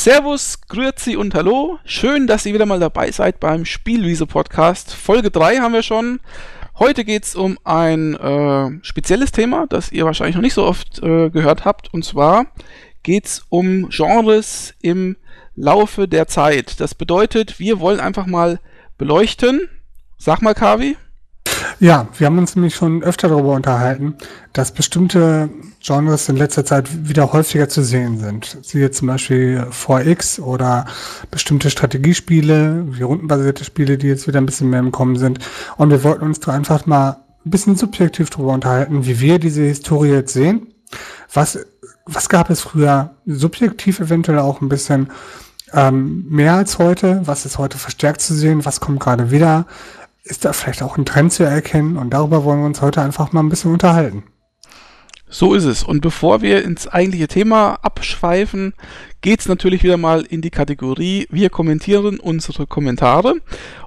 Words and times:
Servus, 0.00 0.60
Grüezi 0.68 1.16
und 1.16 1.34
Hallo. 1.34 1.80
Schön, 1.84 2.28
dass 2.28 2.46
ihr 2.46 2.54
wieder 2.54 2.66
mal 2.66 2.78
dabei 2.78 3.10
seid 3.10 3.40
beim 3.40 3.64
Spielwiese 3.64 4.26
Podcast. 4.26 4.94
Folge 4.94 5.32
3 5.32 5.56
haben 5.56 5.72
wir 5.72 5.82
schon. 5.82 6.20
Heute 6.78 7.04
geht 7.04 7.24
es 7.24 7.34
um 7.34 7.58
ein 7.64 8.14
äh, 8.14 8.78
spezielles 8.82 9.32
Thema, 9.32 9.66
das 9.66 9.90
ihr 9.90 10.04
wahrscheinlich 10.04 10.36
noch 10.36 10.42
nicht 10.42 10.54
so 10.54 10.64
oft 10.64 11.02
äh, 11.02 11.30
gehört 11.30 11.64
habt. 11.64 11.92
Und 11.92 12.04
zwar 12.04 12.46
geht 13.02 13.26
es 13.26 13.44
um 13.48 13.88
Genres 13.88 14.72
im 14.82 15.16
Laufe 15.56 16.06
der 16.06 16.28
Zeit. 16.28 16.78
Das 16.78 16.94
bedeutet, 16.94 17.58
wir 17.58 17.80
wollen 17.80 17.98
einfach 17.98 18.26
mal 18.26 18.60
beleuchten. 18.98 19.68
Sag 20.16 20.42
mal, 20.42 20.54
Kavi. 20.54 20.96
Ja, 21.80 22.08
wir 22.16 22.26
haben 22.26 22.38
uns 22.38 22.56
nämlich 22.56 22.74
schon 22.74 23.02
öfter 23.02 23.28
darüber 23.28 23.52
unterhalten, 23.54 24.14
dass 24.52 24.72
bestimmte 24.72 25.48
Genres 25.80 26.28
in 26.28 26.36
letzter 26.36 26.64
Zeit 26.64 27.08
wieder 27.08 27.32
häufiger 27.32 27.68
zu 27.68 27.82
sehen 27.82 28.18
sind. 28.18 28.58
Siehe 28.62 28.90
zum 28.90 29.08
Beispiel 29.08 29.66
4X 29.70 30.40
oder 30.40 30.86
bestimmte 31.30 31.70
Strategiespiele, 31.70 32.84
wie 32.88 33.02
rundenbasierte 33.02 33.64
Spiele, 33.64 33.98
die 33.98 34.08
jetzt 34.08 34.26
wieder 34.26 34.40
ein 34.40 34.46
bisschen 34.46 34.70
mehr 34.70 34.80
im 34.80 34.92
Kommen 34.92 35.16
sind. 35.16 35.38
Und 35.76 35.90
wir 35.90 36.02
wollten 36.04 36.24
uns 36.24 36.40
da 36.40 36.52
einfach 36.52 36.86
mal 36.86 37.24
ein 37.46 37.50
bisschen 37.50 37.76
subjektiv 37.76 38.30
darüber 38.30 38.52
unterhalten, 38.52 39.06
wie 39.06 39.20
wir 39.20 39.38
diese 39.38 39.62
Historie 39.62 40.10
jetzt 40.10 40.32
sehen. 40.32 40.74
Was, 41.32 41.58
was 42.04 42.28
gab 42.28 42.50
es 42.50 42.60
früher 42.60 43.14
subjektiv 43.26 44.00
eventuell 44.00 44.38
auch 44.38 44.60
ein 44.60 44.68
bisschen 44.68 45.10
ähm, 45.72 46.26
mehr 46.28 46.54
als 46.54 46.78
heute? 46.78 47.22
Was 47.24 47.46
ist 47.46 47.58
heute 47.58 47.78
verstärkt 47.78 48.20
zu 48.20 48.34
sehen? 48.34 48.64
Was 48.64 48.80
kommt 48.80 49.00
gerade 49.00 49.30
wieder? 49.30 49.66
Ist 50.24 50.44
da 50.44 50.52
vielleicht 50.52 50.82
auch 50.82 50.96
ein 50.96 51.04
Trend 51.04 51.32
zu 51.32 51.44
erkennen 51.44 51.96
und 51.96 52.10
darüber 52.10 52.44
wollen 52.44 52.60
wir 52.60 52.66
uns 52.66 52.82
heute 52.82 53.02
einfach 53.02 53.32
mal 53.32 53.40
ein 53.40 53.48
bisschen 53.48 53.72
unterhalten. 53.72 54.24
So 55.30 55.54
ist 55.54 55.64
es. 55.64 55.82
Und 55.82 56.00
bevor 56.00 56.40
wir 56.40 56.64
ins 56.64 56.88
eigentliche 56.88 57.28
Thema 57.28 57.74
abschweifen, 57.82 58.72
geht 59.20 59.40
es 59.40 59.48
natürlich 59.48 59.82
wieder 59.82 59.98
mal 59.98 60.22
in 60.22 60.40
die 60.40 60.50
Kategorie 60.50 61.26
Wir 61.30 61.50
kommentieren 61.50 62.18
unsere 62.18 62.66
Kommentare. 62.66 63.34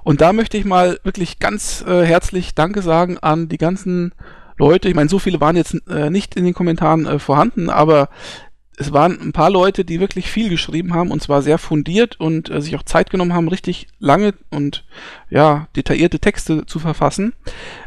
Und 0.04 0.20
da 0.20 0.32
möchte 0.32 0.56
ich 0.56 0.64
mal 0.64 1.00
wirklich 1.02 1.40
ganz 1.40 1.84
äh, 1.86 2.04
herzlich 2.04 2.54
Danke 2.54 2.80
sagen 2.80 3.18
an 3.18 3.48
die 3.48 3.58
ganzen 3.58 4.14
Leute. 4.56 4.88
Ich 4.88 4.94
meine, 4.94 5.08
so 5.08 5.18
viele 5.18 5.40
waren 5.40 5.56
jetzt 5.56 5.76
äh, 5.88 6.10
nicht 6.10 6.36
in 6.36 6.44
den 6.44 6.54
Kommentaren 6.54 7.06
äh, 7.06 7.18
vorhanden, 7.18 7.70
aber 7.70 8.08
es 8.78 8.92
waren 8.92 9.20
ein 9.20 9.32
paar 9.32 9.50
Leute, 9.50 9.84
die 9.84 10.00
wirklich 10.00 10.30
viel 10.30 10.48
geschrieben 10.48 10.94
haben 10.94 11.10
und 11.10 11.22
zwar 11.22 11.42
sehr 11.42 11.58
fundiert 11.58 12.18
und 12.18 12.50
äh, 12.50 12.60
sich 12.60 12.74
auch 12.76 12.82
Zeit 12.82 13.10
genommen 13.10 13.34
haben, 13.34 13.48
richtig 13.48 13.88
lange 13.98 14.34
und 14.50 14.84
ja, 15.28 15.68
detaillierte 15.76 16.18
Texte 16.18 16.64
zu 16.66 16.78
verfassen. 16.78 17.34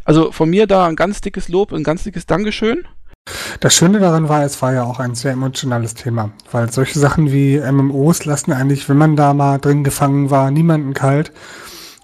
Also 0.04 0.32
von 0.32 0.50
mir 0.50 0.68
da 0.68 0.86
ein 0.86 0.96
ganz 0.96 1.22
dickes 1.22 1.50
Lob, 1.50 1.74
ein 1.74 1.84
ganz 1.84 2.04
dickes 2.04 2.28
Dankeschön. 2.28 2.86
Das 3.60 3.74
Schöne 3.74 4.00
daran 4.00 4.30
war, 4.30 4.44
es 4.44 4.62
war 4.62 4.74
ja 4.74 4.84
auch 4.84 5.00
ein 5.00 5.16
sehr 5.16 5.32
emotionales 5.32 5.96
Thema, 5.96 6.32
weil 6.52 6.72
solche 6.72 7.00
Sachen 7.00 7.32
wie 7.32 7.60
MMOs 7.60 8.26
lassen 8.26 8.52
eigentlich, 8.52 8.88
wenn 8.88 8.98
man 8.98 9.16
da 9.16 9.34
mal 9.34 9.58
drin 9.58 9.84
gefangen 9.84 10.30
war, 10.30 10.52
niemanden 10.52 10.94
kalt. 10.94 11.32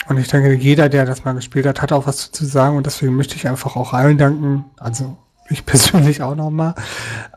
Und 0.07 0.17
ich 0.17 0.27
denke, 0.27 0.53
jeder, 0.53 0.89
der 0.89 1.05
das 1.05 1.23
mal 1.23 1.33
gespielt 1.33 1.67
hat, 1.67 1.83
hat 1.83 1.91
auch 1.91 2.07
was 2.07 2.31
zu 2.31 2.45
sagen 2.45 2.75
und 2.75 2.87
deswegen 2.87 3.15
möchte 3.15 3.35
ich 3.35 3.47
einfach 3.47 3.75
auch 3.75 3.93
allen 3.93 4.17
danken, 4.17 4.65
also 4.77 5.17
ich 5.51 5.65
persönlich 5.65 6.21
auch 6.21 6.35
nochmal, 6.35 6.75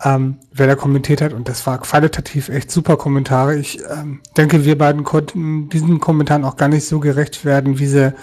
ähm, 0.02 0.36
wer 0.52 0.66
da 0.66 0.74
kommentiert 0.74 1.20
hat. 1.20 1.32
Und 1.32 1.48
das 1.48 1.66
war 1.66 1.78
qualitativ 1.78 2.48
echt 2.48 2.70
super 2.70 2.96
Kommentare. 2.96 3.56
Ich 3.56 3.80
ähm, 3.90 4.20
denke, 4.36 4.64
wir 4.64 4.78
beiden 4.78 5.04
konnten 5.04 5.68
diesen 5.68 6.00
Kommentaren 6.00 6.44
auch 6.44 6.56
gar 6.56 6.68
nicht 6.68 6.86
so 6.86 7.00
gerecht 7.00 7.44
werden, 7.44 7.78
wie 7.78 7.86
sie, 7.86 8.14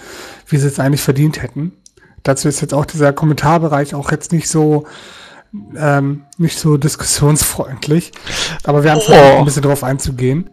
wie 0.46 0.56
sie 0.56 0.66
es 0.66 0.80
eigentlich 0.80 1.02
verdient 1.02 1.42
hätten. 1.42 1.72
Dazu 2.22 2.48
ist 2.48 2.60
jetzt 2.60 2.74
auch 2.74 2.86
dieser 2.86 3.12
Kommentarbereich 3.12 3.94
auch 3.94 4.10
jetzt 4.12 4.32
nicht 4.32 4.48
so, 4.48 4.86
ähm, 5.76 6.22
nicht 6.38 6.58
so 6.58 6.76
diskussionsfreundlich. 6.76 8.12
Aber 8.64 8.84
wir 8.84 8.92
haben 8.92 9.00
oh. 9.06 9.38
ein 9.38 9.44
bisschen 9.44 9.62
drauf 9.62 9.82
einzugehen. 9.82 10.50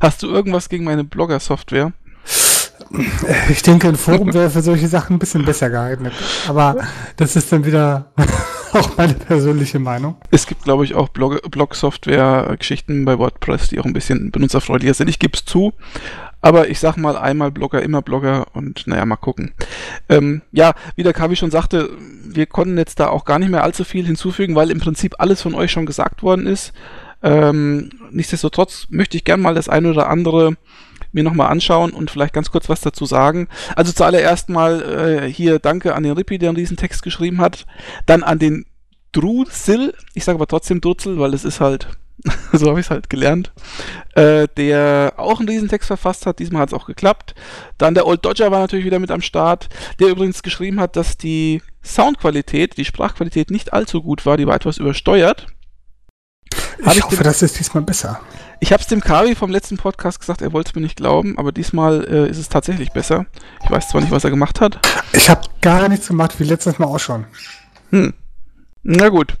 Hast 0.00 0.22
du 0.22 0.28
irgendwas 0.28 0.68
gegen 0.68 0.84
meine 0.84 1.04
Blogger-Software? 1.04 1.92
Ich 3.50 3.62
denke, 3.62 3.88
ein 3.88 3.96
Forum 3.96 4.32
wäre 4.34 4.50
für 4.50 4.62
solche 4.62 4.88
Sachen 4.88 5.16
ein 5.16 5.18
bisschen 5.18 5.44
besser 5.44 5.70
geeignet. 5.70 6.12
Aber 6.48 6.76
das 7.16 7.36
ist 7.36 7.52
dann 7.52 7.64
wieder 7.64 8.12
auch 8.72 8.96
meine 8.96 9.14
persönliche 9.14 9.78
Meinung. 9.78 10.16
Es 10.30 10.46
gibt, 10.46 10.64
glaube 10.64 10.84
ich, 10.84 10.94
auch 10.94 11.08
Blog-Software-Geschichten 11.08 13.04
bei 13.04 13.18
WordPress, 13.18 13.68
die 13.68 13.80
auch 13.80 13.84
ein 13.84 13.92
bisschen 13.92 14.30
benutzerfreundlicher 14.30 14.94
sind. 14.94 15.08
Ich 15.08 15.18
gebe 15.18 15.36
es 15.36 15.44
zu. 15.44 15.72
Aber 16.40 16.68
ich 16.68 16.78
sag 16.78 16.96
mal 16.96 17.16
einmal 17.16 17.50
Blogger, 17.50 17.82
immer 17.82 18.00
Blogger 18.00 18.46
und 18.52 18.86
naja, 18.86 19.04
mal 19.04 19.16
gucken. 19.16 19.54
Ähm, 20.08 20.42
ja, 20.52 20.74
wie 20.94 21.02
der 21.02 21.12
Kavi 21.12 21.34
schon 21.34 21.50
sagte, 21.50 21.90
wir 22.24 22.46
konnten 22.46 22.78
jetzt 22.78 23.00
da 23.00 23.08
auch 23.08 23.24
gar 23.24 23.40
nicht 23.40 23.50
mehr 23.50 23.64
allzu 23.64 23.82
viel 23.82 24.06
hinzufügen, 24.06 24.54
weil 24.54 24.70
im 24.70 24.78
Prinzip 24.78 25.16
alles 25.18 25.42
von 25.42 25.54
euch 25.54 25.72
schon 25.72 25.86
gesagt 25.86 26.22
worden 26.22 26.46
ist. 26.46 26.72
Ähm, 27.24 27.90
nichtsdestotrotz 28.12 28.86
möchte 28.90 29.16
ich 29.16 29.24
gern 29.24 29.40
mal 29.40 29.54
das 29.54 29.68
eine 29.68 29.90
oder 29.90 30.08
andere 30.08 30.56
mir 31.12 31.22
nochmal 31.22 31.50
anschauen 31.50 31.92
und 31.92 32.10
vielleicht 32.10 32.34
ganz 32.34 32.50
kurz 32.50 32.68
was 32.68 32.80
dazu 32.80 33.06
sagen. 33.06 33.48
Also 33.76 33.92
zuallererst 33.92 34.48
mal 34.48 34.82
äh, 34.82 35.32
hier 35.32 35.58
danke 35.58 35.94
an 35.94 36.02
den 36.02 36.12
Rippi, 36.12 36.38
der 36.38 36.52
diesen 36.52 36.76
Text 36.76 37.02
geschrieben 37.02 37.40
hat. 37.40 37.66
Dann 38.06 38.22
an 38.22 38.38
den 38.38 38.66
Drusil, 39.12 39.94
ich 40.14 40.24
sage 40.24 40.36
aber 40.36 40.46
trotzdem 40.46 40.80
Drutzel, 40.80 41.18
weil 41.18 41.34
es 41.34 41.44
ist 41.44 41.60
halt, 41.60 41.88
so 42.52 42.68
habe 42.68 42.80
ich 42.80 42.86
es 42.86 42.90
halt 42.90 43.08
gelernt, 43.08 43.52
äh, 44.14 44.48
der 44.56 45.14
auch 45.16 45.40
einen 45.40 45.48
Riesentext 45.48 45.86
verfasst 45.86 46.26
hat. 46.26 46.38
Diesmal 46.38 46.62
hat 46.62 46.70
es 46.70 46.74
auch 46.74 46.86
geklappt. 46.86 47.34
Dann 47.78 47.94
der 47.94 48.06
Old 48.06 48.24
Dodger 48.24 48.50
war 48.50 48.60
natürlich 48.60 48.84
wieder 48.84 48.98
mit 48.98 49.10
am 49.10 49.22
Start, 49.22 49.68
der 49.98 50.08
übrigens 50.08 50.42
geschrieben 50.42 50.80
hat, 50.80 50.96
dass 50.96 51.16
die 51.16 51.62
Soundqualität, 51.82 52.76
die 52.76 52.84
Sprachqualität 52.84 53.50
nicht 53.50 53.72
allzu 53.72 54.02
gut 54.02 54.26
war, 54.26 54.36
die 54.36 54.46
war 54.46 54.56
etwas 54.56 54.78
übersteuert. 54.78 55.46
Ich, 56.80 56.96
ich 56.96 57.02
hoffe, 57.02 57.24
das 57.24 57.42
ist 57.42 57.58
diesmal 57.58 57.82
besser. 57.82 58.20
Ich 58.60 58.72
habe 58.72 58.80
es 58.80 58.88
dem 58.88 59.00
Kavi 59.00 59.36
vom 59.36 59.50
letzten 59.50 59.76
Podcast 59.76 60.18
gesagt, 60.18 60.42
er 60.42 60.52
wollte 60.52 60.70
es 60.70 60.74
mir 60.74 60.82
nicht 60.82 60.96
glauben, 60.96 61.38
aber 61.38 61.52
diesmal 61.52 62.04
äh, 62.08 62.28
ist 62.28 62.38
es 62.38 62.48
tatsächlich 62.48 62.90
besser. 62.90 63.26
Ich 63.62 63.70
weiß 63.70 63.88
zwar 63.88 64.00
nicht, 64.00 64.10
was 64.10 64.24
er 64.24 64.30
gemacht 64.30 64.60
hat. 64.60 64.80
Ich 65.12 65.30
habe 65.30 65.42
gar 65.60 65.88
nichts 65.88 66.08
gemacht, 66.08 66.38
wie 66.40 66.44
letztes 66.44 66.78
Mal 66.78 66.86
auch 66.86 66.98
schon. 66.98 67.24
Hm. 67.90 68.14
Na 68.82 69.10
gut. 69.10 69.36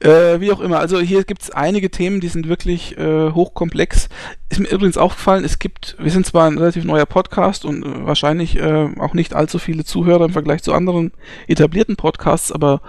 Äh, 0.00 0.40
wie 0.40 0.52
auch 0.52 0.60
immer, 0.60 0.80
also 0.80 1.00
hier 1.00 1.24
gibt 1.24 1.42
es 1.42 1.50
einige 1.50 1.90
Themen, 1.90 2.20
die 2.20 2.28
sind 2.28 2.48
wirklich 2.48 2.96
äh, 2.98 3.30
hochkomplex. 3.30 4.08
Ist 4.48 4.60
mir 4.60 4.68
übrigens 4.68 4.98
aufgefallen, 4.98 5.44
es 5.44 5.58
gibt, 5.58 5.96
wir 5.98 6.10
sind 6.10 6.26
zwar 6.26 6.46
ein 6.46 6.58
relativ 6.58 6.84
neuer 6.84 7.06
Podcast 7.06 7.64
und 7.64 7.84
äh, 7.84 8.06
wahrscheinlich 8.06 8.56
äh, 8.56 8.88
auch 8.98 9.14
nicht 9.14 9.34
allzu 9.34 9.58
viele 9.58 9.84
Zuhörer 9.84 10.24
im 10.24 10.32
Vergleich 10.32 10.62
zu 10.62 10.72
anderen 10.72 11.12
etablierten 11.46 11.96
Podcasts, 11.96 12.52
aber 12.52 12.80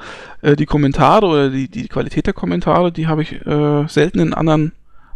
äh, 0.42 0.56
die 0.56 0.66
Kommentare 0.66 1.26
oder 1.26 1.50
die, 1.50 1.70
die 1.70 1.88
Qualität 1.88 2.26
der 2.26 2.34
Kommentare, 2.34 2.92
die 2.92 3.08
habe 3.08 3.22
ich 3.22 3.34
äh, 3.46 3.88
selten 3.88 4.20
in 4.20 4.34
anderen 4.34 4.74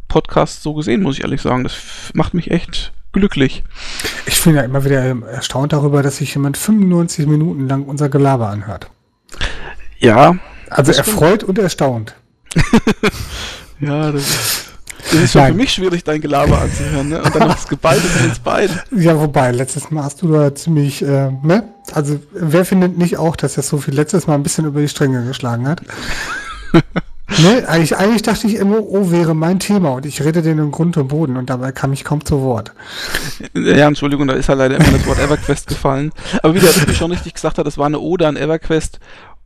Podcasts 0.09 0.61
so 0.61 0.73
gesehen, 0.73 1.01
muss 1.01 1.17
ich 1.17 1.23
ehrlich 1.23 1.41
sagen. 1.41 1.63
Das 1.63 1.73
macht 2.13 2.33
mich 2.33 2.51
echt 2.51 2.91
glücklich. 3.13 3.63
Ich 4.25 4.43
bin 4.43 4.55
ja 4.55 4.61
immer 4.61 4.83
wieder 4.83 5.01
erstaunt 5.27 5.71
darüber, 5.73 6.03
dass 6.03 6.17
sich 6.17 6.33
jemand 6.35 6.57
95 6.57 7.27
Minuten 7.27 7.67
lang 7.67 7.83
unser 7.83 8.09
Gelaber 8.09 8.49
anhört. 8.49 8.89
Ja, 9.99 10.37
also 10.69 10.91
erfreut 10.91 11.43
und 11.43 11.57
erstaunt. 11.57 12.15
ja, 13.79 14.11
das 14.11 14.29
ist, 14.29 14.65
das 15.11 15.13
ist 15.13 15.31
schon 15.33 15.45
für 15.45 15.53
mich 15.53 15.73
schwierig, 15.73 16.03
dein 16.03 16.21
Gelaber 16.21 16.61
anzuhören, 16.61 17.09
ne? 17.09 17.21
Und 17.21 17.35
dann 17.35 17.47
noch 17.47 17.55
das 17.55 17.67
Geballte 17.67 18.07
von 18.07 18.29
uns 18.29 18.39
beiden. 18.39 18.79
Ja, 18.95 19.19
wobei, 19.19 19.51
letztes 19.51 19.89
Mal 19.91 20.03
hast 20.03 20.21
du 20.21 20.31
da 20.31 20.53
ziemlich, 20.53 21.01
äh, 21.01 21.31
ne? 21.43 21.63
Also, 21.93 22.19
wer 22.31 22.65
findet 22.65 22.97
nicht 22.97 23.17
auch, 23.17 23.35
dass 23.35 23.57
er 23.57 23.63
so 23.63 23.77
viel 23.77 23.93
letztes 23.93 24.27
Mal 24.27 24.35
ein 24.35 24.43
bisschen 24.43 24.65
über 24.65 24.81
die 24.81 24.89
Stränge 24.89 25.25
geschlagen 25.25 25.67
hat? 25.67 25.81
ne? 27.37 27.67
Eigentlich, 27.67 27.97
eigentlich 27.97 28.21
dachte 28.21 28.47
ich 28.47 28.55
immer, 28.55 28.81
oh, 28.81 29.11
wäre 29.11 29.35
mein 29.35 29.59
Thema 29.59 29.89
und 29.89 30.05
ich 30.05 30.23
rede 30.23 30.41
den 30.41 30.59
im 30.59 30.71
Grund 30.71 30.97
und 30.97 31.07
Boden 31.07 31.37
und 31.37 31.49
dabei 31.49 31.71
kam 31.71 31.93
ich 31.93 32.03
kaum 32.03 32.25
zu 32.25 32.41
Wort. 32.41 32.73
Ja, 33.53 33.87
Entschuldigung, 33.87 34.27
da 34.27 34.33
ist 34.33 34.49
ja 34.49 34.55
leider 34.55 34.75
immer 34.77 34.91
das 34.91 35.05
Wort 35.05 35.19
EverQuest 35.19 35.67
gefallen. 35.67 36.11
Aber 36.41 36.55
wie 36.55 36.59
der 36.59 36.71
schon 36.93 37.11
richtig 37.11 37.33
gesagt 37.33 37.57
hat, 37.57 37.67
das 37.67 37.77
war 37.77 37.85
eine 37.85 37.99
Ode 37.99 38.27
an 38.27 38.37
EverQuest 38.37 38.99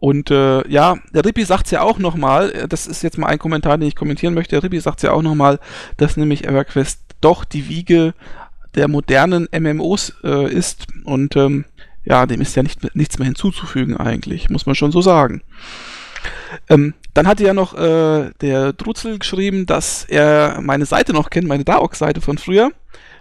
und 0.04 0.32
äh, 0.32 0.68
ja, 0.68 0.98
der 1.14 1.24
Rippi 1.24 1.46
sagt 1.46 1.68
es 1.68 1.72
ja 1.72 1.82
auch 1.82 1.98
nochmal, 1.98 2.52
äh, 2.52 2.68
das 2.68 2.88
ist 2.88 3.04
jetzt 3.04 3.18
mal 3.18 3.28
ein 3.28 3.40
Kommentar, 3.40 3.78
den 3.78 3.88
ich 3.88 3.96
kommentieren 3.96 4.34
möchte, 4.34 4.56
der 4.56 4.64
Rippi 4.64 4.82
sagt 4.82 4.98
es 4.98 5.04
ja 5.04 5.12
auch 5.12 5.22
nochmal, 5.22 5.60
dass 5.96 6.18
nämlich 6.18 6.46
EverQuest 6.46 7.00
doch 7.22 7.46
die 7.46 7.70
Wiege 7.70 8.14
der 8.76 8.90
modernen 8.90 9.48
MMOs 9.58 10.14
äh, 10.26 10.52
ist 10.52 10.88
und 11.06 11.38
ähm, 11.38 11.64
ja, 12.04 12.26
dem 12.26 12.42
ist 12.42 12.56
ja 12.56 12.64
nicht, 12.64 12.96
nichts 12.96 13.18
mehr 13.18 13.28
hinzuzufügen 13.28 13.96
eigentlich, 13.96 14.50
muss 14.50 14.66
man 14.66 14.76
schon 14.76 14.92
so 14.92 15.02
sagen. 15.02 15.42
Ähm, 16.70 16.94
dann 17.14 17.28
hatte 17.28 17.44
ja 17.44 17.54
noch 17.54 17.76
äh, 17.76 18.32
der 18.42 18.74
Drutzel 18.74 19.20
geschrieben, 19.20 19.66
dass 19.66 20.06
er 20.06 20.60
meine 20.62 20.86
Seite 20.86 21.14
noch 21.14 21.30
kennt, 21.30 21.48
meine 21.48 21.64
Daox-Seite 21.64 22.22
von 22.22 22.38
früher. 22.38 22.72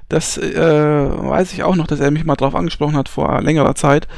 Das 0.08 0.36
äh, 0.36 0.54
weiß 0.54 1.52
ich 1.54 1.62
auch 1.62 1.74
noch, 1.74 1.86
dass 1.86 2.00
er 2.00 2.10
mich 2.10 2.24
mal 2.24 2.36
drauf 2.36 2.54
angesprochen 2.54 2.96
hat 2.96 3.08
vor 3.08 3.40
längerer 3.40 3.74
Zeit. 3.74 4.08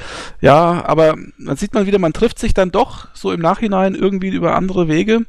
Ja, 0.41 0.85
aber 0.87 1.15
dann 1.39 1.57
sieht 1.57 1.73
man 1.73 1.87
wieder, 1.87 1.99
man 2.01 2.13
trifft 2.13 2.39
sich 2.39 2.53
dann 2.53 2.73
doch 2.73 3.09
so 3.15 3.31
im 3.31 3.41
Nachhinein 3.41 3.95
irgendwie 3.95 4.31
über 4.31 4.57
andere 4.57 4.89
Wege. 4.89 5.21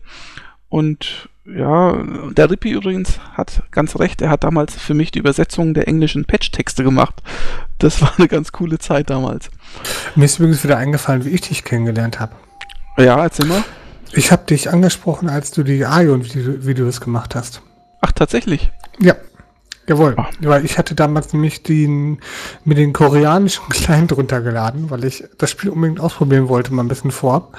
Und 0.70 1.30
ja, 1.46 2.04
der 2.32 2.50
Rippi 2.50 2.72
übrigens 2.72 3.20
hat 3.34 3.62
ganz 3.70 4.00
recht, 4.00 4.24
er 4.24 4.32
hat 4.32 4.44
damals 4.44 4.76
für 4.76 4.96
mich 4.96 5.12
die 5.12 5.20
Übersetzung 5.20 5.76
der 5.76 5.88
englischen 5.88 6.26
Patch-Texte 6.26 6.84
gemacht. 6.84 7.22
Das 7.78 8.02
war 8.02 8.14
eine 8.18 8.28
ganz 8.28 8.52
coole 8.52 8.80
Zeit 8.80 9.12
damals. 9.12 9.52
Mir 10.16 10.26
ist 10.26 10.40
übrigens 10.40 10.64
wieder 10.64 10.78
eingefallen, 10.78 11.26
wie 11.26 11.30
ich 11.30 11.42
dich 11.42 11.64
kennengelernt 11.64 12.20
habe. 12.20 12.36
Ja, 12.98 13.22
erzähl 13.22 13.46
mal. 13.46 13.64
Ich 14.16 14.32
habe 14.32 14.46
dich 14.46 14.72
angesprochen, 14.72 15.30
als 15.30 15.52
du 15.52 15.64
die 15.64 15.82
Ion-Videos 15.82 17.02
gemacht 17.02 17.36
hast. 17.36 17.62
Ach, 18.02 18.12
tatsächlich? 18.14 18.72
Ja. 19.00 19.16
Jawohl, 19.88 20.16
ah. 20.18 20.30
weil 20.42 20.66
ich 20.66 20.80
hatte 20.80 20.96
damals 20.96 21.32
nämlich 21.32 21.62
den, 21.62 22.20
mit 22.64 22.78
den 22.78 22.92
koreanischen 22.92 23.66
Client 23.70 24.16
runtergeladen, 24.18 24.90
weil 24.90 25.04
ich 25.04 25.26
das 25.38 25.52
Spiel 25.52 25.70
unbedingt 25.70 26.00
ausprobieren 26.00 26.50
wollte, 26.50 26.74
mal 26.74 26.84
ein 26.84 26.88
bisschen 26.88 27.12
vorab. 27.12 27.58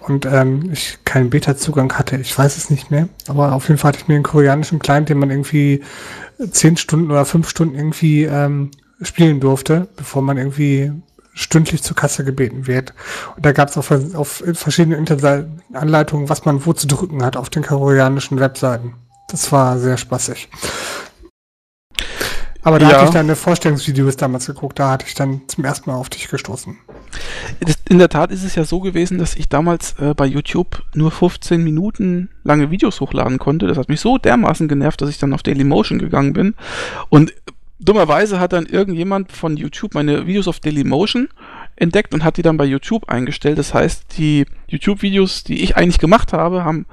Und 0.00 0.26
ähm, 0.26 0.70
ich 0.72 0.98
keinen 1.04 1.30
Beta-Zugang 1.30 1.92
hatte, 1.94 2.16
ich 2.16 2.36
weiß 2.36 2.56
es 2.56 2.70
nicht 2.70 2.90
mehr. 2.90 3.08
Aber 3.28 3.52
auf 3.52 3.68
jeden 3.68 3.78
Fall 3.78 3.90
hatte 3.90 4.00
ich 4.00 4.08
mir 4.08 4.16
einen 4.16 4.24
koreanischen 4.24 4.80
Client, 4.80 5.08
den 5.08 5.18
man 5.18 5.30
irgendwie 5.30 5.82
zehn 6.50 6.76
Stunden 6.76 7.10
oder 7.10 7.24
fünf 7.24 7.48
Stunden 7.48 7.76
irgendwie 7.76 8.24
ähm, 8.24 8.70
spielen 9.00 9.40
durfte, 9.40 9.86
bevor 9.96 10.22
man 10.22 10.36
irgendwie 10.36 10.92
stündlich 11.34 11.82
zur 11.82 11.96
Kasse 11.96 12.24
gebeten 12.24 12.66
wird. 12.66 12.94
Und 13.36 13.44
da 13.44 13.52
gab 13.52 13.68
es 13.68 13.76
auf, 13.76 13.90
auf 14.14 14.42
verschiedenen 14.52 14.98
Internetanleitungen, 14.98 16.28
was 16.28 16.44
man 16.44 16.64
wo 16.64 16.72
zu 16.72 16.86
drücken 16.86 17.22
hat 17.22 17.36
auf 17.36 17.50
den 17.50 17.62
koreanischen 17.62 18.40
Webseiten. 18.40 18.94
Das 19.28 19.50
war 19.52 19.78
sehr 19.78 19.96
spaßig. 19.96 20.48
Aber 22.64 22.78
da 22.78 22.88
ja. 22.88 22.96
hatte 22.96 23.04
ich 23.04 23.10
deine 23.10 23.36
Vorstellungsvideos 23.36 24.16
damals 24.16 24.46
geguckt, 24.46 24.78
da 24.78 24.90
hatte 24.90 25.04
ich 25.06 25.14
dann 25.14 25.42
zum 25.48 25.64
ersten 25.64 25.90
Mal 25.90 25.96
auf 25.96 26.08
dich 26.08 26.28
gestoßen. 26.28 26.78
In 27.90 27.98
der 27.98 28.08
Tat 28.08 28.32
ist 28.32 28.42
es 28.42 28.54
ja 28.54 28.64
so 28.64 28.80
gewesen, 28.80 29.18
dass 29.18 29.36
ich 29.36 29.50
damals 29.50 29.94
äh, 30.00 30.14
bei 30.14 30.24
YouTube 30.24 30.82
nur 30.94 31.10
15 31.10 31.62
Minuten 31.62 32.30
lange 32.42 32.70
Videos 32.70 33.00
hochladen 33.00 33.38
konnte. 33.38 33.66
Das 33.66 33.76
hat 33.76 33.90
mich 33.90 34.00
so 34.00 34.16
dermaßen 34.16 34.66
genervt, 34.66 35.02
dass 35.02 35.10
ich 35.10 35.18
dann 35.18 35.34
auf 35.34 35.42
Dailymotion 35.42 35.98
gegangen 35.98 36.32
bin. 36.32 36.54
Und 37.10 37.34
dummerweise 37.84 38.40
hat 38.40 38.52
dann 38.52 38.66
irgendjemand 38.66 39.32
von 39.32 39.56
YouTube 39.56 39.94
meine 39.94 40.26
Videos 40.26 40.48
auf 40.48 40.60
Dailymotion 40.60 41.28
entdeckt 41.76 42.14
und 42.14 42.24
hat 42.24 42.36
die 42.36 42.42
dann 42.42 42.56
bei 42.56 42.64
YouTube 42.64 43.08
eingestellt. 43.08 43.58
Das 43.58 43.74
heißt, 43.74 44.18
die 44.18 44.46
YouTube-Videos, 44.68 45.44
die 45.44 45.62
ich 45.62 45.76
eigentlich 45.76 45.98
gemacht 45.98 46.32
habe, 46.32 46.64
haben 46.64 46.86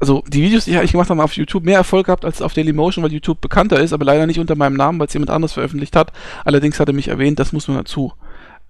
also 0.00 0.24
die 0.26 0.42
Videos, 0.42 0.64
die 0.64 0.76
ich 0.76 0.92
gemacht 0.92 1.10
habe, 1.10 1.22
auf 1.22 1.34
YouTube 1.34 1.64
mehr 1.64 1.76
Erfolg 1.76 2.06
gehabt 2.06 2.24
als 2.24 2.42
auf 2.42 2.54
Dailymotion, 2.54 3.04
weil 3.04 3.12
YouTube 3.12 3.40
bekannter 3.40 3.78
ist, 3.78 3.92
aber 3.92 4.04
leider 4.04 4.26
nicht 4.26 4.40
unter 4.40 4.56
meinem 4.56 4.74
Namen, 4.74 4.98
weil 4.98 5.06
es 5.06 5.12
jemand 5.12 5.30
anderes 5.30 5.52
veröffentlicht 5.52 5.94
hat. 5.94 6.12
Allerdings 6.44 6.80
hat 6.80 6.88
er 6.88 6.94
mich 6.94 7.06
erwähnt, 7.06 7.38
das 7.38 7.52
muss 7.52 7.68
man 7.68 7.76
dazu 7.76 8.12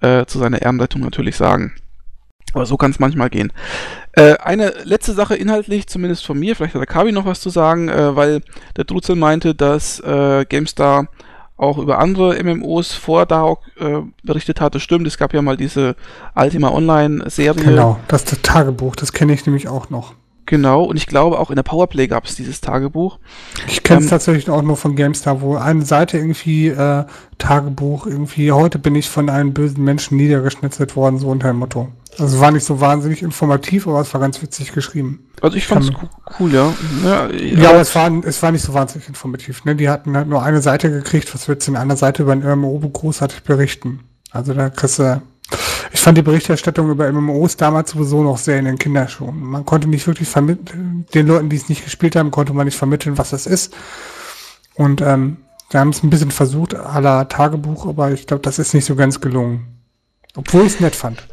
äh, 0.00 0.26
zu 0.26 0.38
seiner 0.38 0.60
Ehrenleitung 0.60 1.00
natürlich 1.00 1.36
sagen. 1.36 1.72
Aber 2.52 2.66
so 2.66 2.76
kann 2.76 2.90
es 2.90 2.98
manchmal 2.98 3.30
gehen. 3.30 3.50
Äh, 4.12 4.36
eine 4.38 4.75
letzte 4.84 5.14
Sache 5.14 5.34
inhaltlich, 5.34 5.86
zumindest 5.86 6.26
von 6.26 6.38
mir, 6.38 6.54
vielleicht 6.54 6.75
hat 6.75 6.80
der 6.80 6.86
Kabi 6.86 7.12
noch 7.12 7.25
was 7.25 7.40
zu 7.40 7.48
sagen, 7.48 7.88
äh, 7.88 8.14
weil 8.14 8.42
der 8.76 8.84
Druzel 8.84 9.16
meinte, 9.16 9.54
dass 9.54 10.00
äh, 10.00 10.44
GameStar 10.46 11.08
auch 11.56 11.78
über 11.78 11.99
andere 11.99 12.43
MMOs 12.43 12.93
vor 12.93 13.26
Dark 13.26 13.58
äh, 13.78 14.00
berichtet 14.22 14.60
hatte. 14.60 14.81
Stimmt, 14.81 15.06
es 15.06 15.19
gab 15.19 15.32
ja 15.32 15.43
mal 15.43 15.56
diese 15.56 15.96
Ultima 16.34 16.70
Online-Serie. 16.70 17.64
Genau, 17.64 17.99
das 18.08 18.25
das 18.25 18.43
Tagebuch, 18.43 18.96
das 18.96 19.12
kenne 19.12 19.32
ich 19.32 19.46
nämlich 19.46 19.69
auch 19.69 19.90
noch. 19.90 20.14
Genau, 20.46 20.84
und 20.84 20.96
ich 20.96 21.06
glaube 21.06 21.38
auch 21.38 21.50
in 21.50 21.56
der 21.56 21.62
Powerplay 21.62 22.08
gab 22.08 22.24
es 22.24 22.34
dieses 22.34 22.60
Tagebuch. 22.60 23.18
Ich 23.68 23.82
kenne 23.82 24.00
es 24.00 24.06
ähm, 24.06 24.10
tatsächlich 24.10 24.50
auch 24.50 24.62
nur 24.62 24.76
von 24.76 24.96
GameStar, 24.96 25.40
wo 25.40 25.56
eine 25.56 25.84
Seite 25.84 26.18
irgendwie 26.18 26.68
äh, 26.68 27.04
Tagebuch, 27.38 28.06
irgendwie, 28.06 28.50
heute 28.50 28.78
bin 28.78 28.94
ich 28.94 29.08
von 29.08 29.30
einem 29.30 29.54
bösen 29.54 29.84
Menschen 29.84 30.16
niedergeschnitzelt 30.16 30.96
worden, 30.96 31.18
so 31.18 31.28
unter 31.28 31.48
dem 31.48 31.58
Motto. 31.58 31.88
Also 32.18 32.40
war 32.40 32.50
nicht 32.50 32.66
so 32.66 32.80
wahnsinnig 32.80 33.22
informativ, 33.22 33.86
aber 33.86 34.00
es 34.00 34.12
war 34.12 34.20
ganz 34.20 34.42
witzig 34.42 34.72
geschrieben. 34.72 35.26
Also 35.40 35.56
ich 35.56 35.66
fand 35.66 35.84
es 35.84 35.90
cool, 36.38 36.52
ja. 36.52 36.72
Ja, 37.04 37.30
ja 37.30 37.70
aber 37.70 37.80
es 37.80 37.94
war, 37.94 38.10
es 38.24 38.42
war 38.42 38.52
nicht 38.52 38.64
so 38.64 38.74
wahnsinnig 38.74 39.08
informativ. 39.08 39.64
Ne? 39.64 39.76
Die 39.76 39.88
hatten 39.88 40.16
halt 40.16 40.28
nur 40.28 40.42
eine 40.42 40.60
Seite 40.60 40.90
gekriegt, 40.90 41.34
was 41.34 41.48
willst 41.48 41.66
du 41.66 41.72
in 41.72 41.76
einer 41.76 41.96
Seite 41.96 42.24
über 42.24 42.32
ein 42.32 42.40
MMO 42.42 42.78
großartig 42.80 43.44
berichten? 43.44 44.00
Also 44.30 44.52
da 44.54 44.70
kriegst 44.70 44.98
du 44.98 45.22
ich 45.92 46.00
fand 46.00 46.16
die 46.16 46.22
Berichterstattung 46.22 46.90
über 46.90 47.10
MMOs 47.10 47.56
damals 47.56 47.90
sowieso 47.90 48.22
noch 48.22 48.38
sehr 48.38 48.58
in 48.58 48.64
den 48.64 48.78
Kinderschuhen. 48.78 49.38
Man 49.38 49.64
konnte 49.64 49.88
nicht 49.88 50.06
wirklich 50.06 50.28
vermitteln, 50.28 51.06
den 51.14 51.26
Leuten, 51.26 51.48
die 51.48 51.56
es 51.56 51.68
nicht 51.68 51.84
gespielt 51.84 52.16
haben, 52.16 52.30
konnte 52.30 52.52
man 52.54 52.66
nicht 52.66 52.76
vermitteln, 52.76 53.18
was 53.18 53.30
das 53.30 53.46
ist. 53.46 53.74
Und 54.74 55.00
ähm, 55.00 55.38
wir 55.70 55.80
haben 55.80 55.90
es 55.90 56.02
ein 56.02 56.10
bisschen 56.10 56.30
versucht, 56.30 56.72
la 56.72 57.24
Tagebuch, 57.24 57.86
aber 57.86 58.12
ich 58.12 58.26
glaube, 58.26 58.42
das 58.42 58.58
ist 58.58 58.74
nicht 58.74 58.84
so 58.84 58.94
ganz 58.94 59.20
gelungen. 59.20 59.80
Obwohl 60.34 60.62
ich 60.62 60.74
es 60.74 60.80
nett 60.80 60.96
fand. 60.96 61.26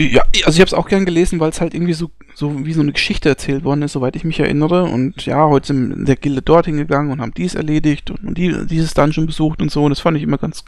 Ja, 0.00 0.22
also 0.44 0.54
ich 0.56 0.60
habe 0.60 0.68
es 0.68 0.74
auch 0.74 0.86
gern 0.86 1.04
gelesen, 1.04 1.40
weil 1.40 1.50
es 1.50 1.60
halt 1.60 1.74
irgendwie 1.74 1.92
so, 1.92 2.12
so 2.32 2.64
wie 2.64 2.72
so 2.72 2.82
eine 2.82 2.92
Geschichte 2.92 3.28
erzählt 3.28 3.64
worden 3.64 3.82
ist, 3.82 3.94
soweit 3.94 4.14
ich 4.14 4.22
mich 4.22 4.38
erinnere. 4.38 4.84
Und 4.84 5.26
ja, 5.26 5.44
heute 5.48 5.66
sind 5.66 5.88
wir 5.88 5.96
in 5.96 6.04
der 6.04 6.14
Gilde 6.14 6.40
dorthin 6.40 6.76
gegangen 6.76 7.10
und 7.10 7.20
haben 7.20 7.34
dies 7.34 7.56
erledigt 7.56 8.12
und, 8.12 8.22
und 8.22 8.38
die, 8.38 8.64
dieses 8.68 8.94
Dungeon 8.94 9.26
besucht 9.26 9.60
und 9.60 9.72
so. 9.72 9.82
Und 9.82 9.90
das 9.90 9.98
fand 9.98 10.16
ich 10.16 10.22
immer 10.22 10.38
ganz, 10.38 10.64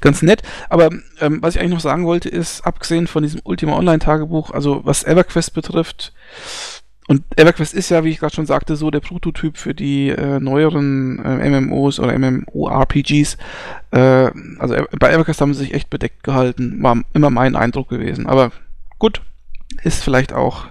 ganz 0.00 0.22
nett. 0.22 0.42
Aber 0.68 0.90
ähm, 1.20 1.42
was 1.42 1.56
ich 1.56 1.60
eigentlich 1.60 1.72
noch 1.72 1.80
sagen 1.80 2.06
wollte, 2.06 2.28
ist, 2.28 2.64
abgesehen 2.64 3.08
von 3.08 3.24
diesem 3.24 3.40
Ultima 3.42 3.76
Online-Tagebuch, 3.76 4.52
also 4.52 4.82
was 4.84 5.02
EverQuest 5.02 5.52
betrifft, 5.52 6.12
und 7.06 7.22
EverQuest 7.36 7.74
ist 7.74 7.90
ja, 7.90 8.02
wie 8.04 8.10
ich 8.10 8.18
gerade 8.18 8.34
schon 8.34 8.46
sagte, 8.46 8.76
so 8.76 8.90
der 8.90 9.00
Prototyp 9.00 9.58
für 9.58 9.74
die 9.74 10.08
äh, 10.08 10.40
neueren 10.40 11.18
äh, 11.22 11.60
MMOs 11.60 12.00
oder 12.00 12.18
MMORPGs. 12.18 13.36
Äh, 13.90 14.30
also 14.58 14.74
bei 14.98 15.12
EverQuest 15.12 15.40
haben 15.40 15.52
sie 15.52 15.64
sich 15.64 15.74
echt 15.74 15.90
bedeckt 15.90 16.22
gehalten, 16.22 16.82
war 16.82 17.02
immer 17.12 17.30
mein 17.30 17.56
Eindruck 17.56 17.90
gewesen. 17.90 18.26
Aber 18.26 18.52
gut, 18.98 19.20
ist 19.82 20.02
vielleicht 20.02 20.32
auch 20.32 20.66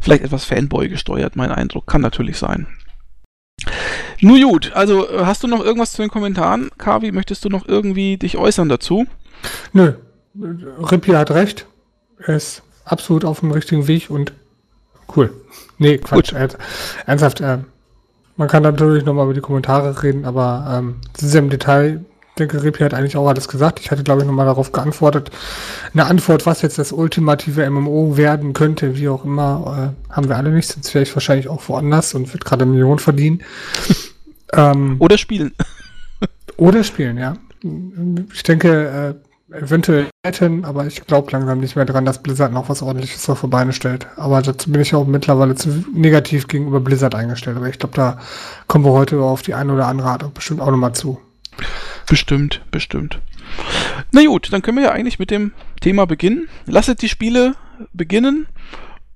vielleicht 0.00 0.22
etwas 0.22 0.44
Fanboy 0.44 0.88
gesteuert, 0.88 1.36
mein 1.36 1.50
Eindruck, 1.50 1.86
kann 1.86 2.02
natürlich 2.02 2.36
sein. 2.36 2.66
Nun 4.20 4.42
gut, 4.42 4.72
also 4.74 5.08
äh, 5.08 5.24
hast 5.24 5.42
du 5.42 5.48
noch 5.48 5.64
irgendwas 5.64 5.92
zu 5.92 6.02
den 6.02 6.10
Kommentaren, 6.10 6.70
Kavi? 6.76 7.10
Möchtest 7.12 7.44
du 7.44 7.48
noch 7.48 7.66
irgendwie 7.66 8.18
dich 8.18 8.36
äußern 8.36 8.68
dazu? 8.68 9.06
Nö, 9.72 9.94
Rippi 10.36 11.12
hat 11.12 11.30
recht. 11.30 11.66
Er 12.18 12.36
ist 12.36 12.62
absolut 12.84 13.24
auf 13.24 13.40
dem 13.40 13.50
richtigen 13.50 13.86
Weg 13.88 14.10
und 14.10 14.32
Cool. 15.14 15.32
Nee, 15.78 15.98
Quatsch. 15.98 16.32
Gut. 16.34 16.56
Ernsthaft, 17.06 17.40
äh, 17.40 17.58
man 18.36 18.48
kann 18.48 18.62
natürlich 18.62 19.04
nochmal 19.04 19.24
über 19.24 19.34
die 19.34 19.40
Kommentare 19.40 20.02
reden, 20.02 20.24
aber 20.24 20.66
ähm, 20.78 20.96
sehr 21.18 21.40
im 21.40 21.50
Detail, 21.50 22.04
denke, 22.40 22.62
Ripi 22.62 22.82
hat 22.82 22.94
eigentlich 22.94 23.16
auch 23.16 23.28
alles 23.28 23.48
gesagt. 23.48 23.80
Ich 23.80 23.90
hatte, 23.90 24.02
glaube 24.02 24.22
ich, 24.22 24.26
nochmal 24.26 24.46
darauf 24.46 24.72
geantwortet. 24.72 25.30
Eine 25.92 26.06
Antwort, 26.06 26.46
was 26.46 26.62
jetzt 26.62 26.78
das 26.78 26.92
ultimative 26.92 27.68
MMO 27.68 28.16
werden 28.16 28.52
könnte, 28.52 28.96
wie 28.96 29.08
auch 29.08 29.24
immer, 29.24 29.94
äh, 30.10 30.12
haben 30.12 30.28
wir 30.28 30.36
alle 30.36 30.50
nicht, 30.50 30.68
sonst 30.68 30.94
wäre 30.94 31.02
ich 31.02 31.14
wahrscheinlich 31.14 31.48
auch 31.48 31.68
woanders 31.68 32.14
und 32.14 32.32
wird 32.32 32.44
gerade 32.44 32.66
Millionen 32.66 32.98
verdienen. 32.98 33.42
ähm, 34.52 34.96
oder 34.98 35.18
spielen. 35.18 35.52
oder 36.56 36.82
spielen, 36.82 37.18
ja. 37.18 37.34
Ich 38.32 38.42
denke, 38.42 39.16
äh, 39.20 39.29
eventuell 39.52 40.08
hätten, 40.24 40.64
aber 40.64 40.86
ich 40.86 41.06
glaube 41.06 41.30
langsam 41.32 41.60
nicht 41.60 41.76
mehr 41.76 41.84
dran, 41.84 42.04
dass 42.04 42.22
Blizzard 42.22 42.52
noch 42.52 42.68
was 42.68 42.82
ordentliches 42.82 43.28
auf 43.28 43.40
die 43.40 43.46
Beine 43.46 43.72
stellt. 43.72 44.06
Aber 44.16 44.42
dazu 44.42 44.70
bin 44.70 44.80
ich 44.80 44.94
auch 44.94 45.06
mittlerweile 45.06 45.54
zu 45.54 45.84
negativ 45.92 46.48
gegenüber 46.48 46.80
Blizzard 46.80 47.14
eingestellt. 47.14 47.56
Aber 47.56 47.68
ich 47.68 47.78
glaube, 47.78 47.96
da 47.96 48.18
kommen 48.66 48.84
wir 48.84 48.92
heute 48.92 49.20
auf 49.20 49.42
die 49.42 49.54
eine 49.54 49.72
oder 49.72 49.86
andere 49.86 50.08
Art 50.08 50.34
bestimmt 50.34 50.60
auch 50.60 50.70
nochmal 50.70 50.94
zu. 50.94 51.20
Bestimmt, 52.06 52.62
bestimmt. 52.70 53.20
Na 54.12 54.24
gut, 54.24 54.52
dann 54.52 54.62
können 54.62 54.78
wir 54.78 54.84
ja 54.84 54.92
eigentlich 54.92 55.18
mit 55.18 55.30
dem 55.30 55.52
Thema 55.80 56.06
beginnen. 56.06 56.48
Lasset 56.66 57.02
die 57.02 57.08
Spiele 57.08 57.54
beginnen. 57.92 58.46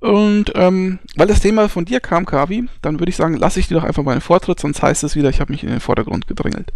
Und 0.01 0.53
ähm, 0.55 0.99
weil 1.17 1.27
das 1.27 1.41
Thema 1.41 1.69
von 1.69 1.87
dir 1.87 2.01
kam, 2.01 2.27
Kavi, 2.27 2.69
dann 2.83 2.99
würde 2.99 3.09
ich 3.09 3.17
sagen, 3.17 3.37
lasse 3.37 3.59
ich 3.59 3.69
dir 3.69 3.75
doch 3.75 3.85
einfach 3.85 4.03
mal 4.03 4.13
einen 4.13 4.21
Vortritt, 4.21 4.61
sonst 4.61 4.83
heißt 4.83 5.03
es 5.03 5.17
wieder, 5.17 5.31
ich 5.31 5.41
habe 5.41 5.51
mich 5.51 5.63
in 5.63 5.71
den 5.71 5.81
Vordergrund 5.81 6.27
gedrängelt. 6.27 6.73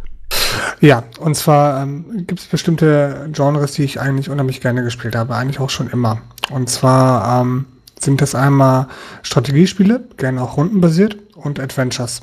Ja, 0.80 1.04
und 1.18 1.34
zwar 1.34 1.82
ähm, 1.82 2.26
gibt 2.26 2.40
es 2.40 2.46
bestimmte 2.46 3.28
Genres, 3.32 3.72
die 3.72 3.84
ich 3.84 4.00
eigentlich 4.00 4.30
unheimlich 4.30 4.60
gerne 4.60 4.82
gespielt 4.82 5.16
habe, 5.16 5.34
eigentlich 5.34 5.60
auch 5.60 5.70
schon 5.70 5.90
immer. 5.90 6.20
Und 6.50 6.70
zwar 6.70 7.40
ähm, 7.40 7.66
sind 7.98 8.20
das 8.20 8.34
einmal 8.34 8.86
Strategiespiele, 9.22 10.04
gerne 10.16 10.42
auch 10.42 10.56
rundenbasiert, 10.56 11.16
und 11.34 11.60
Adventures. 11.60 12.22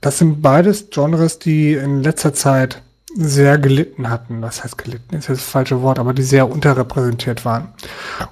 Das 0.00 0.18
sind 0.18 0.42
beides 0.42 0.90
Genres, 0.90 1.38
die 1.38 1.74
in 1.74 2.02
letzter 2.02 2.32
Zeit 2.32 2.82
sehr 3.18 3.56
gelitten 3.56 4.10
hatten. 4.10 4.42
Was 4.42 4.62
heißt 4.62 4.76
gelitten? 4.76 5.16
Ist 5.16 5.28
jetzt 5.28 5.40
das 5.40 5.48
falsche 5.48 5.80
Wort, 5.80 5.98
aber 5.98 6.12
die 6.12 6.22
sehr 6.22 6.50
unterrepräsentiert 6.50 7.44
waren. 7.44 7.68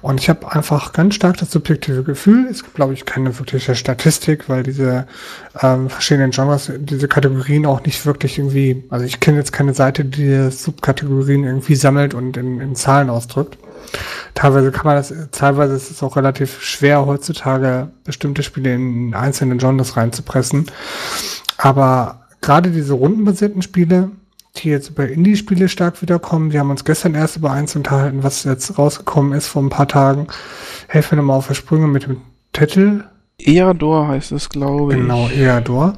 Und 0.01 0.19
ich 0.19 0.29
habe 0.29 0.51
einfach 0.51 0.93
ganz 0.93 1.15
stark 1.15 1.37
das 1.37 1.51
subjektive 1.51 2.03
Gefühl, 2.03 2.47
es 2.49 2.63
gibt, 2.63 2.75
glaube 2.75 2.93
ich, 2.93 3.05
keine 3.05 3.37
wirkliche 3.37 3.75
Statistik, 3.75 4.47
weil 4.47 4.63
diese 4.63 5.07
ähm, 5.61 5.89
verschiedenen 5.89 6.31
Genres, 6.31 6.71
diese 6.77 7.07
Kategorien 7.07 7.65
auch 7.65 7.83
nicht 7.83 8.05
wirklich 8.05 8.37
irgendwie, 8.37 8.83
also 8.89 9.05
ich 9.05 9.19
kenne 9.19 9.37
jetzt 9.37 9.51
keine 9.51 9.73
Seite, 9.73 10.05
die 10.05 10.51
Subkategorien 10.51 11.43
irgendwie 11.43 11.75
sammelt 11.75 12.13
und 12.13 12.37
in, 12.37 12.61
in 12.61 12.75
Zahlen 12.75 13.09
ausdrückt. 13.09 13.57
Teilweise 14.35 14.71
kann 14.71 14.85
man 14.85 14.95
das, 14.97 15.13
teilweise 15.31 15.75
ist 15.75 15.89
es 15.89 16.03
auch 16.03 16.15
relativ 16.15 16.61
schwer 16.61 17.05
heutzutage 17.05 17.89
bestimmte 18.03 18.43
Spiele 18.43 18.75
in 18.75 19.13
einzelne 19.13 19.57
Genres 19.57 19.97
reinzupressen. 19.97 20.67
Aber 21.57 22.27
gerade 22.41 22.69
diese 22.69 22.93
rundenbasierten 22.93 23.61
Spiele, 23.61 24.11
die 24.57 24.69
jetzt 24.69 24.89
über 24.89 25.07
Indie-Spiele 25.07 25.69
stark 25.69 26.01
wiederkommen. 26.01 26.51
Wir 26.51 26.59
haben 26.59 26.69
uns 26.71 26.85
gestern 26.85 27.15
erst 27.15 27.37
über 27.37 27.51
eins 27.51 27.75
unterhalten, 27.75 28.23
was 28.23 28.43
jetzt 28.43 28.77
rausgekommen 28.77 29.33
ist 29.33 29.47
vor 29.47 29.61
ein 29.61 29.69
paar 29.69 29.87
Tagen. 29.87 30.27
Helfen 30.87 31.11
wir 31.11 31.17
nochmal 31.17 31.37
auf 31.37 31.47
der 31.47 31.53
Sprünge 31.53 31.87
mit 31.87 32.03
dem 32.03 32.21
Titel. 32.53 33.03
Eador 33.37 34.07
heißt 34.07 34.31
es, 34.31 34.49
glaube 34.49 34.93
ich. 34.93 34.99
Genau, 34.99 35.29
Eador. 35.29 35.97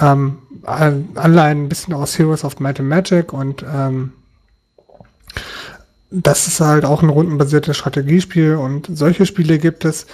Ähm, 0.00 0.38
Anleihen 0.64 1.64
ein 1.64 1.68
bisschen 1.68 1.94
aus 1.94 2.18
Heroes 2.18 2.44
of 2.44 2.60
Might 2.60 2.78
and 2.78 2.88
Magic 2.88 3.32
und 3.32 3.64
ähm, 3.64 4.12
das 6.10 6.46
ist 6.46 6.60
halt 6.60 6.84
auch 6.84 7.02
ein 7.02 7.08
rundenbasiertes 7.08 7.76
Strategiespiel 7.76 8.56
und 8.56 8.88
solche 8.92 9.26
Spiele 9.26 9.58
gibt 9.58 9.84
es 9.84 10.06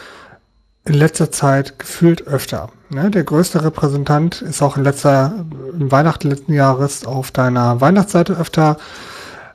in 0.88 0.94
letzter 0.94 1.30
Zeit 1.30 1.78
gefühlt 1.78 2.26
öfter. 2.26 2.70
Ne? 2.88 3.10
Der 3.10 3.22
größte 3.22 3.62
Repräsentant 3.62 4.40
ist 4.40 4.62
auch 4.62 4.78
in 4.78 4.84
letzter, 4.84 5.44
im 5.72 5.92
Weihnachten 5.92 6.30
letzten 6.30 6.54
Jahres 6.54 7.04
auf 7.04 7.30
deiner 7.30 7.80
Weihnachtsseite 7.80 8.32
öfter 8.38 8.78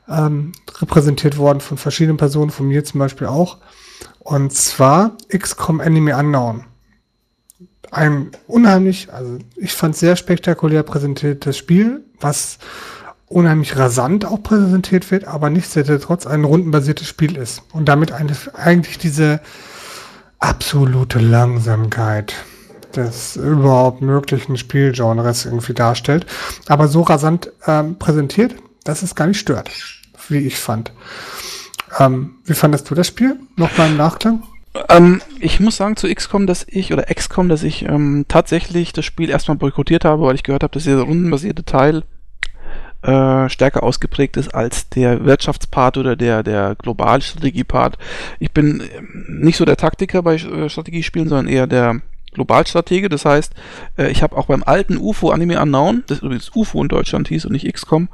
ähm, 0.07 0.51
repräsentiert 0.79 1.37
worden 1.37 1.59
von 1.59 1.77
verschiedenen 1.77 2.17
Personen, 2.17 2.51
von 2.51 2.67
mir 2.67 2.83
zum 2.83 2.99
Beispiel 2.99 3.27
auch. 3.27 3.57
Und 4.19 4.53
zwar 4.53 5.17
XCOM 5.35 5.79
Enemy 5.79 6.13
Unknown. 6.13 6.65
Ein 7.89 8.31
unheimlich, 8.47 9.11
also 9.11 9.39
ich 9.55 9.73
fand 9.73 9.95
sehr 9.95 10.15
spektakulär 10.15 10.83
präsentiertes 10.83 11.57
Spiel, 11.57 12.05
was 12.19 12.59
unheimlich 13.27 13.75
rasant 13.75 14.25
auch 14.25 14.41
präsentiert 14.41 15.09
wird, 15.09 15.25
aber 15.25 15.49
nichtsdestotrotz 15.49 16.27
ein 16.27 16.43
rundenbasiertes 16.43 17.07
Spiel 17.07 17.37
ist 17.37 17.63
und 17.71 17.85
damit 17.89 18.13
eigentlich 18.55 18.97
diese 18.99 19.41
absolute 20.43 21.19
Langsamkeit 21.19 22.35
des 22.95 23.37
überhaupt 23.37 24.01
möglichen 24.01 24.57
Spielgenres 24.57 25.45
irgendwie 25.45 25.73
darstellt, 25.73 26.25
aber 26.67 26.87
so 26.87 27.01
rasant 27.01 27.51
ähm, 27.65 27.97
präsentiert, 27.97 28.55
dass 28.83 29.01
es 29.01 29.15
gar 29.15 29.27
nicht 29.27 29.39
stört, 29.39 29.71
wie 30.27 30.39
ich 30.39 30.57
fand. 30.57 30.91
Ähm, 31.97 32.35
wie 32.43 32.53
fandest 32.53 32.89
du 32.89 32.95
das 32.95 33.07
Spiel? 33.07 33.39
Nochmal 33.55 33.89
im 33.89 33.97
Nachklang? 33.97 34.43
Ähm, 34.89 35.21
ich 35.39 35.59
muss 35.59 35.77
sagen 35.77 35.95
zu 35.95 36.13
XCOM, 36.13 36.45
dass 36.45 36.65
ich, 36.67 36.91
oder 36.91 37.03
XCOM, 37.03 37.47
dass 37.47 37.63
ich 37.63 37.83
ähm, 37.83 38.25
tatsächlich 38.27 38.91
das 38.91 39.05
Spiel 39.05 39.29
erstmal 39.29 39.57
boykottiert 39.57 40.03
habe, 40.03 40.23
weil 40.23 40.35
ich 40.35 40.43
gehört 40.43 40.63
habe, 40.63 40.73
dass 40.73 40.83
dieser 40.83 41.03
rundenbasierte 41.03 41.63
Teil 41.63 42.03
äh, 43.03 43.49
stärker 43.49 43.83
ausgeprägt 43.83 44.37
ist 44.37 44.53
als 44.53 44.89
der 44.89 45.25
Wirtschaftspart 45.25 45.97
oder 45.97 46.15
der, 46.15 46.43
der 46.43 46.75
Globalstrategiepart. 46.75 47.97
Ich 48.39 48.51
bin 48.51 48.81
ähm, 48.95 49.25
nicht 49.41 49.57
so 49.57 49.65
der 49.65 49.77
Taktiker 49.77 50.23
bei 50.23 50.35
äh, 50.35 50.69
Strategiespielen, 50.69 51.27
sondern 51.27 51.47
eher 51.47 51.67
der 51.67 52.01
Globalstratege. 52.33 53.09
Das 53.09 53.25
heißt, 53.25 53.53
äh, 53.97 54.09
ich 54.09 54.23
habe 54.23 54.37
auch 54.37 54.47
beim 54.47 54.63
alten 54.63 54.97
UFO 54.97 55.29
Anime 55.29 55.61
Unknown, 55.61 56.03
das 56.07 56.19
übrigens 56.19 56.51
UFO 56.55 56.81
in 56.81 56.87
Deutschland 56.87 57.27
hieß 57.27 57.45
und 57.45 57.51
nicht 57.51 57.71
XCOM, 57.71 58.09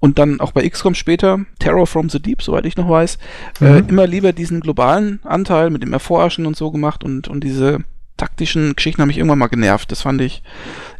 und 0.00 0.18
dann 0.18 0.40
auch 0.40 0.52
bei 0.52 0.68
XCOM 0.68 0.94
später, 0.94 1.40
Terror 1.58 1.86
from 1.86 2.08
the 2.08 2.22
Deep, 2.22 2.42
soweit 2.42 2.66
ich 2.66 2.76
noch 2.76 2.88
weiß, 2.88 3.18
mhm. 3.60 3.66
äh, 3.66 3.78
immer 3.80 4.06
lieber 4.06 4.32
diesen 4.32 4.60
globalen 4.60 5.20
Anteil 5.24 5.70
mit 5.70 5.82
dem 5.82 5.92
Erforschen 5.92 6.46
und 6.46 6.56
so 6.56 6.70
gemacht 6.70 7.02
und, 7.02 7.28
und 7.28 7.42
diese 7.42 7.80
taktischen 8.18 8.76
Geschichten 8.76 9.00
haben 9.00 9.08
mich 9.08 9.16
irgendwann 9.16 9.38
mal 9.38 9.46
genervt. 9.46 9.90
Das 9.90 10.02
fand 10.02 10.20
ich 10.20 10.42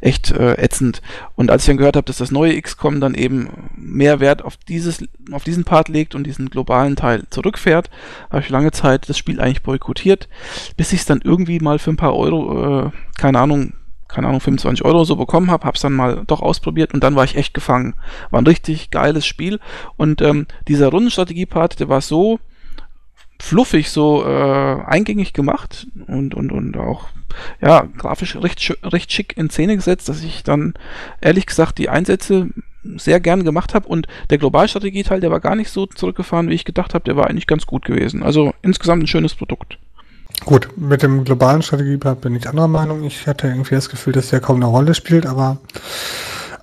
echt 0.01 0.31
äh, 0.31 0.55
ätzend. 0.55 1.03
Und 1.35 1.51
als 1.51 1.63
ich 1.63 1.67
dann 1.67 1.77
gehört 1.77 1.97
habe, 1.97 2.07
dass 2.07 2.17
das 2.17 2.31
neue 2.31 2.61
XCOM 2.61 3.01
dann 3.01 3.15
eben 3.15 3.51
mehr 3.77 4.21
Wert 4.21 4.43
auf 4.43 4.57
dieses, 4.57 5.05
auf 5.33 5.45
diesen 5.45 5.65
Part 5.65 5.89
legt 5.89 6.15
und 6.15 6.25
diesen 6.25 6.49
globalen 6.49 6.97
Teil 6.97 7.25
zurückfährt, 7.29 7.91
habe 8.31 8.41
ich 8.41 8.49
lange 8.49 8.71
Zeit 8.71 9.09
das 9.09 9.19
Spiel 9.19 9.41
eigentlich 9.41 9.63
boykottiert, 9.63 10.29
bis 10.77 10.93
ich 10.93 11.01
es 11.01 11.07
dann 11.07 11.21
irgendwie 11.23 11.61
mal 11.61 11.79
für 11.79 11.91
ein 11.91 11.97
paar 11.97 12.17
Euro, 12.17 12.87
äh, 12.87 12.91
keine 13.19 13.41
Ahnung, 13.41 13.75
keine 14.07 14.29
Ahnung, 14.29 14.41
25 14.41 14.85
Euro 14.87 15.05
so 15.05 15.17
bekommen 15.17 15.51
habe, 15.51 15.67
habe 15.67 15.75
es 15.75 15.83
dann 15.83 15.93
mal 15.93 16.23
doch 16.27 16.41
ausprobiert 16.41 16.95
und 16.95 17.05
dann 17.05 17.15
war 17.15 17.25
ich 17.25 17.37
echt 17.37 17.53
gefangen. 17.53 17.95
War 18.31 18.41
ein 18.41 18.47
richtig 18.47 18.91
geiles 18.91 19.27
Spiel 19.27 19.61
und 19.97 20.23
ähm, 20.23 20.47
dieser 20.67 20.89
Rundenstrategie-Part, 20.89 21.81
der 21.81 21.91
war 21.91 22.01
so 22.01 22.41
fluffig, 23.41 23.91
so 23.91 24.25
äh, 24.25 24.83
eingängig 24.85 25.33
gemacht 25.33 25.87
und, 26.07 26.35
und, 26.35 26.53
und 26.53 26.77
auch 26.77 27.07
ja, 27.61 27.87
grafisch 27.97 28.37
recht, 28.37 28.77
recht 28.83 29.13
schick 29.13 29.37
in 29.37 29.51
Szene 29.51 29.77
gesetzt, 29.77 30.09
dass 30.09 30.23
ich 30.23 30.43
dann 30.43 30.75
ehrlich 31.21 31.47
gesagt 31.47 31.79
die 31.79 31.89
Einsätze 31.89 32.49
sehr 32.97 33.21
gern 33.21 33.45
gemacht 33.45 33.75
habe 33.75 33.89
und 33.89 34.07
der 34.31 34.39
Globalstrategie-Teil, 34.39 35.21
der 35.21 35.31
war 35.31 35.41
gar 35.41 35.57
nicht 35.57 35.71
so 35.71 35.87
zurückgefahren, 35.87 36.49
wie 36.49 36.55
ich 36.55 36.65
gedacht 36.65 36.95
habe, 36.95 37.05
der 37.05 37.17
war 37.17 37.29
eigentlich 37.29 37.47
ganz 37.47 37.67
gut 37.67 37.85
gewesen. 37.85 38.23
Also 38.23 38.55
insgesamt 38.63 39.03
ein 39.03 39.09
schönes 39.09 39.35
Produkt. 39.35 39.79
Gut, 40.45 40.69
mit 40.77 41.03
dem 41.03 41.25
globalen 41.25 41.63
Strategiepart 41.63 42.21
bin 42.21 42.37
ich 42.37 42.49
anderer 42.49 42.69
Meinung. 42.69 43.05
Ich 43.05 43.27
hatte 43.27 43.49
irgendwie 43.49 43.75
das 43.75 43.89
Gefühl, 43.89 44.13
dass 44.13 44.31
der 44.31 44.41
kaum 44.41 44.57
eine 44.57 44.67
Rolle 44.67 44.95
spielt, 44.95 45.27
aber 45.27 45.59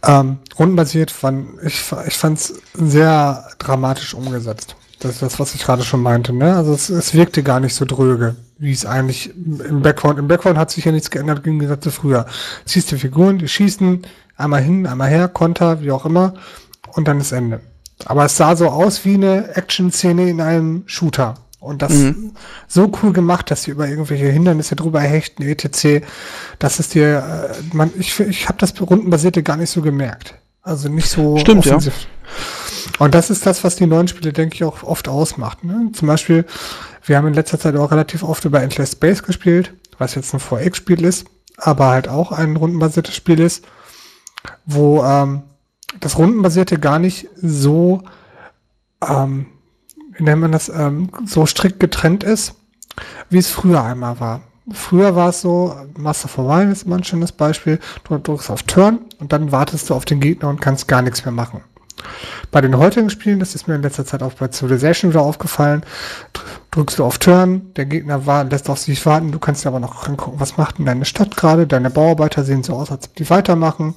ähm, 0.04 0.38
rundenbasiert, 0.58 1.12
fand, 1.12 1.48
ich, 1.64 1.84
ich 2.08 2.18
fand 2.18 2.38
es 2.38 2.62
sehr 2.74 3.46
dramatisch 3.60 4.14
umgesetzt. 4.14 4.76
Das 5.00 5.12
ist 5.14 5.22
das, 5.22 5.40
was 5.40 5.56
ich 5.56 5.64
gerade 5.64 5.84
schon 5.84 6.02
meinte. 6.02 6.34
Ne? 6.34 6.56
Also 6.56 6.74
es, 6.74 6.90
es 6.90 7.14
wirkte 7.14 7.44
gar 7.44 7.60
nicht 7.60 7.76
so 7.76 7.86
dröge, 7.86 8.36
wie 8.58 8.72
es 8.72 8.86
eigentlich 8.86 9.34
im 9.36 9.82
Background. 9.82 10.20
Im 10.20 10.28
Background 10.28 10.58
hat 10.58 10.72
sich 10.72 10.86
ja 10.86 10.92
nichts 10.92 11.12
geändert 11.12 11.46
im 11.46 11.60
Gegensatz 11.60 11.84
zu 11.84 11.92
früher. 11.92 12.26
Siehst 12.66 12.92
die 12.92 12.98
Figuren, 12.98 13.38
die 13.38 13.48
schießen 13.48 14.06
einmal 14.38 14.62
hin, 14.62 14.88
einmal 14.88 15.10
her, 15.10 15.28
Konter, 15.28 15.82
wie 15.82 15.92
auch 15.92 16.06
immer, 16.06 16.34
und 16.94 17.08
dann 17.08 17.20
ist 17.20 17.32
Ende. 17.32 17.62
Aber 18.06 18.26
es 18.26 18.36
sah 18.36 18.56
so 18.56 18.70
aus 18.70 19.06
wie 19.06 19.16
eine 19.16 19.56
Action-Szene 19.56 20.30
in 20.30 20.42
einem 20.42 20.84
Shooter. 20.86 21.36
Und 21.60 21.82
das 21.82 21.94
mhm. 21.94 22.34
so 22.68 22.92
cool 23.02 23.12
gemacht, 23.12 23.50
dass 23.50 23.64
sie 23.64 23.72
über 23.72 23.88
irgendwelche 23.88 24.28
Hindernisse 24.28 24.76
drüber 24.76 25.00
hechten, 25.00 25.42
etc. 25.42 26.06
Das 26.60 26.80
ist 26.80 26.94
dir, 26.94 27.50
äh, 27.50 27.76
man, 27.76 27.92
ich, 27.98 28.20
ich 28.20 28.48
habe 28.48 28.60
das 28.60 28.80
rundenbasierte 28.80 29.42
gar 29.42 29.58
nicht 29.58 29.72
so 29.72 29.82
gemerkt. 29.82 30.36
Also 30.66 30.90
nicht 30.90 31.10
so 31.10 31.38
Stimmt, 31.38 31.66
offensiv. 31.66 31.94
Ja. 31.94 33.06
Und 33.06 33.16
das 33.16 33.30
ist 33.30 33.46
das, 33.46 33.64
was 33.64 33.78
die 33.78 33.86
neuen 33.86 34.08
Spiele, 34.08 34.34
denke 34.34 34.56
ich, 34.56 34.64
auch 34.64 34.84
oft 34.84 35.08
ausmacht. 35.08 35.64
Ne? 35.64 35.92
Zum 35.94 36.08
Beispiel, 36.08 36.46
wir 37.06 37.18
haben 37.18 37.28
in 37.28 37.34
letzter 37.34 37.60
Zeit 37.60 37.76
auch 37.78 37.92
relativ 37.92 38.24
oft 38.24 38.44
über 38.46 38.62
Endless 38.62 38.94
Space 38.94 39.24
gespielt, 39.24 39.74
was 39.98 40.16
jetzt 40.16 40.34
ein 40.34 40.40
4X-Spiel 40.40 41.06
ist, 41.06 41.28
aber 41.58 41.88
halt 41.88 42.08
auch 42.10 42.32
ein 42.32 42.58
rundenbasiertes 42.58 43.16
Spiel 43.16 43.40
ist, 43.40 43.66
wo 44.66 45.04
ähm, 45.04 45.44
das 46.02 46.18
rundenbasierte 46.18 46.80
gar 46.80 47.00
nicht 47.00 47.30
so 47.36 48.04
ähm, 49.02 49.48
wie 50.18 50.24
nennt 50.24 50.42
man 50.42 50.52
das, 50.52 50.70
ähm, 50.70 51.10
so 51.26 51.46
strikt 51.46 51.80
getrennt 51.80 52.24
ist, 52.24 52.56
wie 53.30 53.38
es 53.38 53.50
früher 53.50 53.84
einmal 53.84 54.20
war. 54.20 54.42
Früher 54.72 55.16
war 55.16 55.30
es 55.30 55.42
so, 55.42 55.76
Master 55.98 56.28
for 56.28 56.48
Wine 56.48 56.72
ist 56.72 56.84
immer 56.84 56.96
ein 56.96 57.04
schönes 57.04 57.32
Beispiel, 57.32 57.80
du 58.04 58.18
drückst 58.18 58.50
auf 58.50 58.64
Turn 58.64 59.00
und 59.20 59.32
dann 59.32 59.52
wartest 59.52 59.90
du 59.90 59.94
auf 59.94 60.06
den 60.06 60.20
Gegner 60.20 60.50
und 60.50 60.60
kannst 60.60 60.88
gar 60.88 61.04
nichts 61.04 61.24
mehr 61.24 61.32
machen. 61.32 61.62
Bei 62.52 62.62
den 62.62 62.78
heutigen 62.78 63.10
Spielen, 63.10 63.40
das 63.40 63.56
ist 63.56 63.68
mir 63.68 63.76
in 63.76 63.82
letzter 63.82 64.06
Zeit 64.06 64.24
auch 64.24 64.34
bei 64.34 64.48
Civilization 64.48 65.12
wieder 65.12 65.22
aufgefallen, 65.22 65.84
drückst 66.72 67.00
du 67.00 67.04
auf 67.04 67.20
Turn, 67.20 67.74
der 67.76 67.86
Gegner 67.86 68.26
war, 68.26 68.44
lässt 68.44 68.70
auf 68.70 68.80
sich 68.80 69.06
warten, 69.06 69.32
du 69.32 69.40
kannst 69.40 69.66
aber 69.66 69.80
noch 69.80 70.08
angucken, 70.08 70.40
was 70.40 70.58
macht 70.58 70.78
denn 70.78 70.86
deine 70.86 71.06
Stadt 71.06 71.38
gerade, 71.38 71.68
deine 71.68 71.90
Bauarbeiter 71.90 72.44
sehen 72.44 72.64
so 72.64 72.74
aus, 72.74 72.92
als 72.92 73.08
ob 73.08 73.16
die 73.16 73.30
weitermachen. 73.30 73.96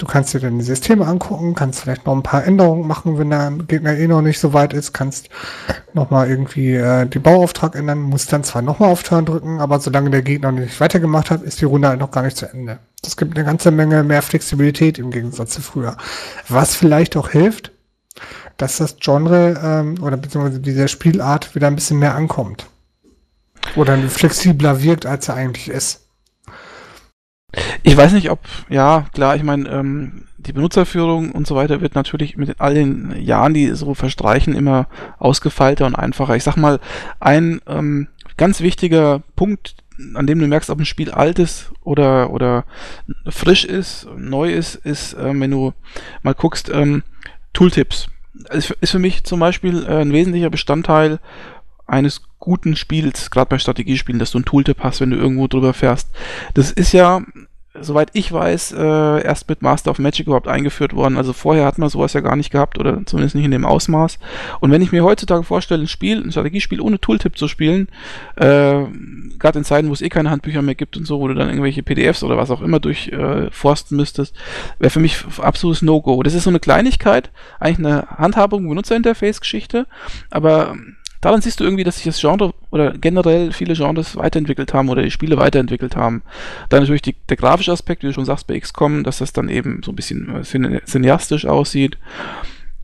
Du 0.00 0.06
kannst 0.06 0.32
dir 0.32 0.40
deine 0.40 0.62
Systeme 0.62 1.06
angucken, 1.06 1.54
kannst 1.54 1.80
vielleicht 1.80 2.06
noch 2.06 2.14
ein 2.16 2.22
paar 2.22 2.42
Änderungen 2.42 2.86
machen, 2.86 3.18
wenn 3.18 3.28
der 3.28 3.50
Gegner 3.68 3.98
eh 3.98 4.06
noch 4.06 4.22
nicht 4.22 4.40
so 4.40 4.54
weit 4.54 4.72
ist, 4.72 4.94
kannst 4.94 5.28
nochmal 5.92 6.30
irgendwie 6.30 6.74
äh, 6.74 7.04
die 7.04 7.18
Bauauftrag 7.18 7.74
ändern, 7.74 8.00
musst 8.00 8.32
dann 8.32 8.42
zwar 8.42 8.62
nochmal 8.62 8.88
auf 8.88 9.02
Turn 9.02 9.26
drücken, 9.26 9.60
aber 9.60 9.78
solange 9.78 10.08
der 10.08 10.22
Gegner 10.22 10.52
noch 10.52 10.60
nicht 10.60 10.80
weitergemacht 10.80 11.30
hat, 11.30 11.42
ist 11.42 11.60
die 11.60 11.66
Runde 11.66 11.88
halt 11.88 12.00
noch 12.00 12.12
gar 12.12 12.22
nicht 12.22 12.38
zu 12.38 12.50
Ende. 12.50 12.78
Das 13.02 13.18
gibt 13.18 13.36
eine 13.36 13.44
ganze 13.44 13.70
Menge 13.70 14.02
mehr 14.02 14.22
Flexibilität 14.22 14.98
im 14.98 15.10
Gegensatz 15.10 15.50
zu 15.50 15.60
früher. 15.60 15.98
Was 16.48 16.74
vielleicht 16.74 17.14
auch 17.18 17.28
hilft, 17.28 17.70
dass 18.56 18.78
das 18.78 18.96
Genre 19.00 19.60
ähm, 19.62 20.02
oder 20.02 20.16
beziehungsweise 20.16 20.60
diese 20.60 20.88
Spielart 20.88 21.54
wieder 21.54 21.66
ein 21.66 21.74
bisschen 21.74 21.98
mehr 21.98 22.14
ankommt. 22.14 22.68
Oder 23.76 23.98
flexibler 23.98 24.82
wirkt, 24.82 25.04
als 25.04 25.28
er 25.28 25.34
eigentlich 25.34 25.68
ist. 25.68 26.06
Ich 27.82 27.96
weiß 27.96 28.12
nicht, 28.12 28.30
ob, 28.30 28.40
ja, 28.68 29.06
klar, 29.12 29.36
ich 29.36 29.42
meine, 29.42 29.68
ähm, 29.68 30.22
die 30.38 30.52
Benutzerführung 30.52 31.32
und 31.32 31.46
so 31.46 31.54
weiter 31.54 31.80
wird 31.80 31.94
natürlich 31.94 32.36
mit 32.36 32.60
all 32.60 32.74
den 32.74 33.14
Jahren, 33.20 33.54
die 33.54 33.70
so 33.72 33.94
verstreichen, 33.94 34.54
immer 34.54 34.86
ausgefeilter 35.18 35.86
und 35.86 35.94
einfacher. 35.94 36.36
Ich 36.36 36.44
sag 36.44 36.56
mal, 36.56 36.80
ein 37.18 37.60
ähm, 37.66 38.08
ganz 38.36 38.60
wichtiger 38.60 39.22
Punkt, 39.36 39.74
an 40.14 40.26
dem 40.26 40.38
du 40.38 40.46
merkst, 40.46 40.70
ob 40.70 40.78
ein 40.78 40.86
Spiel 40.86 41.10
alt 41.10 41.38
ist 41.38 41.72
oder, 41.82 42.30
oder 42.30 42.64
frisch 43.28 43.64
ist, 43.64 44.08
neu 44.16 44.52
ist, 44.52 44.76
ist, 44.76 45.14
ähm, 45.20 45.40
wenn 45.40 45.50
du 45.50 45.74
mal 46.22 46.34
guckst, 46.34 46.70
ähm, 46.72 47.02
Tooltips. 47.52 48.08
Ist, 48.50 48.70
ist 48.80 48.92
für 48.92 48.98
mich 48.98 49.24
zum 49.24 49.40
Beispiel 49.40 49.84
äh, 49.84 50.00
ein 50.00 50.12
wesentlicher 50.12 50.50
Bestandteil 50.50 51.18
eines 51.86 52.22
guten 52.40 52.74
Spiels, 52.74 53.30
gerade 53.30 53.48
bei 53.48 53.58
Strategiespielen, 53.58 54.18
dass 54.18 54.32
du 54.32 54.38
ein 54.38 54.44
Tooltip 54.44 54.80
hast, 54.80 55.00
wenn 55.00 55.10
du 55.10 55.16
irgendwo 55.16 55.46
drüber 55.46 55.74
fährst. 55.74 56.08
Das 56.54 56.72
ist 56.72 56.92
ja 56.92 57.22
soweit 57.78 58.10
ich 58.14 58.32
weiß, 58.32 58.72
äh, 58.72 59.22
erst 59.22 59.48
mit 59.48 59.62
Master 59.62 59.92
of 59.92 59.98
Magic 60.00 60.26
überhaupt 60.26 60.48
eingeführt 60.48 60.94
worden. 60.94 61.16
Also 61.16 61.32
vorher 61.32 61.64
hat 61.64 61.78
man 61.78 61.88
sowas 61.88 62.12
ja 62.14 62.20
gar 62.20 62.34
nicht 62.34 62.50
gehabt 62.50 62.78
oder 62.78 63.00
zumindest 63.06 63.36
nicht 63.36 63.44
in 63.44 63.52
dem 63.52 63.64
Ausmaß. 63.64 64.18
Und 64.58 64.70
wenn 64.72 64.82
ich 64.82 64.90
mir 64.90 65.04
heutzutage 65.04 65.44
vorstelle, 65.44 65.84
ein 65.84 65.88
Spiel, 65.88 66.20
ein 66.20 66.32
Strategiespiel 66.32 66.80
ohne 66.80 67.00
Tooltip 67.00 67.38
zu 67.38 67.46
spielen, 67.46 67.88
äh, 68.36 68.84
gerade 69.38 69.58
in 69.58 69.64
Zeiten, 69.64 69.88
wo 69.88 69.92
es 69.92 70.02
eh 70.02 70.08
keine 70.08 70.30
Handbücher 70.30 70.62
mehr 70.62 70.74
gibt 70.74 70.96
und 70.96 71.06
so, 71.06 71.20
wo 71.20 71.28
du 71.28 71.34
dann 71.34 71.48
irgendwelche 71.48 71.84
PDFs 71.84 72.24
oder 72.24 72.36
was 72.36 72.50
auch 72.50 72.60
immer 72.60 72.80
durchforsten 72.80 73.96
äh, 73.96 74.00
müsstest, 74.00 74.34
wäre 74.80 74.90
für 74.90 75.00
mich 75.00 75.24
absolutes 75.38 75.82
No-Go. 75.82 76.22
Das 76.24 76.34
ist 76.34 76.44
so 76.44 76.50
eine 76.50 76.60
Kleinigkeit, 76.60 77.30
eigentlich 77.60 77.86
eine 77.86 78.08
Handhabung, 78.08 78.68
Benutzerinterface-Geschichte, 78.68 79.86
aber 80.30 80.76
daran 81.20 81.40
siehst 81.40 81.60
du 81.60 81.64
irgendwie, 81.64 81.84
dass 81.84 81.96
sich 81.96 82.04
das 82.04 82.20
Genre 82.20 82.52
oder 82.70 82.92
generell 82.92 83.52
viele 83.52 83.74
Genres 83.74 84.16
weiterentwickelt 84.16 84.72
haben 84.74 84.88
oder 84.88 85.02
die 85.02 85.10
Spiele 85.10 85.36
weiterentwickelt 85.36 85.96
haben. 85.96 86.22
Dann 86.68 86.80
natürlich 86.80 87.02
die, 87.02 87.16
der 87.28 87.36
grafische 87.36 87.72
Aspekt, 87.72 88.02
wie 88.02 88.08
du 88.08 88.12
schon 88.12 88.24
sagst, 88.24 88.46
bei 88.46 88.58
XCOM, 88.58 89.04
dass 89.04 89.18
das 89.18 89.32
dann 89.32 89.48
eben 89.48 89.82
so 89.84 89.92
ein 89.92 89.96
bisschen 89.96 90.36
äh, 90.36 90.80
cineastisch 90.84 91.46
aussieht. 91.46 91.98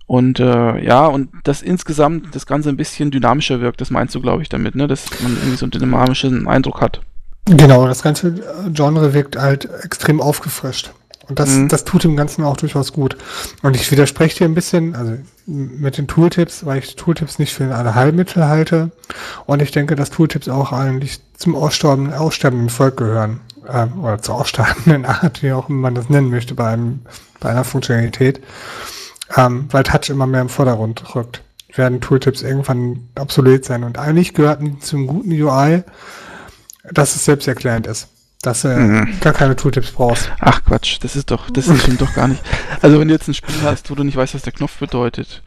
Und 0.07 0.39
äh, 0.39 0.85
ja, 0.85 1.07
und 1.07 1.31
dass 1.45 1.63
insgesamt 1.63 2.35
das 2.35 2.47
Ganze 2.47 2.69
ein 2.69 2.77
bisschen 2.77 3.11
dynamischer 3.11 3.61
wirkt, 3.61 3.81
das 3.81 3.91
meinst 3.91 4.15
du, 4.15 4.21
glaube 4.21 4.43
ich, 4.43 4.49
damit, 4.49 4.77
ne? 4.77 4.87
Dass 4.87 5.11
man 5.21 5.33
irgendwie 5.33 5.57
so 5.57 5.67
einen 5.67 5.73
dynamischen 5.73 6.47
Eindruck 6.47 6.81
hat. 6.81 7.01
Genau, 7.47 7.87
das 7.87 8.03
ganze 8.03 8.35
Genre 8.73 9.15
wirkt 9.15 9.37
halt 9.37 9.69
extrem 9.83 10.21
aufgefrischt. 10.21 10.93
Und 11.29 11.39
das, 11.39 11.51
mhm. 11.51 11.69
das 11.69 11.85
tut 11.85 12.05
dem 12.05 12.17
Ganzen 12.17 12.45
auch 12.45 12.57
durchaus 12.57 12.93
gut. 12.93 13.17
Und 13.63 13.75
ich 13.77 13.91
widerspreche 13.91 14.39
dir 14.39 14.45
ein 14.45 14.55
bisschen, 14.55 14.95
also 14.95 15.15
mit 15.47 15.99
den 15.99 16.07
Tooltips, 16.07 16.65
weil 16.65 16.79
ich 16.79 16.97
Tooltips 16.97 17.39
nicht 17.39 17.53
für 17.53 17.75
alle 17.75 17.95
Heilmittel 17.95 18.47
halte. 18.47 18.91
Und 19.45 19.61
ich 19.61 19.73
denke, 19.73 19.97
dass 19.97 20.11
Tooltips 20.11 20.49
auch 20.49 20.73
eigentlich 20.73 21.21
zum 21.37 21.57
aussterbenden, 21.57 22.15
aussterbenden 22.15 22.71
Volk 22.71 22.97
gehören. 22.97 23.41
Ähm, 23.69 24.05
oder 24.05 24.23
zur 24.23 24.37
aussterbenden 24.37 25.05
Art, 25.05 25.43
wie 25.43 25.53
auch 25.53 25.69
immer 25.69 25.81
man 25.81 25.95
das 25.97 26.09
nennen 26.09 26.31
möchte, 26.31 26.55
bei, 26.55 26.69
einem, 26.69 27.01
bei 27.41 27.51
einer 27.51 27.65
Funktionalität. 27.65 28.41
Ähm, 29.37 29.67
weil 29.71 29.83
Touch 29.83 30.09
immer 30.09 30.27
mehr 30.27 30.43
im 30.43 30.49
Vordergrund 30.49 31.17
rückt. 31.17 31.43
Werden 31.75 32.01
Tooltips 32.01 32.43
irgendwann 32.43 33.09
obsolet 33.19 33.65
sein. 33.65 33.83
Und 33.83 33.99
eigentlich 33.99 34.33
gehörten 34.35 34.81
zum 34.81 35.09
guten 35.09 35.33
UI, 35.33 35.83
dass 36.93 37.17
es 37.17 37.25
selbsterklärend 37.25 37.89
ist 37.89 38.09
dass 38.47 38.63
du 38.63 38.69
mhm. 38.69 39.21
gar 39.21 39.33
keine 39.33 39.57
Tooltips 39.57 39.91
brauchst. 39.91 40.31
Ach 40.41 40.63
Quatsch, 40.65 40.99
das 41.01 41.17
ist 41.17 41.31
doch, 41.31 41.51
das 41.51 41.65
stimmt 41.65 42.01
doch 42.01 42.15
gar 42.15 42.29
nicht. 42.29 42.43
Also 42.81 43.01
wenn 43.01 43.09
du 43.09 43.15
jetzt 43.15 43.29
ein 43.29 43.35
Spiel 43.35 43.55
hast, 43.65 43.91
wo 43.91 43.95
du 43.95 44.05
nicht 44.05 44.17
weißt, 44.17 44.35
was 44.35 44.43
der 44.43 44.53
Knopf 44.53 44.79
bedeutet, 44.79 45.43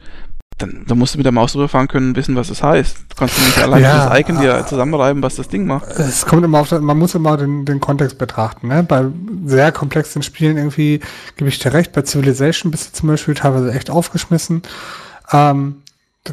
dann, 0.58 0.84
dann 0.86 0.98
musst 0.98 1.14
du 1.14 1.18
mit 1.18 1.24
der 1.24 1.32
Maus 1.32 1.54
rüberfahren 1.54 1.88
können 1.88 2.10
und 2.10 2.16
wissen, 2.16 2.36
was 2.36 2.50
es 2.50 2.62
heißt. 2.62 2.98
Du 3.08 3.16
kannst 3.16 3.38
nicht 3.38 3.58
allein 3.62 3.82
ja, 3.82 4.08
das 4.08 4.18
Icon 4.20 4.38
dir 4.38 4.66
zusammenreiben, 4.66 5.22
was 5.22 5.36
das 5.36 5.48
Ding 5.48 5.66
macht. 5.66 5.88
Es 5.88 6.26
kommt 6.26 6.44
immer 6.44 6.60
auf, 6.60 6.70
man 6.70 6.98
muss 6.98 7.14
immer 7.14 7.36
den, 7.36 7.64
den 7.64 7.80
Kontext 7.80 8.18
betrachten. 8.18 8.68
Ne? 8.68 8.82
Bei 8.82 9.06
sehr 9.46 9.72
komplexen 9.72 10.22
Spielen 10.22 10.56
irgendwie 10.56 11.00
gebe 11.36 11.48
ich 11.48 11.58
dir 11.58 11.72
recht. 11.72 11.92
Bei 11.92 12.02
Civilization 12.02 12.70
bist 12.70 12.88
du 12.88 12.92
zum 12.98 13.08
Beispiel 13.08 13.34
teilweise 13.34 13.72
echt 13.72 13.90
aufgeschmissen. 13.90 14.62
Ähm, 15.32 15.76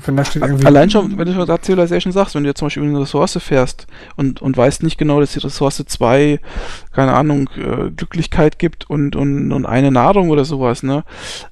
wenn 0.05 0.17
da 0.17 0.25
steht 0.25 0.41
irgendwie 0.41 0.65
Allein 0.65 0.89
schon, 0.89 1.17
wenn 1.17 1.33
du 1.33 1.45
da 1.45 1.61
Civilization 1.61 2.11
sagst, 2.11 2.35
wenn 2.35 2.43
du 2.43 2.49
jetzt 2.49 2.59
zum 2.59 2.65
Beispiel 2.65 2.83
eine 2.83 2.99
Ressource 2.99 3.37
fährst 3.41 3.87
und, 4.17 4.41
und 4.41 4.57
weißt 4.57 4.83
nicht 4.83 4.97
genau, 4.97 5.21
dass 5.21 5.31
die 5.31 5.39
Ressource 5.39 5.81
zwei, 5.87 6.41
keine 6.91 7.13
Ahnung, 7.13 7.49
äh, 7.55 7.89
Glücklichkeit 7.91 8.59
gibt 8.59 8.89
und, 8.89 9.15
und, 9.15 9.53
und 9.53 9.65
eine 9.65 9.91
Nahrung 9.91 10.29
oder 10.29 10.43
sowas, 10.43 10.83
ne? 10.83 11.05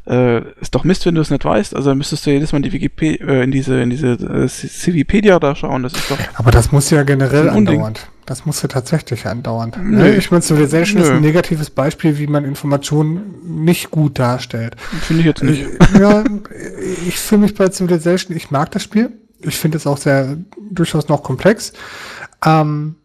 Äh, 0.06 0.42
ist 0.60 0.76
doch 0.76 0.84
Mist, 0.84 1.06
wenn 1.06 1.16
du 1.16 1.22
es 1.22 1.30
nicht 1.30 1.46
weißt. 1.46 1.76
Also 1.76 1.90
dann 1.92 1.98
müsstest 1.98 2.26
du 2.26 2.32
jedes 2.32 2.52
Mal 2.52 2.58
in 2.58 2.64
die 2.64 2.74
Wikipedia, 2.74 3.26
äh, 3.26 3.44
in 3.44 3.52
diese, 3.52 3.82
in 3.82 3.90
diese 3.90 4.12
äh, 4.12 4.48
Civipedia 4.50 5.40
da 5.40 5.56
schauen. 5.56 5.84
Das 5.84 5.94
ist 5.94 6.12
doch. 6.12 6.20
Aber 6.34 6.52
das 6.52 6.74
muss 6.74 6.90
ja 6.90 7.04
generell 7.04 7.50
andauernd. 7.50 8.10
Das 8.26 8.46
muss 8.46 8.62
ja 8.62 8.68
tatsächlich 8.68 9.28
andauernd. 9.28 9.78
Nö. 9.82 10.16
Ich 10.16 10.32
meine, 10.32 10.42
Civilization 10.42 11.00
Nö. 11.00 11.08
ist 11.08 11.14
ein 11.14 11.22
negatives 11.22 11.70
Beispiel, 11.70 12.18
wie 12.18 12.28
man 12.28 12.44
Informationen 12.44 13.36
nicht 13.44 13.92
gut 13.92 14.18
darstellt. 14.18 14.76
Finde 14.80 15.22
ich 15.22 15.28
jetzt 15.28 15.44
nicht. 15.44 15.62
Äh, 15.94 16.00
ja, 16.00 16.24
ich 17.08 17.20
fühle 17.20 17.42
mich 17.42 17.54
bei 17.54 17.70
Civilization, 17.70 18.36
ich 18.36 18.50
mag 18.50 18.72
das 18.72 18.82
Spiel. 18.84 19.12
Ich 19.42 19.58
finde 19.58 19.78
es 19.78 19.86
auch 19.86 19.98
sehr, 19.98 20.38
durchaus 20.72 21.08
noch 21.08 21.22
komplex. 21.22 21.74
Ähm, 22.44 22.96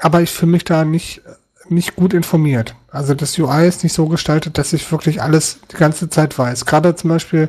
aber 0.00 0.22
ich 0.22 0.30
fühle 0.30 0.52
mich 0.52 0.64
da 0.64 0.84
nicht, 0.84 1.22
nicht 1.68 1.94
gut 1.94 2.12
informiert. 2.12 2.74
Also 2.90 3.14
das 3.14 3.38
UI 3.38 3.68
ist 3.68 3.84
nicht 3.84 3.92
so 3.92 4.06
gestaltet, 4.08 4.58
dass 4.58 4.72
ich 4.72 4.90
wirklich 4.90 5.22
alles 5.22 5.58
die 5.70 5.76
ganze 5.76 6.08
Zeit 6.08 6.36
weiß. 6.36 6.66
Gerade 6.66 6.96
zum 6.96 7.10
Beispiel, 7.10 7.48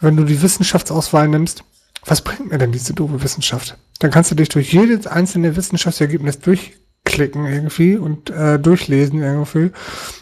wenn 0.00 0.16
du 0.16 0.24
die 0.24 0.40
Wissenschaftsauswahl 0.40 1.28
nimmst, 1.28 1.64
was 2.04 2.22
bringt 2.22 2.50
mir 2.50 2.58
denn 2.58 2.72
diese 2.72 2.94
doofe 2.94 3.22
Wissenschaft? 3.22 3.76
Dann 3.98 4.10
kannst 4.10 4.30
du 4.30 4.34
dich 4.34 4.48
durch 4.48 4.72
jedes 4.72 5.06
einzelne 5.06 5.56
Wissenschaftsergebnis 5.56 6.38
durchklicken 6.40 7.46
irgendwie 7.46 7.96
und 7.96 8.30
äh, 8.30 8.58
durchlesen 8.58 9.22
irgendwie 9.22 9.72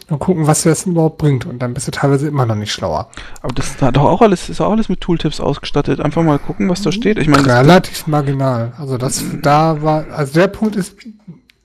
und 0.09 0.19
gucken, 0.19 0.47
was 0.47 0.63
das 0.63 0.87
überhaupt 0.87 1.19
bringt. 1.19 1.47
Und 1.47 1.61
dann 1.61 1.75
bist 1.75 1.87
du 1.87 1.93
teilweise 1.93 2.27
immer 2.27 2.47
noch 2.47 2.57
nicht 2.57 2.73
schlauer. 2.73 3.11
Aber 3.43 3.55
das 3.55 3.81
hat 3.81 3.97
doch 3.97 4.05
auch 4.05 4.23
alles, 4.23 4.49
ist 4.49 4.61
auch 4.61 4.73
alles 4.73 4.89
mit 4.89 5.01
Tooltips 5.01 5.41
ausgestattet. 5.41 6.01
Einfach 6.01 6.23
mal 6.23 6.39
gucken, 6.39 6.69
was 6.69 6.83
da 6.83 6.91
steht. 6.91 7.19
Ich 7.19 7.29
meine, 7.29 7.47
relativ 7.47 8.07
marginal. 8.07 8.73
Also 8.77 8.99
das 8.99 9.23
da 9.43 9.81
war, 9.83 10.07
also 10.11 10.35
der 10.35 10.49
Punkt 10.49 10.75
ist, 10.75 10.97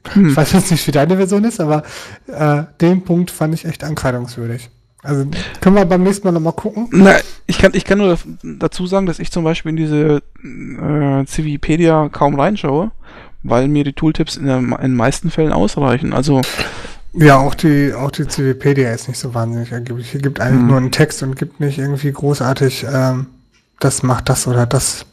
hm. 0.10 0.30
ich 0.30 0.38
weiß 0.38 0.52
jetzt 0.52 0.72
nicht, 0.72 0.86
wie 0.86 0.92
deine 0.92 1.18
Version 1.18 1.44
ist, 1.46 1.60
aber 1.60 1.84
äh, 2.28 2.64
den 2.80 3.04
Punkt 3.04 3.32
fand 3.32 3.54
ich 3.56 3.66
echt 3.66 3.84
ankreidungswürdig. 3.84 4.70
Also 5.04 5.26
können 5.60 5.76
wir 5.76 5.86
beim 5.86 6.04
nächsten 6.04 6.26
Mal 6.26 6.32
nochmal 6.32 6.54
gucken? 6.54 6.88
Na, 6.92 7.18
ich 7.46 7.58
kann, 7.58 7.74
ich 7.74 7.84
kann 7.84 7.98
nur 7.98 8.18
dazu 8.42 8.88
sagen, 8.88 9.06
dass 9.06 9.20
ich 9.20 9.32
zum 9.32 9.44
Beispiel 9.44 9.72
in 9.72 9.76
diese 9.76 10.22
äh, 10.42 11.26
Civipedia 11.26 12.10
kaum 12.10 12.40
reinschaue, 12.40 12.92
weil 13.44 13.68
mir 13.68 13.84
die 13.84 13.94
Tooltips 13.94 14.38
in, 14.38 14.46
der, 14.46 14.58
in 14.58 14.70
den 14.70 14.96
meisten 14.96 15.30
Fällen 15.30 15.52
ausreichen. 15.52 16.14
Also 16.14 16.42
ja, 17.14 17.38
auch 17.38 17.54
die, 17.54 17.94
auch 17.94 18.10
die 18.10 18.28
Civipedia 18.28 18.92
ist 18.92 19.08
nicht 19.08 19.20
so 19.20 19.34
wahnsinnig 19.34 19.72
ergiebig. 19.72 20.10
Hier 20.10 20.22
gibt 20.22 20.40
eigentlich 20.40 20.62
hm. 20.62 20.68
nur 20.68 20.78
einen 20.78 20.92
Text 20.92 21.22
und 21.22 21.36
gibt 21.36 21.60
nicht 21.60 21.78
irgendwie 21.78 22.12
großartig, 22.12 22.86
ähm, 22.92 23.28
das 23.80 24.02
macht 24.02 24.30
das 24.30 24.48
oder 24.48 24.66
das. 24.66 25.06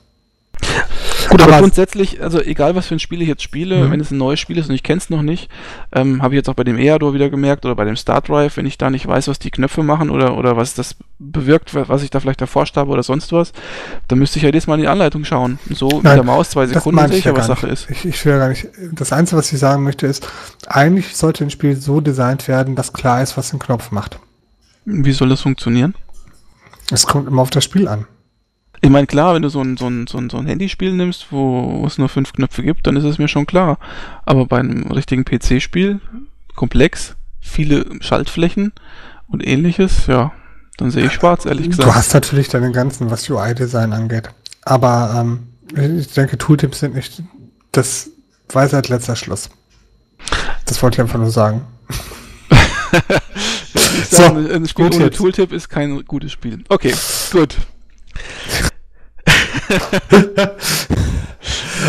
Gut, 1.30 1.42
aber, 1.42 1.52
aber, 1.52 1.60
grundsätzlich, 1.62 2.20
also 2.20 2.40
egal 2.40 2.74
was 2.74 2.88
für 2.88 2.96
ein 2.96 2.98
Spiel 2.98 3.22
ich 3.22 3.28
jetzt 3.28 3.42
spiele, 3.42 3.86
mhm. 3.86 3.92
wenn 3.92 4.00
es 4.00 4.10
ein 4.10 4.18
neues 4.18 4.40
Spiel 4.40 4.58
ist 4.58 4.68
und 4.68 4.74
ich 4.74 4.82
kenne 4.82 4.98
es 4.98 5.10
noch 5.10 5.22
nicht, 5.22 5.48
ähm, 5.92 6.20
habe 6.22 6.34
ich 6.34 6.38
jetzt 6.38 6.48
auch 6.48 6.54
bei 6.54 6.64
dem 6.64 6.76
Eador 6.76 7.14
wieder 7.14 7.30
gemerkt 7.30 7.64
oder 7.64 7.76
bei 7.76 7.84
dem 7.84 7.94
Start 7.94 8.28
Drive, 8.28 8.56
wenn 8.56 8.66
ich 8.66 8.78
da 8.78 8.90
nicht 8.90 9.06
weiß, 9.06 9.28
was 9.28 9.38
die 9.38 9.52
Knöpfe 9.52 9.84
machen 9.84 10.10
oder, 10.10 10.36
oder 10.36 10.56
was 10.56 10.74
das 10.74 10.96
bewirkt, 11.20 11.72
was 11.74 12.02
ich 12.02 12.10
da 12.10 12.18
vielleicht 12.18 12.40
erforscht 12.40 12.76
habe 12.76 12.90
oder 12.90 13.04
sonst 13.04 13.32
was, 13.32 13.52
dann 14.08 14.18
müsste 14.18 14.38
ich 14.38 14.42
ja 14.42 14.48
jedes 14.48 14.66
Mal 14.66 14.74
in 14.74 14.80
die 14.80 14.88
Anleitung 14.88 15.24
schauen. 15.24 15.60
So 15.70 15.88
Nein, 15.88 16.00
mit 16.02 16.04
der 16.04 16.24
Maus, 16.24 16.50
zwei 16.50 16.66
Sekunden 16.66 17.06
sehe 17.06 17.18
ich 17.18 17.24
ja, 17.24 17.36
was 17.36 17.46
Sache 17.46 17.68
ist. 17.68 17.88
Ich, 17.90 18.04
ich 18.04 18.24
will 18.24 18.32
ja 18.32 18.38
gar 18.38 18.48
nicht. 18.48 18.66
Das 18.92 19.12
Einzige, 19.12 19.38
was 19.38 19.52
ich 19.52 19.60
sagen 19.60 19.84
möchte, 19.84 20.08
ist, 20.08 20.28
eigentlich 20.66 21.16
sollte 21.16 21.44
ein 21.44 21.50
Spiel 21.50 21.76
so 21.76 22.00
designt 22.00 22.48
werden, 22.48 22.74
dass 22.74 22.92
klar 22.92 23.22
ist, 23.22 23.36
was 23.36 23.52
ein 23.52 23.60
Knopf 23.60 23.92
macht. 23.92 24.18
Wie 24.84 25.12
soll 25.12 25.28
das 25.28 25.42
funktionieren? 25.42 25.94
Es 26.90 27.06
kommt 27.06 27.28
immer 27.28 27.42
auf 27.42 27.50
das 27.50 27.62
Spiel 27.62 27.86
an. 27.86 28.06
Ich 28.82 28.90
meine, 28.90 29.06
klar, 29.06 29.34
wenn 29.34 29.42
du 29.42 29.48
so 29.50 29.60
ein, 29.60 29.76
so 29.76 29.86
ein, 29.86 30.06
so 30.06 30.18
ein, 30.18 30.30
so 30.30 30.38
ein 30.38 30.46
Handyspiel 30.46 30.92
nimmst, 30.92 31.26
wo 31.30 31.84
es 31.86 31.98
nur 31.98 32.08
fünf 32.08 32.32
Knöpfe 32.32 32.62
gibt, 32.62 32.86
dann 32.86 32.96
ist 32.96 33.04
es 33.04 33.18
mir 33.18 33.28
schon 33.28 33.46
klar. 33.46 33.78
Aber 34.24 34.46
bei 34.46 34.58
einem 34.58 34.90
richtigen 34.90 35.24
PC-Spiel, 35.24 36.00
komplex, 36.56 37.16
viele 37.40 37.84
Schaltflächen 38.00 38.72
und 39.28 39.46
ähnliches, 39.46 40.06
ja, 40.06 40.32
dann 40.78 40.90
sehe 40.90 41.06
ich 41.06 41.12
schwarz, 41.12 41.44
ehrlich 41.44 41.68
gesagt. 41.68 41.88
Du 41.88 41.94
hast 41.94 42.14
natürlich 42.14 42.48
deine 42.48 42.72
ganzen, 42.72 43.10
was 43.10 43.28
UI-Design 43.28 43.92
angeht. 43.92 44.30
Aber 44.62 45.14
ähm, 45.16 45.98
ich 45.98 46.12
denke, 46.14 46.38
Tooltips 46.38 46.80
sind 46.80 46.94
nicht 46.94 47.22
das 47.72 48.10
Weisheit 48.48 48.88
letzter 48.88 49.14
Schluss. 49.14 49.50
Das 50.64 50.82
wollte 50.82 50.96
ich 50.96 51.00
einfach 51.00 51.18
nur 51.18 51.30
sagen. 51.30 51.66
so, 54.10 54.16
sagen, 54.16 54.50
ein 54.50 54.66
Spiel 54.66 54.86
ohne 54.86 55.10
Tooltip 55.10 55.52
ist 55.52 55.68
kein 55.68 56.04
gutes 56.06 56.32
Spiel. 56.32 56.64
Okay, 56.68 56.94
gut. 57.30 57.56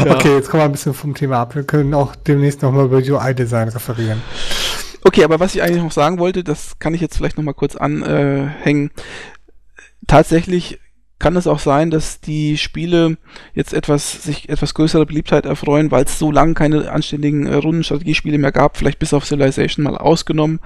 Okay, 0.10 0.36
jetzt 0.36 0.50
kommen 0.50 0.62
wir 0.62 0.66
ein 0.66 0.72
bisschen 0.72 0.94
vom 0.94 1.14
Thema 1.14 1.42
ab. 1.42 1.54
Wir 1.56 1.64
können 1.64 1.94
auch 1.94 2.16
demnächst 2.16 2.62
nochmal 2.62 2.86
über 2.86 2.98
UI-Design 2.98 3.70
referieren. 3.70 4.22
Okay, 5.04 5.24
aber 5.24 5.40
was 5.40 5.54
ich 5.54 5.62
eigentlich 5.62 5.84
noch 5.84 5.92
sagen 5.92 6.18
wollte, 6.18 6.44
das 6.44 6.80
kann 6.80 6.94
ich 6.94 7.02
jetzt 7.02 7.18
vielleicht 7.18 7.38
nochmal 7.38 7.54
kurz 7.54 7.76
anhängen. 7.76 8.92
Tatsächlich 10.08 10.80
kann 11.22 11.36
es 11.36 11.46
auch 11.46 11.60
sein, 11.60 11.92
dass 11.92 12.20
die 12.20 12.58
Spiele 12.58 13.16
jetzt 13.54 13.74
etwas 13.74 14.24
sich 14.24 14.50
etwas 14.50 14.74
größere 14.74 15.06
Beliebtheit 15.06 15.46
erfreuen, 15.46 15.92
weil 15.92 16.06
es 16.06 16.18
so 16.18 16.32
lange 16.32 16.56
keine 16.56 16.92
anständigen 16.92 17.46
äh, 17.46 17.54
Rundenstrategiespiele 17.54 18.40
mehr 18.40 18.52
gab, 18.52 18.76
vielleicht 18.76 18.98
bis 18.98 19.14
auf 19.14 19.26
Civilization 19.26 19.84
mal 19.84 19.98
ausgenommen. 19.98 20.60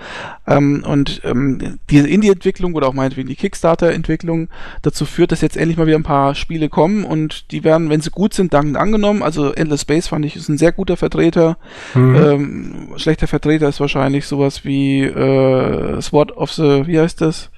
Ähm, 0.48 0.86
und 0.88 1.22
ähm, 1.26 1.80
diese 1.90 2.08
Indie-Entwicklung 2.08 2.74
oder 2.74 2.88
auch 2.88 2.94
meinetwegen 2.94 3.28
die 3.28 3.36
Kickstarter-Entwicklung 3.36 4.48
dazu 4.82 5.06
führt, 5.06 5.34
dass 5.34 5.42
jetzt 5.42 5.58
endlich 5.58 5.78
mal 5.78 5.88
wieder 5.88 6.00
ein 6.00 6.04
paar 6.04 6.36
Spiele 6.36 6.70
kommen 6.70 7.04
und 7.04 7.52
die 7.52 7.66
werden, 7.66 7.90
wenn 7.90 8.00
sie 8.00 8.10
gut 8.10 8.34
sind, 8.34 8.54
dankend 8.54 8.78
angenommen. 8.78 9.24
Also 9.24 9.52
Endless 9.52 9.82
Space 9.82 10.08
fand 10.08 10.24
ich 10.24 10.38
ist 10.38 10.48
ein 10.48 10.58
sehr 10.58 10.72
guter 10.72 10.96
Vertreter. 10.96 11.58
Mhm. 11.94 12.16
Ähm, 12.16 12.88
schlechter 12.96 13.28
Vertreter 13.28 13.68
ist 13.68 13.82
wahrscheinlich 13.82 14.26
sowas 14.26 14.64
wie 14.64 15.04
äh, 15.04 16.02
Sword 16.02 16.32
of 16.38 16.54
the, 16.54 16.88
wie 16.88 16.98
heißt 16.98 17.20
das? 17.20 17.52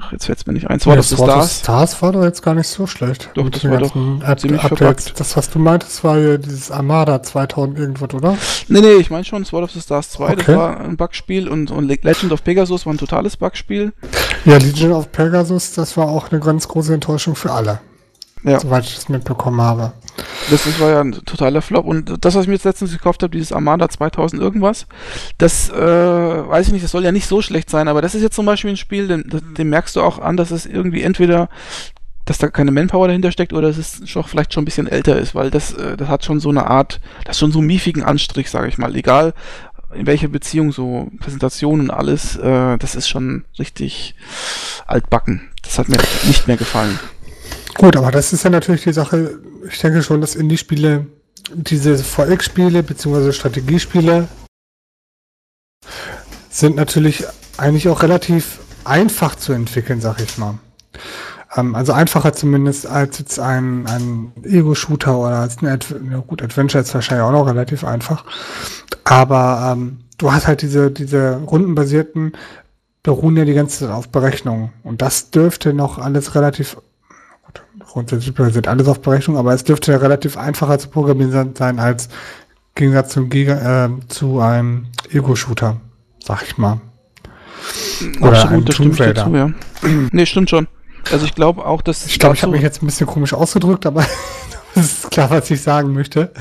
Ach, 0.00 0.10
jetzt 0.10 0.26
fällt 0.26 0.38
es 0.38 0.46
mir 0.46 0.52
nicht 0.52 0.68
ein. 0.68 0.80
Sword 0.80 0.96
ja, 0.96 1.00
of 1.00 1.06
the 1.06 1.14
Stars. 1.14 1.58
Stars 1.60 2.02
war 2.02 2.12
doch 2.12 2.24
jetzt 2.24 2.42
gar 2.42 2.54
nicht 2.54 2.66
so 2.66 2.86
schlecht. 2.86 3.30
Doch, 3.34 3.48
das 3.48 3.64
war 3.64 3.78
doch 3.78 3.94
App 4.26 4.40
ziemlich 4.40 4.60
verpackt. 4.60 5.18
Das, 5.20 5.36
was 5.36 5.50
du 5.50 5.60
meintest, 5.60 6.02
war 6.02 6.18
ja 6.18 6.36
dieses 6.36 6.72
Armada 6.72 7.22
2000 7.22 7.78
irgendwas, 7.78 8.12
oder? 8.12 8.36
Nee, 8.68 8.80
nee, 8.80 8.94
ich 8.94 9.10
meine 9.10 9.24
schon 9.24 9.44
Sword 9.44 9.64
of 9.64 9.70
the 9.70 9.80
Stars 9.80 10.10
2, 10.10 10.24
okay. 10.24 10.34
das 10.36 10.56
war 10.56 10.80
ein 10.80 10.96
Bugspiel 10.96 11.48
und, 11.48 11.70
und 11.70 11.86
Legend 11.86 12.32
of 12.32 12.42
Pegasus 12.42 12.86
war 12.86 12.92
ein 12.92 12.98
totales 12.98 13.36
Bugspiel. 13.36 13.92
Ja, 14.44 14.56
Legend 14.56 14.92
of 14.92 15.12
Pegasus, 15.12 15.74
das 15.74 15.96
war 15.96 16.08
auch 16.08 16.32
eine 16.32 16.40
ganz 16.40 16.66
große 16.66 16.92
Enttäuschung 16.92 17.36
für 17.36 17.52
alle. 17.52 17.80
Ja. 18.44 18.60
Soweit 18.60 18.84
ich 18.84 18.94
das 18.94 19.08
mitbekommen 19.08 19.60
habe. 19.60 19.92
Das, 20.50 20.64
das 20.64 20.78
war 20.78 20.90
ja 20.90 21.00
ein 21.00 21.12
totaler 21.12 21.62
Flop. 21.62 21.86
Und 21.86 22.24
das, 22.24 22.34
was 22.34 22.42
ich 22.42 22.48
mir 22.48 22.54
jetzt 22.54 22.64
letztens 22.64 22.92
gekauft 22.92 23.22
habe, 23.22 23.30
dieses 23.30 23.52
Armada 23.52 23.88
2000 23.88 24.40
irgendwas, 24.40 24.86
das 25.38 25.70
äh, 25.70 25.74
weiß 25.74 26.66
ich 26.66 26.72
nicht, 26.72 26.84
das 26.84 26.90
soll 26.90 27.04
ja 27.04 27.12
nicht 27.12 27.26
so 27.26 27.40
schlecht 27.40 27.70
sein, 27.70 27.88
aber 27.88 28.02
das 28.02 28.14
ist 28.14 28.22
jetzt 28.22 28.36
zum 28.36 28.46
Beispiel 28.46 28.70
ein 28.70 28.76
Spiel, 28.76 29.08
den, 29.08 29.24
den 29.56 29.68
merkst 29.70 29.96
du 29.96 30.02
auch 30.02 30.18
an, 30.18 30.36
dass 30.36 30.50
es 30.50 30.66
irgendwie 30.66 31.02
entweder 31.02 31.48
dass 32.26 32.38
da 32.38 32.48
keine 32.48 32.70
Manpower 32.70 33.06
dahinter 33.06 33.32
steckt 33.32 33.52
oder 33.52 33.68
dass 33.68 33.76
es 33.76 34.08
schon, 34.08 34.24
vielleicht 34.24 34.54
schon 34.54 34.62
ein 34.62 34.64
bisschen 34.64 34.86
älter 34.86 35.18
ist, 35.18 35.34
weil 35.34 35.50
das, 35.50 35.74
äh, 35.74 35.96
das 35.96 36.08
hat 36.08 36.24
schon 36.24 36.40
so 36.40 36.48
eine 36.48 36.66
Art, 36.66 37.00
das 37.24 37.38
schon 37.38 37.52
so 37.52 37.58
einen 37.58 37.66
miefigen 37.66 38.02
Anstrich, 38.02 38.50
sage 38.50 38.68
ich 38.68 38.78
mal. 38.78 38.96
Egal 38.96 39.34
in 39.94 40.06
welcher 40.06 40.28
Beziehung, 40.28 40.72
so 40.72 41.10
Präsentation 41.20 41.80
und 41.80 41.90
alles, 41.90 42.36
äh, 42.36 42.78
das 42.78 42.94
ist 42.94 43.08
schon 43.08 43.44
richtig 43.58 44.14
altbacken. 44.86 45.50
Das 45.62 45.78
hat 45.78 45.88
mir 45.88 45.98
nicht 46.26 46.46
mehr 46.46 46.56
gefallen. 46.56 46.98
Gut, 47.74 47.96
aber 47.96 48.10
das 48.10 48.32
ist 48.32 48.44
ja 48.44 48.50
natürlich 48.50 48.84
die 48.84 48.92
Sache, 48.92 49.38
ich 49.68 49.78
denke 49.80 50.02
schon, 50.02 50.20
dass 50.20 50.36
Indie-Spiele, 50.36 51.06
diese 51.52 51.98
VX-Spiele 51.98 52.82
beziehungsweise 52.82 53.32
Strategiespiele, 53.32 54.28
Sind 56.50 56.76
natürlich 56.76 57.24
eigentlich 57.56 57.88
auch 57.88 58.02
relativ 58.02 58.60
einfach 58.84 59.34
zu 59.34 59.52
entwickeln, 59.52 60.00
sag 60.00 60.20
ich 60.20 60.38
mal. 60.38 60.58
Ähm, 61.56 61.74
also 61.74 61.92
einfacher 61.92 62.32
zumindest 62.32 62.86
als 62.86 63.18
jetzt 63.18 63.38
ein, 63.38 63.86
ein 63.86 64.32
Ego-Shooter 64.44 65.18
oder 65.18 65.36
als 65.40 65.60
ein 65.60 65.66
Ad 65.66 65.86
ja, 66.10 66.18
gut, 66.18 66.42
Adventure 66.42 66.82
ist 66.82 66.94
wahrscheinlich 66.94 67.24
auch 67.24 67.32
noch 67.32 67.46
relativ 67.46 67.84
einfach. 67.84 68.24
Aber 69.04 69.72
ähm, 69.72 69.98
du 70.18 70.32
hast 70.32 70.46
halt 70.46 70.62
diese, 70.62 70.90
diese 70.90 71.36
rundenbasierten 71.38 72.32
beruhen 73.02 73.36
ja 73.36 73.44
die 73.44 73.54
ganze 73.54 73.80
Zeit 73.80 73.90
auf 73.90 74.08
Berechnungen. 74.08 74.72
Und 74.82 75.02
das 75.02 75.30
dürfte 75.30 75.74
noch 75.74 75.98
alles 75.98 76.34
relativ, 76.34 76.78
grundsätzlich 77.94 78.34
basiert 78.34 78.66
alles 78.66 78.88
auf 78.88 79.00
Berechnung, 79.00 79.36
aber 79.36 79.54
es 79.54 79.62
dürfte 79.62 79.92
ja 79.92 79.98
relativ 79.98 80.36
einfacher 80.36 80.80
zu 80.80 80.88
programmieren 80.88 81.54
sein 81.54 81.78
als 81.78 82.06
im 82.06 82.10
Gegensatz 82.74 83.12
zum 83.12 83.30
Giga, 83.30 83.86
äh, 83.86 83.90
zu 84.08 84.40
einem 84.40 84.86
Ego-Shooter, 85.12 85.80
sag 86.18 86.42
ich 86.42 86.58
mal. 86.58 86.80
Oder 88.20 88.42
Absolut, 88.42 88.68
das 88.68 88.74
stimmt 88.74 88.98
dazu, 88.98 89.34
ja. 89.36 89.50
nee, 90.10 90.26
stimmt 90.26 90.50
schon. 90.50 90.66
Also 91.12 91.24
ich 91.24 91.36
glaube 91.36 91.64
auch, 91.64 91.82
dass... 91.82 92.04
Ich 92.06 92.18
glaube, 92.18 92.34
ich 92.34 92.42
habe 92.42 92.50
mich 92.50 92.62
jetzt 92.62 92.82
ein 92.82 92.86
bisschen 92.86 93.06
komisch 93.06 93.32
ausgedrückt, 93.32 93.86
aber 93.86 94.04
das 94.74 94.86
ist 94.86 95.10
klar, 95.12 95.30
was 95.30 95.48
ich 95.52 95.62
sagen 95.62 95.92
möchte. 95.92 96.32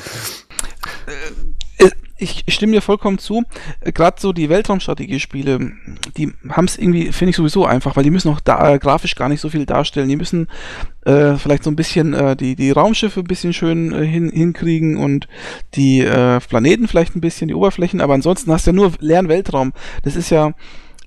Äh, 2.23 2.43
ich 2.47 2.53
stimme 2.53 2.73
dir 2.73 2.81
vollkommen 2.81 3.17
zu. 3.17 3.43
Gerade 3.81 4.19
so 4.19 4.33
die 4.33 4.49
Weltraumstrategiespiele, 4.49 5.71
die 6.17 6.33
haben 6.49 6.65
es 6.65 6.77
irgendwie, 6.77 7.11
finde 7.11 7.31
ich 7.31 7.35
sowieso 7.35 7.65
einfach, 7.65 7.95
weil 7.95 8.03
die 8.03 8.09
müssen 8.09 8.29
auch 8.29 8.39
da, 8.39 8.73
äh, 8.73 8.79
grafisch 8.79 9.15
gar 9.15 9.29
nicht 9.29 9.41
so 9.41 9.49
viel 9.49 9.65
darstellen. 9.65 10.09
Die 10.09 10.15
müssen 10.15 10.47
äh, 11.05 11.35
vielleicht 11.35 11.63
so 11.63 11.71
ein 11.71 11.75
bisschen 11.75 12.13
äh, 12.13 12.35
die, 12.35 12.55
die 12.55 12.71
Raumschiffe 12.71 13.21
ein 13.21 13.25
bisschen 13.25 13.53
schön 13.53 13.93
äh, 13.93 14.05
hin, 14.05 14.29
hinkriegen 14.31 14.97
und 14.97 15.27
die 15.75 15.99
äh, 16.01 16.39
Planeten 16.39 16.87
vielleicht 16.87 17.15
ein 17.15 17.21
bisschen, 17.21 17.47
die 17.47 17.53
Oberflächen, 17.53 18.01
aber 18.01 18.13
ansonsten 18.13 18.51
hast 18.51 18.65
du 18.65 18.71
ja 18.71 18.75
nur 18.75 18.93
leeren 18.99 19.27
Weltraum. 19.27 19.73
Das 20.03 20.15
ist 20.15 20.29
ja 20.29 20.53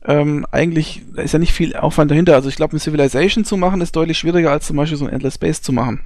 ähm, 0.05 0.47
eigentlich 0.53 1.03
da 1.15 1.23
ist 1.23 1.33
ja 1.33 1.39
nicht 1.39 1.53
viel 1.53 1.75
Aufwand 1.75 2.11
dahinter. 2.11 2.35
Also 2.35 2.49
ich 2.49 2.57
glaube, 2.57 2.77
ein 2.77 2.79
Civilization 2.79 3.45
zu 3.45 3.57
machen 3.57 3.81
ist 3.81 3.97
deutlich 3.97 4.19
schwieriger 4.19 4.53
als 4.53 4.67
zum 4.67 4.77
Beispiel 4.77 4.99
so 4.99 5.07
ein 5.07 5.13
Endless 5.13 5.35
Space 5.35 5.63
zu 5.63 5.73
machen. 5.73 6.01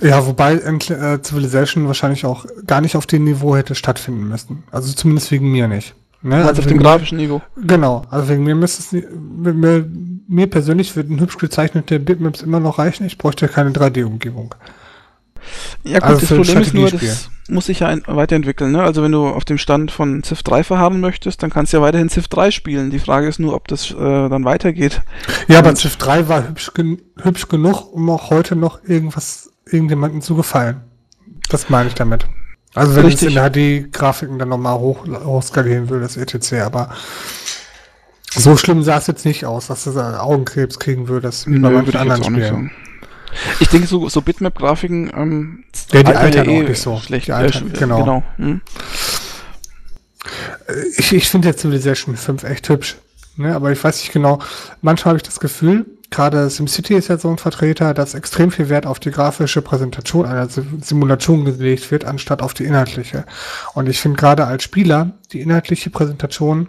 Ja, 0.00 0.26
wobei 0.26 0.54
äh, 0.54 1.22
Civilization 1.22 1.86
wahrscheinlich 1.86 2.24
auch 2.24 2.46
gar 2.66 2.80
nicht 2.80 2.96
auf 2.96 3.06
dem 3.06 3.24
Niveau 3.24 3.54
hätte 3.56 3.74
stattfinden 3.74 4.28
müssen. 4.28 4.64
Also 4.70 4.92
zumindest 4.92 5.30
wegen 5.30 5.50
mir 5.50 5.68
nicht. 5.68 5.94
Ne? 6.22 6.36
Also 6.44 6.62
auf 6.62 6.66
dem 6.66 6.78
grafischen 6.78 7.18
Niveau. 7.18 7.42
Genau, 7.56 8.02
also 8.10 8.30
wegen 8.30 8.44
mir 8.44 8.54
müsste 8.54 8.82
es 8.82 9.04
mir, 9.04 9.84
mir 10.26 10.46
persönlich 10.46 10.96
würden 10.96 11.20
hübsch 11.20 11.36
gezeichnete 11.36 12.00
Bitmaps 12.00 12.40
immer 12.40 12.60
noch 12.60 12.78
reichen. 12.78 13.04
Ich 13.06 13.18
bräuchte 13.18 13.46
keine 13.46 13.70
3D-Umgebung. 13.70 14.54
Ja 15.82 15.98
gut, 15.98 16.08
also 16.08 16.20
das 16.20 16.28
Problem 16.30 16.62
ist 16.62 16.72
nur, 16.72 16.90
das 16.90 17.30
muss 17.48 17.66
sich 17.66 17.80
ja 17.80 17.94
weiterentwickeln. 18.06 18.72
Ne? 18.72 18.82
Also 18.82 19.02
wenn 19.02 19.12
du 19.12 19.26
auf 19.26 19.44
dem 19.44 19.58
Stand 19.58 19.90
von 19.90 20.22
Civ 20.22 20.42
3 20.42 20.64
verharren 20.64 21.00
möchtest, 21.00 21.42
dann 21.42 21.50
kannst 21.50 21.74
du 21.74 21.76
ja 21.76 21.82
weiterhin 21.82 22.08
Civ 22.08 22.28
3 22.28 22.50
spielen. 22.50 22.88
Die 22.88 22.98
Frage 22.98 23.28
ist 23.28 23.38
nur, 23.38 23.54
ob 23.54 23.68
das 23.68 23.90
äh, 23.90 23.94
dann 23.94 24.46
weitergeht. 24.46 25.02
Ja, 25.48 25.58
aber 25.58 25.74
Civ 25.74 25.96
3 25.96 26.28
war 26.28 26.48
hübsch, 26.48 26.72
gen 26.72 27.02
hübsch 27.20 27.48
genug, 27.48 27.92
um 27.92 28.08
auch 28.08 28.30
heute 28.30 28.56
noch 28.56 28.82
irgendwas 28.84 29.50
irgendjemandem 29.66 30.20
zu 30.20 30.34
gefallen. 30.34 30.80
Das 31.48 31.68
meine 31.70 31.88
ich 31.88 31.94
damit. 31.94 32.26
Also 32.74 32.96
wenn 32.96 33.06
Richtig. 33.06 33.28
ich 33.28 33.36
in 33.36 33.88
HD-Grafiken 33.90 34.38
dann 34.38 34.48
nochmal 34.48 34.78
hoch, 34.78 35.06
hochskalieren 35.06 35.88
will, 35.90 36.00
das 36.00 36.16
ETC, 36.16 36.62
aber 36.62 36.90
so 38.34 38.56
schlimm 38.56 38.82
sah 38.82 38.98
es 38.98 39.06
jetzt 39.06 39.24
nicht 39.24 39.46
aus, 39.46 39.68
dass 39.68 39.84
du 39.84 39.90
Augenkrebs 40.20 40.80
kriegen 40.80 41.06
würdest, 41.06 41.46
wie 41.46 41.58
bei 41.58 41.70
manchen 41.70 41.96
anderen 41.96 42.24
Spielen. 42.24 42.70
Ich 43.60 43.68
denke, 43.68 43.86
so, 43.86 44.08
so 44.08 44.22
Bitmap-Grafiken, 44.22 45.12
ähm, 45.14 45.64
ja, 45.92 46.02
die 46.02 46.14
altern 46.14 46.48
eh 46.48 46.62
auch 46.62 46.68
nicht 46.68 46.80
so. 46.80 46.98
Schlecht. 46.98 47.28
Die 47.28 47.32
altern, 47.32 47.70
äh, 47.72 47.78
genau. 47.78 47.98
genau. 47.98 48.22
Hm. 48.36 48.60
Ich, 50.96 51.12
ich 51.12 51.28
finde 51.28 51.48
jetzt 51.48 51.60
Civilization 51.60 52.16
5 52.16 52.44
echt 52.44 52.68
hübsch. 52.68 52.96
Ne? 53.36 53.54
Aber 53.54 53.72
ich 53.72 53.82
weiß 53.82 54.00
nicht 54.00 54.12
genau, 54.12 54.38
manchmal 54.82 55.10
habe 55.10 55.16
ich 55.18 55.24
das 55.24 55.40
Gefühl, 55.40 55.86
gerade 56.14 56.48
SimCity 56.48 56.94
ist 56.94 57.08
ja 57.08 57.18
so 57.18 57.28
ein 57.30 57.38
Vertreter, 57.38 57.94
dass 57.94 58.14
extrem 58.14 58.50
viel 58.50 58.68
Wert 58.68 58.86
auf 58.86 59.00
die 59.00 59.10
grafische 59.10 59.62
Präsentation 59.62 60.26
einer 60.26 60.48
Simulation 60.48 61.44
gelegt 61.44 61.90
wird, 61.90 62.04
anstatt 62.04 62.40
auf 62.40 62.54
die 62.54 62.64
inhaltliche. 62.64 63.24
Und 63.74 63.88
ich 63.88 64.00
finde 64.00 64.18
gerade 64.18 64.46
als 64.46 64.62
Spieler 64.62 65.12
die 65.32 65.40
inhaltliche 65.40 65.90
Präsentation 65.90 66.68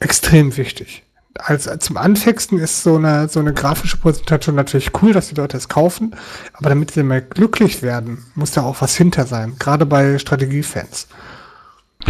extrem 0.00 0.56
wichtig 0.56 1.04
als, 1.38 1.68
als 1.68 1.84
zum 1.84 1.96
Anfixen 1.96 2.58
ist 2.58 2.82
so 2.82 2.96
eine, 2.96 3.28
so 3.28 3.40
eine 3.40 3.52
grafische 3.52 3.96
Präsentation 3.96 4.54
natürlich 4.54 4.90
cool, 5.02 5.12
dass 5.12 5.28
die 5.28 5.34
Leute 5.34 5.56
es 5.56 5.68
kaufen, 5.68 6.14
aber 6.52 6.68
damit 6.68 6.92
sie 6.92 7.02
mal 7.02 7.22
glücklich 7.22 7.82
werden, 7.82 8.24
muss 8.34 8.52
da 8.52 8.62
auch 8.62 8.80
was 8.80 8.96
hinter 8.96 9.26
sein, 9.26 9.56
gerade 9.58 9.86
bei 9.86 10.18
Strategiefans. 10.18 11.08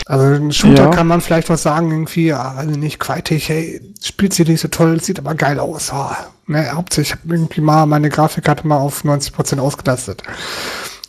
Also 0.07 0.27
ein 0.27 0.53
Shooter 0.53 0.85
ja. 0.85 0.91
kann 0.91 1.07
man 1.07 1.21
vielleicht 1.21 1.49
was 1.49 1.63
sagen, 1.63 1.91
irgendwie, 1.91 2.27
ja, 2.27 2.53
also 2.53 2.79
nicht 2.79 2.99
quaitig, 2.99 3.49
hey, 3.49 3.81
spielt 4.03 4.35
sie 4.35 4.45
nicht 4.45 4.61
so 4.61 4.69
toll, 4.69 5.01
sieht 5.01 5.19
aber 5.19 5.35
geil 5.35 5.59
aus. 5.59 5.93
Oh, 5.95 6.11
ne, 6.47 6.73
hauptsächlich, 6.73 7.15
ich 7.15 7.23
habe 7.23 7.35
irgendwie 7.35 7.61
mal 7.61 7.87
meine 7.87 8.11
Grafikkarte 8.11 8.67
mal 8.67 8.79
auf 8.79 9.05
90% 9.05 9.59
ausgelastet. 9.59 10.23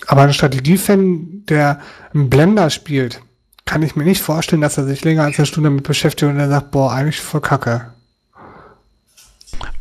Aber 0.07 0.21
ein 0.21 0.33
Strategiefan, 0.33 1.45
der 1.49 1.79
einen 2.13 2.29
Blender 2.29 2.69
spielt, 2.69 3.21
kann 3.65 3.81
ich 3.81 3.95
mir 3.95 4.03
nicht 4.03 4.21
vorstellen, 4.21 4.61
dass 4.61 4.77
er 4.77 4.85
sich 4.85 5.03
länger 5.03 5.23
als 5.23 5.39
eine 5.39 5.47
Stunde 5.47 5.69
damit 5.69 5.83
beschäftigt 5.83 6.29
und 6.29 6.39
er 6.39 6.49
sagt, 6.49 6.71
boah, 6.71 6.91
eigentlich 6.91 7.19
voll 7.19 7.41
kacke. 7.41 7.91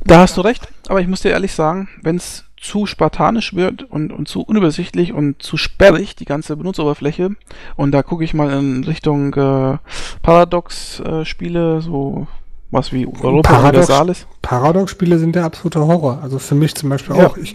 Da 0.04 0.20
hast 0.20 0.36
du 0.36 0.40
recht, 0.40 0.68
aber 0.88 1.00
ich 1.00 1.06
muss 1.06 1.20
dir 1.20 1.30
ehrlich 1.30 1.54
sagen, 1.54 1.88
wenn 2.02 2.16
es 2.16 2.44
zu 2.64 2.86
spartanisch 2.86 3.54
wird 3.54 3.82
und, 3.82 4.10
und 4.10 4.26
zu 4.26 4.42
unübersichtlich 4.42 5.12
und 5.12 5.42
zu 5.42 5.56
sperrig, 5.56 6.16
die 6.16 6.24
ganze 6.24 6.56
Benutzeroberfläche, 6.56 7.30
und 7.76 7.92
da 7.92 8.02
gucke 8.02 8.24
ich 8.24 8.32
mal 8.32 8.50
in 8.50 8.84
Richtung 8.84 9.34
äh, 9.34 9.76
Paradox-Spiele, 10.22 11.76
äh, 11.76 11.80
so 11.80 12.26
was 12.70 12.92
wie 12.92 13.06
Europa 13.06 13.50
Paradox, 13.50 13.88
Universalis. 13.88 14.26
Paradox-Spiele 14.42 15.18
sind 15.18 15.36
der 15.36 15.44
absolute 15.44 15.80
Horror. 15.80 16.20
Also 16.22 16.38
für 16.38 16.54
mich 16.56 16.74
zum 16.74 16.88
Beispiel 16.88 17.16
ja. 17.16 17.26
auch. 17.26 17.36
Ich, 17.36 17.54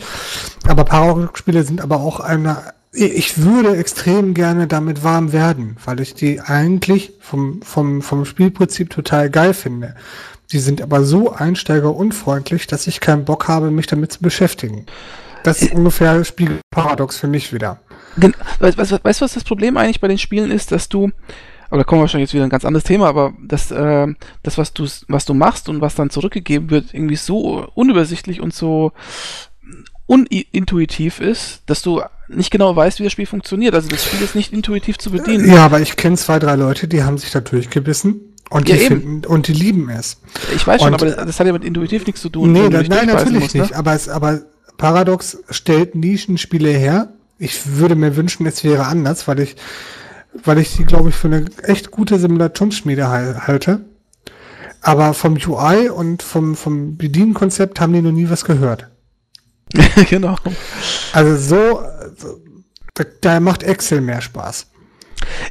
aber 0.68 0.86
Paradox-Spiele 0.86 1.64
sind 1.64 1.82
aber 1.82 1.98
auch 2.00 2.20
eine. 2.20 2.58
Ich 2.92 3.44
würde 3.44 3.76
extrem 3.78 4.34
gerne 4.34 4.66
damit 4.66 5.04
warm 5.04 5.32
werden, 5.34 5.78
weil 5.84 6.00
ich 6.00 6.14
die 6.16 6.40
eigentlich 6.40 7.14
vom, 7.20 7.62
vom, 7.62 8.02
vom 8.02 8.26
Spielprinzip 8.26 8.90
total 8.90 9.30
geil 9.30 9.54
finde. 9.54 9.96
Sie 10.52 10.60
sind 10.60 10.82
aber 10.82 11.04
so 11.04 11.32
einsteigerunfreundlich, 11.32 12.66
dass 12.66 12.88
ich 12.88 13.00
keinen 13.00 13.24
Bock 13.24 13.48
habe, 13.48 13.70
mich 13.70 13.86
damit 13.86 14.12
zu 14.12 14.20
beschäftigen. 14.20 14.88
Das 15.44 15.62
ist 15.62 15.74
ungefähr 15.74 16.26
Spiegelparadox 16.26 17.20
für 17.20 17.28
mich 17.28 17.54
wieder. 17.54 17.82
Weißt 18.60 18.92
du, 18.92 19.00
was, 19.04 19.22
was 19.22 19.34
das 19.34 19.44
Problem 19.44 19.78
eigentlich 19.78 20.02
bei 20.02 20.08
den 20.08 20.18
Spielen 20.18 20.50
ist, 20.50 20.72
dass 20.72 20.90
du, 20.90 21.12
aber 21.70 21.78
da 21.78 21.84
kommen 21.84 22.00
wir 22.00 22.04
wahrscheinlich 22.04 22.30
jetzt 22.30 22.34
wieder 22.34 22.46
ein 22.46 22.50
ganz 22.50 22.66
anderes 22.66 22.84
Thema, 22.84 23.08
aber 23.08 23.34
dass 23.40 23.70
äh, 23.70 24.08
das, 24.42 24.58
was 24.58 24.74
du, 24.74 24.88
was 25.08 25.26
du 25.26 25.36
machst 25.36 25.70
und 25.70 25.82
was 25.82 25.94
dann 25.94 26.10
zurückgegeben 26.10 26.72
wird, 26.72 26.96
irgendwie 26.96 27.16
so 27.16 27.70
unübersichtlich 27.76 28.42
und 28.42 28.52
so 28.52 28.92
unintuitiv 30.08 31.20
ist, 31.20 31.62
dass 31.68 31.84
du 31.84 32.02
nicht 32.28 32.50
genau 32.50 32.76
weißt, 32.76 33.00
wie 33.00 33.04
das 33.04 33.12
Spiel 33.12 33.28
funktioniert. 33.28 33.76
Also 33.76 33.88
das 33.88 34.04
Spiel 34.04 34.24
ist 34.24 34.34
nicht 34.34 34.52
intuitiv 34.52 34.98
zu 34.98 35.12
bedienen. 35.12 35.48
Ja, 35.48 35.66
aber 35.66 35.80
ich 35.80 35.96
kenne 35.96 36.16
zwei, 36.16 36.40
drei 36.40 36.56
Leute, 36.56 36.88
die 36.88 37.04
haben 37.04 37.20
sich 37.20 37.30
da 37.30 37.40
durchgebissen 37.40 38.29
und 38.50 38.68
die, 38.68 38.78
finden, 38.78 39.26
und 39.26 39.48
die 39.48 39.54
lieben 39.54 39.90
es. 39.90 40.18
Ich 40.56 40.66
weiß 40.66 40.82
schon, 40.82 40.94
und, 40.94 41.02
aber 41.02 41.12
das, 41.12 41.26
das, 41.26 41.40
hat 41.40 41.48
ja 41.48 41.54
mit 41.54 41.64
intuitiv 41.64 42.06
nichts 42.06 42.22
zu 42.22 42.30
tun. 42.30 42.52
Nee, 42.52 42.70
da, 42.70 42.82
nein, 42.82 43.08
natürlich 43.08 43.42
musst, 43.42 43.56
ne? 43.56 43.62
nicht. 43.62 43.76
Aber, 43.76 43.94
es, 43.94 44.10
aber 44.10 44.42
Paradox 44.78 45.38
stellt 45.50 45.96
Nischenspiele 45.96 46.70
her. 46.70 47.14
Ich 47.38 47.78
würde 47.78 47.96
mir 47.96 48.16
wünschen, 48.16 48.46
es 48.48 48.64
wäre 48.64 48.88
anders, 48.88 49.28
weil 49.28 49.40
ich, 49.40 49.56
weil 50.44 50.58
ich 50.58 50.76
die, 50.76 50.84
glaube 50.84 51.10
ich, 51.10 51.16
für 51.16 51.28
eine 51.28 51.46
echt 51.64 51.92
gute 51.92 52.18
Simulationsschmiede 52.18 53.08
halte. 53.10 53.86
Aber 54.82 55.14
vom 55.14 55.36
UI 55.36 55.90
und 55.90 56.24
vom, 56.24 56.56
vom 56.56 56.98
Bedienkonzept 56.98 57.80
haben 57.80 57.94
die 57.94 58.02
noch 58.02 58.12
nie 58.12 58.30
was 58.30 58.46
gehört. 58.46 58.88
genau. 60.10 60.38
Also 61.14 61.36
so, 61.36 61.82
so 62.18 62.40
da, 62.96 63.04
da 63.22 63.40
macht 63.40 63.64
Excel 63.64 64.02
mehr 64.02 64.22
Spaß. 64.22 64.68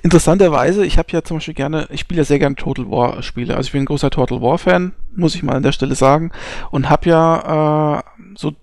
Interessanterweise, 0.02 0.84
ich 0.84 0.98
habe 0.98 1.08
ja 1.12 1.22
zum 1.22 1.38
Beispiel 1.38 1.54
gerne, 1.54 1.88
ich 1.90 2.00
spiele 2.00 2.18
ja 2.18 2.24
sehr 2.24 2.38
gerne 2.38 2.56
Total 2.56 2.90
War 2.90 3.22
Spiele. 3.22 3.56
Also 3.56 3.68
ich 3.68 3.72
bin 3.72 3.82
ein 3.82 3.86
großer 3.86 4.10
Total 4.10 4.40
War 4.40 4.58
Fan, 4.58 4.92
muss 5.14 5.34
ich 5.34 5.42
mal 5.42 5.56
an 5.56 5.62
der 5.62 5.72
Stelle 5.72 5.94
sagen. 5.94 6.30
Und 6.70 6.88
habe 6.90 7.08
ja 7.08 7.98
äh, 7.98 8.02
so, 8.34 8.54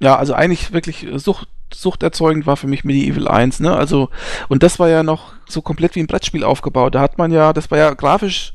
ja, 0.00 0.16
also 0.16 0.34
eigentlich 0.34 0.72
wirklich 0.72 1.06
Sucht, 1.14 1.48
suchterzeugend 1.72 2.46
war 2.46 2.56
für 2.56 2.68
mich 2.68 2.84
Medieval 2.84 3.28
1, 3.28 3.60
ne? 3.60 3.74
Also, 3.74 4.10
und 4.48 4.62
das 4.62 4.78
war 4.78 4.88
ja 4.88 5.02
noch 5.02 5.32
so 5.46 5.62
komplett 5.62 5.94
wie 5.96 6.00
ein 6.00 6.06
Brettspiel 6.06 6.44
aufgebaut. 6.44 6.94
Da 6.94 7.00
hat 7.00 7.18
man 7.18 7.32
ja, 7.32 7.52
das 7.52 7.70
war 7.70 7.78
ja 7.78 7.92
grafisch 7.94 8.52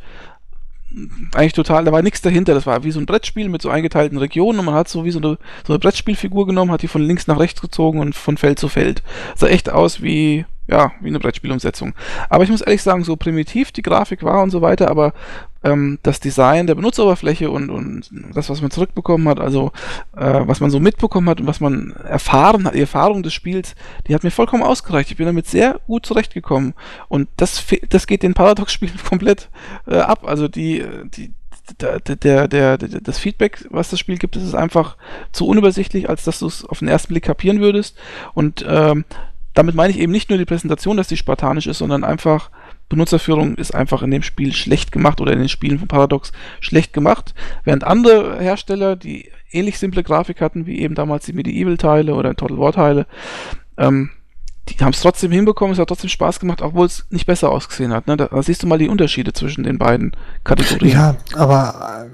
eigentlich 1.36 1.54
total, 1.54 1.86
da 1.86 1.91
war 1.91 2.02
nichts 2.02 2.22
dahinter. 2.22 2.54
Das 2.54 2.65
war 2.65 2.84
wie 2.84 2.91
so 2.91 3.00
ein 3.00 3.06
Brettspiel 3.06 3.50
mit 3.50 3.62
so 3.62 3.69
eingeteilten 3.69 4.17
Regionen 4.17 4.60
und 4.60 4.65
man 4.65 4.76
hat 4.76 4.89
so 4.89 5.06
wie 5.06 5.12
so 5.12 5.19
eine, 5.19 5.38
so 5.65 5.74
eine 5.74 5.80
Brettspielfigur 5.80 6.48
genommen, 6.48 6.72
hat 6.72 6.82
die 6.82 6.88
von 6.88 7.04
links 7.04 7.28
nach 7.28 7.39
rechts 7.39 7.62
gezogen 7.62 8.00
und 8.00 8.15
von 8.15 8.38
Feld 8.38 8.60
zu 8.60 8.69
Feld. 8.69 9.04
Sah 9.36 9.48
echt 9.48 9.69
aus 9.69 10.02
wie, 10.02 10.45
ja, 10.69 10.91
wie 11.01 11.08
eine 11.08 11.19
Brettspielumsetzung. 11.19 11.93
Aber 12.29 12.43
ich 12.43 12.49
muss 12.49 12.62
ehrlich 12.62 12.84
sagen, 12.84 13.03
so 13.03 13.15
primitiv 13.15 13.71
die 13.71 13.82
Grafik 13.82 14.23
war 14.23 14.43
und 14.43 14.51
so 14.51 14.62
weiter, 14.62 14.89
aber 14.89 15.13
ähm, 15.63 15.99
das 16.03 16.19
Design 16.19 16.67
der 16.67 16.75
Benutzeroberfläche 16.75 17.49
und, 17.49 17.69
und 17.69 18.10
das, 18.34 18.49
was 18.49 18.62
man 18.62 18.71
zurückbekommen 18.71 19.27
hat, 19.27 19.39
also 19.39 19.71
äh, 20.15 20.41
was 20.45 20.60
man 20.60 20.69
so 20.69 20.79
mitbekommen 20.79 21.27
hat 21.27 21.41
und 21.41 21.47
was 21.47 21.60
man 21.60 21.91
erfahren 22.08 22.65
hat, 22.65 22.75
die 22.75 22.82
Erfahrung 22.82 23.23
des 23.23 23.34
Spiels, 23.34 23.75
die 24.08 24.13
hat 24.13 24.23
mir 24.23 24.32
vollkommen 24.32 24.63
ausgereicht. 24.63 25.12
Ich 25.12 25.17
bin 25.17 25.25
damit 25.25 25.47
sehr 25.47 25.79
gut 25.88 26.05
zurechtgekommen. 26.05 26.73
Und 27.08 27.29
das, 27.38 27.63
das 27.89 28.08
geht 28.08 28.23
den 28.23 28.36
Paradox-Spielen 28.36 28.99
komplett 29.10 29.49
äh, 29.88 29.97
ab. 29.97 30.21
Also 30.25 30.47
die, 30.47 30.86
die, 31.15 31.34
der, 31.82 31.99
der, 31.99 32.47
der, 32.47 32.77
das 32.77 33.19
Feedback, 33.19 33.67
was 33.69 33.89
das 33.89 33.99
Spiel 33.99 34.17
gibt, 34.17 34.36
ist 34.36 34.55
einfach 34.55 34.97
zu 35.32 35.47
unübersichtlich, 35.47 36.10
als 36.10 36.23
dass 36.23 36.39
du 36.39 36.47
es 36.47 36.65
auf 36.65 36.79
den 36.79 36.88
ersten 36.88 37.10
Blick 37.10 37.25
kapieren 37.25 37.60
würdest. 37.60 37.97
Und 38.34 38.65
ähm, 38.67 39.05
damit 39.60 39.76
meine 39.76 39.91
ich 39.91 40.00
eben 40.00 40.13
nicht 40.13 40.30
nur 40.30 40.39
die 40.39 40.45
Präsentation, 40.45 40.95
dass 40.95 41.10
die 41.10 41.17
spartanisch 41.17 41.67
ist, 41.67 41.80
sondern 41.80 42.06
einfach 42.06 42.50
Benutzerführung 42.88 43.56
ist 43.56 43.76
einfach 43.76 44.02
in 44.04 44.10
dem 44.10 44.24
Spiel 44.24 44.54
schlecht 44.54 44.93
gemacht 44.93 45.19
oder 45.19 45.34
in 45.34 45.39
den 45.39 45.50
Spielen 45.50 45.80
von 45.80 45.89
Paradox 45.89 46.32
schlecht 46.62 46.93
gemacht, 46.93 47.34
während 47.65 47.84
andere 47.84 48.39
Hersteller, 48.39 48.95
die 48.95 49.30
ähnlich 49.52 49.78
simple 49.78 50.02
Grafik 50.02 50.39
hatten 50.39 50.65
wie 50.65 50.80
eben 50.80 50.95
damals 50.95 51.26
die 51.26 51.34
Medieval-Teile 51.34 52.15
oder 52.15 52.38
Total 52.38 52.58
War-Teile, 52.58 53.06
ähm, 53.78 54.12
die 54.69 54.78
haben 54.82 54.93
es 54.93 55.02
trotzdem 55.02 55.34
hinbekommen, 55.34 55.74
es 55.74 55.80
hat 55.80 55.89
trotzdem 55.89 56.10
Spaß 56.10 56.39
gemacht, 56.39 56.62
obwohl 56.62 56.86
es 56.86 57.06
nicht 57.10 57.26
besser 57.26 57.50
ausgesehen 57.50 57.91
hat. 57.91 58.08
Ne? 58.08 58.15
Da, 58.15 58.28
da, 58.28 58.41
siehst 58.41 58.63
du 58.63 58.67
mal 58.67 58.80
die 58.80 58.88
Unterschiede 58.88 59.34
zwischen 59.34 59.65
den 59.65 59.78
beiden 59.78 60.13
Kategorien. 60.45 60.93
Ja, 60.93 61.17
aber 61.36 62.08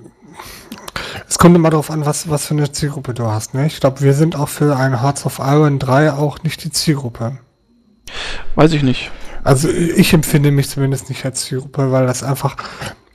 es 1.27 1.37
kommt 1.37 1.55
immer 1.55 1.69
darauf 1.69 1.91
an, 1.91 2.05
was, 2.05 2.29
was 2.29 2.47
für 2.47 2.53
eine 2.53 2.71
Zielgruppe 2.71 3.13
du 3.13 3.27
hast. 3.27 3.53
Ne? 3.53 3.65
Ich 3.65 3.79
glaube, 3.79 4.01
wir 4.01 4.13
sind 4.13 4.35
auch 4.35 4.49
für 4.49 4.75
ein 4.77 5.01
Hearts 5.01 5.25
of 5.25 5.39
Iron 5.39 5.79
3 5.79 6.13
auch 6.13 6.43
nicht 6.43 6.63
die 6.63 6.71
Zielgruppe. 6.71 7.37
Weiß 8.55 8.73
ich 8.73 8.83
nicht. 8.83 9.11
Also 9.43 9.69
ich 9.69 10.13
empfinde 10.13 10.51
mich 10.51 10.69
zumindest 10.69 11.09
nicht 11.09 11.23
als 11.25 11.45
Zielgruppe, 11.45 11.91
weil 11.91 12.07
das 12.07 12.23
einfach 12.23 12.57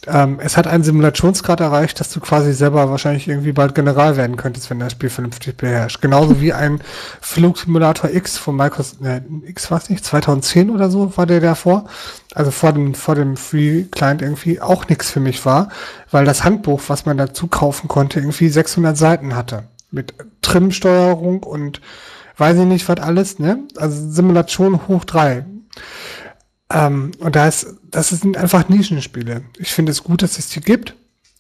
ähm, 0.07 0.41
es 0.43 0.57
hat 0.57 0.67
einen 0.67 0.83
Simulationsgrad 0.83 1.61
erreicht, 1.61 2.01
dass 2.01 2.11
du 2.11 2.21
quasi 2.21 2.55
selber 2.55 2.91
wahrscheinlich 2.91 3.29
irgendwie 3.29 3.53
bald 3.53 3.75
General 3.75 4.17
werden 4.17 4.37
könntest, 4.37 4.71
wenn 4.71 4.79
das 4.79 4.93
Spiel 4.93 5.11
vernünftig 5.11 5.59
beherrscht. 5.59 6.01
Genauso 6.01 6.41
wie 6.41 6.55
ein 6.55 6.81
Flugsimulator 7.21 8.11
X 8.11 8.39
von 8.39 8.57
Microsoft, 8.57 9.03
ne, 9.03 9.23
X 9.47 9.71
weiß 9.71 9.91
nicht, 9.91 10.05
2010 10.05 10.71
oder 10.71 10.91
so 10.91 11.17
war 11.19 11.27
der 11.27 11.41
davor. 11.41 11.85
Also 12.35 12.51
vor 12.51 12.73
dem, 12.73 12.95
vor 12.95 13.15
dem 13.15 13.37
Free 13.37 13.85
Client 13.91 14.23
irgendwie 14.23 14.61
auch 14.61 14.89
nichts 14.89 15.11
für 15.11 15.21
mich 15.21 15.45
war, 15.45 15.69
weil 16.11 16.25
das 16.25 16.45
Handbuch, 16.45 16.81
was 16.89 17.05
man 17.05 17.19
dazu 17.19 17.47
kaufen 17.47 17.89
konnte, 17.89 18.21
irgendwie 18.21 18.49
600 18.49 18.97
Seiten 18.97 19.37
hatte. 19.37 19.65
Mit 19.91 20.15
Trimsteuerung 20.41 21.43
und 21.43 21.83
weiß 22.39 22.57
ich 22.59 22.65
nicht, 22.65 22.89
was 22.89 23.01
alles, 23.01 23.39
ne? 23.39 23.59
Also 23.77 24.11
Simulation 24.11 24.89
hoch 24.89 25.05
drei. 25.05 25.45
Ähm, 26.71 27.13
und 27.19 27.37
da 27.37 27.49
ist, 27.49 27.75
das 27.91 28.11
sind 28.11 28.37
einfach 28.37 28.69
Nischenspiele. 28.69 29.43
Ich 29.59 29.73
finde 29.73 29.93
es 29.93 30.05
gut, 30.05 30.23
dass 30.23 30.39
es 30.39 30.49
die 30.49 30.61
gibt. 30.61 30.95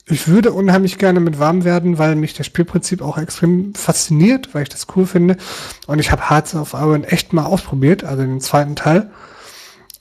Ich 0.06 0.26
würde 0.26 0.52
unheimlich 0.52 0.98
gerne 0.98 1.20
mit 1.20 1.38
warm 1.38 1.62
werden, 1.62 1.98
weil 1.98 2.16
mich 2.16 2.34
das 2.34 2.46
Spielprinzip 2.46 3.00
auch 3.00 3.16
extrem 3.16 3.74
fasziniert, 3.74 4.54
weil 4.54 4.64
ich 4.64 4.68
das 4.68 4.88
cool 4.96 5.06
finde. 5.06 5.36
Und 5.86 6.00
ich 6.00 6.10
habe 6.10 6.28
Hearts 6.28 6.54
of 6.54 6.72
Iron 6.72 7.04
echt 7.04 7.32
mal 7.32 7.44
ausprobiert, 7.44 8.02
also 8.02 8.22
den 8.22 8.40
zweiten 8.40 8.74
Teil. 8.74 9.10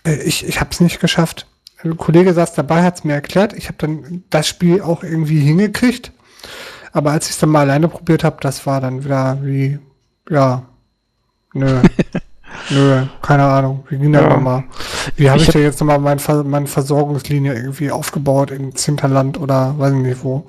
Äh, 0.04 0.24
ich 0.24 0.48
ich 0.48 0.60
habe 0.60 0.72
es 0.72 0.80
nicht 0.80 1.00
geschafft. 1.00 1.46
Ein 1.84 1.96
Kollege 1.96 2.34
saß 2.34 2.54
dabei, 2.54 2.84
hat 2.84 2.98
es 2.98 3.04
mir 3.04 3.14
erklärt. 3.14 3.54
Ich 3.54 3.68
habe 3.68 3.78
dann 3.78 4.24
das 4.30 4.48
Spiel 4.48 4.82
auch 4.82 5.04
irgendwie 5.04 5.40
hingekriegt. 5.40 6.12
Aber 6.92 7.12
als 7.12 7.28
ich 7.28 7.34
es 7.34 7.40
dann 7.40 7.50
mal 7.50 7.62
alleine 7.62 7.88
probiert 7.88 8.24
habe, 8.24 8.38
das 8.42 8.66
war 8.66 8.82
dann 8.82 9.06
wieder 9.06 9.40
wie, 9.44 9.80
ja, 10.30 10.66
nö. 11.54 11.82
Nö, 12.70 13.04
keine 13.22 13.44
Ahnung. 13.44 13.84
Wie 13.90 13.98
ging 13.98 14.14
ja. 14.14 14.22
das 14.22 14.30
nochmal? 14.30 14.64
Wie 15.16 15.30
habe 15.30 15.40
ich, 15.40 15.48
ich 15.48 15.54
da 15.54 15.60
jetzt 15.60 15.80
nochmal 15.80 16.00
mein, 16.00 16.20
meine 16.46 16.68
Versorgungslinie 16.68 17.54
irgendwie 17.54 17.92
aufgebaut 17.92 18.52
in 18.52 18.76
Zinterland 18.76 19.40
oder 19.40 19.76
weiß 19.78 19.94
ich 19.94 20.00
nicht 20.00 20.24
wo? 20.24 20.46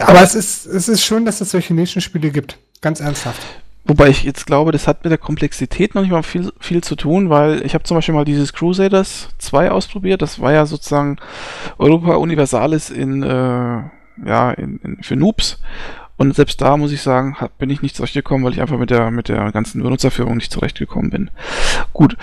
Aber 0.00 0.22
es 0.22 0.34
ist, 0.34 0.66
es 0.66 0.88
ist 0.88 1.04
schön, 1.04 1.24
dass 1.24 1.40
es 1.40 1.50
solche 1.50 1.74
Nischenspiele 1.74 2.30
gibt. 2.30 2.58
Ganz 2.80 3.00
ernsthaft. 3.00 3.40
Wobei 3.86 4.08
ich 4.08 4.24
jetzt 4.24 4.46
glaube, 4.46 4.72
das 4.72 4.88
hat 4.88 5.04
mit 5.04 5.12
der 5.12 5.18
Komplexität 5.18 5.94
noch 5.94 6.02
nicht 6.02 6.10
mal 6.10 6.24
viel, 6.24 6.52
viel 6.58 6.82
zu 6.82 6.96
tun, 6.96 7.30
weil 7.30 7.64
ich 7.64 7.74
habe 7.74 7.84
zum 7.84 7.96
Beispiel 7.96 8.14
mal 8.14 8.24
dieses 8.24 8.52
Crusaders 8.52 9.28
2 9.38 9.70
ausprobiert. 9.70 10.22
Das 10.22 10.40
war 10.40 10.52
ja 10.52 10.66
sozusagen 10.66 11.18
Europa 11.78 12.16
Universalis 12.16 12.90
in, 12.90 13.22
äh, 13.22 13.82
ja, 14.26 14.50
in, 14.56 14.80
in, 14.82 15.02
für 15.02 15.14
Noobs. 15.14 15.60
Und 16.16 16.34
selbst 16.34 16.60
da 16.60 16.76
muss 16.76 16.92
ich 16.92 17.02
sagen, 17.02 17.36
hab, 17.40 17.58
bin 17.58 17.70
ich 17.70 17.82
nicht 17.82 17.96
zurechtgekommen, 17.96 18.44
weil 18.44 18.52
ich 18.52 18.60
einfach 18.60 18.78
mit 18.78 18.90
der, 18.90 19.10
mit 19.10 19.28
der 19.28 19.52
ganzen 19.52 19.82
Benutzerführung 19.82 20.36
nicht 20.36 20.52
zurechtgekommen 20.52 21.10
bin. 21.10 21.30
Gut. 21.92 22.16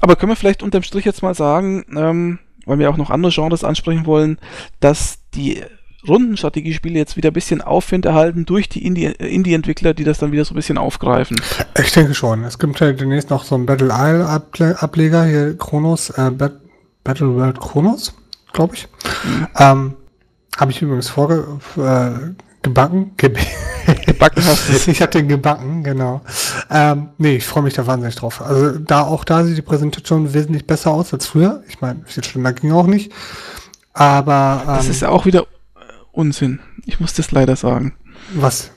Aber 0.00 0.16
können 0.16 0.32
wir 0.32 0.36
vielleicht 0.36 0.62
unterm 0.62 0.82
Strich 0.82 1.04
jetzt 1.04 1.22
mal 1.22 1.34
sagen, 1.34 1.84
ähm, 1.96 2.38
weil 2.64 2.78
wir 2.78 2.90
auch 2.90 2.96
noch 2.96 3.10
andere 3.10 3.32
Genres 3.32 3.64
ansprechen 3.64 4.06
wollen, 4.06 4.38
dass 4.80 5.18
die 5.34 5.62
Rundenstrategiespiele 6.06 6.96
jetzt 6.98 7.16
wieder 7.16 7.30
ein 7.30 7.34
bisschen 7.34 7.60
Aufwind 7.60 8.04
erhalten 8.04 8.46
durch 8.46 8.68
die 8.68 8.84
Indie-Entwickler, 8.86 9.94
die 9.94 10.04
das 10.04 10.18
dann 10.18 10.32
wieder 10.32 10.44
so 10.44 10.54
ein 10.54 10.56
bisschen 10.56 10.78
aufgreifen. 10.78 11.36
Ich 11.78 11.92
denke 11.92 12.14
schon. 12.14 12.44
Es 12.44 12.58
gibt 12.58 12.78
ja 12.80 12.92
demnächst 12.92 13.30
noch 13.30 13.44
so 13.44 13.54
einen 13.54 13.66
Battle 13.66 13.88
Isle 13.88 14.26
Ableger 14.78 15.24
hier, 15.24 15.58
Chronos, 15.58 16.10
äh, 16.10 16.30
Battle 16.30 17.34
World 17.34 17.60
Chronos, 17.60 18.14
glaube 18.52 18.74
ich. 18.74 18.88
Mhm. 19.24 19.46
Ähm, 19.58 19.94
Habe 20.56 20.70
ich 20.70 20.82
übrigens 20.82 21.08
vorge 21.08 21.58
äh, 21.76 22.34
Gebacken? 22.66 23.12
Ge 23.16 23.32
gebacken 24.06 24.44
hast 24.44 24.68
du. 24.68 24.90
Ich 24.90 25.00
habe 25.00 25.12
den 25.12 25.28
gebacken, 25.28 25.84
genau. 25.84 26.20
Ähm, 26.68 27.10
nee, 27.16 27.36
ich 27.36 27.46
freue 27.46 27.62
mich 27.62 27.74
da 27.74 27.86
wahnsinnig 27.86 28.16
drauf. 28.16 28.42
Also 28.42 28.76
da 28.80 29.02
auch 29.02 29.22
da 29.22 29.44
sieht 29.44 29.56
die 29.56 29.62
Präsentation 29.62 30.34
wesentlich 30.34 30.66
besser 30.66 30.90
aus 30.90 31.12
als 31.12 31.26
früher. 31.26 31.62
Ich 31.68 31.80
meine, 31.80 32.00
viel 32.06 32.24
schlimmer 32.24 32.52
ging 32.52 32.72
auch 32.72 32.88
nicht. 32.88 33.12
Aber 33.92 34.62
ähm, 34.62 34.74
das 34.74 34.88
ist 34.88 35.02
ja 35.02 35.10
auch 35.10 35.26
wieder 35.26 35.46
Unsinn. 36.10 36.58
Ich 36.86 36.98
muss 36.98 37.14
das 37.14 37.30
leider 37.30 37.54
sagen. 37.54 37.94
Was? 38.34 38.72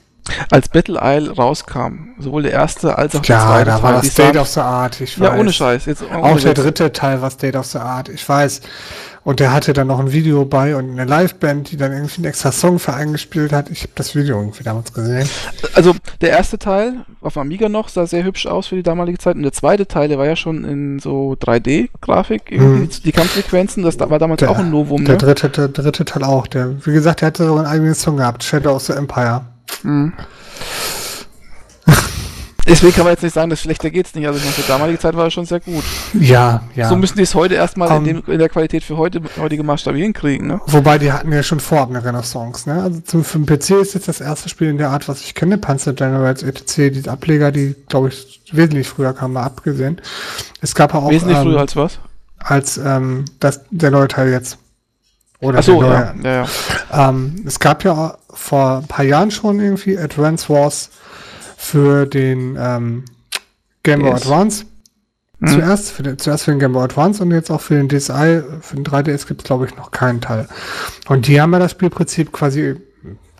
Als 0.52 0.68
Battle 0.68 1.00
Isle 1.02 1.32
rauskam, 1.32 2.10
sowohl 2.20 2.44
der 2.44 2.52
erste 2.52 2.96
als 2.96 3.16
auch 3.16 3.22
Klar, 3.22 3.64
der 3.64 3.64
zweite 3.64 3.70
da 3.70 3.74
Teil. 3.74 3.82
war 3.82 3.92
das 3.94 4.12
State 4.12 4.38
of 4.38 4.46
the 4.46 4.60
Art, 4.60 5.00
ich 5.00 5.18
weiß. 5.18 5.26
Ja, 5.26 5.36
ohne 5.36 5.52
Scheiß. 5.52 5.86
Jetzt 5.86 6.04
auch 6.04 6.38
der 6.38 6.54
dritte 6.54 6.92
Teil 6.92 7.20
war 7.20 7.30
State 7.30 7.58
of 7.58 7.66
the 7.66 7.78
Art, 7.78 8.08
ich 8.08 8.28
weiß. 8.28 8.60
Und 9.22 9.38
der 9.38 9.52
hatte 9.52 9.74
dann 9.74 9.88
noch 9.88 10.00
ein 10.00 10.12
Video 10.12 10.44
bei 10.46 10.74
und 10.74 10.92
eine 10.92 11.04
Liveband, 11.04 11.70
die 11.70 11.76
dann 11.76 11.92
irgendwie 11.92 12.16
einen 12.16 12.24
extra 12.26 12.52
Song 12.52 12.78
für 12.78 12.94
eingespielt 12.94 13.52
hat. 13.52 13.68
Ich 13.70 13.82
habe 13.82 13.92
das 13.94 14.14
Video 14.14 14.38
irgendwie 14.38 14.64
damals 14.64 14.94
gesehen. 14.94 15.28
Also 15.74 15.94
der 16.22 16.30
erste 16.30 16.58
Teil 16.58 17.04
auf 17.20 17.36
Amiga 17.36 17.68
noch 17.68 17.90
sah 17.90 18.06
sehr 18.06 18.24
hübsch 18.24 18.46
aus 18.46 18.68
für 18.68 18.76
die 18.76 18.82
damalige 18.82 19.18
Zeit. 19.18 19.36
Und 19.36 19.42
der 19.42 19.52
zweite 19.52 19.86
Teil, 19.86 20.08
der 20.08 20.18
war 20.18 20.26
ja 20.26 20.36
schon 20.36 20.64
in 20.64 21.00
so 21.00 21.36
3D-Grafik, 21.38 22.50
hm. 22.50 22.88
die, 22.88 23.02
die 23.02 23.12
Kampfsequenzen, 23.12 23.82
das 23.82 24.00
war 24.00 24.18
damals 24.18 24.38
der, 24.38 24.50
auch 24.50 24.58
ein 24.58 24.70
Novum. 24.70 25.04
Der, 25.04 25.16
ne? 25.16 25.18
dritte, 25.18 25.50
der 25.50 25.68
dritte 25.68 26.04
Teil 26.06 26.24
auch. 26.24 26.46
Der, 26.46 26.74
wie 26.86 26.92
gesagt, 26.92 27.20
der 27.20 27.26
hatte 27.26 27.44
so 27.44 27.56
einen 27.56 27.66
eigenen 27.66 27.94
Song 27.94 28.16
gehabt, 28.16 28.42
Shadow 28.42 28.76
of 28.76 28.82
the 28.82 28.94
Empire. 28.94 29.42
Hm. 29.82 30.14
Deswegen 32.70 32.94
kann 32.94 33.04
man 33.04 33.14
jetzt 33.14 33.22
nicht 33.22 33.34
sagen, 33.34 33.50
dass 33.50 33.60
schlechter 33.60 33.90
geht's 33.90 34.14
nicht. 34.14 34.26
Also 34.26 34.38
ich 34.38 34.44
meine, 34.44 34.54
für 34.54 34.62
damalige 34.62 34.98
Zeit 35.00 35.16
war 35.16 35.26
es 35.26 35.34
schon 35.34 35.44
sehr 35.44 35.58
gut. 35.58 35.82
Ja, 36.14 36.62
ja. 36.76 36.88
So 36.88 36.96
müssen 36.96 37.16
die 37.16 37.24
es 37.24 37.34
heute 37.34 37.56
erstmal 37.56 37.90
um, 37.96 38.06
in, 38.06 38.18
ähm, 38.18 38.22
in, 38.28 38.38
der 38.38 38.48
Qualität 38.48 38.84
für 38.84 38.96
heute, 38.96 39.20
heutige 39.38 39.64
Maßstab 39.64 39.96
hinkriegen, 39.96 40.46
ne? 40.46 40.60
Wobei 40.66 40.98
die 40.98 41.10
hatten 41.12 41.32
ja 41.32 41.42
schon 41.42 41.58
vorab 41.58 41.90
eine 41.90 42.04
Renaissance, 42.04 42.68
ne? 42.68 42.80
Also 42.80 43.00
zum, 43.00 43.24
für 43.24 43.38
den 43.38 43.46
PC 43.46 43.70
ist 43.82 43.94
jetzt 43.94 44.06
das 44.06 44.20
erste 44.20 44.48
Spiel 44.48 44.68
in 44.68 44.78
der 44.78 44.90
Art, 44.90 45.08
was 45.08 45.20
ich 45.20 45.34
kenne, 45.34 45.58
Panzer 45.58 45.94
Generals 45.94 46.44
etc., 46.44 46.92
die 46.94 47.08
Ableger, 47.08 47.50
die, 47.50 47.74
glaube 47.88 48.08
ich, 48.08 48.42
wesentlich 48.52 48.88
früher 48.88 49.12
kamen, 49.14 49.34
mal 49.34 49.42
abgesehen. 49.42 50.00
Es 50.60 50.74
gab 50.76 50.94
auch. 50.94 51.10
Wesentlich 51.10 51.38
ähm, 51.38 51.44
früher 51.44 51.60
als 51.60 51.74
was? 51.74 51.98
Als 52.38 52.78
ähm, 52.78 53.24
das, 53.40 53.62
der 53.70 53.90
neue 53.90 54.06
Teil 54.06 54.30
jetzt. 54.30 54.58
Oder 55.40 55.58
Ach 55.58 55.62
so, 55.62 55.82
ja, 55.82 56.14
ja, 56.22 56.46
ja. 56.92 57.08
Ähm, 57.08 57.42
es 57.46 57.58
gab 57.58 57.82
ja 57.82 58.18
vor 58.32 58.78
ein 58.78 58.86
paar 58.86 59.04
Jahren 59.04 59.30
schon 59.30 59.58
irgendwie 59.58 59.98
Advance 59.98 60.48
Wars 60.50 60.90
für 61.60 62.06
den 62.06 62.56
ähm, 62.58 63.04
Game 63.82 64.00
Boy 64.00 64.12
Advance. 64.12 64.64
Mhm. 65.40 65.46
Zuerst, 65.46 65.90
für 65.92 66.02
den, 66.02 66.18
zuerst 66.18 66.44
für 66.44 66.52
den 66.52 66.58
Game 66.58 66.72
Boy 66.72 66.84
Advance 66.84 67.22
und 67.22 67.30
jetzt 67.32 67.50
auch 67.50 67.60
für 67.60 67.74
den 67.74 67.88
DSi, 67.88 68.42
für 68.62 68.76
den 68.76 68.84
3DS 68.84 69.26
gibt 69.26 69.42
es 69.42 69.44
glaube 69.44 69.66
ich 69.66 69.76
noch 69.76 69.90
keinen 69.90 70.22
Teil. 70.22 70.48
Und 71.08 71.26
die 71.26 71.38
haben 71.38 71.52
ja 71.52 71.58
das 71.58 71.72
Spielprinzip 71.72 72.32
quasi 72.32 72.76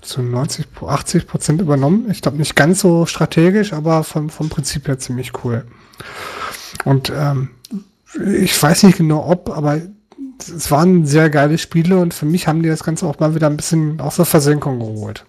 zu 0.02 0.20
90, 0.20 0.66
80 0.86 1.26
Prozent 1.26 1.62
übernommen. 1.62 2.10
Ich 2.10 2.20
glaube 2.20 2.36
nicht 2.36 2.56
ganz 2.56 2.80
so 2.80 3.06
strategisch, 3.06 3.72
aber 3.72 4.04
vom, 4.04 4.28
vom 4.28 4.50
Prinzip 4.50 4.86
her 4.86 4.98
ziemlich 4.98 5.32
cool. 5.42 5.64
Und 6.84 7.10
ähm, 7.16 7.48
ich 8.34 8.62
weiß 8.62 8.82
nicht 8.82 8.98
genau 8.98 9.26
ob, 9.26 9.48
aber 9.48 9.80
es 10.38 10.70
waren 10.70 11.06
sehr 11.06 11.30
geile 11.30 11.56
Spiele 11.56 11.98
und 11.98 12.12
für 12.12 12.26
mich 12.26 12.46
haben 12.46 12.62
die 12.62 12.68
das 12.68 12.84
Ganze 12.84 13.06
auch 13.06 13.18
mal 13.18 13.34
wieder 13.34 13.46
ein 13.46 13.56
bisschen 13.56 13.98
aus 14.00 14.16
der 14.16 14.26
Versenkung 14.26 14.78
geholt. 14.78 15.24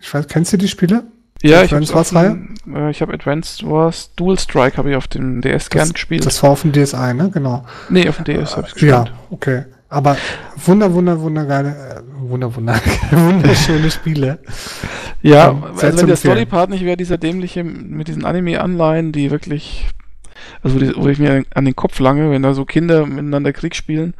Ich 0.00 0.12
weiß, 0.12 0.26
kennst 0.26 0.52
du 0.52 0.56
die 0.56 0.68
Spiele? 0.68 1.04
Ja, 1.42 1.62
ich 1.62 1.72
habe 1.72 1.84
äh, 1.84 2.90
ich 2.90 3.02
habe 3.02 3.12
Advanced 3.12 3.68
Wars 3.68 4.10
Dual 4.16 4.38
Strike 4.38 4.76
habe 4.76 4.90
ich 4.90 4.96
auf 4.96 5.08
dem 5.08 5.40
DS 5.40 5.64
das, 5.64 5.70
gern 5.70 5.92
gespielt. 5.92 6.24
Das 6.24 6.42
war 6.42 6.50
auf 6.50 6.62
dem 6.62 6.72
DSi, 6.72 7.14
ne? 7.14 7.30
Genau. 7.32 7.64
Nee, 7.88 8.08
auf 8.08 8.16
dem 8.16 8.24
DS 8.24 8.56
habe 8.56 8.68
ich 8.68 8.74
gespielt. 8.74 8.92
Ja, 8.92 9.04
okay. 9.30 9.64
Aber 9.88 10.16
wunder, 10.64 10.94
wunder, 10.94 11.20
wundergeile, 11.20 11.68
äh, 11.68 12.00
wunder, 12.30 12.54
wunder, 12.54 12.80
wunderschöne 13.10 13.90
Spiele. 13.90 14.38
Ja, 15.20 15.50
ähm, 15.50 15.64
also 15.64 15.98
wenn 15.98 16.06
der 16.06 16.16
Storypart 16.16 16.70
nicht 16.70 16.84
wäre, 16.84 16.96
dieser 16.96 17.18
dämliche 17.18 17.62
mit 17.62 18.08
diesen 18.08 18.24
Anime-Anleihen, 18.24 19.12
die 19.12 19.30
wirklich 19.30 19.86
Also 20.62 20.76
wo, 20.76 20.78
die, 20.78 20.92
wo 20.96 21.08
ich 21.08 21.18
mir 21.18 21.44
an 21.54 21.64
den 21.64 21.76
Kopf 21.76 21.98
lange, 21.98 22.30
wenn 22.30 22.42
da 22.42 22.54
so 22.54 22.64
Kinder 22.64 23.04
miteinander 23.04 23.52
Krieg 23.52 23.74
spielen. 23.74 24.14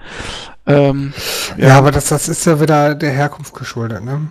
Ähm, 0.66 1.12
ja. 1.56 1.68
ja, 1.68 1.78
aber 1.78 1.90
das, 1.90 2.06
das 2.06 2.28
ist 2.28 2.44
ja 2.44 2.60
wieder 2.60 2.94
der 2.94 3.10
Herkunft 3.10 3.54
geschuldet, 3.54 4.04
ne? 4.04 4.30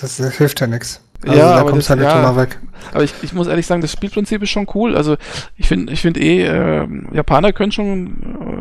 Das, 0.00 0.18
das 0.18 0.34
hilft 0.34 0.60
ja 0.60 0.66
nichts. 0.66 1.00
Also 1.26 1.38
ja, 1.38 1.56
aber 1.56 1.72
das, 1.72 1.90
halt 1.90 2.00
ja, 2.00 2.36
weg. 2.36 2.58
Aber 2.92 3.02
ich, 3.02 3.12
ich 3.22 3.32
muss 3.32 3.48
ehrlich 3.48 3.66
sagen, 3.66 3.80
das 3.80 3.92
Spielprinzip 3.92 4.42
ist 4.42 4.50
schon 4.50 4.66
cool. 4.74 4.96
Also 4.96 5.16
ich 5.56 5.68
finde, 5.68 5.92
ich 5.92 6.00
finde 6.00 6.20
eh, 6.20 6.44
äh, 6.44 6.88
Japaner 7.12 7.52
können 7.52 7.72
schon 7.72 8.06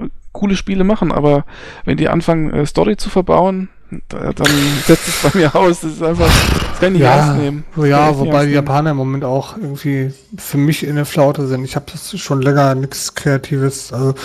äh, 0.05 0.09
coole 0.31 0.55
Spiele 0.55 0.83
machen, 0.83 1.11
aber 1.11 1.45
wenn 1.85 1.97
die 1.97 2.09
anfangen, 2.09 2.51
äh, 2.51 2.65
Story 2.65 2.97
zu 2.97 3.09
verbauen, 3.09 3.69
da, 4.09 4.33
dann 4.33 4.47
setzt 4.85 5.07
es 5.07 5.21
bei 5.21 5.37
mir 5.37 5.55
aus. 5.55 5.81
Das 5.81 5.91
ist 5.93 6.03
einfach, 6.03 6.25
das 6.25 6.79
kann 6.79 6.89
ich 6.89 6.99
nicht 6.99 7.01
ja, 7.01 7.15
ernst 7.15 7.41
nehmen. 7.41 7.63
Ja, 7.77 8.17
wobei 8.17 8.45
die 8.45 8.53
Japaner 8.53 8.91
im 8.91 8.97
Moment 8.97 9.23
auch 9.23 9.55
irgendwie 9.55 10.13
für 10.37 10.57
mich 10.57 10.85
in 10.85 10.95
der 10.95 11.05
Flaute 11.05 11.47
sind. 11.47 11.63
Ich 11.63 11.75
habe 11.75 11.85
schon 11.95 12.41
länger 12.41 12.75
nichts 12.75 13.15
Kreatives. 13.15 13.93
Also 13.93 14.15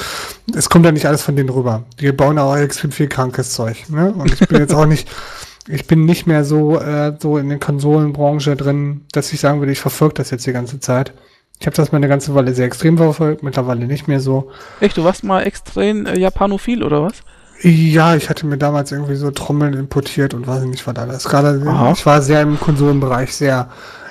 es 0.55 0.69
kommt 0.69 0.85
ja 0.85 0.93
nicht 0.93 1.07
alles 1.07 1.23
von 1.23 1.37
denen 1.37 1.51
rüber. 1.51 1.85
Die 2.01 2.11
bauen 2.13 2.39
auch 2.39 2.57
extrem 2.57 2.93
viel 2.93 3.09
krankes 3.09 3.53
Zeug. 3.53 3.89
Ne? 3.89 4.13
Und 4.13 4.33
ich 4.33 4.49
bin 4.49 4.59
jetzt 4.59 4.75
auch 4.75 4.87
nicht 4.87 5.09
ich 5.69 5.87
bin 5.87 6.05
nicht 6.05 6.27
mehr 6.27 6.45
so, 6.45 6.79
äh, 6.79 7.15
so 7.19 7.39
in 7.39 7.49
der 7.49 7.59
Konsolenbranche 7.59 8.57
drin, 8.57 9.03
dass 9.13 9.33
ich 9.33 9.41
sagen 9.41 9.61
würde, 9.61 9.73
ich 9.73 9.81
verfolge 9.81 10.15
das 10.15 10.31
jetzt 10.31 10.47
die 10.47 10.53
ganze 10.53 10.81
Zeit. 10.81 11.13
Ich 11.61 11.67
habe 11.67 11.77
das 11.77 11.93
mal 11.93 11.99
eine 11.99 12.09
ganze 12.09 12.35
Weile 12.35 12.55
sehr 12.55 12.67
extrem 12.67 12.97
verfolgt, 12.97 13.43
mittlerweile 13.43 13.87
nicht 13.87 14.09
mehr 14.09 14.19
so. 14.19 14.51
Echt, 14.81 14.97
du 14.97 15.05
warst 15.05 15.23
mal 15.23 15.43
extrem 15.43 16.07
äh, 16.07 16.19
japanophil 16.19 16.83
oder 16.83 17.03
was? 17.03 17.23
Ja, 17.63 18.17
ich 18.17 18.29
hatte 18.29 18.47
mir 18.47 18.59
damals 18.59 18.91
irgendwie 18.91 19.15
so 19.15 19.31
Trommeln 19.31 19.75
importiert 19.75 20.35
und 20.35 20.47
weiß 20.49 20.65
nicht, 20.65 20.85
was 20.85 20.97
alles. 20.97 21.25
Gerade, 21.25 21.63
Aha. 21.65 21.93
ich 21.93 22.05
war 22.05 22.21
sehr 22.21 22.43
im 22.43 22.59
Konsolenbereich 22.59 23.33
sehr, 23.33 23.69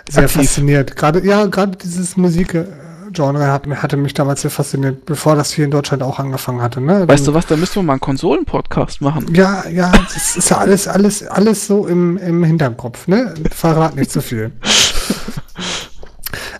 sehr 0.10 0.24
Aktiv. 0.24 0.44
fasziniert. 0.44 0.96
Gerade, 0.96 1.26
ja, 1.26 1.46
gerade 1.48 1.76
dieses 1.76 2.16
Musik, 2.16 2.54
äh, 2.54 2.66
Genre 3.14 3.52
hat, 3.52 3.68
hatte 3.68 3.98
mich 3.98 4.14
damals 4.14 4.42
sehr 4.42 4.52
fasziniert, 4.52 5.06
bevor 5.06 5.36
das 5.36 5.52
hier 5.52 5.66
in 5.66 5.72
Deutschland 5.72 6.04
auch 6.04 6.20
angefangen 6.20 6.62
hatte. 6.62 6.82
Ne? 6.82 7.08
Weißt 7.08 7.28
du 7.28 7.34
was, 7.34 7.46
da 7.46 7.56
müssen 7.58 7.76
wir 7.76 7.84
mal 7.84 7.94
einen 7.94 8.02
Konsolen-Podcast 8.02 9.02
machen. 9.02 9.34
Ja, 9.34 9.68
ja, 9.68 9.92
das 9.92 10.38
ist 10.38 10.50
ja 10.50 10.58
alles, 10.58 10.88
alles, 10.88 11.26
alles 11.28 11.68
so 11.68 11.88
im, 11.88 12.18
im 12.18 12.44
Hinterkopf, 12.44 13.08
ne? 13.08 13.34
Verrat 13.52 13.96
nicht 13.96 14.12
zu 14.12 14.20
so 14.20 14.28
viel. 14.28 14.52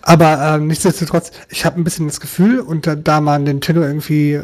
Aber 0.02 0.54
äh, 0.54 0.58
nichtsdestotrotz, 0.58 1.30
ich 1.48 1.64
habe 1.64 1.80
ein 1.80 1.84
bisschen 1.84 2.06
das 2.06 2.20
Gefühl, 2.20 2.60
und 2.60 2.86
da, 2.86 2.96
da 2.96 3.20
mal 3.20 3.38
Nintendo 3.38 3.82
irgendwie 3.82 4.32
äh, 4.32 4.42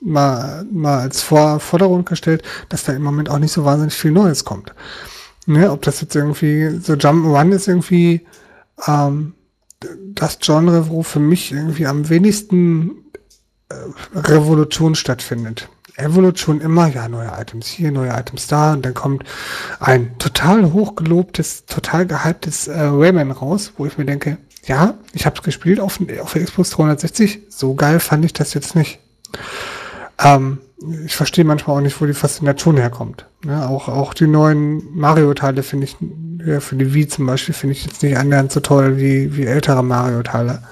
mal, 0.00 0.64
mal 0.70 1.00
als 1.00 1.22
Vor 1.22 1.60
Forderung 1.60 2.04
gestellt, 2.04 2.42
dass 2.68 2.84
da 2.84 2.92
im 2.92 3.02
Moment 3.02 3.30
auch 3.30 3.38
nicht 3.38 3.52
so 3.52 3.64
wahnsinnig 3.64 3.94
viel 3.94 4.10
Neues 4.10 4.44
kommt. 4.44 4.72
Ne? 5.46 5.70
Ob 5.70 5.82
das 5.82 6.00
jetzt 6.00 6.16
irgendwie 6.16 6.80
so 6.80 6.94
Jump'n'Run 6.94 7.52
ist 7.52 7.68
irgendwie 7.68 8.26
ähm, 8.86 9.34
das 9.80 10.38
Genre, 10.40 10.88
wo 10.88 11.02
für 11.02 11.20
mich 11.20 11.52
irgendwie 11.52 11.86
am 11.86 12.08
wenigsten 12.08 13.04
äh, 13.68 13.74
Revolution 14.14 14.94
stattfindet. 14.94 15.68
Evolution 15.96 16.60
immer, 16.60 16.88
ja, 16.88 17.08
neue 17.08 17.32
Items 17.38 17.66
hier, 17.66 17.90
neue 17.90 18.10
Items 18.10 18.46
da 18.46 18.74
und 18.74 18.84
dann 18.84 18.92
kommt 18.94 19.24
ein 19.80 20.18
total 20.18 20.72
hochgelobtes, 20.72 21.64
total 21.64 22.06
gehyptes 22.06 22.68
äh, 22.68 22.78
Rayman 22.78 23.30
raus, 23.30 23.72
wo 23.78 23.86
ich 23.86 23.96
mir 23.96 24.04
denke, 24.04 24.36
ja, 24.64 24.94
ich 25.12 25.24
habe 25.24 25.36
es 25.36 25.42
gespielt 25.42 25.80
auf, 25.80 25.98
auf 26.20 26.32
der 26.32 26.44
Xbox 26.44 26.70
360, 26.70 27.42
so 27.48 27.74
geil 27.74 28.00
fand 28.00 28.24
ich 28.24 28.32
das 28.34 28.52
jetzt 28.52 28.74
nicht. 28.74 28.98
Ähm, 30.18 30.58
ich 31.04 31.16
verstehe 31.16 31.44
manchmal 31.44 31.76
auch 31.76 31.80
nicht, 31.80 32.00
wo 32.00 32.06
die 32.06 32.12
Faszination 32.12 32.76
herkommt. 32.76 33.26
Ne? 33.44 33.66
Auch, 33.68 33.88
auch 33.88 34.12
die 34.12 34.26
neuen 34.26 34.82
Mario-Teile 34.94 35.62
finde 35.62 35.86
ich, 35.86 35.96
ja, 36.44 36.60
für 36.60 36.76
die 36.76 36.92
Wii 36.92 37.08
zum 37.08 37.26
Beispiel, 37.26 37.54
finde 37.54 37.72
ich 37.72 37.84
jetzt 37.84 38.02
nicht 38.02 38.16
annähernd 38.16 38.52
so 38.52 38.60
toll 38.60 38.98
wie, 38.98 39.36
wie 39.36 39.46
ältere 39.46 39.82
Mario-Teile. 39.82 40.62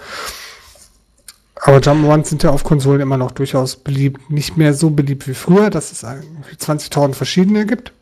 Aber 1.63 1.79
Jump'n'Runs 1.79 2.27
sind 2.27 2.43
ja 2.43 2.51
auf 2.51 2.63
Konsolen 2.63 3.01
immer 3.01 3.17
noch 3.17 3.31
durchaus 3.31 3.77
beliebt. 3.77 4.31
Nicht 4.31 4.59
mehr 4.59 4.75
so 4.75 4.91
beliebt 4.91 5.27
wie 5.27 5.35
früher, 5.35 5.71
dass 5.71 5.93
es 5.93 6.05
20.000 6.05 7.15
verschiedene 7.15 7.65
gibt, 7.65 7.93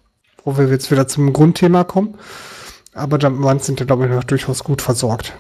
wo 0.45 0.59
wir 0.59 0.67
jetzt 0.67 0.91
wieder 0.91 1.07
zum 1.07 1.33
Grundthema 1.33 1.85
kommen. 1.85 2.17
Aber 2.93 3.19
Jump'n'Runs 3.19 3.63
sind 3.63 3.79
ja, 3.79 3.87
glaube 3.87 4.07
ich, 4.07 4.11
noch 4.11 4.25
durchaus 4.25 4.65
gut 4.65 4.83
versorgt. 4.83 5.35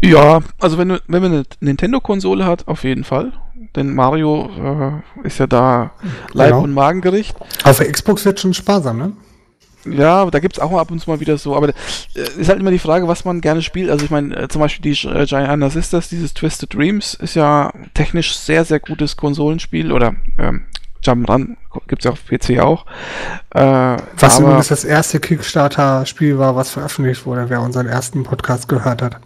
Ja, 0.00 0.40
also 0.60 0.78
wenn, 0.78 0.98
wenn 1.06 1.22
man 1.22 1.32
eine 1.32 1.44
Nintendo-Konsole 1.60 2.44
hat, 2.44 2.68
auf 2.68 2.84
jeden 2.84 3.04
Fall. 3.04 3.32
Denn 3.74 3.94
Mario 3.94 5.02
äh, 5.22 5.26
ist 5.26 5.38
ja 5.38 5.46
da 5.46 5.90
Leib- 6.32 6.50
genau. 6.50 6.62
und 6.62 6.72
Magengericht. 6.72 7.36
Auf 7.64 7.78
der 7.78 7.90
Xbox 7.90 8.24
wird 8.24 8.40
schon 8.40 8.54
sparsam, 8.54 8.98
ne? 8.98 9.12
Ja, 9.88 10.28
da 10.30 10.40
gibt 10.40 10.56
es 10.56 10.62
auch 10.62 10.76
ab 10.76 10.90
und 10.90 10.98
zu 11.00 11.08
mal 11.08 11.20
wieder 11.20 11.38
so, 11.38 11.54
aber 11.56 11.68
äh, 11.68 11.72
ist 12.38 12.48
halt 12.48 12.58
immer 12.58 12.70
die 12.72 12.78
Frage, 12.78 13.06
was 13.06 13.24
man 13.24 13.40
gerne 13.40 13.62
spielt. 13.62 13.90
Also 13.90 14.04
ich 14.04 14.10
meine, 14.10 14.34
äh, 14.36 14.48
zum 14.48 14.60
Beispiel 14.60 14.92
die 14.92 15.08
äh, 15.08 15.26
Giant 15.26 15.72
Sisters, 15.72 16.08
dieses 16.08 16.34
Twisted 16.34 16.74
Dreams, 16.74 17.14
ist 17.14 17.34
ja 17.34 17.72
technisch 17.94 18.36
sehr, 18.36 18.64
sehr 18.64 18.80
gutes 18.80 19.16
Konsolenspiel 19.16 19.92
oder 19.92 20.14
ähm, 20.38 20.64
Jump'n'Run 21.04 21.56
gibt 21.86 22.02
es 22.02 22.04
ja 22.06 22.10
auf 22.12 22.26
PC 22.26 22.58
auch. 22.60 22.84
Äh, 23.50 23.96
was 24.18 24.40
übrigens 24.40 24.68
das 24.68 24.84
erste 24.84 25.20
Kickstarter-Spiel 25.20 26.38
war, 26.38 26.56
was 26.56 26.70
veröffentlicht 26.70 27.24
wurde, 27.26 27.48
wer 27.48 27.60
unseren 27.60 27.86
ersten 27.86 28.24
Podcast 28.24 28.68
gehört 28.68 29.02
hat. 29.02 29.20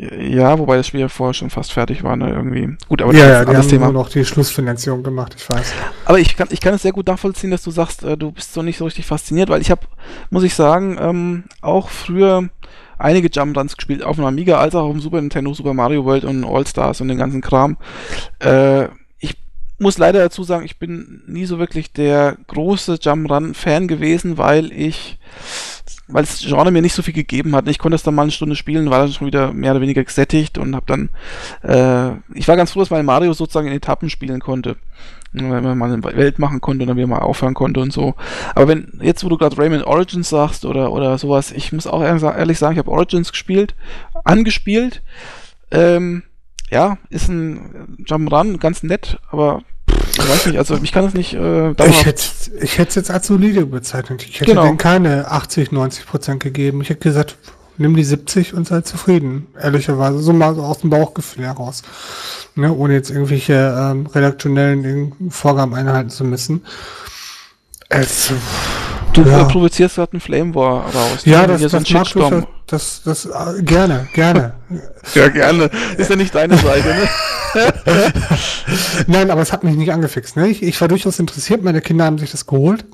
Ja, 0.00 0.58
wobei 0.58 0.78
das 0.78 0.86
Spiel 0.86 1.00
ja 1.00 1.08
vorher 1.08 1.34
schon 1.34 1.50
fast 1.50 1.72
fertig 1.72 2.02
war, 2.02 2.16
ne, 2.16 2.30
irgendwie. 2.30 2.74
Gut, 2.88 3.02
aber 3.02 3.12
das 3.12 3.20
ja, 3.20 3.26
ist 3.26 3.32
ja, 3.32 3.44
die 3.44 3.56
haben 3.56 3.68
Thema. 3.68 3.84
nur 3.86 4.04
noch 4.04 4.08
die 4.08 4.24
Schlussfinanzierung 4.24 5.02
gemacht, 5.02 5.34
ich 5.36 5.48
weiß. 5.50 5.74
Aber 6.06 6.18
ich 6.18 6.36
kann, 6.36 6.48
ich 6.50 6.60
kann 6.60 6.72
es 6.72 6.82
sehr 6.82 6.92
gut 6.92 7.06
nachvollziehen, 7.06 7.50
dass 7.50 7.62
du 7.62 7.70
sagst, 7.70 8.02
äh, 8.02 8.16
du 8.16 8.32
bist 8.32 8.54
so 8.54 8.62
nicht 8.62 8.78
so 8.78 8.86
richtig 8.86 9.04
fasziniert, 9.04 9.50
weil 9.50 9.60
ich 9.60 9.70
habe, 9.70 9.82
muss 10.30 10.42
ich 10.42 10.54
sagen, 10.54 10.96
ähm, 10.98 11.44
auch 11.60 11.90
früher 11.90 12.48
einige 12.96 13.28
Jump 13.28 13.56
Runs 13.56 13.76
gespielt, 13.76 14.02
auf 14.02 14.16
dem 14.16 14.24
Amiga 14.24 14.58
als 14.58 14.74
auch 14.74 14.84
auf 14.84 14.92
dem 14.92 15.02
Super 15.02 15.20
Nintendo, 15.20 15.52
Super 15.52 15.74
Mario 15.74 16.04
World 16.06 16.24
und 16.24 16.44
All 16.44 16.66
Stars 16.66 17.02
und 17.02 17.08
den 17.08 17.18
ganzen 17.18 17.42
Kram. 17.42 17.76
Äh, 18.38 18.84
ich 19.18 19.36
muss 19.78 19.98
leider 19.98 20.20
dazu 20.20 20.44
sagen, 20.44 20.64
ich 20.64 20.78
bin 20.78 21.22
nie 21.26 21.44
so 21.44 21.58
wirklich 21.58 21.92
der 21.92 22.38
große 22.46 22.98
Jump 23.02 23.30
Run 23.30 23.52
Fan 23.52 23.86
gewesen, 23.86 24.38
weil 24.38 24.72
ich 24.72 25.18
weil 26.12 26.22
das 26.22 26.40
Genre 26.40 26.70
mir 26.70 26.82
nicht 26.82 26.94
so 26.94 27.02
viel 27.02 27.14
gegeben 27.14 27.54
hat. 27.54 27.68
Ich 27.68 27.78
konnte 27.78 27.96
es 27.96 28.02
dann 28.02 28.14
mal 28.14 28.22
eine 28.22 28.30
Stunde 28.30 28.56
spielen, 28.56 28.90
war 28.90 29.00
dann 29.00 29.12
schon 29.12 29.26
wieder 29.26 29.52
mehr 29.52 29.72
oder 29.72 29.80
weniger 29.80 30.04
gesättigt 30.04 30.58
und 30.58 30.74
habe 30.74 30.86
dann, 30.86 31.10
äh, 31.62 32.16
ich 32.34 32.48
war 32.48 32.56
ganz 32.56 32.72
froh, 32.72 32.80
dass 32.80 32.90
man 32.90 33.04
Mario 33.04 33.32
sozusagen 33.32 33.68
in 33.68 33.74
Etappen 33.74 34.10
spielen 34.10 34.40
konnte. 34.40 34.76
Wenn 35.32 35.48
man 35.48 35.78
mal 35.78 35.92
eine 35.92 36.02
Welt 36.02 36.40
machen 36.40 36.60
konnte 36.60 36.82
und 36.82 36.88
dann 36.88 36.96
wieder 36.96 37.06
mal 37.06 37.18
aufhören 37.18 37.54
konnte 37.54 37.78
und 37.80 37.92
so. 37.92 38.14
Aber 38.54 38.66
wenn, 38.66 38.98
jetzt 39.00 39.24
wo 39.24 39.28
du 39.28 39.38
gerade 39.38 39.56
Rayman 39.56 39.84
Origins 39.84 40.28
sagst 40.28 40.64
oder, 40.64 40.92
oder 40.92 41.18
sowas, 41.18 41.52
ich 41.52 41.72
muss 41.72 41.86
auch 41.86 42.02
ehrlich 42.02 42.58
sagen, 42.58 42.72
ich 42.72 42.78
habe 42.78 42.90
Origins 42.90 43.30
gespielt, 43.30 43.76
angespielt. 44.24 45.02
Ähm, 45.70 46.24
ja, 46.70 46.98
ist 47.10 47.28
ein 47.28 47.96
Jump'n'Run, 48.04 48.58
ganz 48.58 48.82
nett, 48.82 49.18
aber 49.30 49.62
ich 50.20 50.28
weiß 50.28 50.46
nicht, 50.46 50.58
also 50.58 50.78
ich 50.82 50.92
kann 50.92 51.04
es 51.04 51.14
nicht. 51.14 51.34
Äh, 51.34 51.70
ich 51.88 52.06
hätte 52.06 52.22
ich 52.60 52.78
es 52.78 52.94
jetzt 52.94 53.10
als 53.10 53.26
solide 53.26 53.66
bezeichnet. 53.66 54.24
Ich 54.28 54.40
hätte 54.40 54.52
genau. 54.52 54.64
denen 54.64 54.78
keine 54.78 55.30
80, 55.30 55.72
90 55.72 56.06
Prozent 56.06 56.42
gegeben. 56.42 56.80
Ich 56.82 56.90
hätte 56.90 57.00
gesagt, 57.00 57.36
nimm 57.80 57.96
die 57.96 58.04
70 58.04 58.54
und 58.54 58.68
sei 58.68 58.82
zufrieden. 58.82 59.48
Ehrlicherweise, 59.60 60.18
so 60.18 60.32
mal 60.32 60.54
so 60.54 60.62
aus 60.62 60.80
dem 60.80 60.90
Bauchgefühl 60.90 61.46
heraus. 61.46 61.82
Ne, 62.54 62.72
ohne 62.72 62.94
jetzt 62.94 63.10
irgendwelche 63.10 63.54
ähm, 63.54 64.06
redaktionellen 64.06 65.30
Vorgaben 65.30 65.74
einhalten 65.74 66.10
zu 66.10 66.24
müssen. 66.24 66.62
Es, 67.88 68.32
du 69.12 69.22
ja. 69.22 69.44
provozierst 69.44 69.96
gerade 69.96 70.12
einen 70.12 70.20
Flame 70.20 70.54
War 70.54 70.84
raus. 70.94 71.24
Ja, 71.24 71.46
das, 71.46 71.60
das, 71.62 71.72
so 71.72 71.94
mag 71.94 72.08
du, 72.12 72.46
das, 72.66 73.02
das, 73.04 73.26
äh, 73.26 73.62
gerne, 73.62 74.08
gerne. 74.12 74.54
ja, 75.14 75.28
gerne. 75.28 75.70
Ist 75.96 76.10
ja 76.10 76.16
nicht 76.16 76.34
deine 76.34 76.56
Seite, 76.58 76.88
ne? 76.88 77.08
Nein, 79.06 79.30
aber 79.30 79.42
es 79.42 79.52
hat 79.52 79.64
mich 79.64 79.76
nicht 79.76 79.92
angefixt. 79.92 80.36
Ne? 80.36 80.48
Ich, 80.48 80.62
ich 80.62 80.80
war 80.80 80.88
durchaus 80.88 81.18
interessiert. 81.18 81.62
Meine 81.62 81.80
Kinder 81.80 82.04
haben 82.04 82.18
sich 82.18 82.30
das 82.30 82.46
geholt. 82.46 82.84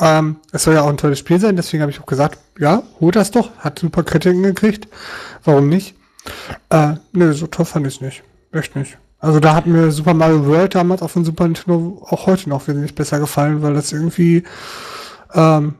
Ähm, 0.00 0.36
es 0.52 0.64
soll 0.64 0.74
ja 0.74 0.82
auch 0.82 0.88
ein 0.88 0.96
tolles 0.96 1.18
Spiel 1.18 1.38
sein, 1.38 1.56
deswegen 1.56 1.82
habe 1.82 1.92
ich 1.92 2.00
auch 2.00 2.06
gesagt, 2.06 2.38
ja, 2.58 2.82
hol 3.00 3.12
das 3.12 3.30
doch. 3.30 3.50
Hat 3.58 3.78
super 3.78 4.02
Kritiken 4.02 4.42
gekriegt. 4.42 4.88
Warum 5.44 5.68
nicht? 5.68 5.94
Äh, 6.70 6.94
nö, 7.12 7.32
so 7.32 7.46
toll 7.46 7.66
fand 7.66 7.86
ich 7.86 7.96
es 7.96 8.00
nicht. 8.00 8.22
Echt 8.52 8.74
nicht. 8.76 8.96
Also 9.18 9.38
da 9.38 9.54
hat 9.54 9.66
mir 9.66 9.90
Super 9.90 10.14
Mario 10.14 10.46
World 10.46 10.74
damals 10.74 11.02
auf 11.02 11.12
dem 11.12 11.24
Super 11.24 11.44
Nintendo 11.44 12.02
auch 12.08 12.26
heute 12.26 12.48
noch 12.48 12.66
wesentlich 12.66 12.94
besser 12.94 13.20
gefallen, 13.20 13.60
weil 13.60 13.74
das 13.74 13.92
irgendwie 13.92 14.44
ähm, 15.34 15.74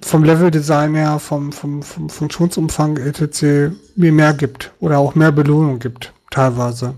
vom 0.00 0.22
Level-Design 0.22 0.94
her, 0.94 1.18
vom, 1.18 1.50
vom, 1.50 1.82
vom 1.82 2.08
Funktionsumfang 2.08 2.96
etc. 2.98 3.74
mir 3.96 4.12
mehr 4.12 4.32
gibt 4.32 4.72
oder 4.78 4.98
auch 4.98 5.16
mehr 5.16 5.32
Belohnung 5.32 5.80
gibt, 5.80 6.12
teilweise. 6.30 6.94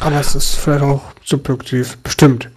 Aber 0.00 0.20
es 0.20 0.34
ist 0.34 0.54
vielleicht 0.54 0.82
auch 0.82 1.02
subjektiv, 1.24 1.98
bestimmt. 1.98 2.50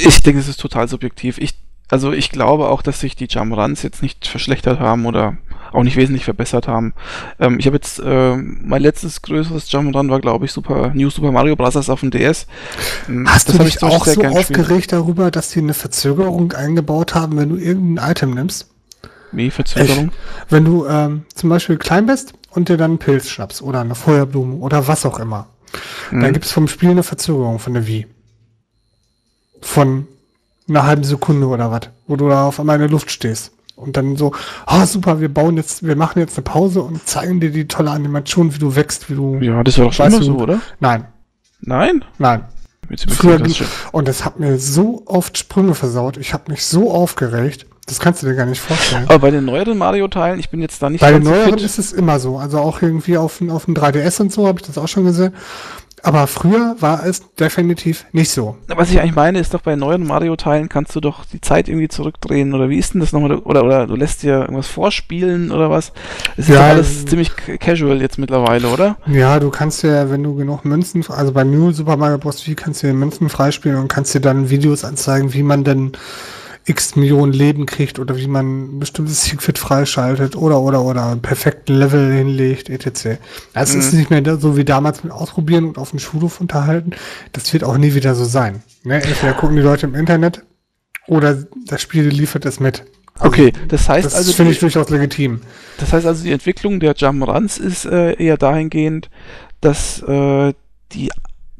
Ich 0.00 0.22
denke, 0.22 0.40
es 0.40 0.48
ist 0.48 0.60
total 0.60 0.88
subjektiv. 0.88 1.38
Ich, 1.38 1.54
also 1.90 2.12
ich 2.12 2.30
glaube 2.30 2.68
auch, 2.68 2.82
dass 2.82 3.00
sich 3.00 3.16
die 3.16 3.26
Jump-Runs 3.26 3.82
jetzt 3.82 4.02
nicht 4.02 4.26
verschlechtert 4.26 4.80
haben 4.80 5.06
oder 5.06 5.36
auch 5.72 5.82
nicht 5.82 5.96
wesentlich 5.96 6.24
verbessert 6.24 6.68
haben. 6.68 6.94
Ähm, 7.40 7.58
ich 7.58 7.66
habe 7.66 7.76
jetzt, 7.76 7.98
äh, 7.98 8.36
mein 8.36 8.82
letztes 8.82 9.22
größeres 9.22 9.70
Jump-Run 9.70 10.08
war, 10.08 10.20
glaube 10.20 10.44
ich, 10.44 10.52
Super 10.52 10.92
New 10.94 11.10
Super 11.10 11.32
Mario 11.32 11.56
Bros. 11.56 11.88
auf 11.88 12.00
dem 12.00 12.10
DS. 12.10 12.46
Hm, 13.06 13.28
Hast 13.28 13.48
das 13.48 13.58
du 13.58 13.64
dich 13.64 13.82
auch 13.82 14.06
so 14.06 14.22
aufgeregt 14.22 14.92
darüber, 14.92 15.30
dass 15.30 15.50
die 15.50 15.58
eine 15.58 15.74
Verzögerung 15.74 16.52
eingebaut 16.52 17.14
haben, 17.14 17.36
wenn 17.36 17.48
du 17.50 17.56
irgendein 17.56 18.10
Item 18.10 18.30
nimmst? 18.34 18.70
Wie 19.32 19.50
Verzögerung? 19.50 20.12
Ich, 20.46 20.52
wenn 20.52 20.64
du 20.64 20.86
ähm, 20.86 21.24
zum 21.34 21.50
Beispiel 21.50 21.76
klein 21.76 22.06
bist 22.06 22.34
und 22.50 22.68
dir 22.68 22.76
dann 22.76 22.92
einen 22.92 22.98
Pilz 22.98 23.28
schnappst 23.28 23.60
oder 23.62 23.80
eine 23.80 23.96
Feuerblume 23.96 24.54
oder 24.54 24.86
was 24.86 25.04
auch 25.04 25.18
immer, 25.18 25.48
Mhm. 26.10 26.20
dann 26.22 26.32
gibt 26.32 26.44
es 26.44 26.52
vom 26.52 26.68
Spiel 26.68 26.90
eine 26.90 27.02
Verzögerung 27.02 27.58
von 27.58 27.74
der 27.74 27.86
Wii. 27.86 28.06
Von 29.60 30.06
einer 30.68 30.84
halben 30.84 31.04
Sekunde 31.04 31.46
oder 31.46 31.70
was, 31.70 31.90
wo 32.06 32.16
du 32.16 32.28
da 32.28 32.46
auf 32.46 32.60
einmal 32.60 32.76
in 32.76 32.82
der 32.82 32.90
Luft 32.90 33.10
stehst. 33.10 33.52
Und 33.76 33.96
dann 33.96 34.16
so, 34.16 34.32
ah 34.66 34.86
super, 34.86 35.20
wir 35.20 35.32
bauen 35.32 35.56
jetzt, 35.56 35.84
wir 35.84 35.96
machen 35.96 36.20
jetzt 36.20 36.36
eine 36.36 36.44
Pause 36.44 36.82
und 36.82 37.06
zeigen 37.08 37.40
dir 37.40 37.50
die 37.50 37.66
tolle 37.66 37.90
Animation, 37.90 38.54
wie 38.54 38.58
du 38.58 38.76
wächst, 38.76 39.10
wie 39.10 39.14
du. 39.14 39.38
Ja, 39.40 39.64
das 39.64 39.78
war 39.78 39.86
doch 39.86 39.92
schon 39.92 40.06
immer 40.06 40.22
so, 40.22 40.36
oder? 40.36 40.60
Nein, 40.78 41.06
Nein? 41.60 42.04
nein. 42.18 42.44
Früher 43.08 43.40
und 43.92 44.08
das 44.08 44.24
hat 44.24 44.38
mir 44.38 44.58
so 44.58 45.02
oft 45.06 45.38
Sprünge 45.38 45.74
versaut. 45.74 46.18
Ich 46.18 46.34
habe 46.34 46.52
mich 46.52 46.66
so 46.66 46.92
aufgeregt. 46.92 47.66
Das 47.86 48.00
kannst 48.00 48.22
du 48.22 48.26
dir 48.26 48.34
gar 48.34 48.46
nicht 48.46 48.60
vorstellen. 48.60 49.04
Aber 49.08 49.18
bei 49.18 49.30
den 49.30 49.44
neueren 49.44 49.76
Mario-Teilen, 49.78 50.40
ich 50.40 50.48
bin 50.50 50.60
jetzt 50.60 50.82
da 50.82 50.88
nicht 50.88 51.00
Bei 51.02 51.12
den 51.12 51.22
neueren 51.22 51.52
fit. 51.52 51.62
ist 51.62 51.78
es 51.78 51.92
immer 51.92 52.18
so. 52.18 52.38
Also 52.38 52.58
auch 52.58 52.80
irgendwie 52.80 53.18
auf, 53.18 53.38
dem- 53.38 53.50
auf 53.50 53.66
dem 53.66 53.74
3DS 53.74 54.20
und 54.22 54.32
so 54.32 54.46
habe 54.46 54.60
ich 54.60 54.66
das 54.66 54.78
auch 54.78 54.88
schon 54.88 55.04
gesehen. 55.04 55.34
Aber 56.02 56.26
früher 56.26 56.76
war 56.80 57.06
es 57.06 57.22
definitiv 57.34 58.04
nicht 58.12 58.30
so. 58.30 58.56
Was 58.68 58.90
ich 58.90 59.00
eigentlich 59.00 59.14
meine, 59.14 59.38
ist 59.38 59.54
doch 59.54 59.62
bei 59.62 59.74
neuen 59.74 60.06
Mario-Teilen 60.06 60.68
kannst 60.68 60.94
du 60.94 61.00
doch 61.00 61.24
die 61.24 61.40
Zeit 61.40 61.66
irgendwie 61.66 61.88
zurückdrehen 61.88 62.52
oder 62.52 62.68
wie 62.68 62.76
ist 62.78 62.92
denn 62.92 63.00
das 63.00 63.12
nochmal? 63.12 63.36
Oder, 63.38 63.64
oder 63.64 63.86
du 63.86 63.96
lässt 63.96 64.22
dir 64.22 64.40
irgendwas 64.42 64.66
vorspielen 64.66 65.50
oder 65.50 65.70
was? 65.70 65.92
Es 66.36 66.48
ist 66.50 66.54
Ja, 66.54 66.60
alles 66.66 67.06
ziemlich 67.06 67.34
ca- 67.34 67.56
casual 67.56 68.02
jetzt 68.02 68.18
mittlerweile, 68.18 68.68
oder? 68.68 68.96
Ja, 69.06 69.40
du 69.40 69.48
kannst 69.48 69.82
ja, 69.82 70.10
wenn 70.10 70.22
du 70.22 70.34
genug 70.34 70.66
Münzen, 70.66 71.02
also 71.08 71.32
bei 71.32 71.42
New 71.44 71.72
Super 71.72 71.96
Mario 71.96 72.18
Bros. 72.18 72.46
Wii 72.46 72.54
kannst 72.54 72.82
du 72.82 72.86
dir 72.86 72.92
Münzen 72.94 73.30
freispielen 73.30 73.78
und 73.78 73.88
kannst 73.88 74.12
dir 74.14 74.20
dann 74.20 74.50
Videos 74.50 74.84
anzeigen, 74.84 75.32
wie 75.32 75.42
man 75.42 75.64
denn 75.64 75.92
x 76.66 76.96
Millionen 76.96 77.32
Leben 77.32 77.66
kriegt 77.66 77.98
oder 77.98 78.16
wie 78.16 78.26
man 78.26 78.76
ein 78.76 78.78
bestimmtes 78.78 79.24
Secret 79.24 79.58
freischaltet 79.58 80.34
oder 80.36 80.60
oder 80.60 80.82
oder 80.82 81.06
einen 81.06 81.20
perfekten 81.22 81.74
Level 81.74 82.12
hinlegt, 82.12 82.70
etc. 82.70 83.18
Also 83.52 83.78
es 83.78 83.86
ist 83.86 83.92
nicht 83.92 84.10
mehr 84.10 84.22
so 84.38 84.56
wie 84.56 84.64
damals 84.64 85.04
mit 85.04 85.12
Ausprobieren 85.12 85.64
und 85.66 85.78
auf 85.78 85.90
dem 85.90 85.98
Schulhof 85.98 86.40
unterhalten. 86.40 86.92
Das 87.32 87.52
wird 87.52 87.64
auch 87.64 87.76
nie 87.76 87.94
wieder 87.94 88.14
so 88.14 88.24
sein. 88.24 88.62
Ne? 88.82 89.02
Entweder 89.02 89.34
gucken 89.34 89.56
die 89.56 89.62
Leute 89.62 89.86
im 89.86 89.94
Internet 89.94 90.42
oder 91.06 91.44
das 91.66 91.82
Spiel 91.82 92.04
liefert 92.08 92.46
es 92.46 92.60
mit. 92.60 92.84
Also, 93.16 93.28
Okay, 93.28 93.52
das 93.68 93.88
heißt 93.88 94.06
Das 94.06 94.14
also, 94.14 94.32
finde 94.32 94.52
ich 94.52 94.58
durchaus 94.58 94.88
legitim. 94.90 95.40
das 95.78 95.92
heißt 95.92 96.06
also, 96.06 96.24
die 96.24 96.32
Entwicklung 96.32 96.80
der 96.80 96.96
Jump'n'Runs 96.96 97.60
ist 97.60 97.84
äh, 97.84 98.14
eher 98.14 98.36
dahingehend, 98.36 99.08
dass 99.60 100.02
äh, 100.02 100.52
die 100.92 101.10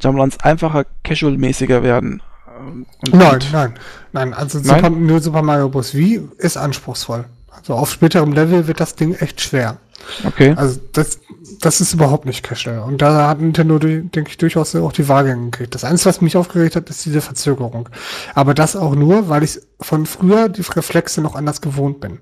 Jump'n'Runs 0.01 0.41
einfacher, 0.41 0.87
casual-mäßiger 1.05 1.83
werden. 1.83 2.23
Ähm, 2.59 2.87
und- 3.11 3.15
Nein, 3.15 3.35
und- 3.35 3.53
nein, 3.53 3.75
nein. 4.13 4.35
Also 4.35 4.59
Nein? 4.59 4.67
Super, 4.85 4.91
nur 4.91 5.21
Super 5.21 5.43
Mario 5.43 5.69
Bros. 5.69 5.95
Wii 5.95 6.29
ist 6.39 6.57
anspruchsvoll. 6.57 7.25
Also 7.57 7.75
auf 7.75 7.91
späterem 7.93 8.33
Level 8.33 8.67
wird 8.67 8.81
das 8.81 8.95
Ding 8.95 9.15
echt 9.15 9.41
schwer. 9.41 9.79
Okay. 10.27 10.53
Also 10.57 10.79
das, 10.93 11.19
das 11.61 11.81
ist 11.81 11.95
überhaupt 11.95 12.27
nicht 12.27 12.43
casual. 12.43 12.81
Und 12.81 13.01
da 13.01 13.29
hat 13.29 13.41
Nintendo, 13.41 13.79
denke 13.79 14.25
ich, 14.29 14.37
durchaus 14.37 14.75
auch 14.75 14.93
die 14.93 15.09
Waage 15.09 15.35
gekriegt. 15.35 15.75
Das 15.75 15.85
Einzige, 15.85 16.11
was 16.11 16.21
mich 16.21 16.37
aufgeregt 16.37 16.77
hat, 16.77 16.91
ist 16.91 17.07
diese 17.07 17.23
Verzögerung. 17.23 17.89
Aber 18.35 18.53
das 18.53 18.77
auch 18.77 18.95
nur, 18.95 19.29
weil 19.31 19.43
ich 19.45 19.61
von 19.81 20.05
früher 20.05 20.49
die 20.51 20.61
Reflexe 20.63 21.23
noch 21.23 21.35
anders 21.35 21.61
gewohnt 21.63 22.01
bin. 22.01 22.19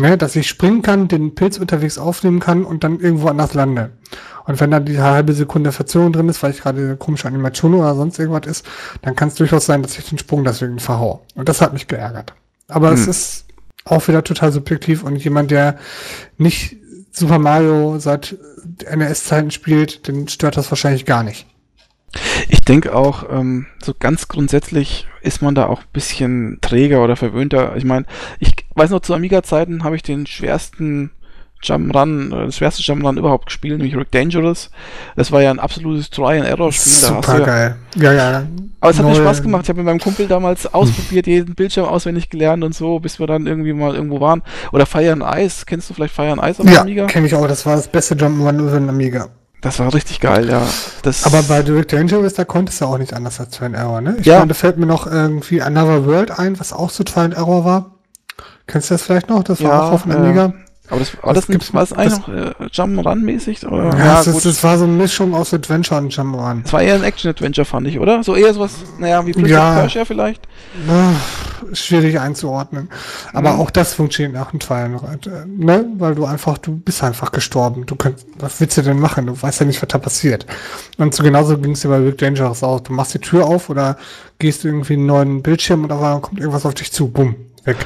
Ne, 0.00 0.16
dass 0.16 0.34
ich 0.36 0.48
springen 0.48 0.80
kann, 0.80 1.06
den 1.08 1.34
Pilz 1.34 1.58
unterwegs 1.58 1.98
aufnehmen 1.98 2.40
kann 2.40 2.64
und 2.64 2.82
dann 2.82 2.98
irgendwo 2.98 3.28
anders 3.28 3.52
lande. 3.52 3.90
Und 4.44 4.58
wenn 4.58 4.70
da 4.70 4.80
die 4.80 5.00
halbe 5.00 5.34
Sekunde 5.34 5.70
Verzögerung 5.70 6.12
drin 6.12 6.28
ist, 6.30 6.42
weil 6.42 6.50
ich 6.50 6.62
gerade 6.62 6.80
eine 6.80 6.96
komische 6.96 7.28
Animation 7.28 7.74
oder 7.74 7.94
sonst 7.94 8.18
irgendwas 8.18 8.46
ist, 8.50 8.66
dann 9.02 9.14
kann 9.14 9.28
es 9.28 9.34
durchaus 9.34 9.66
sein, 9.66 9.82
dass 9.82 9.98
ich 9.98 10.08
den 10.08 10.18
Sprung 10.18 10.44
deswegen 10.44 10.78
verhau. 10.78 11.22
Und 11.34 11.48
das 11.48 11.60
hat 11.60 11.74
mich 11.74 11.88
geärgert. 11.88 12.34
Aber 12.68 12.90
es 12.92 13.04
Hm. 13.04 13.10
ist 13.10 13.44
auch 13.84 14.08
wieder 14.08 14.24
total 14.24 14.50
subjektiv 14.50 15.02
und 15.04 15.16
jemand, 15.16 15.50
der 15.50 15.78
nicht 16.38 16.76
Super 17.12 17.38
Mario 17.38 17.98
seit 17.98 18.36
NES-Zeiten 18.90 19.50
spielt, 19.50 20.08
den 20.08 20.28
stört 20.28 20.56
das 20.56 20.70
wahrscheinlich 20.70 21.04
gar 21.04 21.22
nicht. 21.22 21.46
Ich 22.48 22.60
denke 22.60 22.94
auch, 22.94 23.24
ähm, 23.30 23.66
so 23.82 23.94
ganz 23.98 24.28
grundsätzlich 24.28 25.06
ist 25.22 25.42
man 25.42 25.54
da 25.54 25.66
auch 25.66 25.80
ein 25.80 25.92
bisschen 25.92 26.58
träger 26.60 27.02
oder 27.02 27.16
verwöhnter. 27.16 27.76
Ich 27.76 27.84
meine, 27.84 28.06
ich 28.38 28.54
weiß 28.74 28.90
noch, 28.90 29.00
zu 29.00 29.14
Amiga-Zeiten 29.14 29.84
habe 29.84 29.96
ich 29.96 30.02
den 30.02 30.26
schwersten 30.26 31.10
Jump'n'Run, 31.62 32.34
äh, 32.34 32.46
das 32.46 32.56
schwerste 32.56 32.82
Jump'n'Run 32.82 33.18
überhaupt 33.18 33.46
gespielt, 33.46 33.78
nämlich 33.78 33.96
Rick 33.96 34.10
Dangerous. 34.10 34.70
Das 35.16 35.30
war 35.30 35.42
ja 35.42 35.50
ein 35.50 35.60
absolutes 35.60 36.10
Try-and-Error-Spiel. 36.10 36.92
Super 36.92 37.38
ja, 37.38 37.44
geil. 37.44 37.76
Ja, 37.96 38.12
ja. 38.12 38.46
aber 38.80 38.90
es 38.90 38.98
hat 38.98 39.06
mir 39.06 39.14
Spaß 39.14 39.42
gemacht. 39.42 39.62
Ich 39.62 39.68
habe 39.68 39.78
mit 39.78 39.86
meinem 39.86 40.00
Kumpel 40.00 40.26
damals 40.26 40.66
ausprobiert, 40.74 41.26
jeden 41.26 41.54
Bildschirm 41.54 41.86
auswendig 41.86 42.30
gelernt 42.30 42.64
und 42.64 42.74
so, 42.74 42.98
bis 42.98 43.20
wir 43.20 43.26
dann 43.26 43.46
irgendwie 43.46 43.72
mal 43.72 43.94
irgendwo 43.94 44.20
waren. 44.20 44.42
Oder 44.72 44.86
Fire 44.86 45.12
and 45.12 45.24
Ice. 45.36 45.64
Kennst 45.66 45.88
du 45.88 45.94
vielleicht 45.94 46.14
Fire 46.14 46.32
and 46.32 46.42
Ice 46.42 46.60
auf 46.60 46.68
Ja, 46.68 46.82
Amiga? 46.82 47.06
kenne 47.06 47.26
ich 47.26 47.34
auch. 47.34 47.46
Das 47.46 47.64
war 47.64 47.76
das 47.76 47.88
beste 47.88 48.14
Jump'n'Run 48.16 48.58
über 48.58 48.72
den 48.72 48.88
Amiga. 48.88 49.28
Das 49.62 49.78
war 49.78 49.94
richtig 49.94 50.20
geil, 50.20 50.50
ja. 50.50 50.60
Das, 51.02 51.24
Aber 51.24 51.42
bei 51.44 51.62
Direct 51.62 51.92
Dangerous, 51.92 52.34
da 52.34 52.44
konntest 52.44 52.80
du 52.80 52.84
auch 52.84 52.98
nicht 52.98 53.14
anders 53.14 53.38
als 53.40 53.56
Try 53.56 53.66
and 53.66 53.76
Error, 53.76 54.00
ne? 54.00 54.16
Ich 54.18 54.26
Ja. 54.26 54.38
meine, 54.40 54.48
da 54.48 54.54
fällt 54.54 54.76
mir 54.76 54.86
noch 54.86 55.06
irgendwie 55.06 55.62
Another 55.62 56.04
World 56.04 56.36
ein, 56.38 56.58
was 56.60 56.72
auch 56.72 56.90
so 56.90 57.04
Try 57.04 57.20
and 57.20 57.34
Error 57.34 57.64
war. 57.64 57.92
Kennst 58.66 58.90
du 58.90 58.94
das 58.94 59.02
vielleicht 59.02 59.28
noch? 59.28 59.44
Das 59.44 59.62
war 59.62 59.70
Ja, 59.70 59.82
auch 59.82 59.92
auf 59.92 60.02
dem 60.02 60.12
ja. 60.12 60.18
Amiga. 60.18 60.52
Aber 60.88 60.98
das, 61.00 61.16
war 61.22 61.32
das, 61.32 61.46
das 61.46 61.52
gibt's- 61.52 61.72
war 61.74 61.80
das 61.80 61.92
eigentlich 61.92 62.18
das- 62.18 62.26
noch 62.26 62.60
äh, 62.60 62.64
Jump'n'Run-mäßig? 62.66 63.66
Oder? 63.66 63.96
Ja, 63.96 64.22
das, 64.22 64.42
das 64.42 64.62
war 64.64 64.76
so 64.78 64.84
eine 64.84 64.92
Mischung 64.92 65.34
aus 65.34 65.54
Adventure 65.54 66.00
und 66.00 66.12
Jump'n'Run. 66.12 66.62
Es 66.64 66.72
war 66.72 66.82
eher 66.82 66.96
ein 66.96 67.04
Action-Adventure, 67.04 67.64
fand 67.64 67.86
ich, 67.86 67.98
oder? 67.98 68.22
So 68.22 68.34
eher 68.34 68.52
sowas, 68.52 68.72
naja, 68.98 69.24
wie 69.26 69.32
Prince 69.32 69.50
Ja. 69.50 69.70
of 69.70 69.80
Persia 69.80 70.04
vielleicht. 70.04 70.42
Ah, 70.88 71.12
Schwierig 71.74 72.18
einzuordnen. 72.20 72.90
Aber 73.32 73.52
Mhm. 73.54 73.60
auch 73.60 73.70
das 73.70 73.94
funktioniert 73.94 74.34
nach 74.34 74.50
dem 74.50 74.60
äh, 74.60 75.46
ne? 75.46 75.86
Weil 75.96 76.14
du 76.16 76.26
einfach, 76.26 76.58
du 76.58 76.76
bist 76.76 77.02
einfach 77.04 77.30
gestorben. 77.32 77.86
Du 77.86 77.94
könnt, 77.94 78.16
was 78.38 78.60
willst 78.60 78.76
du 78.76 78.82
denn 78.82 78.98
machen? 78.98 79.26
Du 79.26 79.40
weißt 79.40 79.60
ja 79.60 79.66
nicht, 79.66 79.80
was 79.80 79.88
da 79.88 79.98
passiert. 79.98 80.44
Und 80.98 81.14
so 81.14 81.22
genauso 81.22 81.56
ging 81.58 81.72
es 81.72 81.80
dir 81.80 81.88
bei 81.88 82.00
Big 82.00 82.18
Dangerous 82.18 82.62
auch. 82.64 82.80
Du 82.80 82.92
machst 82.92 83.14
die 83.14 83.20
Tür 83.20 83.46
auf 83.46 83.70
oder 83.70 83.96
gehst 84.40 84.64
irgendwie 84.64 84.94
in 84.94 85.00
einen 85.00 85.06
neuen 85.06 85.42
Bildschirm 85.42 85.84
und 85.84 85.92
auf 85.92 86.02
einmal 86.02 86.20
kommt 86.20 86.40
irgendwas 86.40 86.66
auf 86.66 86.74
dich 86.74 86.92
zu. 86.92 87.08
Bumm, 87.08 87.36
weg. 87.64 87.76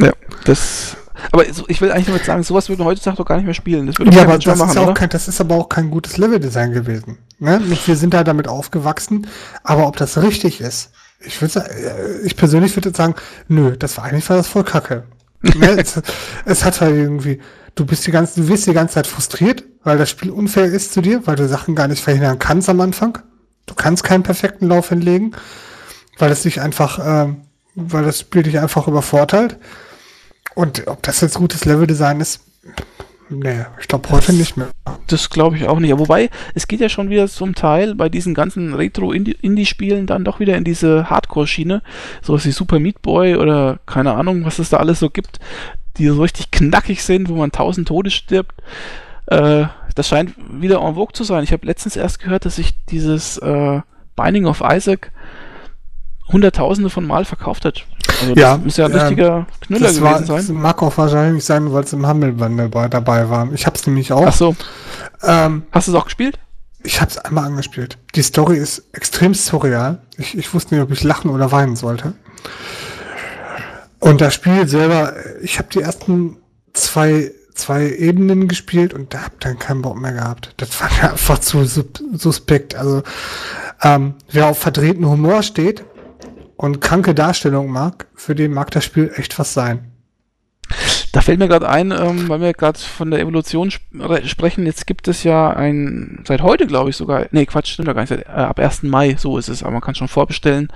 Ja, 0.00 0.12
das. 0.44 0.96
Aber 1.32 1.44
ich 1.46 1.80
will 1.80 1.90
eigentlich 1.90 2.06
damit 2.06 2.24
sagen, 2.24 2.42
sowas 2.42 2.68
würde 2.68 2.82
man 2.82 2.92
heutzutage 2.92 3.16
doch 3.16 3.26
gar 3.26 3.36
nicht 3.36 3.44
mehr 3.44 3.54
spielen. 3.54 3.86
Das 3.86 3.98
würde 3.98 4.12
Ja, 4.12 4.22
aber 4.22 4.38
das 4.38 4.46
ist, 4.46 4.58
machen, 4.58 4.74
ja 4.74 4.88
auch 4.88 4.94
kein, 4.94 5.08
das 5.08 5.28
ist 5.28 5.40
aber 5.40 5.56
auch 5.56 5.68
kein 5.68 5.90
gutes 5.90 6.16
Leveldesign 6.16 6.72
gewesen. 6.72 7.18
Ne? 7.38 7.60
Wir 7.86 7.96
sind 7.96 8.14
da 8.14 8.24
damit 8.24 8.48
aufgewachsen, 8.48 9.26
aber 9.62 9.86
ob 9.86 9.96
das 9.96 10.20
richtig 10.22 10.60
ist, 10.60 10.90
ich 11.20 11.40
würde 11.40 11.52
sagen, 11.52 11.70
äh, 11.70 12.20
ich 12.24 12.36
persönlich 12.36 12.74
würde 12.76 12.92
sagen, 12.94 13.14
nö, 13.48 13.76
das 13.76 13.96
war 13.96 14.04
eigentlich 14.04 14.28
war 14.28 14.36
das 14.36 14.48
voll 14.48 14.64
Kacke. 14.64 15.04
ne? 15.42 15.76
es, 15.78 16.00
es 16.44 16.64
hat 16.64 16.80
halt 16.80 16.96
irgendwie, 16.96 17.40
du 17.74 17.86
bist 17.86 18.06
die 18.06 18.10
ganze, 18.10 18.40
du 18.40 18.48
wirst 18.48 18.66
die 18.66 18.72
ganze 18.72 18.94
Zeit 18.94 19.06
frustriert, 19.06 19.64
weil 19.84 19.98
das 19.98 20.10
Spiel 20.10 20.30
unfair 20.30 20.66
ist 20.66 20.92
zu 20.92 21.00
dir, 21.00 21.26
weil 21.26 21.36
du 21.36 21.48
Sachen 21.48 21.74
gar 21.74 21.88
nicht 21.88 22.02
verhindern 22.02 22.38
kannst 22.38 22.68
am 22.68 22.80
Anfang. 22.80 23.18
Du 23.66 23.74
kannst 23.74 24.02
keinen 24.02 24.22
perfekten 24.22 24.66
Lauf 24.66 24.88
hinlegen, 24.88 25.32
weil 26.18 26.30
es 26.30 26.42
dich 26.42 26.60
einfach, 26.60 26.98
ähm, 27.04 27.42
weil 27.74 28.04
das 28.04 28.20
Spiel 28.20 28.42
dich 28.42 28.58
einfach 28.58 28.88
übervorteilt. 28.88 29.58
Und 30.58 30.88
ob 30.88 31.04
das 31.04 31.20
jetzt 31.20 31.36
gutes 31.36 31.66
Leveldesign 31.66 32.20
ist, 32.20 32.40
nee, 33.28 33.64
ich 33.80 33.86
glaube 33.86 34.10
heute 34.10 34.32
nicht 34.32 34.56
mehr. 34.56 34.70
Das 35.06 35.30
glaube 35.30 35.56
ich 35.56 35.68
auch 35.68 35.78
nicht. 35.78 35.96
Wobei, 35.96 36.30
es 36.52 36.66
geht 36.66 36.80
ja 36.80 36.88
schon 36.88 37.10
wieder 37.10 37.28
zum 37.28 37.54
Teil 37.54 37.94
bei 37.94 38.08
diesen 38.08 38.34
ganzen 38.34 38.74
Retro-Indie-Spielen 38.74 40.08
dann 40.08 40.24
doch 40.24 40.40
wieder 40.40 40.56
in 40.56 40.64
diese 40.64 41.08
Hardcore-Schiene. 41.08 41.80
Sowas 42.22 42.44
wie 42.44 42.50
Super 42.50 42.80
Meat 42.80 43.02
Boy 43.02 43.36
oder 43.36 43.78
keine 43.86 44.14
Ahnung, 44.14 44.44
was 44.44 44.58
es 44.58 44.68
da 44.68 44.78
alles 44.78 44.98
so 44.98 45.10
gibt, 45.10 45.38
die 45.96 46.08
so 46.08 46.20
richtig 46.20 46.50
knackig 46.50 47.04
sind, 47.04 47.28
wo 47.28 47.36
man 47.36 47.52
tausend 47.52 47.86
Tode 47.86 48.10
stirbt. 48.10 48.60
Äh, 49.26 49.66
das 49.94 50.08
scheint 50.08 50.34
wieder 50.60 50.80
en 50.80 50.96
vogue 50.96 51.12
zu 51.12 51.22
sein. 51.22 51.44
Ich 51.44 51.52
habe 51.52 51.66
letztens 51.66 51.94
erst 51.94 52.18
gehört, 52.18 52.46
dass 52.46 52.56
sich 52.56 52.74
dieses 52.86 53.38
äh, 53.38 53.80
Binding 54.16 54.46
of 54.46 54.64
Isaac 54.68 55.12
Hunderttausende 56.32 56.90
von 56.90 57.06
Mal 57.06 57.24
verkauft 57.24 57.64
hat. 57.64 57.86
Also 58.20 58.34
das 58.34 58.42
Ja, 58.42 58.56
muss 58.56 58.76
ja 58.76 58.86
ein 58.86 58.92
ähm, 58.92 58.98
richtiger 58.98 59.46
Knüller 59.60 59.86
Das, 59.88 60.00
war, 60.00 60.14
gewesen 60.20 60.34
das 60.36 60.46
sein. 60.46 60.56
mag 60.56 60.82
auch 60.82 60.96
wahrscheinlich 60.98 61.44
sein, 61.44 61.72
weil 61.72 61.84
es 61.84 61.92
im 61.92 62.06
Humble-Bundle 62.08 62.68
bei- 62.68 62.88
dabei 62.88 63.28
war. 63.30 63.52
Ich 63.52 63.66
hab's 63.66 63.86
nämlich 63.86 64.12
auch. 64.12 64.26
Ach 64.26 64.32
so, 64.34 64.56
Ähm, 65.22 65.62
hast 65.72 65.88
du 65.88 65.92
es 65.92 65.96
auch 65.98 66.04
gespielt? 66.04 66.38
ich 66.84 67.00
hab's 67.00 67.18
einmal 67.18 67.44
angespielt. 67.44 67.98
Die 68.14 68.22
Story 68.22 68.56
ist 68.56 68.84
extrem 68.92 69.34
surreal. 69.34 70.00
Ich, 70.16 70.38
ich 70.38 70.54
wusste 70.54 70.74
nicht, 70.74 70.82
ob 70.82 70.90
ich 70.92 71.02
lachen 71.02 71.30
oder 71.30 71.50
weinen 71.52 71.74
sollte. 71.76 72.14
Und 73.98 74.20
das 74.20 74.34
Spiel 74.34 74.66
selber, 74.68 75.12
ich 75.42 75.58
habe 75.58 75.68
die 75.72 75.80
ersten 75.80 76.36
zwei, 76.72 77.32
zwei 77.54 77.88
Ebenen 77.90 78.46
gespielt 78.46 78.94
und 78.94 79.12
da 79.12 79.24
hab 79.24 79.40
dann 79.40 79.58
keinen 79.58 79.82
Bock 79.82 80.00
mehr 80.00 80.12
gehabt. 80.12 80.54
Das 80.58 80.80
war 80.80 80.88
mir 80.92 81.10
einfach 81.12 81.40
zu 81.40 81.64
suspekt. 81.64 82.76
Also 82.76 83.02
ähm, 83.82 84.14
wer 84.30 84.46
auf 84.46 84.58
verdrehten 84.58 85.04
Humor 85.08 85.42
steht 85.42 85.84
und 86.58 86.82
kranke 86.82 87.14
Darstellung 87.14 87.70
mag, 87.70 88.06
für 88.14 88.34
den 88.34 88.52
mag 88.52 88.70
das 88.72 88.84
Spiel 88.84 89.10
echt 89.16 89.38
was 89.38 89.54
sein. 89.54 89.92
Da 91.12 91.22
fällt 91.22 91.38
mir 91.38 91.48
gerade 91.48 91.66
ein, 91.68 91.90
ähm, 91.90 92.28
weil 92.28 92.40
wir 92.42 92.52
gerade 92.52 92.78
von 92.78 93.10
der 93.10 93.20
Evolution 93.20 93.68
sp 93.72 93.80
re- 93.98 94.26
sprechen, 94.28 94.66
jetzt 94.66 94.86
gibt 94.86 95.08
es 95.08 95.22
ja 95.24 95.48
ein, 95.50 96.22
seit 96.28 96.42
heute 96.42 96.66
glaube 96.66 96.90
ich 96.90 96.96
sogar, 96.96 97.26
nee 97.30 97.46
Quatsch, 97.46 97.72
stimmt 97.72 97.88
ja 97.88 97.94
gar 97.94 98.02
nicht, 98.02 98.10
seit, 98.10 98.26
äh, 98.26 98.30
ab 98.30 98.58
1. 98.58 98.82
Mai, 98.82 99.16
so 99.18 99.38
ist 99.38 99.48
es, 99.48 99.62
aber 99.62 99.72
man 99.72 99.80
kann 99.80 99.94
schon 99.94 100.08
vorbestellen, 100.08 100.68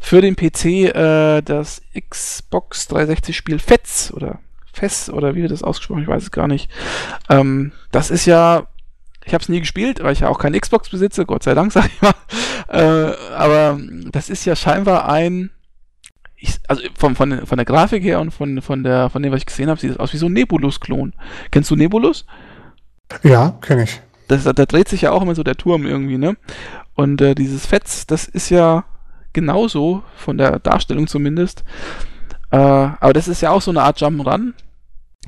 für 0.00 0.20
den 0.20 0.36
PC 0.36 0.94
äh, 0.94 1.42
das 1.42 1.82
Xbox 2.08 2.86
360 2.86 3.36
Spiel 3.36 3.58
Fetz 3.58 4.12
oder 4.14 4.38
Fess 4.72 5.10
oder 5.10 5.34
wie 5.34 5.42
wird 5.42 5.50
das 5.50 5.64
ausgesprochen, 5.64 6.02
ich 6.02 6.08
weiß 6.08 6.22
es 6.22 6.30
gar 6.30 6.46
nicht. 6.46 6.70
Ähm, 7.28 7.72
das 7.90 8.12
ist 8.12 8.26
ja, 8.26 8.68
ich 9.30 9.34
habe 9.34 9.42
es 9.42 9.48
nie 9.48 9.60
gespielt, 9.60 10.02
weil 10.02 10.12
ich 10.12 10.20
ja 10.20 10.28
auch 10.28 10.40
keine 10.40 10.58
Xbox 10.58 10.88
besitze, 10.88 11.24
Gott 11.24 11.44
sei 11.44 11.54
Dank, 11.54 11.70
sag 11.72 11.86
ich 11.86 12.02
mal. 12.02 12.14
Äh, 12.68 13.14
aber 13.32 13.78
das 14.10 14.28
ist 14.28 14.44
ja 14.44 14.56
scheinbar 14.56 15.08
ein, 15.08 15.50
ich, 16.36 16.58
also 16.66 16.82
von, 16.96 17.14
von, 17.14 17.46
von 17.46 17.56
der 17.56 17.64
Grafik 17.64 18.02
her 18.02 18.20
und 18.20 18.32
von, 18.32 18.60
von, 18.60 18.82
der, 18.82 19.08
von 19.08 19.22
dem, 19.22 19.30
was 19.30 19.38
ich 19.38 19.46
gesehen 19.46 19.68
habe, 19.68 19.80
sieht 19.80 19.92
es 19.92 19.98
aus 19.98 20.12
wie 20.12 20.16
so 20.16 20.26
ein 20.26 20.32
Nebulus-Klon. 20.32 21.12
Kennst 21.52 21.70
du 21.70 21.76
Nebulus? 21.76 22.26
Ja, 23.22 23.56
kenne 23.60 23.84
ich. 23.84 24.00
Das, 24.26 24.42
da 24.42 24.52
dreht 24.52 24.88
sich 24.88 25.02
ja 25.02 25.12
auch 25.12 25.22
immer 25.22 25.36
so 25.36 25.44
der 25.44 25.56
Turm 25.56 25.86
irgendwie, 25.86 26.18
ne? 26.18 26.36
Und 26.94 27.20
äh, 27.20 27.36
dieses 27.36 27.66
Fetz, 27.66 28.06
das 28.06 28.26
ist 28.26 28.50
ja 28.50 28.84
genauso, 29.32 30.02
von 30.16 30.38
der 30.38 30.58
Darstellung 30.58 31.06
zumindest. 31.06 31.62
Äh, 32.50 32.56
aber 32.56 33.12
das 33.12 33.28
ist 33.28 33.42
ja 33.42 33.50
auch 33.50 33.62
so 33.62 33.70
eine 33.70 33.82
Art 33.82 33.98
Jump'n'Run. 33.98 34.54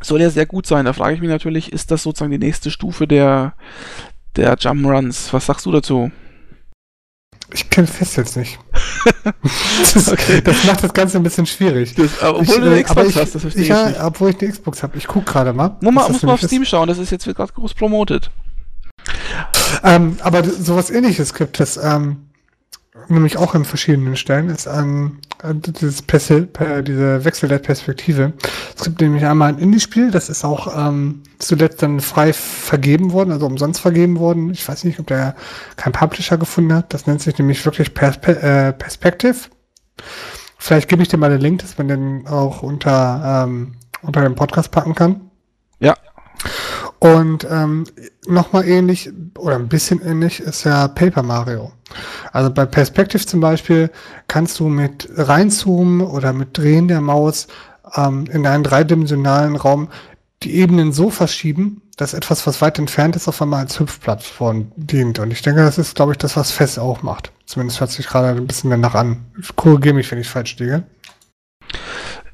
Soll 0.00 0.20
ja 0.20 0.30
sehr 0.30 0.46
gut 0.46 0.66
sein. 0.66 0.84
Da 0.84 0.92
frage 0.92 1.14
ich 1.14 1.20
mich 1.20 1.30
natürlich, 1.30 1.72
ist 1.72 1.90
das 1.90 2.02
sozusagen 2.02 2.32
die 2.32 2.38
nächste 2.38 2.70
Stufe 2.70 3.06
der, 3.06 3.54
der 4.36 4.56
Jump'n'Runs? 4.56 5.32
Was 5.32 5.46
sagst 5.46 5.66
du 5.66 5.72
dazu? 5.72 6.10
Ich 7.54 7.68
kenne 7.68 7.86
Fest 7.86 8.16
jetzt 8.16 8.36
nicht. 8.36 8.58
das, 9.94 10.10
okay. 10.10 10.40
das, 10.42 10.64
macht 10.64 10.82
das 10.82 10.94
Ganze 10.94 11.18
ein 11.18 11.22
bisschen 11.22 11.46
schwierig. 11.46 11.94
Das, 11.94 12.22
obwohl 12.22 12.42
ich, 12.42 12.50
du 12.50 12.62
eine 12.62 12.82
Xbox 12.82 13.08
ich, 13.10 13.16
hast, 13.16 13.34
das 13.34 13.42
verstehe 13.42 13.62
ich. 13.62 13.68
Ja, 13.68 13.88
nicht. 13.88 14.00
obwohl 14.00 14.30
ich 14.30 14.40
eine 14.40 14.50
Xbox 14.50 14.82
habe. 14.82 14.96
Ich 14.96 15.06
gucke 15.06 15.30
gerade 15.30 15.52
mal. 15.52 15.76
Muss 15.80 15.92
man, 15.92 16.12
muss 16.12 16.22
man 16.22 16.34
auf 16.34 16.40
Steam 16.40 16.62
ist. 16.62 16.68
schauen, 16.68 16.88
das 16.88 16.98
ist 16.98 17.10
jetzt 17.10 17.24
gerade 17.26 17.52
groß 17.52 17.74
promotet. 17.74 18.30
Ähm, 19.82 20.16
aber 20.22 20.44
sowas 20.44 20.90
ähnliches 20.90 21.34
gibt 21.34 21.60
es. 21.60 21.76
Ähm, 21.76 22.28
nämlich 23.08 23.38
auch 23.38 23.54
in 23.54 23.64
verschiedenen 23.64 24.16
Stellen, 24.16 24.48
ist 24.48 24.66
ähm, 24.66 25.18
dieses 25.44 26.02
Perse 26.02 26.42
per, 26.42 26.82
diese 26.82 27.24
Wechsel 27.24 27.48
der 27.48 27.58
Perspektive. 27.58 28.32
Es 28.76 28.84
gibt 28.84 29.00
nämlich 29.00 29.24
einmal 29.24 29.48
ein 29.48 29.58
Indie-Spiel, 29.58 30.10
das 30.10 30.28
ist 30.28 30.44
auch 30.44 30.72
ähm, 30.76 31.22
zuletzt 31.38 31.82
dann 31.82 32.00
frei 32.00 32.32
vergeben 32.32 33.12
worden, 33.12 33.32
also 33.32 33.46
umsonst 33.46 33.80
vergeben 33.80 34.18
worden. 34.18 34.50
Ich 34.50 34.66
weiß 34.66 34.84
nicht, 34.84 35.00
ob 35.00 35.06
der 35.06 35.34
kein 35.76 35.92
Publisher 35.92 36.36
gefunden 36.36 36.74
hat. 36.74 36.92
Das 36.92 37.06
nennt 37.06 37.22
sich 37.22 37.36
nämlich 37.38 37.64
wirklich 37.64 37.94
Perspe 37.94 38.40
äh, 38.40 38.72
Perspective. 38.72 39.36
Vielleicht 40.58 40.88
gebe 40.88 41.02
ich 41.02 41.08
dir 41.08 41.16
mal 41.16 41.30
den 41.30 41.40
Link, 41.40 41.60
dass 41.62 41.78
man 41.78 41.88
den 41.88 42.26
auch 42.28 42.62
unter, 42.62 43.44
ähm, 43.44 43.74
unter 44.02 44.20
dem 44.20 44.34
Podcast 44.34 44.70
packen 44.70 44.94
kann. 44.94 45.30
Ja. 45.80 45.96
Und 47.02 47.44
ähm, 47.50 47.82
nochmal 48.28 48.64
ähnlich 48.64 49.10
oder 49.36 49.56
ein 49.56 49.66
bisschen 49.66 50.00
ähnlich 50.00 50.38
ist 50.38 50.62
ja 50.62 50.86
Paper 50.86 51.24
Mario. 51.24 51.72
Also 52.30 52.48
bei 52.48 52.64
Perspective 52.64 53.26
zum 53.26 53.40
Beispiel 53.40 53.90
kannst 54.28 54.60
du 54.60 54.68
mit 54.68 55.08
reinzoomen 55.16 56.02
oder 56.02 56.32
mit 56.32 56.56
Drehen 56.56 56.86
der 56.86 57.00
Maus 57.00 57.48
ähm, 57.96 58.26
in 58.30 58.46
einen 58.46 58.62
dreidimensionalen 58.62 59.56
Raum 59.56 59.88
die 60.44 60.54
Ebenen 60.54 60.92
so 60.92 61.10
verschieben, 61.10 61.82
dass 61.96 62.14
etwas, 62.14 62.46
was 62.46 62.62
weit 62.62 62.78
entfernt 62.78 63.16
ist, 63.16 63.26
auf 63.26 63.42
einmal 63.42 63.64
als 63.64 63.80
Hüpfplattform 63.80 64.70
dient. 64.76 65.18
Und 65.18 65.32
ich 65.32 65.42
denke, 65.42 65.62
das 65.64 65.78
ist, 65.78 65.96
glaube 65.96 66.12
ich, 66.12 66.18
das, 66.18 66.36
was 66.36 66.52
Fest 66.52 66.78
auch 66.78 67.02
macht. 67.02 67.32
Zumindest 67.46 67.80
hört 67.80 67.90
sich 67.90 68.06
gerade 68.06 68.28
ein 68.28 68.46
bisschen 68.46 68.70
danach 68.70 68.94
an. 68.94 69.26
Korrigiere 69.56 69.96
mich, 69.96 70.08
wenn 70.12 70.20
ich 70.20 70.28
falsch 70.28 70.56
liege. 70.58 70.84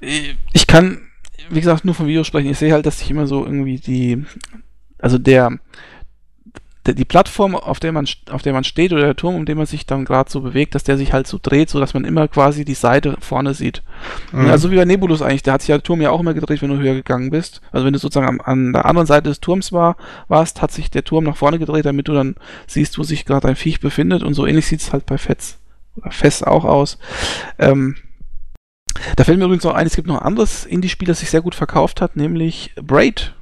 Ich 0.00 0.66
kann 0.66 1.07
wie 1.50 1.60
gesagt, 1.60 1.84
nur 1.84 1.94
von 1.94 2.06
Videos 2.06 2.26
sprechen. 2.26 2.50
Ich 2.50 2.58
sehe 2.58 2.72
halt, 2.72 2.86
dass 2.86 2.98
sich 2.98 3.10
immer 3.10 3.26
so 3.26 3.44
irgendwie 3.44 3.78
die, 3.78 4.24
also 4.98 5.18
der, 5.18 5.58
der, 6.88 6.94
die 6.94 7.04
Plattform, 7.04 7.54
auf 7.54 7.80
der 7.80 7.92
man, 7.92 8.06
auf 8.30 8.42
der 8.42 8.52
man 8.52 8.64
steht 8.64 8.92
oder 8.92 9.02
der 9.02 9.16
Turm, 9.16 9.34
um 9.34 9.44
den 9.44 9.58
man 9.58 9.66
sich 9.66 9.86
dann 9.86 10.04
gerade 10.04 10.30
so 10.30 10.40
bewegt, 10.40 10.74
dass 10.74 10.84
der 10.84 10.96
sich 10.96 11.12
halt 11.12 11.26
so 11.26 11.38
dreht, 11.40 11.70
so 11.70 11.78
dass 11.78 11.94
man 11.94 12.04
immer 12.04 12.28
quasi 12.28 12.64
die 12.64 12.74
Seite 12.74 13.16
vorne 13.20 13.54
sieht. 13.54 13.82
Mhm. 14.32 14.46
Also 14.48 14.70
wie 14.70 14.76
bei 14.76 14.84
Nebulus 14.84 15.22
eigentlich, 15.22 15.42
da 15.42 15.52
hat 15.52 15.60
sich 15.60 15.68
ja 15.68 15.76
der 15.76 15.82
Turm 15.82 16.00
ja 16.00 16.10
auch 16.10 16.20
immer 16.20 16.34
gedreht, 16.34 16.62
wenn 16.62 16.70
du 16.70 16.78
höher 16.78 16.94
gegangen 16.94 17.30
bist. 17.30 17.60
Also 17.72 17.86
wenn 17.86 17.92
du 17.92 17.98
sozusagen 17.98 18.26
am, 18.26 18.40
an 18.40 18.72
der 18.72 18.86
anderen 18.86 19.06
Seite 19.06 19.28
des 19.28 19.40
Turms 19.40 19.72
war, 19.72 19.96
warst, 20.28 20.62
hat 20.62 20.72
sich 20.72 20.90
der 20.90 21.04
Turm 21.04 21.24
nach 21.24 21.36
vorne 21.36 21.58
gedreht, 21.58 21.84
damit 21.84 22.08
du 22.08 22.14
dann 22.14 22.36
siehst, 22.66 22.98
wo 22.98 23.02
sich 23.02 23.24
gerade 23.24 23.48
ein 23.48 23.56
Viech 23.56 23.80
befindet. 23.80 24.22
Und 24.22 24.34
so 24.34 24.46
ähnlich 24.46 24.66
sieht 24.66 24.80
es 24.80 24.92
halt 24.92 25.06
bei 25.06 25.18
Fetz 25.18 25.58
oder 25.96 26.10
Fest 26.10 26.46
auch 26.46 26.64
aus. 26.64 26.98
Ähm, 27.58 27.96
da 29.16 29.24
fällt 29.24 29.38
mir 29.38 29.44
übrigens 29.44 29.64
noch 29.64 29.74
ein, 29.74 29.86
es 29.86 29.96
gibt 29.96 30.08
noch 30.08 30.18
ein 30.20 30.26
anderes 30.26 30.64
Indie-Spiel, 30.64 31.08
das 31.08 31.20
sich 31.20 31.30
sehr 31.30 31.42
gut 31.42 31.54
verkauft 31.54 32.00
hat, 32.00 32.16
nämlich 32.16 32.72
Braid. 32.76 33.34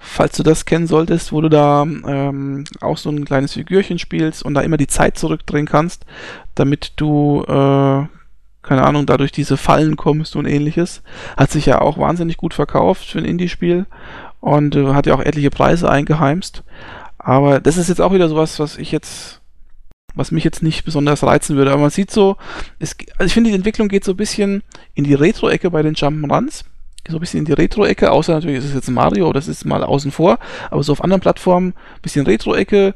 Falls 0.00 0.36
du 0.36 0.44
das 0.44 0.64
kennen 0.64 0.86
solltest, 0.86 1.32
wo 1.32 1.40
du 1.40 1.48
da 1.48 1.82
ähm, 1.82 2.64
auch 2.80 2.96
so 2.96 3.10
ein 3.10 3.24
kleines 3.24 3.54
Figürchen 3.54 3.98
spielst 3.98 4.44
und 4.44 4.54
da 4.54 4.60
immer 4.60 4.76
die 4.76 4.86
Zeit 4.86 5.18
zurückdrehen 5.18 5.66
kannst, 5.66 6.06
damit 6.54 6.92
du, 6.96 7.42
äh, 7.42 8.06
keine 8.62 8.84
Ahnung, 8.84 9.06
dadurch 9.06 9.32
diese 9.32 9.56
Fallen 9.56 9.96
kommst 9.96 10.36
und 10.36 10.46
ähnliches. 10.46 11.02
Hat 11.36 11.50
sich 11.50 11.66
ja 11.66 11.80
auch 11.80 11.98
wahnsinnig 11.98 12.36
gut 12.36 12.54
verkauft 12.54 13.06
für 13.06 13.18
ein 13.18 13.24
Indie-Spiel 13.24 13.86
und 14.40 14.76
äh, 14.76 14.94
hat 14.94 15.06
ja 15.06 15.14
auch 15.14 15.20
etliche 15.20 15.50
Preise 15.50 15.90
eingeheimst. 15.90 16.62
Aber 17.18 17.60
das 17.60 17.76
ist 17.76 17.88
jetzt 17.88 18.00
auch 18.00 18.12
wieder 18.12 18.28
sowas, 18.28 18.60
was 18.60 18.78
ich 18.78 18.92
jetzt 18.92 19.37
was 20.14 20.30
mich 20.30 20.44
jetzt 20.44 20.62
nicht 20.62 20.84
besonders 20.84 21.22
reizen 21.22 21.56
würde. 21.56 21.70
Aber 21.72 21.82
man 21.82 21.90
sieht 21.90 22.10
so, 22.10 22.36
es, 22.78 22.96
also 23.18 23.26
ich 23.26 23.34
finde, 23.34 23.50
die 23.50 23.56
Entwicklung 23.56 23.88
geht 23.88 24.04
so 24.04 24.12
ein 24.12 24.16
bisschen 24.16 24.62
in 24.94 25.04
die 25.04 25.14
Retro-Ecke 25.14 25.70
bei 25.70 25.82
den 25.82 25.94
Jump'n'Runs. 25.94 26.64
So 27.08 27.16
ein 27.16 27.20
bisschen 27.20 27.38
in 27.38 27.44
die 27.46 27.54
Retro-Ecke, 27.54 28.10
außer 28.10 28.34
natürlich 28.34 28.58
ist 28.58 28.66
es 28.66 28.74
jetzt 28.74 28.90
Mario, 28.90 29.32
das 29.32 29.48
ist 29.48 29.64
mal 29.64 29.82
außen 29.82 30.10
vor, 30.10 30.38
aber 30.70 30.82
so 30.82 30.92
auf 30.92 31.02
anderen 31.02 31.22
Plattformen 31.22 31.68
ein 31.68 32.02
bisschen 32.02 32.26
Retro-Ecke, 32.26 32.94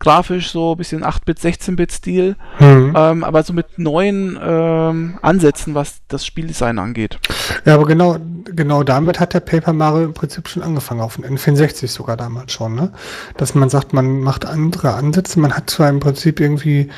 grafisch 0.00 0.50
so 0.50 0.72
ein 0.72 0.78
bisschen 0.78 1.04
8-Bit, 1.04 1.38
16-Bit-Stil, 1.38 2.36
mhm. 2.58 2.94
ähm, 2.96 3.22
aber 3.22 3.42
so 3.42 3.52
mit 3.52 3.78
neuen 3.78 4.38
ähm, 4.42 5.18
Ansätzen, 5.22 5.74
was 5.74 6.00
das 6.08 6.26
Spieldesign 6.26 6.78
angeht. 6.78 7.18
Ja, 7.66 7.74
aber 7.74 7.84
genau, 7.84 8.16
genau 8.44 8.82
damit 8.82 9.20
hat 9.20 9.34
der 9.34 9.40
Paper 9.40 9.74
Mario 9.74 10.06
im 10.06 10.14
Prinzip 10.14 10.48
schon 10.48 10.62
angefangen, 10.62 11.02
auf 11.02 11.16
den 11.16 11.26
N64 11.26 11.86
sogar 11.86 12.16
damals 12.16 12.52
schon, 12.52 12.74
ne? 12.74 12.92
Dass 13.36 13.54
man 13.54 13.68
sagt, 13.68 13.92
man 13.92 14.20
macht 14.20 14.46
andere 14.46 14.94
Ansätze, 14.94 15.38
man 15.38 15.52
hat 15.52 15.68
zwar 15.68 15.90
im 15.90 16.00
Prinzip 16.00 16.40
irgendwie 16.40 16.88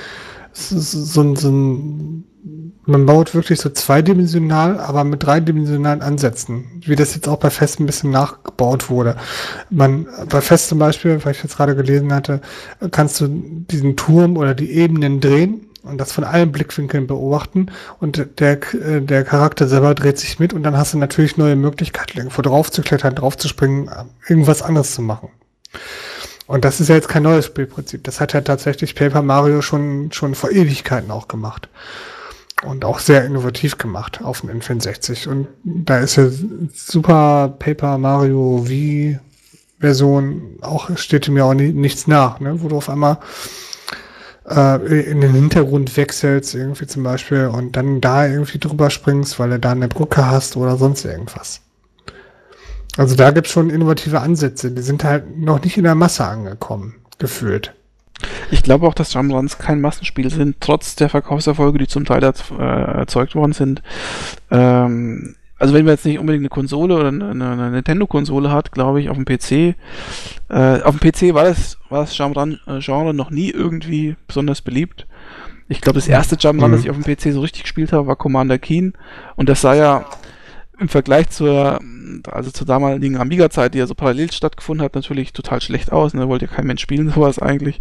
so, 0.53 0.79
so, 0.79 1.35
so 1.35 1.51
ein 1.51 2.25
man 2.85 3.07
baut 3.07 3.35
wirklich 3.35 3.61
so 3.61 3.70
zweidimensional, 3.70 4.80
aber 4.80 5.05
mit 5.05 5.22
dreidimensionalen 5.22 6.03
Ansätzen, 6.03 6.83
wie 6.85 6.97
das 6.97 7.14
jetzt 7.14 7.28
auch 7.28 7.39
bei 7.39 7.51
Fest 7.51 7.78
ein 7.78 7.87
bisschen 7.87 8.11
nachgebaut 8.11 8.91
wurde. 8.91 9.16
Man, 9.70 10.07
bei 10.28 10.41
Fest 10.41 10.68
zum 10.68 10.78
Beispiel, 10.78 11.24
weil 11.24 11.33
ich 11.33 11.43
jetzt 11.43 11.57
gerade 11.57 11.76
gelesen 11.76 12.12
hatte, 12.12 12.41
kannst 12.91 13.20
du 13.20 13.28
diesen 13.28 13.97
Turm 13.97 14.37
oder 14.37 14.55
die 14.55 14.72
Ebenen 14.72 15.20
drehen 15.20 15.68
und 15.85 15.99
das 15.99 16.12
von 16.12 16.24
allen 16.24 16.51
Blickwinkeln 16.51 17.07
beobachten 17.07 17.66
und 18.01 18.26
der, 18.41 18.57
der 18.57 19.24
Charakter 19.24 19.68
selber 19.68 19.95
dreht 19.95 20.18
sich 20.18 20.39
mit 20.39 20.53
und 20.53 20.64
dann 20.64 20.76
hast 20.76 20.95
du 20.95 20.99
natürlich 20.99 21.37
neue 21.37 21.57
Möglichkeiten, 21.57 22.18
irgendwo 22.18 22.43
drauf 22.43 22.70
zu 22.70 22.83
klettern, 22.83 23.14
drauf 23.14 23.37
zu 23.37 23.49
springen, 23.49 23.91
irgendwas 24.28 24.62
anderes 24.62 24.95
zu 24.95 25.03
machen. 25.03 25.28
Und 26.49 26.64
das 26.64 26.80
ist 26.80 26.89
ja 26.89 26.97
jetzt 26.97 27.09
kein 27.09 27.22
neues 27.22 27.47
Spielprinzip. 27.47 28.05
Das 28.05 28.20
hat 28.20 28.33
ja 28.33 28.41
tatsächlich 28.41 28.95
Paper 28.95 29.22
Mario 29.22 29.62
schon, 29.62 30.11
schon 30.12 30.35
vor 30.35 30.51
Ewigkeiten 30.51 31.11
auch 31.11 31.28
gemacht 31.28 31.68
und 32.65 32.85
auch 32.85 32.99
sehr 32.99 33.25
innovativ 33.25 33.79
gemacht 33.79 34.21
auf 34.23 34.41
dem 34.41 34.51
N64. 34.51 35.29
Und 35.29 35.49
da 35.65 35.99
ist 35.99 36.17
ja 36.17 36.29
Super 36.75 37.55
Paper 37.59 37.99
Mario 37.99 38.65
V 38.67 39.21
Version 39.81 40.59
auch, 40.61 40.97
steht 40.97 41.29
mir 41.29 41.45
auch 41.45 41.55
nie, 41.55 41.73
nichts 41.73 42.07
nach, 42.07 42.39
ne? 42.41 42.63
wo 42.63 42.69
du 42.69 42.77
auf 42.77 42.89
einmal 42.89 43.19
äh, 44.49 45.11
in 45.11 45.21
den 45.21 45.33
Hintergrund 45.33 45.97
wechselst, 45.97 46.55
irgendwie 46.55 46.87
zum 46.87 47.03
Beispiel, 47.03 47.47
und 47.49 47.77
dann 47.77 48.01
da 48.01 48.27
irgendwie 48.27 48.59
drüber 48.59 48.91
springst, 48.91 49.39
weil 49.39 49.51
du 49.51 49.59
da 49.59 49.73
eine 49.73 49.89
Brücke 49.89 50.27
hast 50.27 50.57
oder 50.57 50.77
sonst 50.77 51.05
irgendwas. 51.05 51.61
Also 52.97 53.17
da 53.17 53.31
gibt's 53.31 53.51
schon 53.51 53.71
innovative 53.71 54.21
Ansätze, 54.21 54.71
die 54.71 54.83
sind 54.83 55.03
halt 55.03 55.37
noch 55.37 55.63
nicht 55.65 55.77
in 55.77 55.85
der 55.85 55.95
Masse 55.95 56.25
angekommen, 56.25 56.95
gefühlt. 57.19 57.75
Ich 58.51 58.62
glaube 58.62 58.87
auch, 58.87 58.95
dass 58.95 59.14
Jump'n'Runs 59.14 59.59
kein 59.59 59.81
Massenspiel 59.81 60.31
sind, 60.31 60.57
trotz 60.61 60.97
der 60.97 61.09
Verkaufserfolge, 61.09 61.79
die 61.79 61.87
zum 61.87 62.05
Teil 62.05 62.23
äh, 62.23 62.62
erzeugt 62.62 63.35
worden 63.35 63.53
sind. 63.53 63.83
Ähm, 64.51 65.37
also 65.59 65.75
wenn 65.75 65.85
man 65.85 65.95
jetzt 65.95 66.05
nicht 66.05 66.18
unbedingt 66.18 66.43
eine 66.43 66.49
Konsole 66.49 66.97
oder 66.97 67.09
eine, 67.09 67.31
eine 67.31 67.70
Nintendo-Konsole 67.70 68.51
hat, 68.51 68.73
glaube 68.73 69.01
ich, 69.01 69.09
auf 69.09 69.16
dem 69.16 69.25
PC. 69.25 69.77
Äh, 70.49 70.83
auf 70.83 70.99
dem 70.99 71.01
PC 71.01 71.35
war 71.35 71.45
das, 71.45 71.79
war 71.89 72.01
das 72.01 72.18
äh, 72.18 73.12
noch 73.12 73.31
nie 73.31 73.51
irgendwie 73.51 74.16
besonders 74.27 74.61
beliebt. 74.61 75.07
Ich 75.68 75.81
glaube, 75.81 75.99
das 75.99 76.09
erste 76.09 76.37
Jump'n'Run, 76.37 76.68
mhm. 76.68 76.73
das 76.73 76.81
ich 76.83 76.91
auf 76.91 76.99
dem 76.99 77.05
PC 77.05 77.33
so 77.33 77.41
richtig 77.41 77.62
gespielt 77.62 77.93
habe, 77.93 78.09
war 78.09 78.16
Commander 78.16 78.59
Keen. 78.59 78.95
Und 79.37 79.49
das 79.49 79.61
sah 79.61 79.75
ja 79.75 80.05
im 80.83 80.89
Vergleich 80.89 81.30
zur, 81.30 81.80
also 82.30 82.51
zur 82.51 82.66
damaligen 82.66 83.16
Amiga-Zeit, 83.16 83.74
die 83.74 83.78
ja 83.78 83.87
so 83.87 83.95
parallel 83.95 84.30
stattgefunden 84.33 84.85
hat, 84.85 84.95
natürlich 84.95 85.33
total 85.33 85.61
schlecht 85.61 85.93
aus. 85.93 86.12
Ne? 86.12 86.28
Wollte 86.28 86.47
ja 86.47 86.53
kein 86.53 86.66
Mensch 86.66 86.83
spielen, 86.83 87.11
sowas 87.14 87.39
eigentlich. 87.39 87.80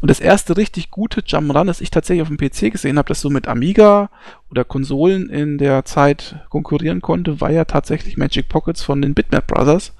Und 0.00 0.10
das 0.10 0.20
erste 0.20 0.56
richtig 0.56 0.90
gute 0.90 1.20
Jump'n'Run, 1.20 1.66
das 1.66 1.80
ich 1.80 1.90
tatsächlich 1.90 2.22
auf 2.22 2.28
dem 2.28 2.38
PC 2.38 2.72
gesehen 2.72 2.98
habe, 2.98 3.08
das 3.08 3.20
so 3.20 3.30
mit 3.30 3.46
Amiga 3.46 4.10
oder 4.50 4.64
Konsolen 4.64 5.28
in 5.30 5.58
der 5.58 5.84
Zeit 5.84 6.36
konkurrieren 6.48 7.00
konnte, 7.02 7.40
war 7.40 7.50
ja 7.50 7.64
tatsächlich 7.64 8.16
Magic 8.16 8.48
Pockets 8.48 8.82
von 8.82 9.00
den 9.02 9.14
Bitmap 9.14 9.46
Brothers. 9.46 9.92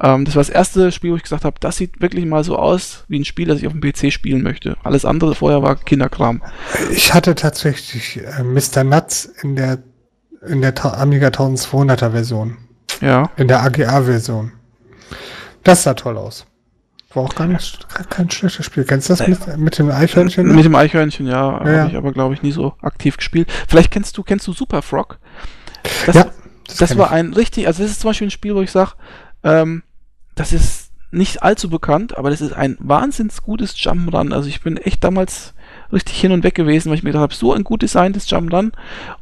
Ähm, 0.00 0.24
das 0.24 0.34
war 0.34 0.40
das 0.40 0.50
erste 0.50 0.90
Spiel, 0.90 1.12
wo 1.12 1.16
ich 1.16 1.22
gesagt 1.22 1.44
habe, 1.44 1.56
das 1.60 1.76
sieht 1.76 2.00
wirklich 2.00 2.24
mal 2.26 2.44
so 2.44 2.56
aus 2.56 3.04
wie 3.08 3.18
ein 3.18 3.24
Spiel, 3.24 3.46
das 3.46 3.60
ich 3.60 3.66
auf 3.66 3.72
dem 3.72 3.80
PC 3.80 4.12
spielen 4.12 4.42
möchte. 4.42 4.76
Alles 4.82 5.04
andere 5.04 5.34
vorher 5.34 5.62
war 5.62 5.76
Kinderkram. 5.76 6.42
Ich 6.92 7.14
hatte 7.14 7.34
tatsächlich 7.34 8.20
äh, 8.24 8.42
Mr. 8.42 8.84
Nuts 8.84 9.26
in 9.42 9.56
der 9.56 9.78
in 10.46 10.60
der 10.60 10.74
Amiga 10.98 11.28
1200er 11.28 12.10
Version. 12.10 12.56
Ja. 13.00 13.30
In 13.36 13.48
der 13.48 13.62
AGA-Version. 13.62 14.52
Das 15.62 15.82
sah 15.82 15.94
toll 15.94 16.16
aus. 16.16 16.46
War 17.12 17.22
auch 17.24 17.34
gar 17.34 17.46
nicht 17.46 17.86
kein 18.10 18.30
schlechtes 18.30 18.66
Spiel. 18.66 18.84
Kennst 18.84 19.08
du 19.08 19.14
das 19.14 19.26
mit, 19.26 19.56
mit 19.56 19.78
dem 19.78 19.90
Eichhörnchen? 19.90 20.54
Mit 20.54 20.64
dem 20.64 20.74
Eichhörnchen, 20.74 21.26
ja. 21.26 21.64
Ja. 21.64 21.80
Habe 21.80 21.88
ich 21.90 21.96
aber, 21.96 22.12
glaube 22.12 22.34
ich, 22.34 22.42
nie 22.42 22.52
so 22.52 22.74
aktiv 22.82 23.16
gespielt. 23.16 23.50
Vielleicht 23.68 23.90
kennst 23.90 24.18
du, 24.18 24.22
kennst 24.22 24.46
du 24.48 24.52
Super 24.52 24.82
Frog? 24.82 25.18
Das, 26.06 26.14
Ja, 26.14 26.26
das, 26.78 26.90
kenn 26.90 26.98
war 26.98 27.06
ich. 27.06 27.12
ein 27.12 27.32
richtig, 27.32 27.66
also 27.66 27.82
das 27.82 27.92
ist 27.92 28.00
zum 28.00 28.10
Beispiel 28.10 28.26
ein 28.26 28.32
Spiel, 28.32 28.54
wo 28.54 28.62
ich 28.62 28.72
sage, 28.72 28.92
ähm, 29.44 29.82
das 30.34 30.52
ist 30.52 30.90
nicht 31.12 31.42
allzu 31.44 31.70
bekannt, 31.70 32.18
aber 32.18 32.30
das 32.30 32.40
ist 32.40 32.52
ein 32.52 32.76
wahnsinns 32.80 33.42
gutes 33.42 33.76
Jump'n'Run. 33.76 34.32
Also 34.34 34.48
ich 34.48 34.60
bin 34.62 34.76
echt 34.76 35.04
damals 35.04 35.53
richtig 35.94 36.20
hin 36.20 36.32
und 36.32 36.44
weg 36.44 36.54
gewesen, 36.54 36.90
weil 36.90 36.98
ich 36.98 37.02
mir 37.02 37.10
gedacht 37.10 37.22
habe, 37.22 37.34
so 37.34 37.52
ein 37.52 37.64
gut 37.64 37.82
designtes 37.82 38.28
Jump'n'Run. 38.28 38.72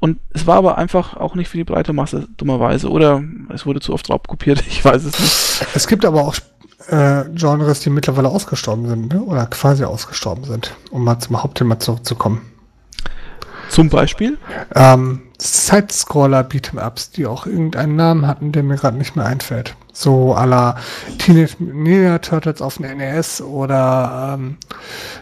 Und 0.01 0.19
es 0.31 0.47
war 0.47 0.57
aber 0.57 0.79
einfach 0.79 1.17
auch 1.17 1.35
nicht 1.35 1.49
für 1.49 1.59
die 1.59 1.65
breite 1.65 1.93
Masse, 1.93 2.27
dummerweise. 2.37 2.91
Oder 2.91 3.23
es 3.55 3.67
wurde 3.67 3.81
zu 3.81 3.93
oft 3.93 4.11
raubkopiert, 4.11 4.61
ich 4.67 4.85
weiß 4.85 5.05
es 5.05 5.19
nicht. 5.19 5.67
Es 5.75 5.87
gibt 5.87 6.05
aber 6.05 6.23
auch 6.23 6.35
äh, 6.89 7.25
Genres, 7.35 7.81
die 7.81 7.91
mittlerweile 7.91 8.29
ausgestorben 8.29 8.89
sind, 8.89 9.13
ne? 9.13 9.23
oder 9.23 9.47
quasi 9.47 9.85
ausgestorben 9.85 10.45
sind, 10.45 10.75
um 10.91 11.05
mal 11.05 11.19
zum 11.21 11.43
Hauptthema 11.43 11.79
zurückzukommen. 11.79 12.43
Zum 13.69 13.89
Beispiel. 13.89 14.37
Ähm, 14.75 15.23
Side-Scroller 15.39 16.43
Beat'em-Ups, 16.43 17.11
die 17.11 17.27
auch 17.27 17.47
irgendeinen 17.47 17.97
Namen 17.97 18.27
hatten, 18.27 18.53
der 18.53 18.63
mir 18.63 18.77
gerade 18.77 18.99
nicht 18.99 19.17
mehr 19.17 19.25
einfällt. 19.25 19.77
So 19.93 20.35
la 20.35 20.77
Teenage 21.19 21.57
Mutant 21.59 21.85
Ninja 21.85 22.19
Turtles 22.19 22.63
auf 22.63 22.77
dem 22.77 22.97
NES 22.97 23.43
oder 23.43 24.35
ähm, 24.35 24.57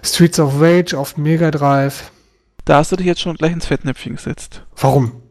Streets 0.02 0.38
of 0.38 0.60
Rage 0.60 0.96
auf 0.96 1.14
dem 1.14 1.24
Mega 1.24 1.50
Drive. 1.50 2.10
Da 2.64 2.76
hast 2.76 2.92
du 2.92 2.96
dich 2.96 3.06
jetzt 3.06 3.20
schon 3.20 3.36
gleich 3.36 3.52
ins 3.52 3.66
Fettnäpfchen 3.66 4.16
gesetzt. 4.16 4.64
Warum? 4.76 5.22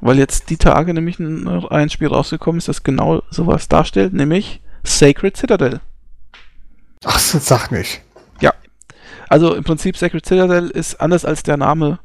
Weil 0.00 0.18
jetzt 0.18 0.50
die 0.50 0.58
Tage 0.58 0.94
nämlich 0.94 1.18
ein, 1.18 1.48
ein 1.48 1.90
Spiel 1.90 2.08
rausgekommen 2.08 2.58
ist, 2.58 2.68
das 2.68 2.82
genau 2.82 3.22
sowas 3.30 3.68
darstellt, 3.68 4.12
nämlich 4.12 4.60
Sacred 4.84 5.36
Citadel. 5.36 5.80
Ach, 7.04 7.18
so, 7.18 7.38
sag 7.38 7.70
nicht. 7.70 8.02
Also 9.28 9.54
im 9.54 9.64
Prinzip 9.64 9.96
Sacred 9.96 10.24
Citadel 10.24 10.70
ist 10.70 11.00
anders 11.00 11.24
als 11.24 11.42
der 11.42 11.56
Name 11.56 11.98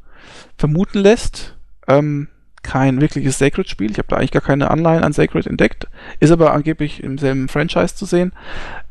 vermuten 0.58 0.98
lässt. 0.98 1.56
Ähm, 1.88 2.28
kein 2.62 3.02
wirkliches 3.02 3.38
Sacred-Spiel. 3.38 3.92
Ich 3.92 3.98
habe 3.98 4.08
da 4.10 4.18
eigentlich 4.18 4.32
gar 4.32 4.42
keine 4.42 4.70
Anleihen 4.72 5.04
an 5.04 5.14
Sacred 5.14 5.48
entdeckt. 5.48 5.88
Ist 6.20 6.32
aber 6.32 6.54
angeblich 6.54 7.04
im 7.04 7.18
selben 7.18 7.48
Franchise 7.48 7.96
zu 7.96 8.06
sehen. 8.06 8.34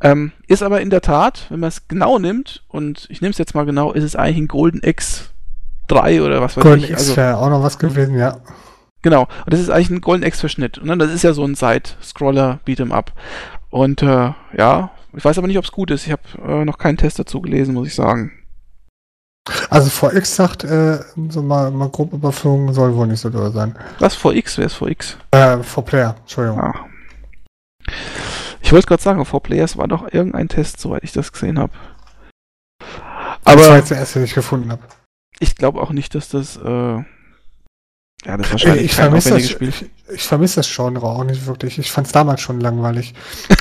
Ähm, 0.01 0.31
ist 0.47 0.63
aber 0.63 0.81
in 0.81 0.89
der 0.89 1.01
Tat, 1.01 1.47
wenn 1.49 1.59
man 1.59 1.69
es 1.69 1.87
genau 1.87 2.19
nimmt, 2.19 2.63
und 2.67 3.07
ich 3.09 3.21
nehme 3.21 3.31
es 3.31 3.37
jetzt 3.37 3.55
mal 3.55 3.65
genau, 3.65 3.91
ist 3.91 4.03
es 4.03 4.15
eigentlich 4.15 4.37
ein 4.37 4.47
Golden 4.47 4.81
X 4.83 5.31
3 5.87 6.21
oder 6.21 6.41
was 6.41 6.57
weiß 6.57 6.63
Golden 6.63 6.83
ich. 6.83 6.91
X 6.91 7.01
Also, 7.01 7.17
wäre 7.17 7.37
auch 7.37 7.49
noch 7.49 7.63
was 7.63 7.77
gewesen, 7.79 8.17
ja. 8.17 8.37
Genau, 9.01 9.23
und 9.45 9.53
das 9.53 9.59
ist 9.59 9.69
eigentlich 9.69 9.91
ein 9.91 10.01
Golden 10.01 10.25
X-Verschnitt. 10.25 10.83
Ne? 10.83 10.97
Das 10.97 11.11
ist 11.11 11.23
ja 11.23 11.33
so 11.33 11.45
ein 11.45 11.55
Side-Scroller 11.55 12.59
Beat'em 12.67 12.91
Up. 12.91 13.13
Und 13.69 14.01
äh, 14.01 14.33
ja, 14.57 14.91
ich 15.15 15.23
weiß 15.23 15.37
aber 15.37 15.47
nicht, 15.47 15.57
ob 15.57 15.63
es 15.63 15.71
gut 15.71 15.91
ist. 15.91 16.05
Ich 16.05 16.11
habe 16.11 16.21
äh, 16.45 16.65
noch 16.65 16.77
keinen 16.77 16.97
Test 16.97 17.17
dazu 17.17 17.41
gelesen, 17.41 17.73
muss 17.73 17.87
ich 17.87 17.95
sagen. 17.95 18.31
Also 19.69 19.89
VX 19.89 20.35
sagt, 20.35 20.63
äh, 20.63 20.99
so 21.29 21.41
mal, 21.41 21.71
mal 21.71 21.89
grob 21.89 22.13
überflogen, 22.13 22.73
soll 22.73 22.95
wohl 22.95 23.07
nicht 23.07 23.19
so 23.19 23.29
doll 23.29 23.51
sein. 23.51 23.75
Was 23.99 24.15
vor 24.15 24.33
X? 24.33 24.57
Wer 24.57 24.65
ist 24.67 24.75
vor 24.75 24.89
X? 24.89 25.17
Äh, 25.31 25.57
for 25.63 25.83
Player, 25.83 26.15
Entschuldigung. 26.21 26.59
Ah. 26.61 26.85
Ich 28.61 28.71
wollte 28.71 28.87
gerade 28.87 29.01
sagen, 29.01 29.25
vor 29.25 29.41
Players 29.41 29.77
war 29.77 29.87
doch 29.87 30.11
irgendein 30.11 30.47
Test, 30.49 30.79
soweit 30.79 31.03
ich 31.03 31.11
das 31.11 31.31
gesehen 31.31 31.57
habe. 31.57 31.73
das 32.79 32.87
war 33.55 33.65
Aber 33.65 33.75
jetzt 33.77 33.89
der 33.91 33.97
erste, 33.97 34.19
den 34.19 34.25
ich 34.25 34.33
gefunden 34.35 34.71
habe. 34.71 34.83
ich 35.39 35.55
glaube 35.55 35.81
auch 35.81 35.91
nicht, 35.91 36.13
dass 36.15 36.29
das. 36.29 36.57
Äh, 36.57 37.03
ja, 38.25 38.35
das 38.37 38.47
ist 38.47 38.51
wahrscheinlich 38.51 38.85
Ich 38.85 38.95
vermisse 38.95 39.29
das, 39.31 39.49
Spiel. 39.49 39.69
ich, 39.69 39.85
ich 40.13 40.23
vermisse 40.23 40.57
das 40.57 40.73
Genre 40.73 41.07
auch 41.07 41.23
nicht 41.23 41.45
wirklich. 41.47 41.79
Ich 41.79 41.91
fand 41.91 42.07
es 42.07 42.13
damals 42.13 42.41
schon 42.41 42.59
langweilig. 42.59 43.13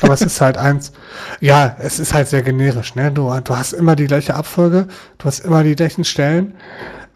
Aber 0.03 0.15
es 0.15 0.23
ist 0.23 0.41
halt 0.41 0.57
eins, 0.57 0.93
ja, 1.41 1.77
es 1.79 1.99
ist 1.99 2.13
halt 2.15 2.29
sehr 2.29 2.43
generisch, 2.43 2.95
ne? 2.95 3.13
Du, 3.13 3.33
du 3.41 3.57
hast 3.57 3.73
immer 3.73 3.95
die 3.95 4.07
gleiche 4.07 4.35
Abfolge, 4.35 4.89
du 5.19 5.25
hast 5.25 5.41
immer 5.41 5.63
die 5.63 5.77
gleichen 5.77 6.05
Stellen 6.05 6.55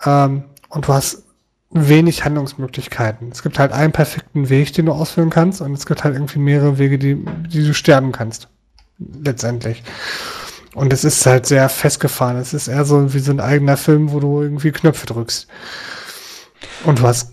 ähm, 0.05 0.45
und 0.69 0.87
du 0.87 0.93
hast 0.93 1.25
wenig 1.71 2.25
Handlungsmöglichkeiten. 2.25 3.31
Es 3.33 3.43
gibt 3.43 3.59
halt 3.59 3.73
einen 3.73 3.93
perfekten 3.93 4.49
Weg, 4.49 4.73
den 4.75 4.87
du 4.87 4.93
ausführen 4.93 5.31
kannst 5.31 5.61
und 5.63 5.73
es 5.73 5.87
gibt 5.87 6.05
halt 6.05 6.15
irgendwie 6.15 6.39
mehrere 6.39 6.79
Wege, 6.79 6.99
die, 6.99 7.25
die 7.49 7.67
du 7.67 7.75
sterben 7.75 8.13
kannst. 8.13 8.49
Letztendlich. 8.99 9.83
Und 10.75 10.93
es 10.93 11.05
ist 11.05 11.27
halt 11.27 11.47
sehr 11.47 11.69
festgefahren. 11.69 12.37
Es 12.37 12.55
ist 12.55 12.69
eher 12.69 12.85
so 12.85 13.13
wie 13.13 13.19
so 13.19 13.33
ein 13.33 13.41
eigener 13.41 13.77
Film, 13.77 14.13
wo 14.13 14.21
du 14.21 14.43
irgendwie 14.43 14.71
Knöpfe 14.71 15.07
drückst. 15.07 15.49
Und 16.85 16.99
du 17.01 17.03
hast 17.05 17.33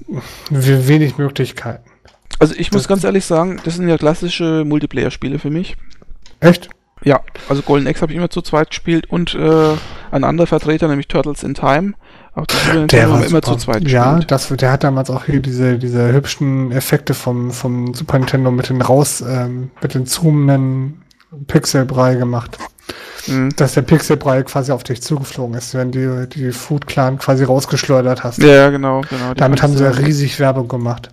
we- 0.50 0.88
wenig 0.88 1.18
Möglichkeiten. 1.18 1.84
Also 2.40 2.54
ich 2.58 2.72
muss 2.72 2.84
das- 2.84 2.88
ganz 2.88 3.04
ehrlich 3.04 3.26
sagen, 3.26 3.60
das 3.64 3.76
sind 3.76 3.88
ja 3.90 3.98
klassische 3.98 4.64
Multiplayer-Spiele 4.66 5.40
für 5.40 5.50
mich. 5.50 5.76
Echt? 6.40 6.70
Ja, 7.04 7.22
also 7.48 7.62
Golden 7.62 7.88
X 7.88 8.02
habe 8.02 8.12
ich 8.12 8.18
immer 8.18 8.30
zu 8.30 8.42
zweit 8.42 8.70
gespielt 8.72 9.10
und 9.10 9.34
äh, 9.34 9.74
ein 10.12 10.24
anderer 10.26 10.48
Vertreter, 10.48 10.88
nämlich 10.88 11.08
Turtles 11.08 11.44
in 11.44 11.54
Time. 11.54 11.94
Auch 12.36 12.46
die 12.46 12.56
haben 13.02 13.20
wir 13.22 13.26
immer 13.28 13.42
zu 13.42 13.56
zweit 13.56 13.88
Ja, 13.88 14.12
gespielt. 14.16 14.32
das, 14.32 14.48
der 14.50 14.72
hat 14.72 14.84
damals 14.84 15.10
auch 15.10 15.26
hier 15.26 15.42
diese, 15.42 15.78
diese 15.80 16.12
hübschen 16.12 16.72
Effekte 16.72 17.14
vom, 17.14 17.52
vom 17.52 17.94
Super 17.94 18.20
Nintendo 18.20 18.52
mit 18.52 18.70
den 18.70 18.82
raus, 18.82 19.22
ähm, 19.28 19.72
mit 19.82 19.94
den 19.94 20.06
zoomenden 20.06 21.02
Pixelbrei 21.48 22.16
gemacht. 22.16 22.58
Mhm. 23.30 23.56
Dass 23.56 23.74
der 23.74 23.82
Pixelbrei 23.84 24.44
quasi 24.44 24.72
auf 24.72 24.84
dich 24.84 25.02
zugeflogen 25.02 25.56
ist, 25.56 25.74
wenn 25.74 25.92
du 25.92 26.28
die 26.28 26.52
Food 26.52 26.88
Clan 26.88 27.18
quasi 27.18 27.44
rausgeschleudert 27.44 28.24
hast. 28.24 28.40
Ja, 28.40 28.70
genau, 28.70 29.02
genau. 29.02 29.34
Damit 29.36 29.62
haben 29.64 29.76
sie 29.76 29.84
du- 29.84 29.98
riesig 29.98 30.40
Werbung 30.40 30.68
gemacht. 30.68 31.10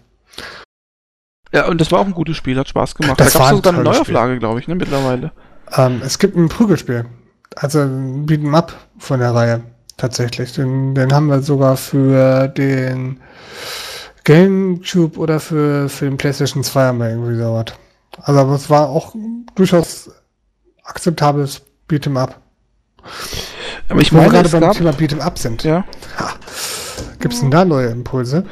Ja, 1.53 1.69
und 1.69 1.81
das 1.81 1.93
war 1.93 2.01
auch 2.01 2.07
ein 2.07 2.13
gutes 2.15 2.37
Spiel, 2.37 2.59
hat 2.59 2.69
Spaß 2.69 2.95
gemacht. 2.97 3.19
Das 3.21 3.33
da 3.33 3.39
gab 3.39 3.47
war 3.47 3.53
es 3.53 3.57
sogar 3.59 3.73
eine 3.75 3.83
Neuauflage, 3.83 4.39
glaube 4.39 4.61
ich, 4.61 4.69
ne, 4.69 4.75
mittlerweile. 4.75 5.33
Ähm, 5.77 6.01
es 6.05 6.19
gibt 6.19 6.37
ein 6.37 6.49
Prügelspiel. 6.49 7.07
Also 7.55 7.81
ein 7.81 8.27
Beat'em 8.27 8.55
Up 8.55 8.75
von 8.99 9.21
der 9.21 9.35
Reihe. 9.35 9.63
Tatsächlich. 9.97 10.53
Den, 10.53 10.95
den 10.95 11.15
haben 11.15 11.29
wir 11.29 11.41
sogar 11.41 11.77
für 11.79 12.49
den 12.49 13.21
GameCube 14.25 15.17
oder 15.19 15.41
für, 15.41 15.89
für 15.89 16.05
den 16.07 16.17
PlayStation 16.19 16.63
2 16.63 16.83
haben 16.87 16.99
wir 16.99 17.09
irgendwie 17.11 17.37
sowas. 17.37 17.67
Also 18.21 18.41
aber 18.41 18.55
es 18.55 18.69
war 18.69 18.89
auch 18.89 19.15
durchaus 19.55 20.11
akzeptables 20.85 21.63
Beat'em 21.89 22.17
Up. 22.17 22.41
Aber 23.89 24.01
ich 24.01 24.13
meine, 24.13 24.29
gerade 24.29 24.47
es 24.47 24.53
beim 24.53 24.61
gab, 24.61 24.77
Thema 24.77 24.91
Beat'em 24.91 25.21
Up 25.21 25.39
sind. 25.39 25.63
ja, 25.65 25.85
Gibt 27.21 27.35
es 27.35 27.41
denn 27.41 27.51
da 27.51 27.65
neue 27.65 27.89
Impulse? 27.89 28.45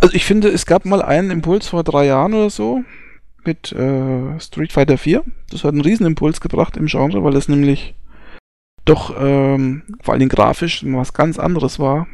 also 0.00 0.14
ich 0.14 0.24
finde, 0.24 0.48
es 0.48 0.66
gab 0.66 0.84
mal 0.84 1.02
einen 1.02 1.30
Impuls 1.30 1.68
vor 1.68 1.82
drei 1.82 2.06
Jahren 2.06 2.34
oder 2.34 2.50
so 2.50 2.84
mit 3.44 3.72
äh, 3.72 4.38
Street 4.40 4.72
Fighter 4.72 4.98
4. 4.98 5.24
Das 5.50 5.64
hat 5.64 5.72
einen 5.72 5.80
Riesenimpuls 5.80 6.40
gebracht 6.40 6.76
im 6.76 6.86
Genre, 6.86 7.24
weil 7.24 7.32
das 7.32 7.48
nämlich 7.48 7.94
doch 8.84 9.14
ähm, 9.18 9.82
vor 10.02 10.12
allen 10.12 10.20
Dingen 10.20 10.30
grafisch 10.30 10.84
was 10.86 11.14
ganz 11.14 11.38
anderes 11.38 11.78
war. 11.78 12.06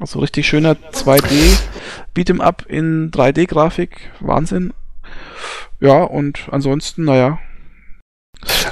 Also 0.00 0.18
richtig 0.20 0.46
schöner 0.46 0.74
2D 0.74 1.58
Beat'em 2.16 2.40
Up 2.40 2.64
in 2.68 3.10
3D-Grafik. 3.10 4.10
Wahnsinn. 4.20 4.72
Ja, 5.80 6.02
und 6.02 6.48
ansonsten, 6.50 7.04
naja. 7.04 7.38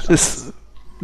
Ist, 0.07 0.53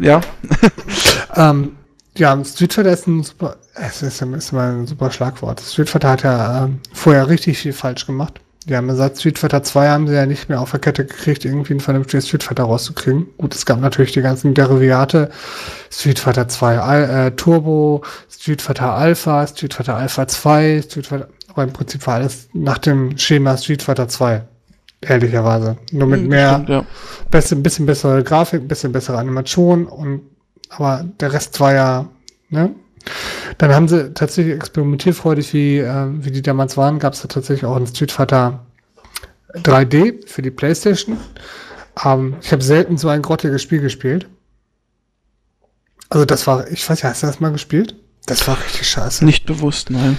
ja, 0.00 0.20
Ähm, 1.36 1.76
ja, 2.16 2.44
Street 2.44 2.72
Fighter 2.72 2.92
ist 2.92 3.06
ein 3.06 3.22
super, 3.22 3.56
es 3.74 4.02
ist, 4.02 4.20
ist 4.20 4.52
mal 4.52 4.72
ein 4.72 4.86
super 4.86 5.10
Schlagwort. 5.10 5.60
Street 5.60 5.88
Fighter 5.88 6.10
hat 6.10 6.22
ja 6.22 6.64
ähm, 6.64 6.80
vorher 6.92 7.28
richtig 7.28 7.58
viel 7.58 7.72
falsch 7.72 8.06
gemacht. 8.06 8.40
Die 8.66 8.76
haben 8.76 8.94
seit 8.94 9.18
Street 9.18 9.38
Fighter 9.38 9.62
2 9.62 9.88
haben 9.88 10.06
sie 10.06 10.14
ja 10.14 10.26
nicht 10.26 10.50
mehr 10.50 10.60
auf 10.60 10.70
der 10.70 10.80
Kette 10.80 11.06
gekriegt, 11.06 11.46
irgendwie 11.46 11.72
ein 11.72 11.80
vernünftiges 11.80 12.28
Street 12.28 12.42
Fighter 12.42 12.64
rauszukriegen. 12.64 13.26
Gut, 13.38 13.54
es 13.54 13.64
gab 13.64 13.80
natürlich 13.80 14.12
die 14.12 14.20
ganzen 14.20 14.52
Derivate. 14.52 15.30
Street 15.90 16.18
Fighter 16.18 16.46
2 16.46 16.78
Al 16.78 17.26
äh, 17.28 17.30
Turbo, 17.30 18.02
Street 18.30 18.60
Fighter 18.60 18.92
Alpha, 18.92 19.46
Street 19.46 19.72
Fighter 19.72 19.96
Alpha 19.96 20.28
2, 20.28 20.82
Street 20.82 21.06
Fighter, 21.06 21.28
aber 21.48 21.62
im 21.62 21.72
Prinzip 21.72 22.06
war 22.06 22.16
alles 22.16 22.48
nach 22.52 22.78
dem 22.78 23.16
Schema 23.16 23.56
Street 23.56 23.82
Fighter 23.82 24.08
2. 24.08 24.42
Ehrlicherweise. 25.02 25.78
Nur 25.92 26.08
mit 26.08 26.20
hm, 26.20 26.28
mehr, 26.28 26.62
stimmt, 26.62 26.68
ja. 26.68 27.60
bisschen 27.62 27.86
bessere 27.86 28.22
Grafik, 28.22 28.62
ein 28.62 28.68
bisschen 28.68 28.92
bessere 28.92 29.18
Animation 29.18 29.86
und 29.86 30.22
aber 30.68 31.04
der 31.18 31.32
Rest 31.32 31.58
war 31.58 31.74
ja, 31.74 32.08
ne? 32.48 32.74
Dann 33.58 33.74
haben 33.74 33.88
sie 33.88 34.12
tatsächlich 34.12 34.54
experimentierfreudig, 34.54 35.52
wie, 35.54 35.78
äh, 35.78 36.06
wie 36.10 36.30
die 36.30 36.42
damals 36.42 36.76
waren, 36.76 36.98
gab 36.98 37.14
es 37.14 37.22
da 37.22 37.28
tatsächlich 37.28 37.64
auch 37.64 37.76
ein 37.76 37.86
Street 37.86 38.12
Fighter 38.12 38.66
3D 39.54 40.28
für 40.28 40.42
die 40.42 40.50
Playstation. 40.50 41.16
Ähm, 42.04 42.36
ich 42.40 42.52
habe 42.52 42.62
selten 42.62 42.98
so 42.98 43.08
ein 43.08 43.22
grottiges 43.22 43.62
Spiel 43.62 43.80
gespielt. 43.80 44.28
Also 46.10 46.24
das 46.24 46.46
war, 46.46 46.68
ich 46.68 46.88
weiß 46.88 47.02
ja, 47.02 47.10
hast 47.10 47.22
du 47.22 47.26
das 47.26 47.40
mal 47.40 47.52
gespielt? 47.52 47.96
Das 48.26 48.46
war 48.46 48.58
richtig 48.62 48.88
scheiße. 48.88 49.24
Nicht 49.24 49.46
bewusst, 49.46 49.90
nein. 49.90 50.18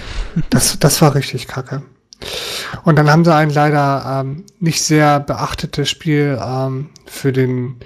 Das, 0.50 0.78
das 0.78 1.00
war 1.00 1.14
richtig 1.14 1.46
kacke. 1.46 1.82
Und 2.84 2.96
dann 2.96 3.10
haben 3.10 3.24
sie 3.24 3.34
ein 3.34 3.50
leider 3.50 4.20
ähm, 4.20 4.44
nicht 4.60 4.82
sehr 4.82 5.20
beachtetes 5.20 5.88
Spiel 5.88 6.38
ähm, 6.42 6.90
für 7.06 7.32
den 7.32 7.76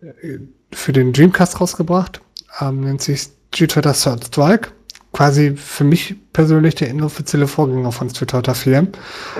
äh, 0.00 0.38
für 0.72 0.92
den 0.92 1.12
Dreamcast 1.12 1.60
rausgebracht. 1.60 2.20
Ähm, 2.60 2.80
nennt 2.80 3.02
sich 3.02 3.28
Street 3.54 3.72
Fighter 3.72 3.92
Third 3.92 4.24
Strike. 4.24 4.70
quasi 5.12 5.54
für 5.56 5.84
mich 5.84 6.16
persönlich 6.32 6.74
der 6.74 6.88
inoffizielle 6.88 7.46
Vorgänger 7.46 7.92
von 7.92 8.08
Street 8.08 8.30
Fighter 8.30 8.54
4. 8.54 8.88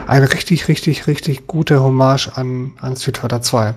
Eine 0.06 0.32
richtig, 0.32 0.68
richtig, 0.68 1.06
richtig 1.06 1.46
gute 1.46 1.82
Hommage 1.82 2.28
an, 2.34 2.72
an 2.78 2.96
Street 2.96 3.18
Fighter 3.18 3.40
2. 3.40 3.74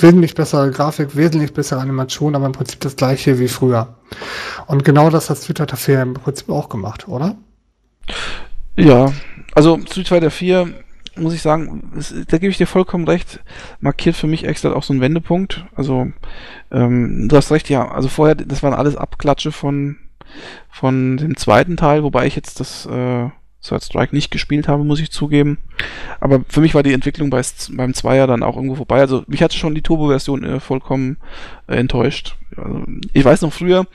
Wesentlich 0.00 0.34
bessere 0.34 0.70
Grafik, 0.70 1.14
wesentlich 1.14 1.52
bessere 1.52 1.80
Animation, 1.80 2.34
aber 2.34 2.46
im 2.46 2.52
Prinzip 2.52 2.80
das 2.80 2.96
gleiche 2.96 3.38
wie 3.38 3.48
früher. 3.48 3.94
Und 4.66 4.84
genau 4.84 5.10
das 5.10 5.28
hat 5.30 5.38
Street 5.38 5.58
Fighter 5.58 5.76
4 5.76 6.02
im 6.02 6.14
Prinzip 6.14 6.48
auch 6.48 6.68
gemacht, 6.68 7.06
oder? 7.08 7.36
Ja, 8.76 9.12
also 9.54 9.78
Street 9.86 10.08
Fighter 10.08 10.30
4 10.30 10.74
muss 11.16 11.34
ich 11.34 11.42
sagen, 11.42 11.92
da 12.28 12.38
gebe 12.38 12.50
ich 12.50 12.58
dir 12.58 12.66
vollkommen 12.66 13.06
recht, 13.06 13.40
markiert 13.80 14.16
für 14.16 14.26
mich 14.26 14.44
extra 14.44 14.72
auch 14.72 14.82
so 14.82 14.92
einen 14.92 15.00
Wendepunkt. 15.00 15.64
Also, 15.76 16.08
ähm, 16.72 17.28
du 17.28 17.36
hast 17.36 17.52
recht, 17.52 17.68
ja, 17.68 17.88
also 17.88 18.08
vorher, 18.08 18.34
das 18.34 18.62
waren 18.62 18.74
alles 18.74 18.96
Abklatsche 18.96 19.52
von, 19.52 19.96
von 20.70 21.16
dem 21.16 21.36
zweiten 21.36 21.76
Teil, 21.76 22.02
wobei 22.02 22.26
ich 22.26 22.34
jetzt 22.34 22.58
das 22.58 22.86
äh, 22.86 23.28
Third 23.64 23.82
Strike 23.82 24.14
nicht 24.14 24.30
gespielt 24.30 24.68
habe, 24.68 24.84
muss 24.84 25.00
ich 25.00 25.10
zugeben. 25.10 25.58
Aber 26.20 26.40
für 26.48 26.60
mich 26.60 26.74
war 26.74 26.82
die 26.82 26.92
Entwicklung 26.92 27.30
bei, 27.30 27.40
beim 27.72 27.94
Zweier 27.94 28.26
dann 28.26 28.42
auch 28.42 28.56
irgendwo 28.56 28.74
vorbei. 28.74 29.00
Also 29.00 29.24
mich 29.26 29.42
hatte 29.42 29.56
schon 29.56 29.74
die 29.74 29.82
Turbo-Version 29.82 30.44
äh, 30.44 30.60
vollkommen 30.60 31.16
äh, 31.66 31.76
enttäuscht. 31.76 32.36
Also, 32.56 32.84
ich 33.12 33.24
weiß 33.24 33.42
noch 33.42 33.52
früher, 33.52 33.86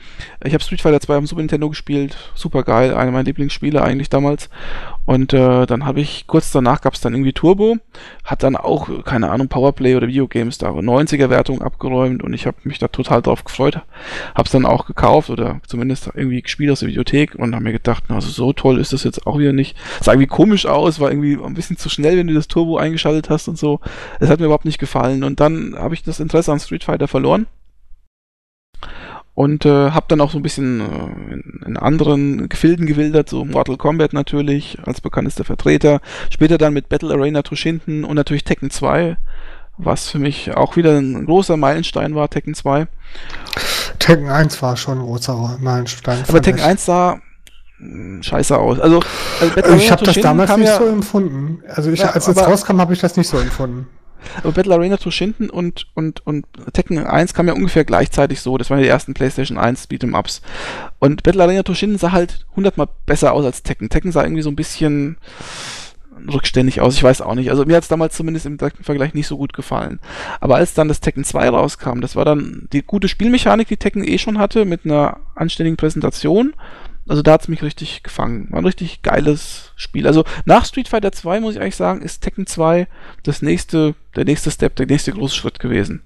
ich 0.44 0.52
habe 0.52 0.62
Street 0.62 0.80
Fighter 0.80 1.00
2 1.00 1.16
am 1.16 1.26
Super 1.26 1.40
Nintendo 1.40 1.68
gespielt, 1.68 2.16
super 2.34 2.62
geil, 2.62 2.94
eine 2.94 3.10
meiner 3.10 3.24
Lieblingsspiele 3.24 3.82
eigentlich 3.82 4.10
damals. 4.10 4.50
Und 5.06 5.32
äh, 5.32 5.66
dann 5.66 5.86
habe 5.86 6.00
ich, 6.00 6.26
kurz 6.26 6.52
danach 6.52 6.82
gab 6.82 6.94
es 6.94 7.00
dann 7.00 7.14
irgendwie 7.14 7.32
Turbo, 7.32 7.76
hat 8.24 8.42
dann 8.42 8.56
auch, 8.56 9.04
keine 9.04 9.30
Ahnung, 9.30 9.48
Powerplay 9.48 9.96
oder 9.96 10.08
Videogames 10.08 10.58
da 10.58 10.70
90er-Wertung 10.70 11.62
abgeräumt 11.62 12.22
und 12.22 12.32
ich 12.32 12.46
habe 12.46 12.58
mich 12.64 12.78
da 12.78 12.88
total 12.88 13.22
drauf 13.22 13.44
gefreut. 13.44 13.80
Habe 14.34 14.44
es 14.46 14.52
dann 14.52 14.66
auch 14.66 14.86
gekauft 14.86 15.30
oder 15.30 15.60
zumindest 15.66 16.10
irgendwie 16.14 16.42
gespielt 16.42 16.70
aus 16.70 16.80
der 16.80 16.88
Videothek 16.88 17.34
und 17.34 17.54
habe 17.54 17.64
mir 17.64 17.72
gedacht, 17.72 18.04
na, 18.08 18.16
also 18.16 18.28
so 18.28 18.52
toll 18.52 18.78
ist 18.78 18.92
das 18.92 19.04
jetzt 19.04 19.26
auch 19.26 19.38
wieder 19.38 19.52
nicht. 19.52 19.76
Sah 20.00 20.12
irgendwie 20.12 20.28
komisch 20.28 20.66
aus, 20.66 21.00
war 21.00 21.10
irgendwie 21.10 21.38
ein 21.42 21.54
bisschen 21.54 21.76
zu 21.76 21.88
schnell, 21.88 22.16
wenn 22.18 22.26
du 22.26 22.34
das 22.34 22.48
Turbo 22.48 22.76
eingeschaltet 22.76 23.30
hast 23.30 23.48
und 23.48 23.58
so. 23.58 23.80
Es 24.20 24.28
hat 24.28 24.38
mir 24.38 24.46
überhaupt 24.46 24.64
nicht 24.64 24.78
gefallen 24.78 25.24
und 25.24 25.40
dann 25.40 25.74
habe 25.76 25.94
ich 25.94 26.02
das 26.02 26.20
Interesse 26.20 26.52
an 26.52 26.60
Street 26.60 26.84
Fighter 26.84 27.08
verloren 27.08 27.46
und 29.34 29.64
äh, 29.64 29.90
habe 29.90 30.06
dann 30.08 30.20
auch 30.20 30.30
so 30.30 30.38
ein 30.38 30.42
bisschen 30.42 30.80
äh, 30.80 31.32
in, 31.34 31.62
in, 31.66 31.76
anderen 31.76 32.48
Gefilden 32.48 32.86
gewildert, 32.86 33.28
so 33.28 33.44
Mortal 33.44 33.76
Kombat 33.76 34.12
natürlich 34.12 34.78
als 34.84 35.00
bekanntester 35.00 35.44
Vertreter, 35.44 36.00
später 36.30 36.58
dann 36.58 36.74
mit 36.74 36.88
Battle 36.88 37.12
Arena 37.12 37.42
Toshinden 37.42 38.04
und 38.04 38.16
natürlich 38.16 38.44
Tekken 38.44 38.70
2, 38.70 39.16
was 39.78 40.08
für 40.08 40.18
mich 40.18 40.56
auch 40.56 40.76
wieder 40.76 40.98
ein 40.98 41.26
großer 41.26 41.56
Meilenstein 41.56 42.14
war, 42.14 42.28
Tekken 42.28 42.54
2. 42.54 42.86
Tekken 43.98 44.28
1 44.28 44.60
war 44.62 44.76
schon 44.76 44.98
ein 44.98 45.06
großer 45.06 45.58
Meilenstein. 45.60 46.24
Aber 46.28 46.42
Tekken 46.42 46.60
ich. 46.60 46.66
1 46.66 46.84
sah 46.84 47.20
hm, 47.78 48.22
scheiße 48.22 48.58
aus. 48.58 48.78
Also, 48.78 49.00
also 49.40 49.76
ich 49.76 49.90
habe 49.90 50.04
das 50.04 50.16
damals 50.16 50.54
nicht 50.56 50.66
ja, 50.66 50.78
so 50.78 50.86
empfunden. 50.86 51.62
Also 51.66 51.90
ich, 51.90 52.00
ja, 52.00 52.10
als 52.10 52.28
es 52.28 52.36
rauskam, 52.36 52.78
habe 52.78 52.92
ich 52.92 53.00
das 53.00 53.16
nicht 53.16 53.28
so 53.28 53.38
empfunden. 53.38 53.86
Aber 54.38 54.52
Battle 54.52 54.74
Arena 54.74 54.96
Toshinden 54.96 55.50
und, 55.50 55.86
und, 55.94 56.26
und 56.26 56.46
Tekken 56.72 56.98
1 56.98 57.34
kam 57.34 57.48
ja 57.48 57.54
ungefähr 57.54 57.84
gleichzeitig 57.84 58.40
so. 58.40 58.58
Das 58.58 58.70
waren 58.70 58.80
die 58.80 58.88
ersten 58.88 59.14
PlayStation 59.14 59.58
1 59.58 59.88
Beat'em 59.88 60.18
Ups. 60.18 60.42
Und 60.98 61.22
Battle 61.22 61.42
Arena 61.42 61.62
Toshinden 61.62 61.98
sah 61.98 62.12
halt 62.12 62.46
hundertmal 62.56 62.88
besser 63.06 63.32
aus 63.32 63.44
als 63.44 63.62
Tekken. 63.62 63.88
Tekken 63.88 64.12
sah 64.12 64.22
irgendwie 64.22 64.42
so 64.42 64.50
ein 64.50 64.56
bisschen 64.56 65.16
rückständig 66.28 66.80
aus. 66.80 66.94
Ich 66.94 67.02
weiß 67.02 67.22
auch 67.22 67.34
nicht. 67.34 67.50
Also 67.50 67.64
mir 67.64 67.76
hat 67.76 67.82
es 67.82 67.88
damals 67.88 68.14
zumindest 68.14 68.46
im 68.46 68.58
Vergleich 68.58 69.14
nicht 69.14 69.26
so 69.26 69.36
gut 69.36 69.52
gefallen. 69.52 70.00
Aber 70.40 70.56
als 70.56 70.74
dann 70.74 70.88
das 70.88 71.00
Tekken 71.00 71.24
2 71.24 71.48
rauskam, 71.48 72.00
das 72.00 72.16
war 72.16 72.24
dann 72.24 72.68
die 72.72 72.82
gute 72.82 73.08
Spielmechanik, 73.08 73.68
die 73.68 73.76
Tekken 73.76 74.04
eh 74.04 74.18
schon 74.18 74.38
hatte, 74.38 74.64
mit 74.64 74.84
einer 74.84 75.18
anständigen 75.34 75.76
Präsentation 75.76 76.54
also 77.10 77.22
da 77.22 77.32
hat 77.32 77.42
es 77.42 77.48
mich 77.48 77.62
richtig 77.64 78.04
gefangen. 78.04 78.46
War 78.50 78.60
ein 78.60 78.64
richtig 78.64 79.02
geiles 79.02 79.72
Spiel. 79.74 80.06
Also 80.06 80.24
nach 80.44 80.64
Street 80.64 80.86
Fighter 80.86 81.10
2 81.10 81.40
muss 81.40 81.56
ich 81.56 81.60
eigentlich 81.60 81.74
sagen, 81.74 82.02
ist 82.02 82.20
Tekken 82.20 82.46
2 82.46 82.86
das 83.24 83.42
nächste, 83.42 83.96
der 84.14 84.24
nächste 84.24 84.52
Step, 84.52 84.76
der 84.76 84.86
nächste 84.86 85.10
große 85.10 85.34
Schritt 85.34 85.58
gewesen. 85.58 86.04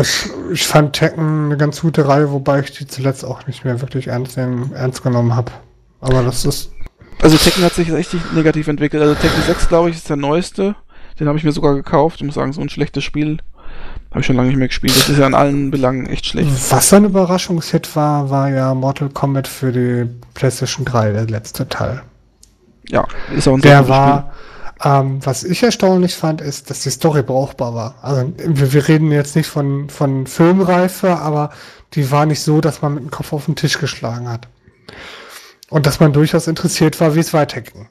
Ich, 0.00 0.28
ich 0.50 0.66
fand 0.66 0.94
Tekken 0.94 1.44
eine 1.44 1.56
ganz 1.56 1.82
gute 1.82 2.08
Reihe, 2.08 2.32
wobei 2.32 2.58
ich 2.58 2.72
die 2.72 2.88
zuletzt 2.88 3.24
auch 3.24 3.46
nicht 3.46 3.64
mehr 3.64 3.80
wirklich 3.80 4.08
ernst, 4.08 4.36
ernst 4.36 5.04
genommen 5.04 5.36
habe. 5.36 5.52
Aber 6.00 6.24
das 6.24 6.44
ist. 6.44 6.72
Also 7.22 7.36
Tekken 7.36 7.62
hat 7.62 7.74
sich 7.74 7.92
richtig 7.92 8.20
negativ 8.32 8.66
entwickelt. 8.66 9.00
Also 9.00 9.14
Tekken 9.14 9.42
6, 9.44 9.68
glaube 9.68 9.90
ich, 9.90 9.96
ist 9.96 10.10
der 10.10 10.16
neueste. 10.16 10.74
Den 11.20 11.28
habe 11.28 11.38
ich 11.38 11.44
mir 11.44 11.52
sogar 11.52 11.76
gekauft. 11.76 12.16
Ich 12.16 12.26
muss 12.26 12.34
sagen, 12.34 12.52
so 12.52 12.60
ein 12.60 12.68
schlechtes 12.68 13.04
Spiel 13.04 13.38
habe 14.14 14.20
ich 14.20 14.26
schon 14.26 14.36
lange 14.36 14.50
nicht 14.50 14.58
mehr 14.58 14.68
gespielt. 14.68 14.96
Das 14.96 15.08
ist 15.08 15.18
ja 15.18 15.26
in 15.26 15.34
allen 15.34 15.72
Belangen 15.72 16.06
echt 16.06 16.26
schlecht. 16.26 16.48
Was 16.70 16.92
ein 16.92 17.04
Überraschungshit 17.04 17.96
war, 17.96 18.30
war 18.30 18.48
ja 18.48 18.72
Mortal 18.72 19.08
Kombat 19.08 19.48
für 19.48 19.72
die 19.72 20.08
PlayStation 20.34 20.84
3, 20.84 21.10
der 21.10 21.26
letzte 21.26 21.68
Teil. 21.68 22.00
Ja, 22.88 23.08
ist 23.36 23.48
auch 23.48 23.54
ein 23.54 23.60
Der 23.60 23.88
war, 23.88 24.32
ähm, 24.84 25.18
was 25.26 25.42
ich 25.42 25.64
erstaunlich 25.64 26.14
fand, 26.14 26.40
ist, 26.40 26.70
dass 26.70 26.84
die 26.84 26.90
Story 26.90 27.24
brauchbar 27.24 27.74
war. 27.74 27.96
Also 28.02 28.32
wir, 28.36 28.72
wir 28.72 28.86
reden 28.86 29.10
jetzt 29.10 29.34
nicht 29.34 29.48
von, 29.48 29.90
von 29.90 30.28
Filmreife, 30.28 31.16
aber 31.16 31.50
die 31.94 32.12
war 32.12 32.24
nicht 32.24 32.40
so, 32.40 32.60
dass 32.60 32.82
man 32.82 32.94
mit 32.94 33.02
dem 33.02 33.10
Kopf 33.10 33.32
auf 33.32 33.46
den 33.46 33.56
Tisch 33.56 33.80
geschlagen 33.80 34.28
hat. 34.28 34.46
Und 35.70 35.86
dass 35.86 35.98
man 35.98 36.12
durchaus 36.12 36.46
interessiert 36.46 37.00
war, 37.00 37.16
wie 37.16 37.20
es 37.20 37.34
weiterging. 37.34 37.88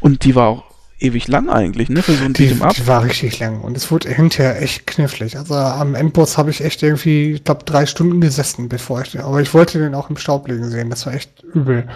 Und 0.00 0.24
die 0.24 0.34
war 0.34 0.48
auch 0.48 0.71
ewig 1.02 1.28
lang 1.28 1.50
eigentlich, 1.50 1.88
ne? 1.88 2.02
Für 2.02 2.12
so 2.12 2.24
ein 2.24 2.32
die, 2.32 2.48
Beat'em 2.48 2.74
Die 2.74 2.86
war 2.86 3.04
richtig 3.04 3.38
lang 3.38 3.60
und 3.60 3.76
es 3.76 3.90
wurde 3.90 4.08
hinterher 4.08 4.60
echt 4.62 4.86
knifflig. 4.86 5.36
Also 5.36 5.54
am 5.54 5.94
Endboss 5.94 6.38
habe 6.38 6.50
ich 6.50 6.62
echt 6.62 6.82
irgendwie, 6.82 7.32
ich 7.32 7.44
glaube, 7.44 7.64
drei 7.64 7.86
Stunden 7.86 8.20
gesessen, 8.20 8.68
bevor 8.68 9.02
ich 9.02 9.12
den, 9.12 9.20
aber 9.22 9.40
ich 9.40 9.52
wollte 9.52 9.78
den 9.78 9.94
auch 9.94 10.10
im 10.10 10.16
Staub 10.16 10.48
liegen 10.48 10.70
sehen. 10.70 10.90
Das 10.90 11.06
war 11.06 11.14
echt 11.14 11.42
übel. 11.42 11.88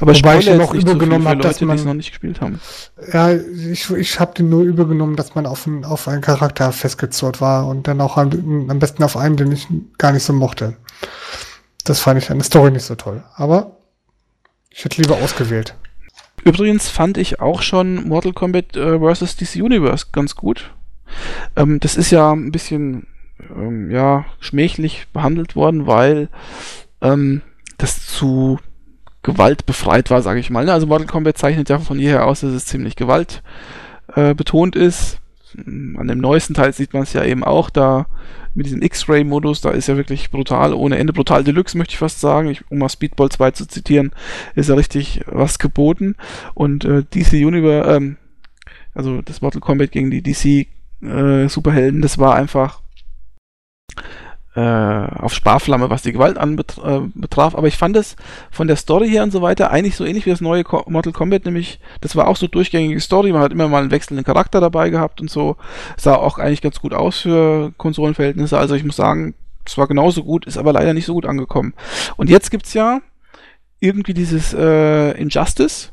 Aber 0.00 0.14
Wobei 0.14 0.38
ich 0.38 0.44
den 0.44 0.60
auch 0.60 0.74
übergenommen 0.74 1.26
habe, 1.26 1.40
dass 1.40 1.60
man 1.60 1.82
noch 1.82 1.94
nicht 1.94 2.10
gespielt 2.10 2.40
haben. 2.40 2.60
Ja, 3.12 3.32
ich, 3.32 3.90
ich 3.90 4.20
habe 4.20 4.34
den 4.34 4.48
nur 4.48 4.62
übergenommen, 4.62 5.16
dass 5.16 5.34
man 5.34 5.46
auf, 5.46 5.66
ein, 5.66 5.84
auf 5.84 6.08
einen 6.08 6.20
Charakter 6.20 6.72
festgezurrt 6.72 7.40
war 7.40 7.66
und 7.66 7.88
dann 7.88 8.00
auch 8.00 8.16
am, 8.16 8.68
am 8.68 8.78
besten 8.78 9.02
auf 9.02 9.16
einen, 9.16 9.36
den 9.36 9.52
ich 9.52 9.66
gar 9.98 10.12
nicht 10.12 10.24
so 10.24 10.32
mochte. 10.32 10.76
Das 11.84 12.00
fand 12.00 12.22
ich 12.22 12.30
an 12.30 12.38
der 12.38 12.44
Story 12.44 12.70
nicht 12.70 12.84
so 12.84 12.94
toll. 12.94 13.22
Aber 13.36 13.76
ich 14.70 14.84
hätte 14.84 15.00
lieber 15.00 15.16
ausgewählt. 15.16 15.74
Übrigens 16.44 16.90
fand 16.90 17.16
ich 17.16 17.40
auch 17.40 17.62
schon 17.62 18.06
Mortal 18.06 18.32
Kombat 18.32 18.76
äh, 18.76 18.98
vs. 18.98 19.36
DC 19.36 19.56
Universe 19.56 20.06
ganz 20.12 20.34
gut. 20.34 20.72
Ähm, 21.56 21.80
das 21.80 21.96
ist 21.96 22.10
ja 22.10 22.32
ein 22.32 22.52
bisschen 22.52 23.06
ähm, 23.54 23.90
ja, 23.90 24.26
schmächlich 24.40 25.06
behandelt 25.12 25.56
worden, 25.56 25.86
weil 25.86 26.28
ähm, 27.00 27.42
das 27.78 28.06
zu 28.06 28.58
gewaltbefreit 29.22 30.10
war, 30.10 30.22
sage 30.22 30.38
ich 30.40 30.50
mal. 30.50 30.68
Also 30.68 30.86
Mortal 30.86 31.06
Kombat 31.06 31.38
zeichnet 31.38 31.70
ja 31.70 31.78
von 31.78 31.98
jeher 31.98 32.26
aus, 32.26 32.40
dass 32.40 32.52
es 32.52 32.66
ziemlich 32.66 32.94
gewaltbetont 32.94 34.76
äh, 34.76 34.84
ist. 34.84 35.18
An 35.56 36.08
dem 36.08 36.18
neuesten 36.18 36.54
Teil 36.54 36.72
sieht 36.72 36.92
man 36.92 37.02
es 37.02 37.12
ja 37.12 37.24
eben 37.24 37.44
auch, 37.44 37.70
da 37.70 38.06
mit 38.54 38.66
diesem 38.66 38.82
X-Ray-Modus, 38.82 39.60
da 39.60 39.70
ist 39.70 39.88
ja 39.88 39.96
wirklich 39.96 40.30
brutal, 40.30 40.72
ohne 40.72 40.96
Ende 40.98 41.12
brutal 41.12 41.42
Deluxe, 41.42 41.76
möchte 41.76 41.92
ich 41.92 41.98
fast 41.98 42.20
sagen. 42.20 42.48
Ich, 42.48 42.62
um 42.70 42.78
mal 42.78 42.88
Speedball 42.88 43.28
2 43.28 43.50
zu 43.50 43.66
zitieren, 43.66 44.12
ist 44.54 44.68
ja 44.68 44.76
richtig 44.76 45.22
was 45.26 45.58
geboten. 45.58 46.14
Und 46.54 46.84
äh, 46.84 47.02
DC 47.02 47.32
Universe, 47.44 47.90
ähm, 47.90 48.16
also 48.94 49.22
das 49.22 49.42
Mortal 49.42 49.60
Kombat 49.60 49.90
gegen 49.90 50.10
die 50.10 50.22
DC 50.22 50.68
äh, 51.04 51.48
Superhelden, 51.48 52.00
das 52.00 52.18
war 52.18 52.36
einfach 52.36 52.80
auf 54.60 55.34
Sparflamme, 55.34 55.90
was 55.90 56.02
die 56.02 56.12
Gewalt 56.12 56.38
anbetraf. 56.38 57.54
Äh, 57.54 57.56
aber 57.56 57.66
ich 57.66 57.76
fand 57.76 57.96
es 57.96 58.14
von 58.50 58.68
der 58.68 58.76
Story 58.76 59.08
her 59.08 59.24
und 59.24 59.32
so 59.32 59.42
weiter 59.42 59.70
eigentlich 59.70 59.96
so 59.96 60.04
ähnlich 60.04 60.26
wie 60.26 60.30
das 60.30 60.40
neue 60.40 60.62
Co 60.62 60.84
Mortal 60.86 61.12
Kombat, 61.12 61.44
nämlich 61.44 61.80
das 62.00 62.14
war 62.14 62.28
auch 62.28 62.36
so 62.36 62.46
durchgängige 62.46 63.00
Story. 63.00 63.32
Man 63.32 63.42
hat 63.42 63.52
immer 63.52 63.68
mal 63.68 63.82
einen 63.82 63.90
wechselnden 63.90 64.24
Charakter 64.24 64.60
dabei 64.60 64.90
gehabt 64.90 65.20
und 65.20 65.28
so. 65.28 65.56
Sah 65.96 66.14
auch 66.14 66.38
eigentlich 66.38 66.62
ganz 66.62 66.80
gut 66.80 66.94
aus 66.94 67.18
für 67.18 67.72
Konsolenverhältnisse. 67.78 68.56
Also 68.56 68.74
ich 68.74 68.84
muss 68.84 68.96
sagen, 68.96 69.34
es 69.66 69.76
war 69.76 69.88
genauso 69.88 70.22
gut, 70.22 70.46
ist 70.46 70.58
aber 70.58 70.72
leider 70.72 70.94
nicht 70.94 71.06
so 71.06 71.14
gut 71.14 71.26
angekommen. 71.26 71.74
Und 72.16 72.30
jetzt 72.30 72.50
gibt's 72.50 72.74
ja 72.74 73.00
irgendwie 73.80 74.14
dieses 74.14 74.54
äh, 74.54 75.12
Injustice. 75.20 75.92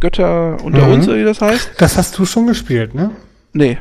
Götter 0.00 0.62
unter 0.62 0.86
mhm. 0.86 0.92
uns, 0.94 1.06
wie 1.06 1.22
das 1.22 1.40
heißt. 1.40 1.72
Das 1.78 1.96
hast 1.96 2.18
du 2.18 2.26
schon 2.26 2.46
gespielt, 2.46 2.94
ne? 2.94 3.12
Nee, 3.52 3.78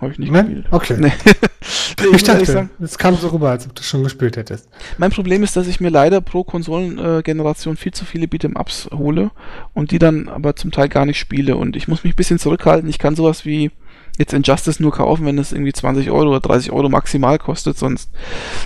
habe 0.00 0.12
ich 0.12 0.18
nicht 0.18 0.30
ne? 0.30 0.44
gespielt. 0.44 0.66
Okay. 0.70 0.96
Nee. 0.98 1.12
nee, 2.00 2.16
ich, 2.16 2.22
dachte, 2.22 2.68
es 2.80 2.98
kam 2.98 3.16
so 3.16 3.28
rüber, 3.28 3.50
als 3.50 3.66
ob 3.66 3.74
du 3.74 3.82
schon 3.82 4.02
gespielt 4.02 4.36
hättest. 4.36 4.68
Mein 4.98 5.10
Problem 5.10 5.42
ist, 5.42 5.56
dass 5.56 5.66
ich 5.66 5.80
mir 5.80 5.90
leider 5.90 6.20
pro 6.20 6.44
Konsolengeneration 6.44 7.76
viel 7.76 7.92
zu 7.92 8.04
viele 8.04 8.26
Beat'em-Ups 8.26 8.90
hole 8.92 9.30
und 9.72 9.90
die 9.90 9.98
dann 9.98 10.28
aber 10.28 10.56
zum 10.56 10.70
Teil 10.70 10.88
gar 10.88 11.06
nicht 11.06 11.18
spiele. 11.18 11.56
Und 11.56 11.76
ich 11.76 11.88
muss 11.88 12.04
mich 12.04 12.14
ein 12.14 12.16
bisschen 12.16 12.38
zurückhalten. 12.38 12.88
Ich 12.88 12.98
kann 12.98 13.16
sowas 13.16 13.44
wie 13.44 13.70
jetzt 14.18 14.32
Injustice 14.32 14.80
nur 14.80 14.92
kaufen, 14.92 15.26
wenn 15.26 15.38
es 15.38 15.52
irgendwie 15.52 15.72
20 15.72 16.10
Euro 16.10 16.30
oder 16.30 16.40
30 16.40 16.70
Euro 16.70 16.88
maximal 16.88 17.38
kostet, 17.38 17.76
sonst 17.76 18.10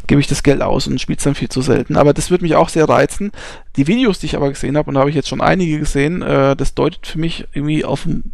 gebe 0.06 0.20
ich 0.20 0.26
das 0.26 0.42
Geld 0.42 0.60
aus 0.60 0.86
und 0.86 1.00
spiele 1.00 1.16
es 1.16 1.24
dann 1.24 1.34
viel 1.34 1.48
zu 1.48 1.62
selten. 1.62 1.96
Aber 1.96 2.12
das 2.12 2.30
wird 2.30 2.42
mich 2.42 2.54
auch 2.54 2.68
sehr 2.68 2.88
reizen. 2.88 3.32
Die 3.76 3.86
Videos, 3.86 4.18
die 4.18 4.26
ich 4.26 4.36
aber 4.36 4.50
gesehen 4.50 4.76
habe, 4.76 4.88
und 4.88 4.94
da 4.94 5.00
habe 5.00 5.10
ich 5.10 5.16
jetzt 5.16 5.28
schon 5.28 5.40
einige 5.40 5.78
gesehen, 5.78 6.22
äh, 6.22 6.54
das 6.54 6.74
deutet 6.74 7.06
für 7.06 7.18
mich 7.18 7.46
irgendwie 7.52 7.84
auf 7.84 8.04
ein, 8.04 8.32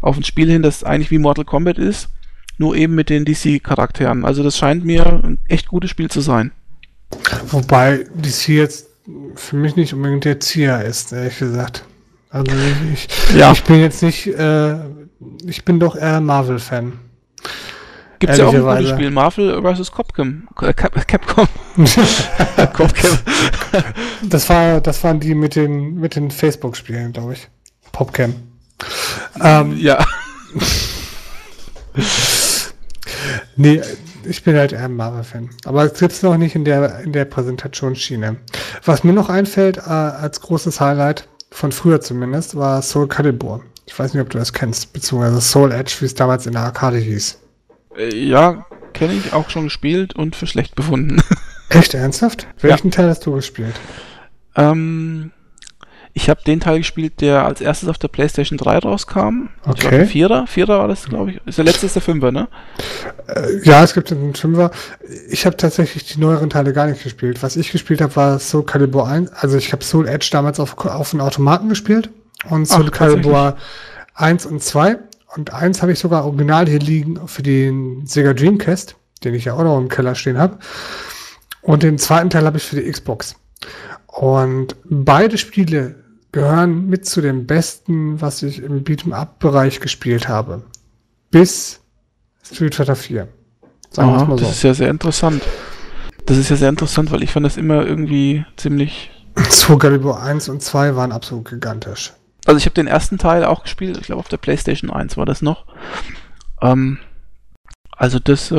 auf 0.00 0.16
ein 0.16 0.24
Spiel 0.24 0.50
hin, 0.50 0.62
das 0.62 0.82
eigentlich 0.82 1.10
wie 1.10 1.18
Mortal 1.18 1.44
Kombat 1.44 1.78
ist 1.78 2.08
nur 2.58 2.76
eben 2.76 2.94
mit 2.94 3.10
den 3.10 3.24
DC-Charakteren. 3.24 4.24
Also 4.24 4.42
das 4.42 4.56
scheint 4.56 4.84
mir 4.84 5.20
ein 5.24 5.38
echt 5.48 5.68
gutes 5.68 5.90
Spiel 5.90 6.10
zu 6.10 6.20
sein. 6.20 6.52
Wobei 7.48 8.06
DC 8.14 8.48
jetzt 8.48 8.88
für 9.34 9.56
mich 9.56 9.76
nicht 9.76 9.94
unbedingt 9.94 10.24
der 10.24 10.40
Zieher 10.40 10.84
ist, 10.84 11.12
ehrlich 11.12 11.38
gesagt. 11.38 11.84
Also 12.30 12.52
ich, 12.92 13.08
ja. 13.34 13.52
ich 13.52 13.62
bin 13.64 13.80
jetzt 13.80 14.02
nicht, 14.02 14.26
äh, 14.26 14.76
ich 15.46 15.64
bin 15.64 15.78
doch 15.78 15.96
eher 15.96 16.20
Marvel-Fan. 16.20 16.98
Gibt 18.18 18.32
es 18.32 18.38
ja 18.38 18.46
auch 18.46 18.54
ein 18.54 18.62
gutes 18.62 18.90
Spiel, 18.90 19.10
Marvel 19.10 19.62
vs. 19.62 19.92
Capcom. 19.92 20.48
Äh, 20.60 20.72
Capcom. 20.72 21.46
Capcom. 22.56 22.88
das, 24.22 24.48
war, 24.48 24.80
das 24.80 25.04
waren 25.04 25.20
die 25.20 25.34
mit 25.34 25.54
den, 25.54 25.96
mit 25.96 26.16
den 26.16 26.30
Facebook-Spielen, 26.30 27.12
glaube 27.12 27.34
ich. 27.34 27.48
Popcam. 27.92 28.34
Ähm, 29.40 29.76
ja. 29.78 30.04
nee, 33.56 33.80
ich 34.24 34.42
bin 34.42 34.56
halt 34.56 34.72
eher 34.72 34.84
ein 34.84 34.96
Marvel-Fan. 34.96 35.50
Aber 35.64 35.84
es 35.84 35.98
gibt 35.98 36.12
es 36.12 36.22
noch 36.22 36.36
nicht 36.36 36.54
in 36.54 36.64
der, 36.64 37.00
in 37.00 37.12
der 37.12 37.24
Präsentationsschiene. 37.24 38.36
Was 38.84 39.04
mir 39.04 39.12
noch 39.12 39.28
einfällt, 39.28 39.78
äh, 39.78 39.90
als 39.90 40.40
großes 40.40 40.80
Highlight, 40.80 41.28
von 41.50 41.72
früher 41.72 42.00
zumindest, 42.00 42.56
war 42.56 42.82
Soul 42.82 43.08
Calibur. 43.08 43.62
Ich 43.86 43.98
weiß 43.98 44.12
nicht, 44.12 44.22
ob 44.22 44.30
du 44.30 44.38
das 44.38 44.52
kennst, 44.52 44.92
beziehungsweise 44.92 45.40
Soul 45.40 45.72
Edge, 45.72 45.94
wie 46.00 46.06
es 46.06 46.14
damals 46.14 46.46
in 46.46 46.52
der 46.52 46.62
Arcade 46.62 46.98
hieß. 46.98 47.38
Äh, 47.96 48.14
ja, 48.14 48.66
kenne 48.92 49.14
ich 49.14 49.32
auch 49.32 49.50
schon 49.50 49.64
gespielt 49.64 50.14
und 50.16 50.36
für 50.36 50.46
schlecht 50.46 50.74
befunden. 50.74 51.22
Echt 51.68 51.94
ernsthaft? 51.94 52.46
Welchen 52.60 52.90
ja. 52.90 52.96
Teil 52.96 53.08
hast 53.08 53.26
du 53.26 53.32
gespielt? 53.32 53.74
Ähm, 54.54 55.32
ich 56.16 56.30
habe 56.30 56.40
den 56.42 56.60
Teil 56.60 56.78
gespielt, 56.78 57.20
der 57.20 57.44
als 57.44 57.60
erstes 57.60 57.90
auf 57.90 57.98
der 57.98 58.08
PlayStation 58.08 58.56
3 58.56 58.78
rauskam. 58.78 59.50
Okay. 59.66 59.88
Glaub, 59.88 60.08
Vierer, 60.08 60.46
Vierer 60.46 60.78
war 60.78 60.88
das, 60.88 61.04
glaube 61.04 61.32
ich. 61.32 61.40
Ist 61.44 61.58
der 61.58 61.66
letzte 61.66 61.84
ist 61.84 61.94
der 61.94 62.00
Fünfer, 62.00 62.32
ne? 62.32 62.48
Äh, 63.28 63.62
ja, 63.64 63.84
es 63.84 63.92
gibt 63.92 64.10
einen 64.10 64.34
Fünfer. 64.34 64.70
Ich 65.28 65.44
habe 65.44 65.58
tatsächlich 65.58 66.06
die 66.06 66.18
neueren 66.18 66.48
Teile 66.48 66.72
gar 66.72 66.86
nicht 66.86 67.02
gespielt. 67.02 67.42
Was 67.42 67.56
ich 67.56 67.70
gespielt 67.70 68.00
habe, 68.00 68.16
war 68.16 68.38
Soul 68.38 68.64
Calibur 68.64 69.06
1. 69.06 69.30
Also 69.34 69.58
ich 69.58 69.74
habe 69.74 69.84
Soul 69.84 70.08
Edge 70.08 70.30
damals 70.32 70.58
auf, 70.58 70.78
auf 70.86 71.10
den 71.10 71.20
Automaten 71.20 71.68
gespielt 71.68 72.08
und 72.48 72.64
Soul 72.64 72.86
Ach, 72.86 72.92
Calibur 72.96 73.58
1 74.14 74.46
und 74.46 74.62
2. 74.62 74.98
Und 75.36 75.52
1 75.52 75.82
habe 75.82 75.92
ich 75.92 75.98
sogar 75.98 76.24
original 76.24 76.66
hier 76.66 76.80
liegen 76.80 77.28
für 77.28 77.42
den 77.42 78.06
Sega 78.06 78.32
Dreamcast, 78.32 78.96
den 79.22 79.34
ich 79.34 79.44
ja 79.44 79.52
auch 79.52 79.64
noch 79.64 79.76
im 79.76 79.90
Keller 79.90 80.14
stehen 80.14 80.38
habe. 80.38 80.56
Und 81.60 81.82
den 81.82 81.98
zweiten 81.98 82.30
Teil 82.30 82.46
habe 82.46 82.56
ich 82.56 82.64
für 82.64 82.76
die 82.76 82.90
Xbox. 82.90 83.36
Und 84.06 84.76
beide 84.86 85.36
Spiele 85.36 86.05
gehören 86.36 86.86
mit 86.86 87.06
zu 87.06 87.22
den 87.22 87.46
besten, 87.46 88.20
was 88.20 88.42
ich 88.42 88.62
im 88.62 88.84
Beat'em-up-Bereich 88.84 89.80
gespielt 89.80 90.28
habe. 90.28 90.64
Bis 91.30 91.80
Street 92.44 92.74
Fighter 92.74 92.94
4. 92.94 93.26
Sagen 93.88 94.10
Aha, 94.10 94.24
mal 94.26 94.36
so. 94.36 94.44
Das 94.44 94.56
ist 94.56 94.62
ja 94.62 94.74
sehr 94.74 94.90
interessant. 94.90 95.42
Das 96.26 96.36
ist 96.36 96.50
ja 96.50 96.56
sehr 96.56 96.68
interessant, 96.68 97.10
weil 97.10 97.22
ich 97.22 97.30
fand 97.32 97.46
das 97.46 97.56
immer 97.56 97.86
irgendwie 97.86 98.44
ziemlich. 98.58 99.10
Soul 99.48 99.78
Calibur 99.78 100.22
1 100.22 100.50
und 100.50 100.62
2 100.62 100.94
waren 100.94 101.10
absolut 101.10 101.48
gigantisch. 101.48 102.12
Also 102.44 102.58
ich 102.58 102.66
habe 102.66 102.74
den 102.74 102.86
ersten 102.86 103.16
Teil 103.16 103.42
auch 103.42 103.62
gespielt, 103.62 103.96
ich 103.96 104.04
glaube 104.04 104.20
auf 104.20 104.28
der 104.28 104.36
PlayStation 104.36 104.90
1 104.90 105.16
war 105.16 105.24
das 105.24 105.40
noch. 105.40 105.64
Ähm, 106.60 106.98
also 107.92 108.18
das. 108.18 108.50
Äh, 108.50 108.54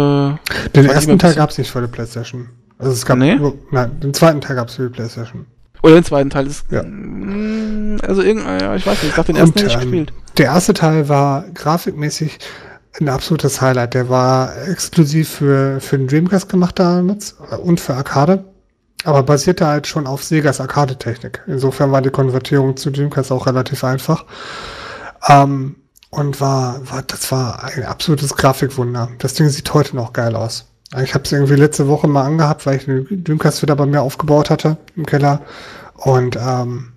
den 0.75 0.85
ersten 0.87 1.19
Teil 1.19 1.35
gab 1.35 1.51
es 1.51 1.59
nicht 1.59 1.69
für 1.69 1.81
die 1.81 1.87
PlayStation. 1.87 2.49
Also 2.79 2.91
es 2.93 3.05
gab 3.05 3.19
nee? 3.19 3.35
nur, 3.35 3.53
nein, 3.69 3.99
den 3.99 4.15
zweiten 4.15 4.41
Teil 4.41 4.55
gab 4.55 4.69
es 4.69 4.75
für 4.75 4.89
die 4.89 4.93
PlayStation. 4.95 5.45
Oder 5.87 5.95
den 6.01 6.03
zweiten 6.03 6.29
Teil 6.29 6.47
ist. 6.47 6.65
Ja. 6.69 6.83
Mm, 6.83 7.97
also 8.05 8.21
irgendein, 8.21 8.59
ja, 8.59 8.75
ich 8.75 8.85
weiß 8.85 9.01
nicht, 9.03 9.11
ich 9.11 9.15
dachte, 9.15 9.31
den 9.31 9.37
ersten 9.37 9.57
hätte 9.57 9.67
ich 9.67 9.73
ähm, 9.75 9.79
gespielt. 9.79 10.13
Der 10.37 10.47
erste 10.47 10.73
Teil 10.73 11.07
war 11.07 11.45
grafikmäßig 11.53 12.39
ein 12.99 13.07
absolutes 13.07 13.61
Highlight. 13.61 13.93
Der 13.93 14.09
war 14.09 14.67
exklusiv 14.67 15.29
für, 15.29 15.79
für 15.79 15.97
den 15.97 16.07
Dreamcast 16.07 16.49
gemacht 16.49 16.77
damals 16.77 17.37
und 17.63 17.79
für 17.79 17.93
Arcade. 17.93 18.43
Aber 19.05 19.23
basierte 19.23 19.65
halt 19.65 19.87
schon 19.87 20.07
auf 20.07 20.25
Segas 20.25 20.59
Arcade-Technik. 20.59 21.41
Insofern 21.47 21.93
war 21.93 22.01
die 22.01 22.09
Konvertierung 22.09 22.75
zu 22.75 22.91
Dreamcast 22.91 23.31
auch 23.31 23.47
relativ 23.47 23.85
einfach. 23.85 24.25
Ähm, 25.29 25.77
und 26.09 26.41
war, 26.41 26.81
war, 26.89 27.01
das 27.03 27.31
war 27.31 27.63
ein 27.63 27.83
absolutes 27.83 28.35
Grafikwunder. 28.35 29.07
Das 29.19 29.35
Ding 29.35 29.47
sieht 29.47 29.73
heute 29.73 29.95
noch 29.95 30.11
geil 30.11 30.35
aus. 30.35 30.66
Ich 31.01 31.13
habe 31.13 31.25
es 31.25 31.31
irgendwie 31.31 31.55
letzte 31.55 31.87
Woche 31.87 32.07
mal 32.07 32.23
angehabt, 32.23 32.65
weil 32.65 32.77
ich 32.77 32.85
den 32.85 33.23
Dreamcast 33.23 33.61
wieder 33.61 33.75
bei 33.75 33.85
mir 33.85 34.01
aufgebaut 34.01 34.49
hatte 34.49 34.77
im 34.95 35.05
Keller. 35.05 35.41
Und 35.95 36.37
ähm, 36.39 36.93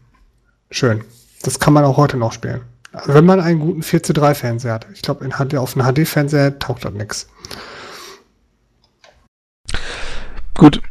schön. 0.70 1.02
Das 1.42 1.58
kann 1.58 1.72
man 1.72 1.84
auch 1.84 1.96
heute 1.96 2.16
noch 2.16 2.32
spielen. 2.32 2.60
Wenn 3.06 3.24
man 3.24 3.40
einen 3.40 3.60
guten 3.60 3.82
4 3.82 4.02
zu 4.02 4.12
3 4.12 4.34
Fernseher 4.34 4.74
hat. 4.74 4.86
Ich 4.94 5.02
glaube, 5.02 5.28
auf 5.58 5.76
einem 5.76 5.94
HD-Fernseher 5.94 6.58
taucht 6.58 6.84
das 6.84 6.92
nichts. 6.92 7.28
Gut. 10.54 10.82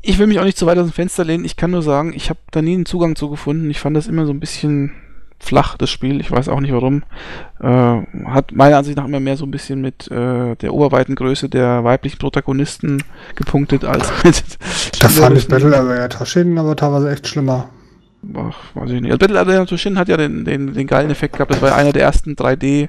Ich 0.00 0.18
will 0.18 0.26
mich 0.26 0.38
auch 0.40 0.44
nicht 0.44 0.58
zu 0.58 0.66
weit 0.66 0.78
aus 0.78 0.88
dem 0.88 0.92
Fenster 0.92 1.24
lehnen. 1.24 1.44
Ich 1.44 1.56
kann 1.56 1.72
nur 1.72 1.82
sagen, 1.82 2.12
ich 2.14 2.30
habe 2.30 2.38
da 2.50 2.62
nie 2.62 2.74
einen 2.74 2.86
Zugang 2.86 3.14
zu 3.14 3.28
gefunden. 3.28 3.70
Ich 3.70 3.80
fand 3.80 3.96
das 3.96 4.06
immer 4.06 4.24
so 4.24 4.32
ein 4.32 4.40
bisschen 4.40 4.92
flach, 5.38 5.76
das 5.76 5.90
Spiel. 5.90 6.20
Ich 6.20 6.30
weiß 6.30 6.48
auch 6.48 6.60
nicht 6.60 6.72
warum. 6.72 7.02
Äh, 7.60 7.66
hat 8.26 8.52
meiner 8.52 8.78
Ansicht 8.78 8.96
nach 8.96 9.06
immer 9.06 9.20
mehr 9.20 9.36
so 9.36 9.46
ein 9.46 9.50
bisschen 9.50 9.80
mit 9.80 10.10
äh, 10.10 10.56
der 10.56 10.74
oberweiten 10.74 11.14
Größe 11.14 11.48
der 11.48 11.84
weiblichen 11.84 12.18
Protagonisten 12.18 13.02
gepunktet 13.34 13.84
als 13.84 14.10
mit. 14.24 14.42
Da 15.00 15.08
fand 15.08 15.38
ich 15.38 15.48
Battle 15.48 15.76
Area 15.76 16.08
Toshin 16.08 16.58
aber 16.58 16.76
teilweise 16.76 17.10
echt 17.10 17.26
schlimmer. 17.26 17.68
Ach, 18.34 18.56
weiß 18.74 18.90
ich 18.90 19.00
nicht. 19.00 19.12
Also 19.12 19.18
Battle 19.18 19.38
Area 19.38 19.64
Toshin 19.64 19.98
hat 19.98 20.08
ja 20.08 20.16
den, 20.16 20.44
den, 20.44 20.74
den 20.74 20.86
geilen 20.86 21.10
Effekt 21.10 21.34
gehabt. 21.36 21.52
Das 21.52 21.62
war 21.62 21.70
ja 21.70 21.76
einer 21.76 21.92
der 21.92 22.02
ersten 22.02 22.34
3D 22.34 22.88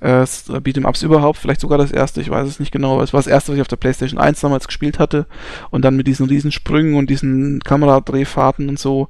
äh, 0.00 0.24
Beat'em-Ups 0.24 1.02
überhaupt, 1.02 1.38
vielleicht 1.38 1.60
sogar 1.60 1.78
das 1.78 1.92
erste, 1.92 2.20
ich 2.20 2.30
weiß 2.30 2.48
es 2.48 2.58
nicht 2.58 2.72
genau, 2.72 2.94
aber 2.94 3.02
es 3.02 3.12
war 3.12 3.18
das 3.18 3.26
erste, 3.26 3.52
was 3.52 3.56
ich 3.56 3.60
auf 3.60 3.68
der 3.68 3.76
PlayStation 3.76 4.18
1 4.18 4.40
damals 4.40 4.66
gespielt 4.66 4.98
hatte 4.98 5.26
und 5.70 5.84
dann 5.84 5.96
mit 5.96 6.06
diesen 6.06 6.26
riesen 6.26 6.52
Sprüngen 6.52 6.94
und 6.94 7.10
diesen 7.10 7.60
Kameradrehfahrten 7.60 8.68
und 8.68 8.78
so 8.78 9.08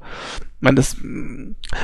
ich 0.60 0.62
meine, 0.62 0.76
das 0.76 0.98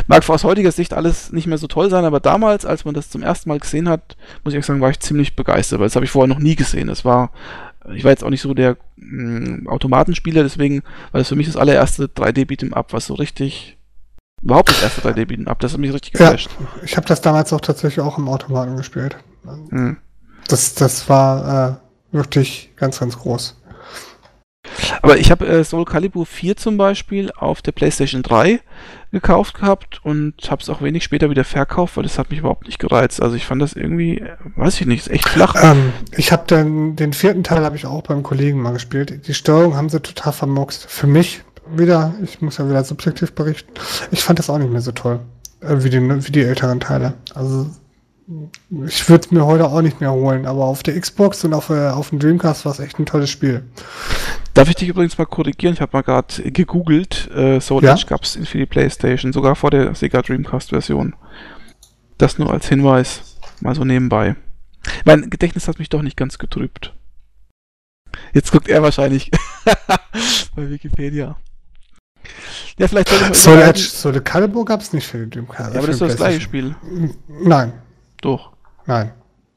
mag 0.06 0.28
aus 0.28 0.44
heutiger 0.44 0.70
Sicht 0.70 0.92
alles 0.92 1.32
nicht 1.32 1.46
mehr 1.46 1.56
so 1.56 1.66
toll 1.66 1.88
sein, 1.88 2.04
aber 2.04 2.20
damals, 2.20 2.66
als 2.66 2.84
man 2.84 2.92
das 2.92 3.08
zum 3.08 3.22
ersten 3.22 3.48
Mal 3.48 3.58
gesehen 3.58 3.88
hat, 3.88 4.18
muss 4.44 4.52
ich 4.52 4.66
sagen, 4.66 4.82
war 4.82 4.90
ich 4.90 5.00
ziemlich 5.00 5.34
begeistert, 5.34 5.78
weil 5.80 5.86
das 5.86 5.96
habe 5.96 6.04
ich 6.04 6.10
vorher 6.10 6.28
noch 6.28 6.42
nie 6.42 6.56
gesehen. 6.56 6.88
Das 6.88 7.02
war, 7.02 7.30
ich 7.94 8.04
war 8.04 8.10
jetzt 8.10 8.22
auch 8.22 8.28
nicht 8.28 8.42
so 8.42 8.52
der 8.52 8.76
mh, 8.96 9.62
mm, 9.62 9.68
Automatenspieler, 9.68 10.42
deswegen 10.42 10.82
war 11.10 11.20
das 11.20 11.28
für 11.28 11.36
mich 11.36 11.46
das 11.46 11.56
allererste 11.56 12.04
3D-Beat'em 12.04 12.74
Up, 12.74 12.92
was 12.92 13.06
so 13.06 13.14
richtig, 13.14 13.78
überhaupt 14.42 14.68
das 14.68 14.82
erste 14.82 15.00
3D-Beat'em 15.00 15.48
Up, 15.48 15.58
das 15.60 15.72
hat 15.72 15.80
mich 15.80 15.94
richtig 15.94 16.12
geflasht. 16.12 16.50
Ja, 16.60 16.66
ich 16.84 16.98
habe 16.98 17.06
das 17.06 17.22
damals 17.22 17.54
auch 17.54 17.62
tatsächlich 17.62 18.04
auch 18.04 18.18
im 18.18 18.28
Automaten 18.28 18.76
gespielt. 18.76 19.16
Mhm. 19.70 19.96
Das, 20.48 20.74
das 20.74 21.08
war 21.08 21.80
äh, 22.12 22.14
wirklich 22.14 22.72
ganz, 22.76 23.00
ganz 23.00 23.16
groß. 23.16 23.55
Aber 25.02 25.18
ich 25.18 25.30
habe 25.30 25.46
äh, 25.46 25.64
Soul 25.64 25.84
Calibur 25.84 26.26
4 26.26 26.56
zum 26.56 26.76
Beispiel 26.76 27.30
auf 27.36 27.62
der 27.62 27.72
PlayStation 27.72 28.22
3 28.22 28.60
gekauft 29.12 29.54
gehabt 29.54 30.00
und 30.04 30.34
habe 30.50 30.62
es 30.62 30.68
auch 30.68 30.82
wenig 30.82 31.04
später 31.04 31.30
wieder 31.30 31.44
verkauft, 31.44 31.96
weil 31.96 32.02
das 32.02 32.18
hat 32.18 32.30
mich 32.30 32.40
überhaupt 32.40 32.66
nicht 32.66 32.78
gereizt. 32.78 33.22
Also 33.22 33.36
ich 33.36 33.46
fand 33.46 33.62
das 33.62 33.72
irgendwie, 33.72 34.18
äh, 34.18 34.36
weiß 34.56 34.80
ich 34.80 34.86
nicht, 34.86 35.06
ist 35.06 35.10
echt 35.10 35.28
flach. 35.28 35.54
Ähm, 35.62 35.92
ich 36.16 36.32
habe 36.32 36.44
dann 36.46 36.96
den 36.96 37.12
vierten 37.12 37.44
Teil 37.44 37.64
habe 37.64 37.76
ich 37.76 37.86
auch 37.86 38.02
beim 38.02 38.22
Kollegen 38.22 38.60
mal 38.60 38.72
gespielt. 38.72 39.26
Die 39.26 39.34
Steuerung 39.34 39.76
haben 39.76 39.88
sie 39.88 40.00
total 40.00 40.32
vermoxt. 40.32 40.86
Für 40.88 41.06
mich 41.06 41.42
wieder, 41.74 42.14
ich 42.22 42.40
muss 42.42 42.58
ja 42.58 42.68
wieder 42.68 42.84
subjektiv 42.84 43.32
berichten. 43.32 43.72
Ich 44.10 44.22
fand 44.22 44.38
das 44.38 44.50
auch 44.50 44.58
nicht 44.58 44.70
mehr 44.70 44.80
so 44.80 44.92
toll 44.92 45.20
äh, 45.60 45.76
wie, 45.78 45.90
die, 45.90 46.00
wie 46.00 46.32
die 46.32 46.42
älteren 46.42 46.80
Teile. 46.80 47.14
Also 47.34 47.70
ich 48.86 49.08
würde 49.08 49.24
es 49.24 49.30
mir 49.30 49.46
heute 49.46 49.66
auch 49.66 49.82
nicht 49.82 50.00
mehr 50.00 50.12
holen, 50.12 50.46
aber 50.46 50.64
auf 50.64 50.82
der 50.82 51.00
Xbox 51.00 51.44
und 51.44 51.54
auf, 51.54 51.70
äh, 51.70 51.88
auf 51.88 52.10
dem 52.10 52.18
Dreamcast 52.18 52.64
war 52.64 52.72
es 52.72 52.80
echt 52.80 52.98
ein 52.98 53.06
tolles 53.06 53.30
Spiel. 53.30 53.62
Darf 54.52 54.68
ich 54.68 54.74
dich 54.74 54.88
übrigens 54.88 55.16
mal 55.16 55.26
korrigieren? 55.26 55.74
Ich 55.74 55.80
habe 55.80 55.96
mal 55.96 56.02
gerade 56.02 56.50
gegoogelt. 56.50 57.30
Äh, 57.30 57.60
Soul 57.60 57.84
ja? 57.84 57.92
Edge 57.92 58.06
gab 58.08 58.24
es 58.24 58.36
für 58.44 58.58
die 58.58 58.66
PlayStation, 58.66 59.32
sogar 59.32 59.54
vor 59.54 59.70
der 59.70 59.94
Sega 59.94 60.22
Dreamcast-Version. 60.22 61.14
Das 62.18 62.38
nur 62.38 62.52
als 62.52 62.68
Hinweis, 62.68 63.38
mal 63.60 63.74
so 63.74 63.84
nebenbei. 63.84 64.34
Mein 65.04 65.30
Gedächtnis 65.30 65.68
hat 65.68 65.78
mich 65.78 65.88
doch 65.88 66.02
nicht 66.02 66.16
ganz 66.16 66.38
getrübt. 66.38 66.94
Jetzt 68.32 68.50
guckt 68.50 68.68
er 68.68 68.82
wahrscheinlich 68.82 69.30
bei 70.56 70.70
Wikipedia. 70.70 71.36
Ja, 72.78 72.88
vielleicht 72.88 73.08
soll 73.08 73.18
ich 73.30 73.36
Soul 73.36 73.58
Edge, 73.60 73.80
Soul 73.80 74.20
Calibur 74.20 74.64
gab 74.64 74.80
es 74.80 74.92
nicht 74.92 75.06
für 75.06 75.18
die 75.24 75.30
Dreamcast. 75.30 75.74
Ja, 75.74 75.78
aber 75.78 75.86
das 75.86 75.96
ist 75.96 76.02
das 76.02 76.16
gleiche 76.16 76.40
Spiel. 76.40 76.74
Nein. 77.28 77.72
Doch. 78.20 78.52
Nein. 78.86 79.12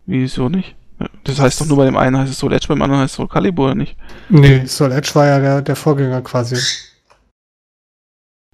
Wieso 0.06 0.50
nicht? 0.50 0.76
Das 1.24 1.40
heißt 1.40 1.62
doch 1.62 1.66
nur 1.68 1.78
bei 1.78 1.86
dem 1.86 1.96
einen 1.96 2.18
heißt 2.18 2.32
es 2.32 2.40
Soul 2.40 2.54
Edge, 2.54 2.68
beim 2.68 2.82
anderen 2.82 3.02
heißt 3.02 3.12
es 3.12 3.16
Soul 3.16 3.28
Calibur, 3.28 3.68
oder 3.68 3.76
nicht? 3.76 3.96
Nee, 4.28 4.66
Soul 4.66 4.92
Edge 4.92 5.12
war 5.14 5.26
ja 5.26 5.40
der, 5.40 5.62
der 5.62 5.76
Vorgänger 5.76 6.22
quasi. 6.22 6.58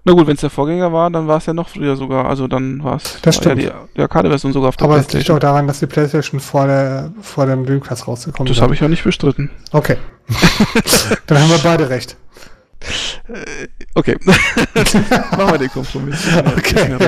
Na 0.04 0.12
gut, 0.12 0.28
wenn 0.28 0.34
es 0.34 0.40
der 0.40 0.50
Vorgänger 0.50 0.92
war, 0.92 1.10
dann 1.10 1.26
war 1.26 1.38
es 1.38 1.46
ja 1.46 1.52
noch 1.52 1.68
früher 1.68 1.96
sogar. 1.96 2.26
Also 2.26 2.46
dann 2.46 2.84
war 2.84 2.96
es 2.96 3.20
das 3.22 3.36
stimmt. 3.36 3.60
ja 3.60 3.70
die, 3.70 3.96
die 3.96 4.02
Arcade-Version 4.02 4.52
sogar 4.52 4.68
auf 4.68 4.76
der 4.76 4.84
Aber 4.84 4.94
PlayStation. 4.94 5.16
Aber 5.16 5.18
es 5.18 5.28
liegt 5.28 5.30
auch 5.30 5.48
daran, 5.48 5.66
dass 5.66 5.80
die 5.80 5.86
PlayStation 5.86 6.38
vor, 6.38 6.68
der, 6.68 7.12
vor 7.20 7.46
dem 7.46 7.66
Dreamcast 7.66 8.06
rausgekommen 8.06 8.48
ist. 8.48 8.56
Das 8.56 8.62
habe 8.62 8.74
ich 8.74 8.80
ja 8.80 8.86
nicht 8.86 9.02
bestritten. 9.02 9.50
Okay. 9.72 9.96
dann 11.26 11.40
haben 11.40 11.50
wir 11.50 11.58
beide 11.58 11.90
recht. 11.90 12.16
Äh, 13.28 13.66
Okay. 13.94 14.18
Machen 14.24 15.52
wir 15.52 15.58
den 15.58 15.70
Kompromiss. 15.70 16.26
okay. 16.36 16.98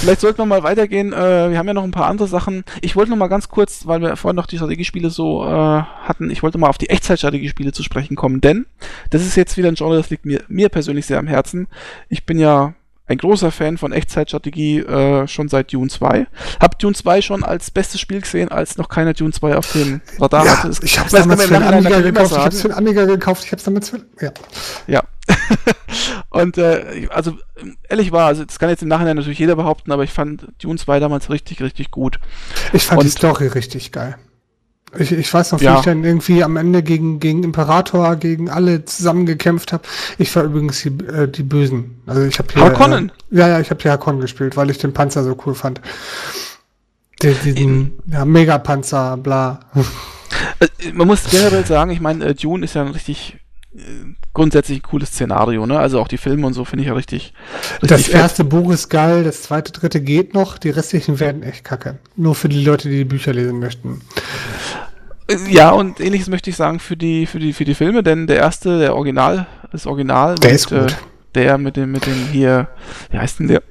Vielleicht 0.00 0.20
sollten 0.20 0.38
wir 0.38 0.46
mal 0.46 0.64
weitergehen. 0.64 1.12
Äh, 1.12 1.50
wir 1.50 1.58
haben 1.58 1.68
ja 1.68 1.74
noch 1.74 1.84
ein 1.84 1.92
paar 1.92 2.06
andere 2.08 2.26
Sachen. 2.26 2.64
Ich 2.80 2.96
wollte 2.96 3.10
noch 3.12 3.16
mal 3.16 3.28
ganz 3.28 3.48
kurz, 3.48 3.86
weil 3.86 4.00
wir 4.00 4.16
vorhin 4.16 4.34
noch 4.34 4.46
die 4.46 4.56
Strategiespiele 4.56 5.08
so 5.08 5.44
äh, 5.44 5.48
hatten, 5.48 6.30
ich 6.30 6.42
wollte 6.42 6.58
mal 6.58 6.68
auf 6.68 6.78
die 6.78 6.88
Echtzeitstrategiespiele 6.90 7.70
zu 7.70 7.84
sprechen 7.84 8.16
kommen, 8.16 8.40
denn 8.40 8.66
das 9.10 9.22
ist 9.22 9.36
jetzt 9.36 9.56
wieder 9.56 9.68
ein 9.68 9.76
Genre, 9.76 9.96
das 9.96 10.10
liegt 10.10 10.26
mir, 10.26 10.42
mir 10.48 10.68
persönlich 10.68 11.06
sehr 11.06 11.18
am 11.20 11.28
Herzen. 11.28 11.68
Ich 12.08 12.26
bin 12.26 12.38
ja 12.40 12.74
ein 13.08 13.18
großer 13.18 13.52
Fan 13.52 13.78
von 13.78 13.92
Echtzeitstrategie 13.92 14.80
äh, 14.80 15.28
schon 15.28 15.48
seit 15.48 15.72
Dune 15.72 15.88
2. 15.88 16.26
Hab 16.60 16.78
Dune 16.78 16.94
2 16.94 17.22
schon 17.22 17.44
als 17.44 17.70
bestes 17.70 18.00
Spiel 18.00 18.20
gesehen, 18.20 18.50
als 18.50 18.78
noch 18.78 18.88
keiner 18.88 19.14
Dune 19.14 19.32
2 19.32 19.56
auf 19.56 19.72
dem 19.72 20.00
Radar 20.18 20.44
ja, 20.44 20.62
hatte. 20.64 20.84
Ich 20.84 20.98
hab's 20.98 21.12
damals 21.12 21.44
für 21.44 21.56
einen 21.56 21.74
Amiga 21.74 22.00
gekauft. 22.00 22.32
Ich 22.32 22.38
hab's 22.38 22.60
für 22.62 22.68
einen 22.68 22.78
Amiga 22.78 23.04
gekauft. 23.04 23.44
Ich 23.44 23.52
hab's 23.52 23.64
damals 23.64 23.90
für, 23.90 24.00
ja. 24.20 24.32
Ja. 24.86 25.02
und 26.30 26.58
äh, 26.58 27.08
also 27.10 27.36
ehrlich 27.88 28.12
war, 28.12 28.26
also 28.26 28.44
das 28.44 28.58
kann 28.58 28.68
jetzt 28.68 28.82
im 28.82 28.88
Nachhinein 28.88 29.16
natürlich 29.16 29.38
jeder 29.38 29.56
behaupten, 29.56 29.92
aber 29.92 30.04
ich 30.04 30.12
fand 30.12 30.48
Dune 30.62 30.78
2 30.78 31.00
damals 31.00 31.30
richtig, 31.30 31.62
richtig 31.62 31.90
gut. 31.90 32.18
Ich 32.72 32.84
fand 32.84 33.00
und, 33.00 33.06
die 33.06 33.10
Story 33.10 33.46
richtig 33.48 33.92
geil. 33.92 34.16
Ich, 34.98 35.12
ich 35.12 35.32
weiß 35.32 35.52
noch, 35.52 35.60
wie 35.60 35.64
ja. 35.64 35.78
ich 35.78 35.84
dann 35.84 36.04
irgendwie 36.04 36.44
am 36.44 36.56
Ende 36.56 36.82
gegen, 36.82 37.18
gegen 37.18 37.42
Imperator, 37.42 38.16
gegen 38.16 38.48
alle 38.48 38.84
zusammengekämpft 38.84 39.72
habe. 39.72 39.82
Ich 40.16 40.34
war 40.36 40.44
übrigens 40.44 40.80
die, 40.82 40.88
äh, 41.04 41.28
die 41.28 41.42
Bösen. 41.42 42.00
Also 42.06 42.22
ich 42.22 42.38
habe 42.38 42.52
hier. 42.52 42.62
Harkonnen? 42.62 43.10
Äh, 43.30 43.38
ja, 43.38 43.48
ja, 43.48 43.60
ich 43.60 43.70
habe 43.70 43.82
hier 43.82 43.90
Harkonnen 43.90 44.20
gespielt, 44.20 44.56
weil 44.56 44.70
ich 44.70 44.78
den 44.78 44.92
Panzer 44.92 45.24
so 45.24 45.36
cool 45.44 45.54
fand. 45.54 45.80
Den, 47.22 47.34
diesen 47.44 47.98
ja, 48.06 48.24
Megapanzer, 48.24 49.16
bla. 49.16 49.60
Äh, 50.60 50.92
man 50.92 51.06
muss 51.06 51.24
generell 51.30 51.66
sagen, 51.66 51.90
ich 51.90 52.00
meine, 52.00 52.24
äh, 52.24 52.34
Dune 52.34 52.64
ist 52.64 52.74
ja 52.74 52.82
ein 52.82 52.92
richtig 52.92 53.38
grundsätzlich 54.32 54.78
ein 54.78 54.82
cooles 54.82 55.10
Szenario, 55.10 55.66
ne? 55.66 55.78
Also 55.78 56.00
auch 56.00 56.08
die 56.08 56.18
Filme 56.18 56.46
und 56.46 56.52
so 56.52 56.64
finde 56.64 56.82
ich 56.82 56.88
ja 56.88 56.94
richtig. 56.94 57.32
richtig 57.82 57.88
das 57.88 58.08
erste 58.08 58.44
Buch 58.44 58.70
ist 58.72 58.88
geil, 58.88 59.24
das 59.24 59.42
zweite, 59.42 59.72
dritte 59.72 60.00
geht 60.00 60.34
noch, 60.34 60.58
die 60.58 60.70
restlichen 60.70 61.20
werden 61.20 61.42
echt 61.42 61.64
kacke. 61.64 61.98
Nur 62.16 62.34
für 62.34 62.48
die 62.48 62.64
Leute, 62.64 62.88
die 62.88 62.98
die 62.98 63.04
Bücher 63.04 63.32
lesen 63.32 63.58
möchten. 63.58 64.02
Ja, 65.48 65.70
und 65.70 66.00
ähnliches 66.00 66.28
möchte 66.28 66.50
ich 66.50 66.56
sagen 66.56 66.78
für 66.78 66.96
die, 66.96 67.26
für 67.26 67.38
die, 67.38 67.52
für 67.52 67.64
die 67.64 67.74
Filme, 67.74 68.02
denn 68.02 68.26
der 68.26 68.36
erste, 68.36 68.78
der 68.78 68.94
Original, 68.94 69.46
das 69.72 69.86
Original, 69.86 70.36
der 70.36 70.50
mit, 70.50 70.60
ist 70.60 70.68
gut. 70.68 70.92
Äh, 70.92 70.94
der 71.34 71.58
mit 71.58 71.76
dem, 71.76 71.90
mit 71.90 72.06
dem 72.06 72.28
hier, 72.30 72.68
wie 73.10 73.18
heißt 73.18 73.40
denn 73.40 73.48
der? 73.48 73.62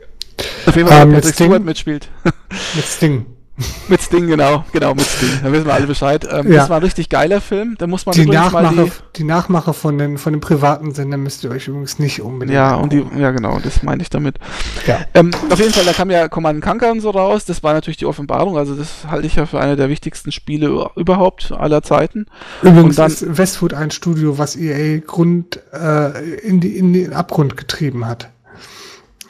Auf 0.66 0.76
jeden 0.76 0.90
Fall, 0.90 1.08
der 1.08 1.16
Patrick 1.16 1.36
Stewart 1.36 1.64
mitspielt. 1.64 2.10
Mit 2.76 2.86
Sting. 2.86 3.26
mit 3.88 4.02
Sting, 4.02 4.28
genau, 4.28 4.66
genau, 4.74 4.94
mit 4.94 5.06
Sting. 5.06 5.30
Da 5.42 5.52
wissen 5.52 5.66
wir 5.66 5.74
alle 5.74 5.88
Bescheid. 5.88 6.28
Ähm, 6.30 6.52
ja. 6.52 6.60
Das 6.60 6.70
war 6.70 6.78
ein 6.78 6.84
richtig 6.84 7.08
geiler 7.08 7.40
Film. 7.40 7.76
Da 7.78 7.88
muss 7.88 8.06
man 8.06 8.14
die 8.14 8.26
Nachmache, 8.26 8.76
die, 8.76 8.92
die 9.18 9.24
Nachmache 9.24 9.74
von 9.74 9.98
den, 9.98 10.18
von 10.18 10.34
den 10.34 10.42
privaten 10.42 10.94
Sendern 10.94 11.24
müsst 11.24 11.44
ihr 11.44 11.52
euch 11.52 11.68
übrigens 11.68 11.98
nicht 11.98 12.22
unbedingt. 12.22 12.56
Ja, 12.56 12.76
und 12.76 12.92
die, 12.92 13.06
ja, 13.18 13.32
genau, 13.32 13.60
das 13.60 13.82
meine 13.82 14.02
ich 14.02 14.10
damit. 14.10 14.40
Ja. 14.88 15.00
Ähm, 15.14 15.32
auf 15.50 15.60
jeden 15.60 15.72
Fall, 15.72 15.86
da 15.86 15.94
kam 15.94 16.10
ja 16.10 16.28
Command 16.28 16.62
Conquer 16.62 16.92
und 16.92 17.00
so 17.00 17.12
raus. 17.12 17.46
Das 17.46 17.64
war 17.64 17.74
natürlich 17.74 17.98
die 17.98 18.06
Offenbarung. 18.06 18.58
Also, 18.58 18.76
das 18.76 19.08
halte 19.10 19.28
ich 19.28 19.36
ja 19.36 19.46
für 19.46 19.60
eine 19.60 19.78
der 19.78 19.90
wichtigsten 19.90 20.34
Spiele 20.34 20.90
überhaupt 20.96 21.54
aller 21.54 21.82
Zeiten. 21.82 22.26
Übrigens 22.62 22.98
dann, 22.98 23.08
ist 23.08 23.38
Westwood 23.38 23.74
ein 23.74 23.92
Studio, 23.92 24.38
was 24.38 24.58
EA 24.58 25.00
Grund, 25.00 25.60
äh, 25.72 26.40
in, 26.40 26.60
die, 26.60 26.78
in 26.78 26.92
den 26.92 27.14
Abgrund 27.14 27.56
getrieben 27.56 28.06
hat. 28.06 28.30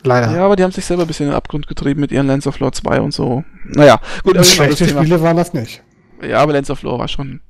Leider. 0.06 0.32
Ja, 0.32 0.46
aber 0.46 0.56
die 0.56 0.64
haben 0.64 0.72
sich 0.72 0.86
selber 0.86 1.04
ein 1.04 1.08
bisschen 1.08 1.26
in 1.26 1.32
den 1.32 1.38
Abgrund 1.38 1.68
getrieben 1.68 2.00
mit 2.00 2.12
ihren 2.12 2.28
Lands 2.28 2.48
of 2.48 2.60
Lore 2.60 2.72
2 2.72 3.02
und 3.02 3.14
so. 3.14 3.44
Naja, 3.66 4.00
gut. 4.24 4.44
Schlechte 4.46 4.88
Spiele 4.88 5.22
waren 5.22 5.38
das 5.38 5.54
nicht. 5.54 5.84
Ja, 6.22 6.40
aber 6.40 6.54
Lands 6.54 6.70
of 6.70 6.82
Lore 6.84 7.00
war 7.00 7.08
schon, 7.08 7.42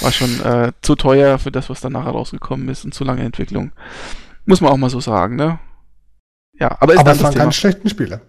war 0.00 0.12
schon 0.12 0.40
äh, 0.40 0.72
zu 0.82 0.94
teuer 0.94 1.38
für 1.38 1.50
das, 1.50 1.68
was 1.68 1.80
dann 1.80 1.92
nachher 1.92 2.12
rausgekommen 2.12 2.68
ist 2.68 2.84
und 2.84 2.94
zu 2.94 3.04
lange 3.04 3.22
Entwicklung. 3.22 3.72
Muss 4.46 4.60
man 4.60 4.72
auch 4.72 4.76
mal 4.76 4.90
so 4.90 5.00
sagen, 5.00 5.36
ne? 5.36 5.58
Ja, 6.58 6.76
aber, 6.80 6.94
ist 6.94 7.00
aber 7.00 7.12
es 7.12 7.22
waren 7.22 7.34
keine 7.34 7.52
schlechten 7.52 7.88
Spiele. 7.88 8.20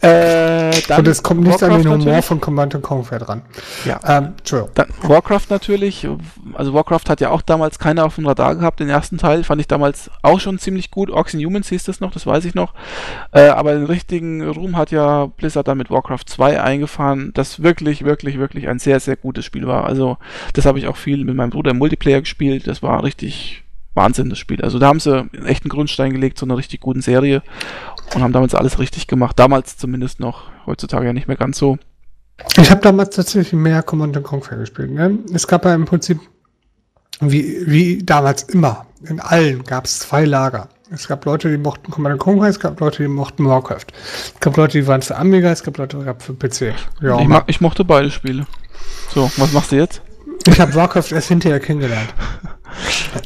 Äh, 0.00 0.70
und 0.96 1.08
es 1.08 1.22
kommt 1.22 1.40
nicht 1.40 1.60
Warcraft 1.60 1.74
an 1.74 1.82
den 1.82 1.90
Humor 1.90 1.98
natürlich. 1.98 2.24
von 2.24 2.40
Command 2.40 2.82
Conquer 2.82 3.18
dran. 3.18 3.42
Ja. 3.84 4.00
Ähm, 4.06 4.34
Dann 4.74 4.86
Warcraft 5.02 5.46
natürlich. 5.50 6.06
Also 6.54 6.72
Warcraft 6.72 7.08
hat 7.08 7.20
ja 7.20 7.30
auch 7.30 7.42
damals 7.42 7.78
keiner 7.78 8.04
auf 8.04 8.14
dem 8.14 8.26
Radar 8.26 8.54
gehabt. 8.54 8.78
Den 8.78 8.88
ersten 8.88 9.18
Teil 9.18 9.42
fand 9.42 9.60
ich 9.60 9.66
damals 9.66 10.10
auch 10.22 10.38
schon 10.38 10.58
ziemlich 10.58 10.90
gut. 10.90 11.10
Orcs 11.10 11.34
and 11.34 11.44
Humans 11.44 11.68
hieß 11.68 11.84
das 11.84 12.00
noch, 12.00 12.12
das 12.12 12.26
weiß 12.26 12.44
ich 12.44 12.54
noch. 12.54 12.74
Äh, 13.32 13.48
aber 13.48 13.74
den 13.74 13.86
richtigen 13.86 14.48
Ruhm 14.48 14.76
hat 14.76 14.92
ja 14.92 15.26
Blizzard 15.26 15.66
dann 15.66 15.78
mit 15.78 15.90
Warcraft 15.90 16.24
2 16.26 16.62
eingefahren, 16.62 17.32
das 17.34 17.62
wirklich, 17.62 18.04
wirklich, 18.04 18.38
wirklich 18.38 18.68
ein 18.68 18.78
sehr, 18.78 19.00
sehr 19.00 19.16
gutes 19.16 19.44
Spiel 19.44 19.66
war. 19.66 19.84
Also 19.84 20.16
das 20.52 20.64
habe 20.64 20.78
ich 20.78 20.86
auch 20.86 20.96
viel 20.96 21.24
mit 21.24 21.34
meinem 21.34 21.50
Bruder 21.50 21.72
im 21.72 21.78
Multiplayer 21.78 22.20
gespielt. 22.20 22.66
Das 22.68 22.82
war 22.82 23.02
richtig 23.02 23.64
Wahnsinn, 23.94 24.30
das 24.30 24.38
Spiel. 24.38 24.62
Also 24.62 24.78
da 24.78 24.86
haben 24.86 25.00
sie 25.00 25.12
einen 25.12 25.46
echten 25.46 25.68
Grundstein 25.68 26.12
gelegt 26.12 26.38
zu 26.38 26.46
einer 26.46 26.56
richtig 26.56 26.80
guten 26.80 27.02
Serie 27.02 27.42
und 28.14 28.22
haben 28.22 28.32
damals 28.32 28.54
alles 28.54 28.78
richtig 28.78 29.06
gemacht. 29.06 29.38
Damals 29.38 29.76
zumindest 29.76 30.20
noch, 30.20 30.44
heutzutage 30.66 31.06
ja 31.06 31.12
nicht 31.12 31.28
mehr 31.28 31.36
ganz 31.36 31.58
so. 31.58 31.78
Ich 32.56 32.70
habe 32.70 32.80
damals 32.80 33.16
tatsächlich 33.16 33.52
mehr 33.52 33.82
Command 33.82 34.22
Conquer 34.22 34.56
gespielt. 34.56 34.90
Ne? 34.92 35.18
Es 35.32 35.46
gab 35.46 35.64
ja 35.64 35.74
im 35.74 35.84
Prinzip, 35.84 36.20
wie, 37.20 37.62
wie 37.66 37.98
damals 38.04 38.44
immer, 38.44 38.86
in 39.04 39.20
allen 39.20 39.64
gab 39.64 39.86
es 39.86 40.00
zwei 40.00 40.24
Lager. 40.24 40.68
Es 40.90 41.06
gab 41.06 41.24
Leute, 41.24 41.50
die 41.50 41.58
mochten 41.58 41.90
Command 41.90 42.18
Conquer, 42.18 42.48
es 42.48 42.60
gab 42.60 42.80
Leute, 42.80 43.02
die 43.02 43.08
mochten 43.08 43.44
Warcraft. 43.44 43.86
Es 44.34 44.40
gab 44.40 44.56
Leute, 44.56 44.78
die 44.80 44.86
waren 44.86 45.02
für 45.02 45.16
Amiga, 45.16 45.50
es 45.50 45.62
gab 45.62 45.76
Leute, 45.76 45.98
die 45.98 46.06
waren 46.06 46.20
für 46.20 46.34
PC. 46.34 46.74
Ja, 47.00 47.20
ich, 47.20 47.28
ich 47.46 47.60
mochte 47.60 47.84
beide 47.84 48.10
Spiele. 48.10 48.46
So, 49.12 49.30
was 49.36 49.52
machst 49.52 49.72
du 49.72 49.76
jetzt? 49.76 50.00
Ich 50.46 50.60
habe 50.60 50.74
Warcraft 50.74 51.12
erst 51.12 51.28
hinterher 51.28 51.60
kennengelernt. 51.60 52.14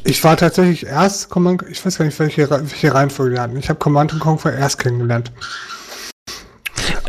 Ich 0.05 0.23
war 0.25 0.37
tatsächlich 0.37 0.87
erst 0.87 1.31
Command, 1.31 1.65
ich 1.71 1.85
weiß 1.85 1.99
gar 1.99 2.05
nicht, 2.05 2.19
welche, 2.19 2.51
welche 2.51 2.95
Reihenfolge 2.95 3.35
wir 3.35 3.43
hatten. 3.43 3.57
Ich 3.57 3.69
habe 3.69 3.79
Command 3.79 4.19
Conquer 4.21 4.53
erst 4.53 4.79
kennengelernt. 4.79 5.33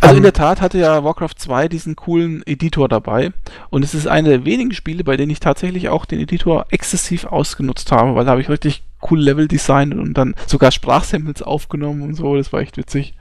Also 0.01 0.15
in 0.15 0.17
ähm, 0.17 0.23
der 0.23 0.33
Tat 0.33 0.59
hatte 0.59 0.77
ja 0.77 1.03
Warcraft 1.03 1.35
2 1.37 1.69
diesen 1.69 1.95
coolen 1.95 2.43
Editor 2.45 2.89
dabei 2.89 3.31
und 3.69 3.83
es 3.83 3.93
ist 3.93 4.07
eine 4.07 4.29
der 4.29 4.45
wenigen 4.45 4.73
Spiele, 4.73 5.03
bei 5.03 5.15
denen 5.15 5.31
ich 5.31 5.39
tatsächlich 5.39 5.89
auch 5.89 6.05
den 6.05 6.19
Editor 6.19 6.65
exzessiv 6.71 7.25
ausgenutzt 7.25 7.91
habe, 7.91 8.13
weil 8.15 8.25
da 8.25 8.31
habe 8.31 8.41
ich 8.41 8.49
richtig 8.49 8.83
cool 9.09 9.21
Level 9.21 9.47
designt 9.47 9.93
und 9.93 10.13
dann 10.15 10.35
sogar 10.45 10.71
Sprachsamples 10.71 11.41
aufgenommen 11.41 12.01
und 12.01 12.15
so, 12.15 12.35
das 12.35 12.51
war 12.51 12.59
echt 12.59 12.77
witzig. 12.77 13.15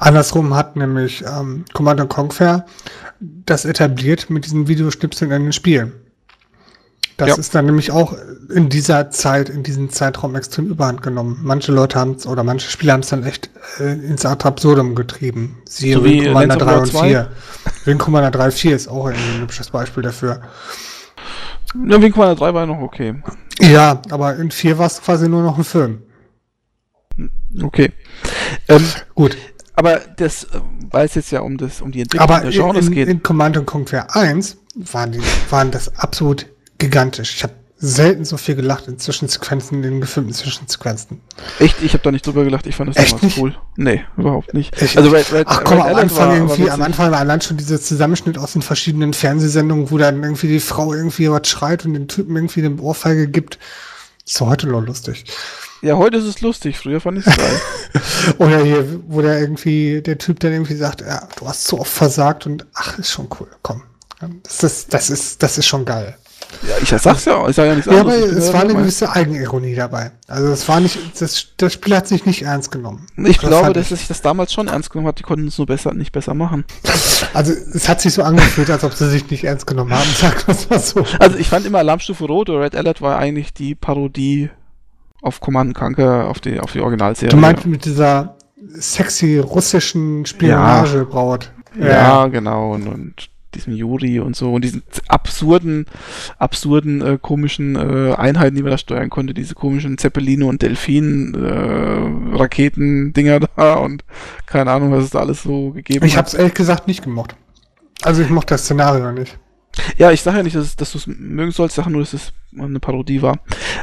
Andersrum 0.00 0.54
hat 0.54 0.76
nämlich 0.76 1.24
ähm, 1.24 1.64
Command 1.72 2.08
Conquer 2.08 2.66
das 3.20 3.64
etabliert 3.64 4.30
mit 4.30 4.46
diesen 4.46 4.66
Videoschnipseln 4.66 5.30
in 5.30 5.44
den 5.44 5.52
Spielen. 5.52 5.92
Das 7.20 7.28
ja. 7.28 7.36
ist 7.36 7.54
dann 7.54 7.66
nämlich 7.66 7.90
auch 7.90 8.16
in 8.48 8.70
dieser 8.70 9.10
Zeit, 9.10 9.50
in 9.50 9.62
diesem 9.62 9.90
Zeitraum 9.90 10.34
extrem 10.36 10.68
überhand 10.68 11.02
genommen. 11.02 11.38
Manche 11.42 11.70
Leute 11.70 11.98
haben 11.98 12.12
es 12.12 12.26
oder 12.26 12.42
manche 12.44 12.70
Spieler 12.70 12.94
haben 12.94 13.00
es 13.00 13.10
dann 13.10 13.24
echt 13.24 13.50
äh, 13.78 13.92
ins 13.92 14.24
Ad 14.24 14.48
absurdum 14.48 14.94
getrieben. 14.94 15.58
Siehe 15.66 15.96
so 15.96 16.04
wie 16.06 16.24
Commander 16.24 16.56
3 16.56 16.78
und 16.78 16.88
4. 16.88 17.28
Wing 17.84 17.98
Commander 17.98 18.30
3 18.30 18.50
4 18.50 18.74
ist 18.74 18.88
auch 18.88 19.04
ein 19.04 19.16
hübsches 19.38 19.68
Beispiel 19.68 20.02
dafür. 20.02 20.40
Ja, 21.86 22.00
Wing 22.00 22.12
Commander 22.12 22.36
3 22.36 22.54
war 22.54 22.64
noch 22.64 22.80
okay. 22.80 23.22
Ja, 23.60 24.00
aber 24.08 24.36
in 24.36 24.50
4 24.50 24.78
war 24.78 24.86
es 24.86 25.02
quasi 25.02 25.28
nur 25.28 25.42
noch 25.42 25.58
ein 25.58 25.64
Film. 25.64 26.02
Okay. 27.62 27.92
Ähm, 28.66 28.82
Gut. 29.14 29.36
Aber 29.74 30.00
das, 30.16 30.44
äh, 30.44 30.60
weil 30.90 31.04
es 31.04 31.16
jetzt 31.16 31.32
ja 31.32 31.40
um 31.40 31.58
das, 31.58 31.82
um 31.82 31.92
die 31.92 32.00
Entwicklung 32.00 32.30
aber 32.30 32.40
der 32.40 32.50
Genres 32.50 32.86
in, 32.86 32.94
geht. 32.94 33.08
in 33.08 33.22
Command 33.22 33.66
Conquer 33.66 34.16
1 34.16 34.56
waren, 34.74 35.12
die, 35.12 35.20
waren 35.50 35.70
das 35.70 35.94
absolut 35.98 36.46
gigantisch. 36.80 37.36
Ich 37.36 37.42
habe 37.44 37.54
selten 37.82 38.26
so 38.26 38.36
viel 38.36 38.56
gelacht 38.56 38.88
in 38.88 38.98
Zwischensequenzen, 38.98 39.82
in 39.82 40.00
gefilmten 40.02 40.34
Zwischensequenzen. 40.34 41.20
Echt? 41.58 41.82
Ich 41.82 41.94
habe 41.94 42.02
da 42.02 42.10
nicht 42.10 42.26
drüber 42.26 42.44
gelacht. 42.44 42.66
Ich 42.66 42.76
fand 42.76 42.90
das 42.90 42.96
Echt 42.96 43.16
damals 43.16 43.38
cool. 43.38 43.56
Nee, 43.76 44.04
überhaupt 44.18 44.52
nicht. 44.52 44.80
Ich, 44.82 44.98
also 44.98 45.10
Red, 45.10 45.32
Red, 45.32 45.46
Ach 45.48 45.64
komm, 45.64 45.80
Red 45.80 45.92
am 45.92 45.96
Anfang 45.96 46.28
war, 46.28 46.36
irgendwie, 46.36 46.70
am 46.70 46.82
Anfang 46.82 47.10
war 47.10 47.18
allein 47.18 47.40
schon 47.40 47.56
dieser 47.56 47.80
Zusammenschnitt 47.80 48.36
aus 48.36 48.52
den 48.52 48.62
verschiedenen 48.62 49.14
Fernsehsendungen, 49.14 49.90
wo 49.90 49.96
dann 49.96 50.22
irgendwie 50.22 50.48
die 50.48 50.60
Frau 50.60 50.92
irgendwie 50.92 51.30
was 51.30 51.48
schreit 51.48 51.86
und 51.86 51.94
den 51.94 52.08
Typen 52.08 52.36
irgendwie 52.36 52.60
den 52.60 52.78
Ohrfeige 52.80 53.28
gibt. 53.28 53.58
Ist 54.26 54.40
heute 54.42 54.66
noch 54.66 54.84
lustig. 54.84 55.24
Ja, 55.80 55.96
heute 55.96 56.18
ist 56.18 56.24
es 56.24 56.42
lustig. 56.42 56.76
Früher 56.76 57.00
fand 57.00 57.18
ich 57.18 57.26
es 57.26 57.34
geil. 57.34 57.60
Oder 58.38 58.62
hier, 58.62 59.00
wo 59.08 59.22
der 59.22 59.40
irgendwie, 59.40 60.02
der 60.02 60.18
Typ 60.18 60.38
dann 60.40 60.52
irgendwie 60.52 60.76
sagt, 60.76 61.00
ja, 61.00 61.26
du 61.36 61.48
hast 61.48 61.64
so 61.66 61.80
oft 61.80 61.90
versagt 61.90 62.44
und 62.46 62.66
ach, 62.74 62.98
ist 62.98 63.10
schon 63.10 63.28
cool, 63.40 63.48
komm. 63.62 63.82
Das 64.42 64.62
ist, 64.62 64.92
das 64.92 65.08
ist, 65.08 65.42
das 65.42 65.56
ist 65.56 65.66
schon 65.66 65.86
geil. 65.86 66.14
Ja, 66.62 66.74
ich 66.82 66.88
sag's 66.88 67.24
ja, 67.24 67.48
ich 67.48 67.56
sag 67.56 67.66
ja 67.66 67.74
nichts 67.74 67.90
ja, 67.90 68.00
anderes. 68.00 68.22
aber 68.22 68.38
es 68.38 68.52
war 68.52 68.60
eine 68.62 68.74
gewisse 68.74 69.10
Eigenironie 69.10 69.74
dabei. 69.74 70.10
Also 70.26 70.48
es 70.48 70.68
war 70.68 70.80
nicht, 70.80 70.98
das, 71.20 71.46
das 71.56 71.72
Spiel 71.72 71.96
hat 71.96 72.06
sich 72.06 72.26
nicht 72.26 72.42
ernst 72.42 72.70
genommen. 72.70 73.06
Ich 73.16 73.38
das 73.38 73.48
glaube, 73.48 73.72
dass 73.72 73.88
sich 73.88 74.08
das 74.08 74.20
damals 74.20 74.52
schon 74.52 74.68
ernst 74.68 74.90
genommen 74.90 75.08
hat, 75.08 75.18
die 75.18 75.22
konnten 75.22 75.46
es 75.46 75.58
nur 75.58 75.66
besser, 75.66 75.94
nicht 75.94 76.12
besser 76.12 76.34
machen. 76.34 76.64
Also 77.32 77.52
es 77.52 77.88
hat 77.88 78.00
sich 78.00 78.14
so 78.14 78.24
angefühlt, 78.24 78.70
als 78.70 78.82
ob 78.82 78.92
sie 78.92 79.08
sich 79.08 79.30
nicht 79.30 79.44
ernst 79.44 79.66
genommen 79.66 79.92
haben, 79.92 80.08
sag 80.16 80.48
mal 80.48 80.80
so. 80.80 81.04
Also 81.20 81.36
ich 81.36 81.48
fand 81.48 81.64
immer 81.64 81.78
Alarmstufe 81.78 82.24
Rot 82.24 82.50
oder 82.50 82.62
Red 82.62 82.74
Alert 82.74 83.02
war 83.02 83.18
eigentlich 83.18 83.52
die 83.52 83.76
Parodie 83.76 84.50
auf 85.22 85.40
Command 85.40 85.74
Conquer, 85.74 86.26
auf 86.26 86.40
die, 86.40 86.58
auf 86.58 86.72
die 86.72 86.80
Originalserie. 86.80 87.30
Du 87.30 87.36
meinst 87.36 87.66
mit 87.66 87.84
dieser 87.84 88.36
sexy 88.72 89.38
russischen 89.38 90.26
Spionage-Braut. 90.26 91.52
Ja, 91.78 91.86
ja, 91.86 92.26
genau. 92.26 92.72
Und, 92.72 92.88
und 92.88 93.30
diesem 93.54 93.74
Juri 93.74 94.20
und 94.20 94.36
so 94.36 94.52
und 94.52 94.62
diesen 94.62 94.82
absurden, 95.08 95.86
absurden, 96.38 97.02
äh, 97.02 97.18
komischen 97.20 97.76
äh, 97.76 98.14
Einheiten, 98.14 98.56
die 98.56 98.62
man 98.62 98.70
da 98.70 98.78
steuern 98.78 99.10
konnte, 99.10 99.34
diese 99.34 99.54
komischen 99.54 99.98
Zeppeline 99.98 100.44
und 100.46 100.62
Delfin 100.62 101.34
äh, 101.34 102.36
Raketen-Dinger 102.36 103.40
da 103.56 103.74
und 103.74 104.04
keine 104.46 104.70
Ahnung, 104.70 104.92
was 104.92 105.04
es 105.04 105.10
da 105.10 105.20
alles 105.20 105.42
so 105.42 105.70
gegeben 105.70 106.04
ich 106.04 106.16
hat. 106.16 106.26
Ich 106.28 106.28
habe 106.28 106.28
es 106.28 106.34
ehrlich 106.34 106.54
gesagt 106.54 106.86
nicht 106.86 107.02
gemocht. 107.02 107.36
Also 108.02 108.22
ich 108.22 108.30
mochte 108.30 108.54
das 108.54 108.64
Szenario 108.64 109.12
nicht. 109.12 109.38
Ja, 109.96 110.10
ich 110.10 110.22
sage 110.22 110.38
ja 110.38 110.42
nicht, 110.42 110.56
dass, 110.56 110.74
dass 110.76 110.92
du 110.92 110.98
es 110.98 111.06
mögen 111.06 111.52
sollst, 111.52 111.74
ich 111.74 111.84
sage 111.84 111.90
nur, 111.90 112.02
dass 112.02 112.12
es 112.12 112.32
eine 112.58 112.80
Parodie 112.80 113.22
war. 113.22 113.38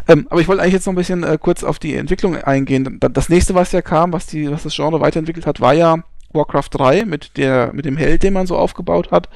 Ähm, 0.07 0.27
aber 0.29 0.41
ich 0.41 0.47
wollte 0.47 0.61
eigentlich 0.61 0.73
jetzt 0.73 0.85
noch 0.85 0.93
ein 0.93 0.97
bisschen 0.97 1.23
äh, 1.23 1.37
kurz 1.41 1.63
auf 1.63 1.79
die 1.79 1.95
Entwicklung 1.95 2.35
eingehen. 2.35 2.99
Das 2.99 3.29
nächste, 3.29 3.55
was 3.55 3.71
ja 3.71 3.81
kam, 3.81 4.11
was, 4.11 4.27
die, 4.27 4.51
was 4.51 4.63
das 4.63 4.75
Genre 4.75 4.99
weiterentwickelt 4.99 5.45
hat, 5.45 5.61
war 5.61 5.73
ja 5.73 6.03
Warcraft 6.31 6.69
3 6.71 7.05
mit, 7.05 7.37
der, 7.37 7.71
mit 7.73 7.85
dem 7.85 7.97
Held, 7.97 8.23
den 8.23 8.33
man 8.33 8.47
so 8.47 8.57
aufgebaut 8.57 9.11
hat. 9.11 9.29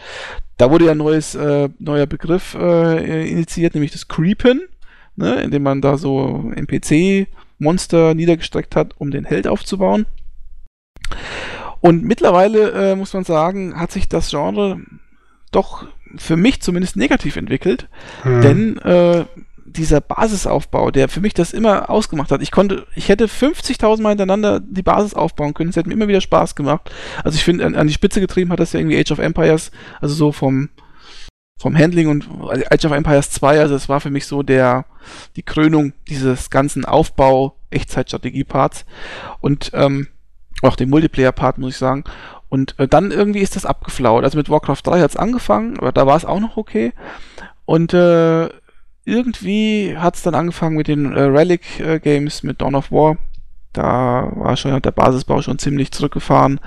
Da 0.57 0.69
wurde 0.69 0.85
ja 0.85 0.91
ein 0.91 0.97
neues, 0.97 1.35
äh, 1.35 1.69
neuer 1.79 2.05
Begriff 2.05 2.55
äh, 2.55 3.29
initiiert, 3.29 3.73
nämlich 3.73 3.91
das 3.91 4.07
Creepen, 4.07 4.61
ne, 5.15 5.41
indem 5.41 5.63
man 5.63 5.81
da 5.81 5.97
so 5.97 6.51
NPC-Monster 6.55 8.13
niedergestreckt 8.13 8.75
hat, 8.75 8.93
um 8.97 9.11
den 9.11 9.25
Held 9.25 9.47
aufzubauen. 9.47 10.05
Und 11.79 12.03
mittlerweile, 12.03 12.91
äh, 12.91 12.95
muss 12.95 13.13
man 13.13 13.23
sagen, 13.23 13.79
hat 13.79 13.91
sich 13.91 14.07
das 14.07 14.29
Genre 14.29 14.79
doch 15.51 15.85
für 16.17 16.37
mich 16.37 16.61
zumindest 16.61 16.95
negativ 16.95 17.35
entwickelt, 17.35 17.87
hm. 18.23 18.41
denn 18.41 18.77
äh, 18.79 19.25
dieser 19.71 20.01
Basisaufbau, 20.01 20.91
der 20.91 21.09
für 21.09 21.21
mich 21.21 21.33
das 21.33 21.53
immer 21.53 21.89
ausgemacht 21.89 22.31
hat. 22.31 22.41
Ich 22.41 22.51
konnte, 22.51 22.85
ich 22.95 23.09
hätte 23.09 23.25
50.000 23.27 24.01
Mal 24.01 24.09
hintereinander 24.09 24.59
die 24.59 24.83
Basis 24.83 25.13
aufbauen 25.13 25.53
können. 25.53 25.69
Es 25.69 25.75
hätte 25.75 25.89
mir 25.89 25.95
immer 25.95 26.07
wieder 26.07 26.21
Spaß 26.21 26.55
gemacht. 26.55 26.91
Also 27.23 27.35
ich 27.35 27.43
finde, 27.43 27.65
an, 27.65 27.75
an, 27.75 27.87
die 27.87 27.93
Spitze 27.93 28.21
getrieben 28.21 28.51
hat 28.51 28.59
das 28.59 28.73
ja 28.73 28.79
irgendwie 28.79 28.99
Age 28.99 29.11
of 29.11 29.19
Empires, 29.19 29.71
also 29.99 30.13
so 30.13 30.31
vom, 30.31 30.69
vom 31.59 31.77
Handling 31.77 32.07
und 32.07 32.27
Age 32.71 32.85
of 32.85 32.91
Empires 32.91 33.31
2, 33.31 33.59
also 33.59 33.75
es 33.75 33.89
war 33.89 34.01
für 34.01 34.09
mich 34.09 34.25
so 34.25 34.43
der, 34.43 34.85
die 35.35 35.43
Krönung 35.43 35.93
dieses 36.09 36.49
ganzen 36.49 36.85
Aufbau 36.85 37.55
Echtzeitstrategie-Parts 37.69 38.85
und, 39.39 39.71
ähm, 39.73 40.07
auch 40.61 40.75
den 40.75 40.89
Multiplayer-Part, 40.89 41.57
muss 41.57 41.73
ich 41.73 41.77
sagen. 41.77 42.03
Und 42.49 42.77
äh, 42.79 42.87
dann 42.87 43.11
irgendwie 43.11 43.39
ist 43.39 43.55
das 43.55 43.65
abgeflaut. 43.65 44.23
Also 44.23 44.37
mit 44.37 44.49
Warcraft 44.49 44.81
3 44.83 45.01
hat 45.01 45.11
es 45.11 45.17
angefangen, 45.17 45.77
aber 45.79 45.91
da 45.91 46.05
war 46.05 46.17
es 46.17 46.25
auch 46.25 46.39
noch 46.39 46.57
okay. 46.57 46.93
Und 47.65 47.93
äh, 47.93 48.49
irgendwie 49.05 49.97
hat 49.97 50.15
es 50.15 50.21
dann 50.21 50.35
angefangen 50.35 50.77
mit 50.77 50.87
den 50.87 51.13
äh, 51.13 51.21
Relic 51.21 51.79
äh, 51.79 51.99
Games, 51.99 52.43
mit 52.43 52.61
Dawn 52.61 52.75
of 52.75 52.91
War. 52.91 53.17
Da 53.73 54.29
war 54.35 54.57
schon 54.57 54.81
der 54.81 54.91
Basisbau 54.91 55.41
schon 55.41 55.57
ziemlich 55.57 55.91
zurückgefahren. 55.91 56.59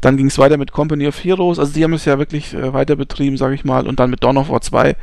Dann 0.00 0.16
ging 0.16 0.26
es 0.26 0.38
weiter 0.38 0.56
mit 0.56 0.72
Company 0.72 1.06
of 1.06 1.22
Heroes. 1.22 1.58
Also 1.58 1.72
die 1.72 1.84
haben 1.84 1.92
es 1.92 2.04
ja 2.04 2.18
wirklich 2.18 2.52
äh, 2.52 2.72
weiter 2.72 2.96
betrieben, 2.96 3.36
sage 3.36 3.54
ich 3.54 3.64
mal. 3.64 3.86
Und 3.86 4.00
dann 4.00 4.10
mit 4.10 4.24
Dawn 4.24 4.36
of 4.36 4.48
War 4.48 4.60
2, 4.60 4.96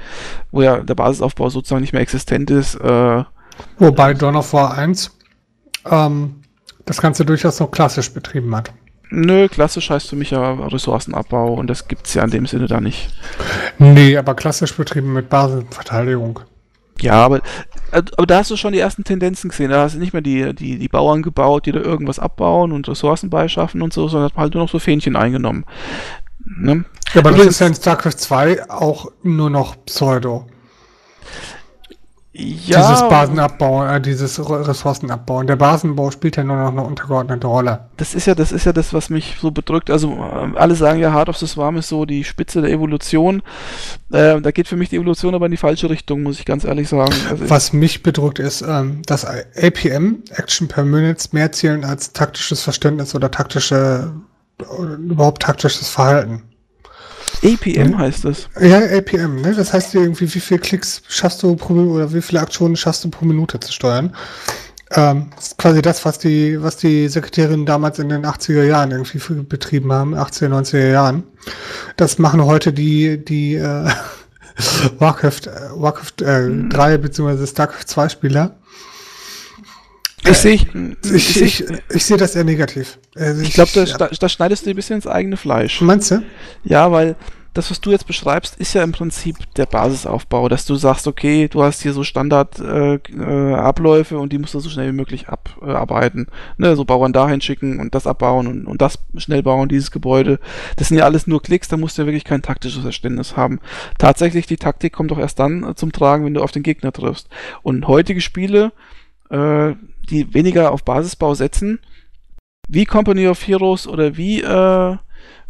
wo 0.51 0.61
ja 0.61 0.79
der 0.79 0.95
Basisaufbau 0.95 1.49
sozusagen 1.49 1.81
nicht 1.81 1.93
mehr 1.93 2.01
existent 2.01 2.51
ist. 2.51 2.75
Äh, 2.75 3.23
Wobei 3.77 4.13
Dawn 4.13 4.35
of 4.35 4.51
War 4.51 4.77
1 4.77 5.17
ähm, 5.89 6.41
das 6.85 7.01
Ganze 7.01 7.25
durchaus 7.25 7.59
noch 7.59 7.71
klassisch 7.71 8.11
betrieben 8.11 8.53
hat. 8.53 8.73
Nö, 9.09 9.47
klassisch 9.47 9.89
heißt 9.89 10.09
für 10.09 10.15
mich 10.17 10.31
ja 10.31 10.53
Ressourcenabbau 10.53 11.53
und 11.53 11.67
das 11.67 11.87
gibt 11.87 12.07
es 12.07 12.15
ja 12.15 12.23
in 12.23 12.31
dem 12.31 12.47
Sinne 12.47 12.67
da 12.67 12.81
nicht. 12.81 13.13
Nee, 13.77 14.17
aber 14.17 14.35
klassisch 14.35 14.75
betrieben 14.75 15.13
mit 15.13 15.29
Basisverteidigung. 15.29 16.41
Ja, 17.01 17.13
aber, 17.13 17.41
aber 17.91 18.25
da 18.25 18.37
hast 18.37 18.51
du 18.51 18.57
schon 18.57 18.73
die 18.73 18.79
ersten 18.79 19.03
Tendenzen 19.03 19.49
gesehen. 19.49 19.69
Da 19.69 19.81
hast 19.81 19.95
du 19.95 19.99
nicht 19.99 20.13
mehr 20.13 20.21
die, 20.21 20.53
die, 20.55 20.79
die 20.79 20.87
Bauern 20.87 21.21
gebaut, 21.21 21.65
die 21.65 21.71
da 21.71 21.79
irgendwas 21.79 22.19
abbauen 22.19 22.71
und 22.71 22.87
Ressourcen 22.87 23.29
beischaffen 23.29 23.81
und 23.81 23.93
so, 23.93 24.07
sondern 24.07 24.31
halt 24.35 24.53
nur 24.53 24.63
noch 24.63 24.71
so 24.71 24.79
Fähnchen 24.79 25.15
eingenommen. 25.15 25.65
Ne? 26.45 26.85
Ja, 27.13 27.21
aber 27.21 27.31
das 27.31 27.47
ist 27.47 27.59
ja 27.59 27.67
in 27.67 27.75
StarCraft 27.75 28.17
2 28.17 28.69
auch 28.69 29.11
nur 29.23 29.49
noch 29.49 29.75
Pseudo. 29.85 30.47
Ja, 32.37 32.81
dieses 32.81 33.07
Basenabbau, 33.07 33.85
äh, 33.85 34.01
dieses 34.01 34.37
Ressourcenabbau. 34.37 35.37
Und 35.37 35.47
der 35.47 35.55
Basenbau 35.55 36.11
spielt 36.11 36.35
ja 36.35 36.43
nur 36.43 36.57
noch 36.57 36.71
eine 36.71 36.83
untergeordnete 36.83 37.47
Rolle. 37.47 37.85
Das 37.95 38.13
ist 38.13 38.25
ja, 38.25 38.35
das 38.35 38.51
ist 38.51 38.65
ja 38.65 38.73
das, 38.73 38.93
was 38.93 39.09
mich 39.09 39.37
so 39.39 39.51
bedrückt. 39.51 39.89
Also 39.89 40.11
äh, 40.11 40.57
alle 40.57 40.75
sagen 40.75 40.99
ja, 40.99 41.13
Heart 41.13 41.29
of 41.29 41.37
the 41.37 41.47
Swarm 41.47 41.77
ist 41.77 41.87
so 41.87 42.03
die 42.05 42.25
Spitze 42.25 42.61
der 42.61 42.71
Evolution. 42.71 43.41
Äh, 44.11 44.41
da 44.41 44.51
geht 44.51 44.67
für 44.67 44.75
mich 44.75 44.89
die 44.89 44.97
Evolution 44.97 45.33
aber 45.33 45.45
in 45.45 45.51
die 45.51 45.57
falsche 45.57 45.89
Richtung, 45.89 46.23
muss 46.23 46.37
ich 46.37 46.43
ganz 46.43 46.65
ehrlich 46.65 46.89
sagen. 46.89 47.13
Also 47.29 47.49
was 47.49 47.71
mich 47.71 48.03
bedrückt 48.03 48.39
ist, 48.39 48.61
ähm, 48.67 49.01
dass 49.05 49.23
APM, 49.23 50.23
Action 50.31 50.67
per 50.67 50.83
Minute, 50.83 51.29
mehr 51.31 51.53
zählen 51.53 51.85
als 51.85 52.11
taktisches 52.11 52.63
Verständnis 52.63 53.15
oder 53.15 53.31
taktische, 53.31 54.11
oder 54.77 54.95
überhaupt 54.95 55.41
taktisches 55.41 55.87
Verhalten. 55.87 56.43
APM 57.43 57.93
hm? 57.93 57.97
heißt 57.97 58.25
das. 58.25 58.47
Ja, 58.59 58.77
APM, 58.77 59.41
ne? 59.41 59.53
Das 59.55 59.73
heißt 59.73 59.95
irgendwie, 59.95 60.33
wie 60.33 60.39
viele 60.39 60.59
Klicks 60.59 61.01
schaffst 61.07 61.43
du 61.43 61.55
pro 61.55 61.73
oder 61.73 62.13
wie 62.13 62.21
viele 62.21 62.41
Aktionen 62.41 62.75
schaffst 62.75 63.03
du 63.03 63.09
pro 63.09 63.25
Minute 63.25 63.59
zu 63.59 63.71
steuern. 63.71 64.15
Ähm, 64.91 65.31
das 65.35 65.47
ist 65.47 65.57
quasi 65.57 65.81
das, 65.81 66.05
was 66.05 66.19
die, 66.19 66.61
was 66.61 66.77
die 66.77 67.07
Sekretärinnen 67.07 67.65
damals 67.65 67.99
in 67.99 68.09
den 68.09 68.25
80er 68.25 68.63
Jahren 68.63 68.91
irgendwie 68.91 69.19
betrieben 69.43 69.91
haben, 69.91 70.15
80er, 70.15 70.49
90er 70.49 70.91
Jahren. 70.91 71.23
Das 71.97 72.19
machen 72.19 72.45
heute 72.45 72.71
die, 72.71 73.23
die 73.23 73.55
äh, 73.55 73.89
Warcraft, 74.99 75.47
äh, 75.47 75.69
Warcraft 75.75 76.21
äh, 76.21 76.69
3 76.69 76.97
bzw. 76.97 77.47
StarCraft 77.47 77.87
2 77.87 78.09
Spieler. 78.09 78.55
Ich 80.27 80.37
sehe 80.37 80.53
ich, 80.53 81.41
ich, 81.41 81.65
ich, 81.93 82.05
sehe 82.05 82.17
das 82.17 82.35
eher 82.35 82.43
negativ. 82.43 82.97
Also 83.15 83.41
ich, 83.41 83.53
glaube, 83.53 83.71
da, 83.73 84.07
da, 84.07 84.29
schneidest 84.29 84.65
du 84.65 84.71
ein 84.71 84.75
bisschen 84.75 84.97
ins 84.97 85.07
eigene 85.07 85.37
Fleisch. 85.37 85.81
Meinst 85.81 86.11
du? 86.11 86.23
Ja, 86.63 86.91
weil 86.91 87.15
das, 87.55 87.71
was 87.71 87.79
du 87.79 87.91
jetzt 87.91 88.05
beschreibst, 88.05 88.57
ist 88.57 88.73
ja 88.73 88.83
im 88.83 88.91
Prinzip 88.91 89.37
der 89.55 89.65
Basisaufbau, 89.65 90.49
dass 90.49 90.65
du 90.65 90.75
sagst, 90.75 91.07
okay, 91.07 91.47
du 91.47 91.63
hast 91.63 91.81
hier 91.81 91.93
so 91.93 92.03
Standardabläufe 92.03 94.15
äh, 94.15 94.17
äh, 94.17 94.21
und 94.21 94.33
die 94.33 94.37
musst 94.37 94.53
du 94.53 94.59
so 94.59 94.69
schnell 94.69 94.89
wie 94.89 94.95
möglich 94.95 95.29
abarbeiten. 95.29 96.27
Ne, 96.57 96.75
so 96.75 96.83
Bauern 96.83 97.13
dahin 97.13 97.39
schicken 97.39 97.79
und 97.79 97.95
das 97.95 98.07
abbauen 98.07 98.47
und, 98.47 98.67
und 98.67 98.81
das 98.81 98.99
schnell 99.15 99.41
bauen, 99.41 99.69
dieses 99.69 99.91
Gebäude. 99.91 100.39
Das 100.75 100.89
sind 100.89 100.97
ja 100.97 101.05
alles 101.05 101.27
nur 101.27 101.41
Klicks, 101.41 101.69
da 101.69 101.77
musst 101.77 101.97
du 101.97 102.01
ja 102.01 102.07
wirklich 102.07 102.25
kein 102.25 102.41
taktisches 102.41 102.81
Verständnis 102.81 103.37
haben. 103.37 103.61
Tatsächlich, 103.97 104.47
die 104.47 104.57
Taktik 104.57 104.91
kommt 104.91 105.11
doch 105.11 105.19
erst 105.19 105.39
dann 105.39 105.63
äh, 105.63 105.75
zum 105.75 105.93
Tragen, 105.93 106.25
wenn 106.25 106.33
du 106.33 106.43
auf 106.43 106.51
den 106.51 106.63
Gegner 106.63 106.91
triffst. 106.91 107.29
Und 107.63 107.87
heutige 107.87 108.19
Spiele, 108.19 108.73
äh, 109.29 109.75
die 110.05 110.33
weniger 110.33 110.71
auf 110.71 110.83
Basisbau 110.83 111.33
setzen, 111.33 111.79
wie 112.67 112.85
Company 112.85 113.27
of 113.27 113.45
Heroes 113.45 113.87
oder 113.87 114.17
wie 114.17 114.41
äh, 114.41 114.97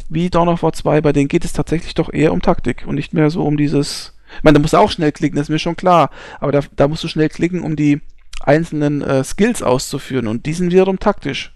wie 0.09 0.29
Dawn 0.29 0.49
of 0.49 0.63
War 0.63 0.73
2, 0.73 1.01
bei 1.01 1.13
denen 1.13 1.27
geht 1.27 1.45
es 1.45 1.53
tatsächlich 1.53 1.95
doch 1.95 2.13
eher 2.13 2.33
um 2.33 2.41
Taktik 2.41 2.85
und 2.85 2.95
nicht 2.95 3.13
mehr 3.13 3.29
so 3.29 3.45
um 3.45 3.57
dieses. 3.57 4.13
Ich 4.37 4.43
meine, 4.43 4.55
da 4.55 4.61
musst 4.61 4.73
du 4.73 4.77
auch 4.77 4.91
schnell 4.91 5.11
klicken, 5.11 5.37
das 5.37 5.45
ist 5.45 5.49
mir 5.49 5.59
schon 5.59 5.75
klar. 5.75 6.09
Aber 6.39 6.51
da, 6.51 6.61
da 6.75 6.87
musst 6.87 7.03
du 7.03 7.07
schnell 7.07 7.29
klicken, 7.29 7.61
um 7.61 7.75
die 7.75 8.01
einzelnen 8.41 9.01
äh, 9.01 9.23
Skills 9.23 9.63
auszuführen 9.63 10.27
und 10.27 10.45
die 10.45 10.53
sind 10.53 10.71
wiederum 10.71 10.99
taktisch. 10.99 11.53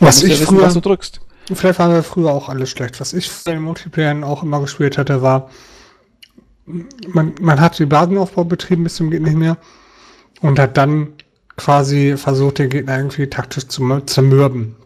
Was 0.00 0.22
ich 0.22 0.32
ja 0.32 0.40
wissen, 0.40 0.46
früher, 0.46 0.62
was 0.62 0.74
du 0.74 0.80
drückst. 0.80 1.20
Vielleicht 1.52 1.78
waren 1.78 1.92
wir 1.92 2.02
früher 2.02 2.32
auch 2.32 2.48
alles 2.48 2.70
schlecht. 2.70 3.00
Was 3.00 3.12
ich 3.12 3.30
bei 3.44 3.52
den 3.52 3.62
Multiplayern 3.62 4.24
auch 4.24 4.42
immer 4.42 4.60
gespielt 4.60 4.98
hatte, 4.98 5.22
war, 5.22 5.50
man, 6.66 7.34
man 7.40 7.60
hat 7.60 7.78
den 7.78 7.88
Basenaufbau 7.88 8.44
betrieben 8.44 8.82
bis 8.82 8.96
zum 8.96 9.10
geht 9.10 9.22
nicht 9.22 9.36
mehr 9.36 9.56
und 10.40 10.58
hat 10.58 10.76
dann 10.76 11.12
quasi 11.56 12.16
versucht, 12.16 12.58
den 12.58 12.70
Gegner 12.70 12.98
irgendwie 12.98 13.28
taktisch 13.28 13.68
zu 13.68 14.00
zermürben. 14.00 14.76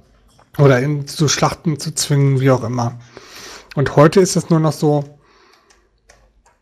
Oder 0.59 0.81
in 0.81 1.07
zu 1.07 1.29
Schlachten 1.29 1.79
zu 1.79 1.95
zwingen, 1.95 2.41
wie 2.41 2.51
auch 2.51 2.65
immer. 2.65 2.99
Und 3.77 3.97
heute 3.97 4.21
ist 4.21 4.37
es 4.37 4.51
nur 4.51 4.61
noch 4.61 4.73
so, 4.73 5.05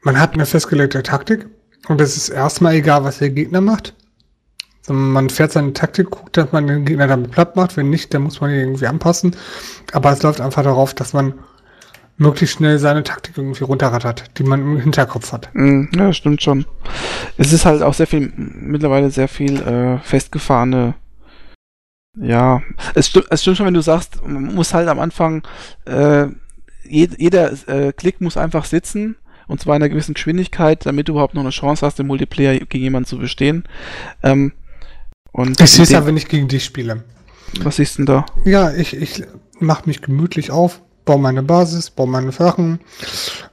man 0.03 0.21
hat 0.21 0.35
eine 0.35 0.47
festgelegte 0.47 1.03
Taktik 1.03 1.47
und 1.89 2.01
es 2.01 2.17
ist 2.17 2.29
erstmal 2.29 2.75
egal, 2.75 3.05
was 3.05 3.19
der 3.19 3.31
Gegner 3.31 3.61
macht. 3.61 3.95
Man 4.89 5.29
fährt 5.29 5.53
seine 5.53 5.73
Taktik, 5.75 6.11
guckt, 6.11 6.37
dass 6.37 6.53
man 6.53 6.67
den 6.67 6.85
Gegner 6.85 7.07
damit 7.07 7.31
platt 7.31 7.57
macht. 7.57 7.77
Wenn 7.77 7.91
nicht, 7.91 8.15
dann 8.15 8.23
muss 8.23 8.41
man 8.41 8.51
ihn 8.51 8.61
irgendwie 8.61 8.87
anpassen. 8.87 9.37
Aber 9.93 10.13
es 10.13 10.23
läuft 10.23 10.41
einfach 10.41 10.63
darauf, 10.63 10.95
dass 10.95 11.13
man 11.13 11.35
möglichst 12.19 12.57
schnell 12.57 12.79
seine 12.79 13.03
Taktik 13.03 13.39
irgendwie 13.39 13.65
runterrattert, 13.65 14.25
die 14.39 14.43
man 14.43 14.61
im 14.61 14.81
Hinterkopf 14.81 15.33
hat. 15.33 15.49
Mm, 15.55 15.85
ja, 15.97 16.13
stimmt 16.13 16.43
schon. 16.43 16.67
Es 17.37 17.53
ist 17.53 17.65
halt 17.65 17.83
auch 17.83 17.95
sehr 17.95 18.07
viel, 18.07 18.33
mittlerweile 18.37 19.11
sehr 19.11 19.29
viel 19.29 19.61
äh, 19.63 19.99
festgefahrene 20.01 20.95
ja, 22.21 22.63
es, 22.95 23.07
sti 23.07 23.23
es 23.31 23.43
stimmt 23.43 23.59
schon, 23.59 23.67
wenn 23.67 23.75
du 23.75 23.81
sagst, 23.81 24.27
man 24.27 24.55
muss 24.55 24.75
halt 24.75 24.89
am 24.89 24.99
Anfang, 24.99 25.43
äh, 25.85 26.27
jed 26.85 27.19
jeder 27.19 27.53
äh, 27.69 27.93
Klick 27.93 28.21
muss 28.21 28.37
einfach 28.37 28.65
sitzen 28.65 29.17
und 29.47 29.61
zwar 29.61 29.77
in 29.77 29.83
einer 29.83 29.89
gewissen 29.89 30.15
Geschwindigkeit, 30.15 30.85
damit 30.85 31.09
du 31.09 31.13
überhaupt 31.13 31.35
noch 31.35 31.43
eine 31.43 31.51
Chance 31.51 31.85
hast, 31.85 32.01
im 32.01 32.07
Multiplayer 32.07 32.59
gegen 32.59 32.85
jemanden 32.85 33.09
zu 33.09 33.19
bestehen. 33.19 33.65
Ähm, 34.23 34.53
und 35.33 35.61
es 35.61 35.77
ja, 35.89 36.07
wenn 36.07 36.17
ich 36.17 36.29
gegen 36.29 36.49
dich 36.49 36.65
spiele. 36.65 37.05
Was 37.61 37.77
siehst 37.77 37.99
du 37.99 38.05
denn 38.05 38.07
da? 38.07 38.27
Ja, 38.45 38.73
ich, 38.73 38.97
ich 38.97 39.23
mache 39.61 39.87
mich 39.87 40.03
gemütlich 40.03 40.51
auf, 40.51 40.83
baue 41.09 41.19
meine 41.19 41.43
Basis, 41.43 41.89
baue 41.89 42.07
meine 42.07 42.33
Sachen, 42.33 42.81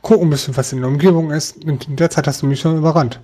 gucke 0.02 0.26
ein 0.26 0.30
bisschen, 0.30 0.58
was 0.58 0.74
in 0.74 0.80
der 0.80 0.90
Umgebung 0.90 1.32
ist. 1.32 1.64
Und 1.64 1.88
in 1.88 1.96
der 1.96 2.10
Zeit 2.10 2.28
hast 2.28 2.42
du 2.42 2.48
mich 2.48 2.60
schon 2.60 2.78
überrannt. 2.78 3.22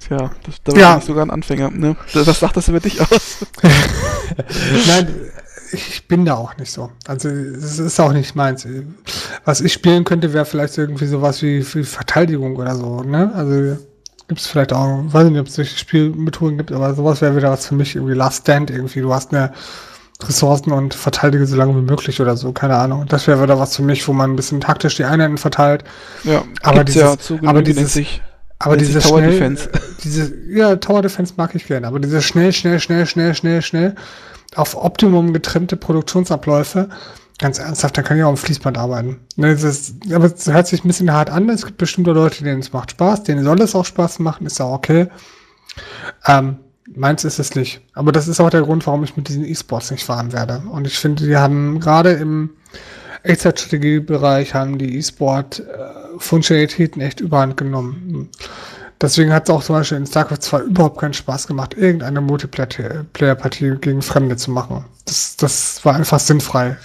Tja, 0.00 0.32
das, 0.44 0.56
da 0.64 0.72
ja. 0.72 0.98
ich 0.98 1.04
sogar 1.04 1.24
ein 1.24 1.30
Anfänger. 1.30 1.70
Ne? 1.70 1.94
Was 2.12 2.40
sagt 2.40 2.56
das 2.56 2.66
über 2.66 2.80
dich 2.80 3.00
aus? 3.00 3.46
Nein, 4.88 5.14
ich 5.70 6.08
bin 6.08 6.24
da 6.24 6.34
auch 6.34 6.56
nicht 6.56 6.72
so. 6.72 6.90
Also 7.06 7.28
es 7.28 7.78
ist 7.78 8.00
auch 8.00 8.12
nicht 8.12 8.34
meins. 8.34 8.66
Was 9.44 9.60
ich 9.60 9.72
spielen 9.72 10.02
könnte, 10.02 10.32
wäre 10.32 10.46
vielleicht 10.46 10.76
irgendwie 10.78 11.06
sowas 11.06 11.42
wie, 11.42 11.64
wie 11.74 11.84
Verteidigung 11.84 12.56
oder 12.56 12.74
so. 12.74 13.04
Ne? 13.04 13.30
Also 13.36 13.78
gibt 14.26 14.40
es 14.40 14.48
vielleicht 14.48 14.72
auch, 14.72 15.04
weiß 15.04 15.30
nicht, 15.30 15.40
ob 15.40 15.46
es 15.46 15.54
solche 15.54 15.78
Spielmethoden 15.78 16.58
gibt, 16.58 16.72
aber 16.72 16.92
sowas 16.92 17.20
wäre 17.20 17.36
wieder 17.36 17.52
was 17.52 17.66
für 17.66 17.76
mich, 17.76 17.94
irgendwie 17.94 18.14
Last 18.14 18.42
Stand 18.42 18.72
irgendwie. 18.72 19.00
Du 19.00 19.14
hast 19.14 19.32
eine 19.32 19.52
Ressourcen 20.28 20.72
und 20.72 20.94
verteidige 20.94 21.46
so 21.46 21.56
lange 21.56 21.74
wie 21.76 21.82
möglich 21.82 22.20
oder 22.20 22.36
so, 22.36 22.52
keine 22.52 22.76
Ahnung. 22.76 23.06
Das 23.08 23.26
wäre 23.26 23.42
wieder 23.42 23.58
was 23.58 23.76
für 23.76 23.82
mich, 23.82 24.06
wo 24.06 24.12
man 24.12 24.32
ein 24.32 24.36
bisschen 24.36 24.60
taktisch 24.60 24.96
die 24.96 25.04
Einheiten 25.04 25.38
verteilt. 25.38 25.84
Ja, 26.24 26.42
aber 26.62 26.84
dieses, 26.84 27.02
ja 27.02 27.18
zu 27.18 27.38
aber 27.44 27.62
dieses, 27.62 27.92
sich, 27.92 28.22
aber 28.58 28.76
diese 28.76 29.00
Tower 29.00 29.18
schnell, 29.18 29.30
Defense. 29.30 29.70
diese, 30.04 30.32
ja, 30.48 30.76
Tower 30.76 31.02
Defense 31.02 31.34
mag 31.36 31.54
ich 31.54 31.66
gerne, 31.66 31.86
aber 31.86 32.00
diese 32.00 32.22
schnell, 32.22 32.52
schnell, 32.52 32.80
schnell, 32.80 33.06
schnell, 33.06 33.34
schnell, 33.34 33.62
schnell 33.62 33.94
auf 34.56 34.76
Optimum 34.76 35.32
getrimmte 35.32 35.76
Produktionsabläufe, 35.76 36.88
ganz 37.38 37.58
ernsthaft, 37.58 37.96
da 37.96 38.02
kann 38.02 38.18
ich 38.18 38.24
auch 38.24 38.30
am 38.30 38.36
Fließband 38.36 38.76
arbeiten. 38.76 39.20
Ne, 39.36 39.54
das 39.54 39.62
ist, 39.62 40.12
aber 40.12 40.26
es 40.26 40.46
hört 40.46 40.66
sich 40.66 40.84
ein 40.84 40.88
bisschen 40.88 41.12
hart 41.12 41.30
an. 41.30 41.48
Es 41.48 41.64
gibt 41.64 41.78
bestimmte 41.78 42.12
Leute, 42.12 42.44
denen 42.44 42.60
es 42.60 42.72
macht 42.72 42.92
Spaß, 42.92 43.22
denen 43.24 43.44
soll 43.44 43.60
es 43.62 43.74
auch 43.74 43.84
Spaß 43.84 44.18
machen, 44.18 44.46
ist 44.46 44.60
auch 44.60 44.72
okay. 44.72 45.08
Ähm, 46.26 46.58
meins 46.94 47.24
ist 47.24 47.38
es 47.38 47.54
nicht. 47.54 47.80
Aber 47.92 48.12
das 48.12 48.28
ist 48.28 48.40
auch 48.40 48.50
der 48.50 48.62
Grund, 48.62 48.86
warum 48.86 49.04
ich 49.04 49.16
mit 49.16 49.28
diesen 49.28 49.44
E-Sports 49.44 49.90
nicht 49.90 50.04
fahren 50.04 50.32
werde. 50.32 50.62
Und 50.70 50.86
ich 50.86 50.98
finde, 50.98 51.26
die 51.26 51.36
haben 51.36 51.80
gerade 51.80 52.12
im 52.12 52.50
Echtzeitstrategiebereich 53.22 54.54
haben 54.54 54.78
die 54.78 54.96
E-Sport-Funktionalitäten 54.96 57.02
echt 57.02 57.20
überhand 57.20 57.56
genommen. 57.56 58.30
Deswegen 59.00 59.32
hat 59.32 59.48
es 59.48 59.54
auch 59.54 59.62
zum 59.62 59.76
Beispiel 59.76 59.98
in 59.98 60.06
StarCraft 60.06 60.40
2 60.40 60.60
überhaupt 60.62 61.00
keinen 61.00 61.14
Spaß 61.14 61.46
gemacht, 61.46 61.74
irgendeine 61.74 62.20
Multiplayer-Partie 62.20 63.76
gegen 63.80 64.02
Fremde 64.02 64.36
zu 64.36 64.50
machen. 64.50 64.84
Das, 65.06 65.36
das 65.36 65.84
war 65.84 65.94
einfach 65.94 66.20
sinnfrei. 66.20 66.76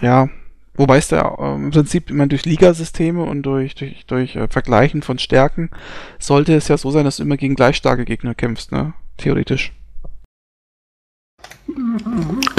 Ja, 0.00 0.28
wobei 0.74 0.98
es 0.98 1.08
da 1.08 1.36
äh, 1.38 1.54
im 1.54 1.70
Prinzip 1.70 2.10
immer 2.10 2.26
durch 2.26 2.44
Ligasysteme 2.44 3.22
und 3.22 3.42
durch, 3.42 3.74
durch, 3.74 4.04
durch 4.06 4.36
äh, 4.36 4.48
Vergleichen 4.48 5.02
von 5.02 5.18
Stärken 5.18 5.70
sollte 6.18 6.54
es 6.54 6.68
ja 6.68 6.76
so 6.76 6.90
sein, 6.90 7.04
dass 7.04 7.16
du 7.16 7.22
immer 7.22 7.36
gegen 7.36 7.54
gleich 7.54 7.76
starke 7.76 8.04
Gegner 8.04 8.34
kämpfst, 8.34 8.72
ne? 8.72 8.94
Theoretisch. 9.16 9.72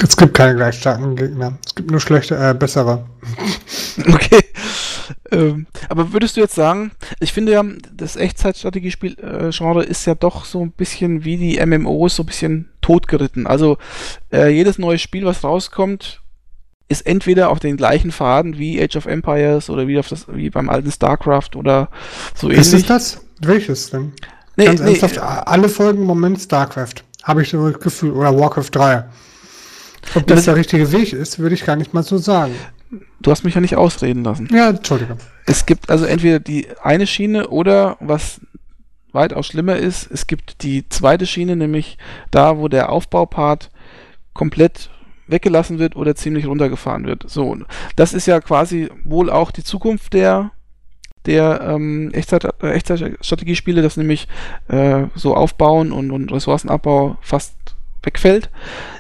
Es 0.02 0.18
gibt 0.18 0.34
keine 0.34 0.56
gleich 0.56 0.76
starken 0.76 1.16
Gegner. 1.16 1.58
Es 1.66 1.76
gibt 1.76 1.92
nur 1.92 2.00
schlechte, 2.00 2.36
äh, 2.36 2.54
bessere. 2.54 3.06
Okay. 3.98 4.44
Ähm, 5.32 5.68
aber 5.88 6.12
würdest 6.12 6.36
du 6.36 6.42
jetzt 6.42 6.56
sagen, 6.56 6.92
ich 7.20 7.32
finde 7.32 7.54
ja, 7.54 7.64
das 7.94 8.16
Echtzeitstrategiespiel-Genre 8.18 9.84
ist 9.84 10.06
ja 10.06 10.16
doch 10.16 10.44
so 10.46 10.62
ein 10.62 10.72
bisschen 10.72 11.24
wie 11.24 11.38
die 11.38 11.66
MMOs, 11.66 12.18
so 12.18 12.24
ein 12.24 12.26
bisschen 12.26 12.70
totgeritten. 12.82 13.48
Also 13.48 13.78
äh, 14.34 14.50
jedes 14.50 14.78
neue 14.78 15.00
Spiel, 15.00 15.26
was 15.26 15.44
rauskommt, 15.44 16.22
ist 16.88 17.06
entweder 17.06 17.50
auf 17.50 17.60
den 17.60 17.78
gleichen 17.78 18.12
Faden 18.12 18.58
wie 18.58 18.82
Age 18.82 18.96
of 18.96 19.06
Empires 19.06 19.70
oder 19.70 19.88
wie, 19.88 19.98
auf 19.98 20.08
das, 20.08 20.26
wie 20.28 20.50
beim 20.50 20.70
alten 20.70 20.92
StarCraft 20.92 21.56
oder 21.56 21.90
so 22.36 22.48
ähnlich. 22.48 22.62
Ist 22.62 22.74
es 22.74 22.86
das? 22.86 23.22
Welches 23.42 23.90
denn? 23.90 24.14
Nee, 24.56 24.66
Ganz 24.66 24.82
nee, 24.82 24.90
ernsthaft, 24.90 25.18
alle 25.18 25.68
Folgen 25.68 26.02
im 26.02 26.08
Moment 26.08 26.40
StarCraft, 26.40 27.04
habe 27.24 27.42
ich 27.42 27.50
so 27.50 27.70
das 27.70 27.80
Gefühl, 27.82 28.12
oder 28.12 28.38
Warcraft 28.38 28.70
3. 28.72 29.06
Ob 30.14 30.28
das, 30.28 30.38
das 30.38 30.46
der 30.46 30.56
richtige 30.56 30.92
Weg 30.92 31.12
ist, 31.14 31.40
würde 31.40 31.56
ich 31.56 31.66
gar 31.66 31.76
nicht 31.76 31.94
mal 31.94 32.04
so 32.04 32.18
sagen. 32.18 32.54
Du 33.20 33.32
hast 33.32 33.44
mich 33.44 33.56
ja 33.56 33.62
nicht 33.62 33.76
ausreden 33.76 34.24
lassen. 34.24 34.48
Ja, 34.54 34.70
Entschuldigung. 34.70 35.18
Es 35.48 35.66
gibt 35.66 35.90
also 35.90 36.06
entweder 36.06 36.40
die 36.40 36.68
eine 36.82 37.08
Schiene 37.08 37.50
oder 37.50 37.98
was 38.00 38.40
weitaus 39.12 39.48
schlimmer 39.48 39.78
ist, 39.78 40.10
es 40.12 40.28
gibt 40.28 40.62
die 40.62 40.88
zweite 40.90 41.26
Schiene, 41.26 41.56
nämlich 41.56 41.98
da, 42.32 42.58
wo 42.58 42.68
der 42.68 42.92
Aufbaupart 42.92 43.72
komplett 44.34 44.90
weggelassen 45.28 45.80
wird 45.80 45.96
oder 45.96 46.16
ziemlich 46.16 46.48
runtergefahren 46.48 47.06
wird. 47.06 47.30
So, 47.30 47.58
das 47.96 48.14
ist 48.14 48.26
ja 48.26 48.40
quasi 48.40 48.90
wohl 49.04 49.30
auch 49.30 49.52
die 49.52 49.64
Zukunft 49.64 50.14
der 50.14 50.52
der 51.26 51.62
ähm, 51.62 52.12
äh, 52.14 52.72
Echtzeitstrategiespiele, 52.72 53.82
dass 53.82 53.98
nämlich 53.98 54.28
äh, 54.68 55.06
so 55.16 55.36
Aufbauen 55.36 55.92
und, 55.92 56.12
und 56.12 56.32
Ressourcenabbau 56.32 57.18
fast 57.22 57.56
wegfällt. 58.04 58.52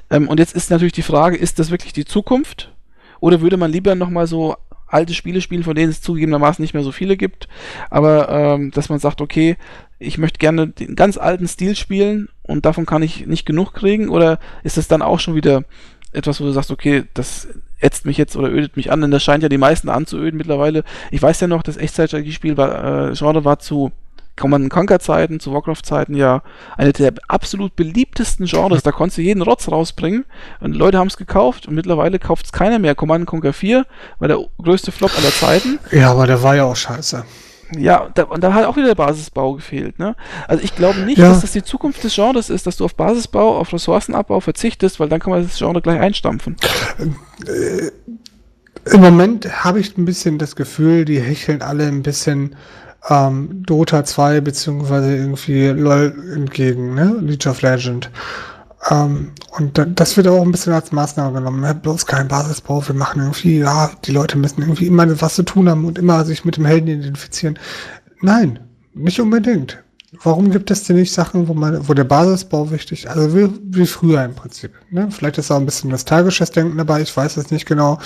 Ähm, 0.10 0.27
und 0.27 0.39
jetzt 0.39 0.56
ist 0.56 0.72
natürlich 0.72 0.93
die 0.93 1.03
Frage, 1.03 1.38
ist 1.38 1.60
das 1.60 1.72
wirklich 1.72 1.93
die 1.93 2.06
Zukunft? 2.06 2.73
Oder 3.19 3.41
würde 3.41 3.57
man 3.57 3.72
lieber 3.72 3.93
nochmal 3.93 4.27
so 4.27 4.56
alte 4.88 5.14
Spiele 5.14 5.41
spielen, 5.41 5.64
von 5.64 5.76
denen 5.76 5.89
es 5.89 6.02
zugegebenermaßen 6.02 6.61
nicht 6.61 6.73
mehr 6.73 6.84
so 6.84 6.91
viele 6.91 7.18
gibt, 7.18 7.47
aber 7.89 8.30
ähm, 8.30 8.72
dass 8.72 8.89
man 8.89 8.99
sagt, 8.99 9.19
okay, 9.19 9.57
ich 9.97 10.18
möchte 10.18 10.38
gerne 10.38 10.68
den 10.68 10.95
ganz 10.95 11.18
alten 11.18 11.47
Stil 11.47 11.76
spielen 11.76 12.30
und 12.43 12.65
davon 12.65 12.85
kann 12.85 13.02
ich 13.02 13.26
nicht 13.26 13.45
genug 13.45 13.73
kriegen, 13.73 14.10
oder 14.10 14.39
ist 14.64 14.77
das 14.77 14.88
dann 14.88 15.02
auch 15.02 15.19
schon 15.19 15.35
wieder 15.35 15.64
etwas, 16.15 16.39
wo 16.41 16.45
du 16.45 16.51
sagst, 16.51 16.71
okay, 16.71 17.03
das 17.13 17.47
ätzt 17.79 18.05
mich 18.05 18.17
jetzt 18.17 18.35
oder 18.35 18.49
ödet 18.49 18.77
mich 18.77 18.91
an, 18.91 19.01
denn 19.01 19.11
das 19.11 19.23
scheint 19.23 19.43
ja 19.43 19.49
die 19.49 19.57
meisten 19.57 19.89
anzuöden 19.89 20.37
mittlerweile. 20.37 20.83
Ich 21.11 21.21
weiß 21.21 21.41
ja 21.41 21.47
noch, 21.47 21.63
das 21.63 21.77
Echtzeitstrategiespiel 21.77 22.57
war, 22.57 23.09
äh, 23.09 23.13
Genre 23.13 23.45
war 23.45 23.59
zu 23.59 23.91
Command 24.35 24.69
Conquer 24.69 24.99
Zeiten, 24.99 25.39
zu 25.39 25.53
Warcraft 25.53 25.83
Zeiten 25.83 26.15
ja 26.15 26.41
eine 26.77 26.91
der 26.91 27.13
absolut 27.27 27.75
beliebtesten 27.75 28.45
Genres. 28.47 28.83
Da 28.83 28.91
konntest 28.91 29.17
du 29.17 29.21
jeden 29.21 29.41
Rotz 29.41 29.69
rausbringen 29.69 30.25
und 30.59 30.75
Leute 30.75 30.97
haben 30.97 31.07
es 31.07 31.17
gekauft 31.17 31.67
und 31.67 31.75
mittlerweile 31.75 32.19
kauft 32.19 32.45
es 32.45 32.51
keiner 32.51 32.79
mehr. 32.79 32.95
Command 32.95 33.27
Conquer 33.27 33.53
4 33.53 33.85
war 34.19 34.27
der 34.27 34.39
größte 34.61 34.91
Flop 34.91 35.11
aller 35.17 35.31
Zeiten. 35.31 35.79
Ja, 35.91 36.11
aber 36.11 36.27
der 36.27 36.43
war 36.43 36.55
ja 36.55 36.65
auch 36.65 36.75
scheiße. 36.75 37.23
Ja, 37.80 38.10
da, 38.14 38.23
und 38.23 38.43
da 38.43 38.53
hat 38.53 38.65
auch 38.65 38.76
wieder 38.76 38.88
der 38.88 38.95
Basisbau 38.95 39.53
gefehlt. 39.53 39.99
Ne? 39.99 40.15
Also 40.47 40.64
ich 40.64 40.76
glaube 40.76 40.99
nicht, 41.02 41.18
ja. 41.18 41.30
dass 41.30 41.41
das 41.41 41.52
die 41.52 41.64
Zukunft 41.64 42.03
des 42.03 42.15
Genres 42.15 42.49
ist, 42.49 42.68
dass 42.68 42.77
du 42.77 42.85
auf 42.85 42.95
Basisbau, 42.95 43.57
auf 43.57 43.73
Ressourcenabbau 43.73 44.39
verzichtest, 44.39 44.99
weil 44.99 45.10
dann 45.10 45.19
kann 45.19 45.31
man 45.31 45.43
das 45.43 45.57
Genre 45.57 45.81
gleich 45.81 45.99
einstampfen. 45.99 46.56
Äh, 47.45 47.91
Im 48.93 49.02
Moment 49.02 49.64
habe 49.64 49.80
ich 49.80 49.97
ein 49.97 50.06
bisschen 50.06 50.38
das 50.38 50.56
Gefühl, 50.56 51.06
die 51.06 51.19
hecheln 51.19 51.61
alle 51.61 51.88
ein 51.88 52.03
bisschen 52.03 52.56
ähm, 53.10 53.64
Dota 53.65 54.03
2 54.03 54.41
beziehungsweise 54.41 55.15
irgendwie 55.15 55.68
LOL 55.68 56.15
entgegen, 56.34 56.93
ne? 56.93 57.15
League 57.22 57.45
of 57.45 57.61
Legend. 57.61 58.10
Ähm, 58.89 59.31
und 59.57 59.81
das 59.95 60.17
wird 60.17 60.27
auch 60.27 60.41
ein 60.41 60.51
bisschen 60.51 60.73
als 60.73 60.91
Maßnahme 60.91 61.39
genommen. 61.39 61.61
Ne? 61.61 61.73
Bloß 61.75 62.05
kein 62.05 62.27
Basisbau. 62.27 62.87
Wir 62.87 62.95
machen 62.95 63.21
irgendwie, 63.21 63.59
ja, 63.59 63.91
die 64.05 64.11
Leute 64.11 64.37
müssen 64.37 64.61
irgendwie 64.61 64.87
immer 64.87 65.21
was 65.21 65.35
zu 65.35 65.43
tun 65.43 65.69
haben 65.69 65.85
und 65.85 65.97
immer 65.97 66.25
sich 66.25 66.45
mit 66.45 66.57
dem 66.57 66.65
Helden 66.65 66.87
identifizieren. 66.87 67.57
Nein, 68.21 68.59
nicht 68.93 69.19
unbedingt. 69.19 69.79
Warum 70.23 70.51
gibt 70.51 70.71
es 70.71 70.83
denn 70.83 70.95
nicht 70.95 71.11
Sachen, 71.11 71.47
wo 71.47 71.53
man, 71.53 71.87
wo 71.87 71.93
der 71.93 72.05
Basisbau 72.05 72.71
wichtig, 72.71 73.03
ist? 73.03 73.09
also 73.09 73.35
wie, 73.35 73.49
wie 73.61 73.85
früher 73.85 74.23
im 74.23 74.33
Prinzip. 74.33 74.71
Ne? 74.89 75.09
Vielleicht 75.11 75.37
ist 75.37 75.51
auch 75.51 75.57
ein 75.57 75.65
bisschen 75.65 75.89
nostalgisches 75.91 76.51
Denken 76.51 76.77
dabei, 76.77 77.01
ich 77.01 77.15
weiß 77.15 77.35
es 77.37 77.51
nicht 77.51 77.65
genau. 77.65 77.99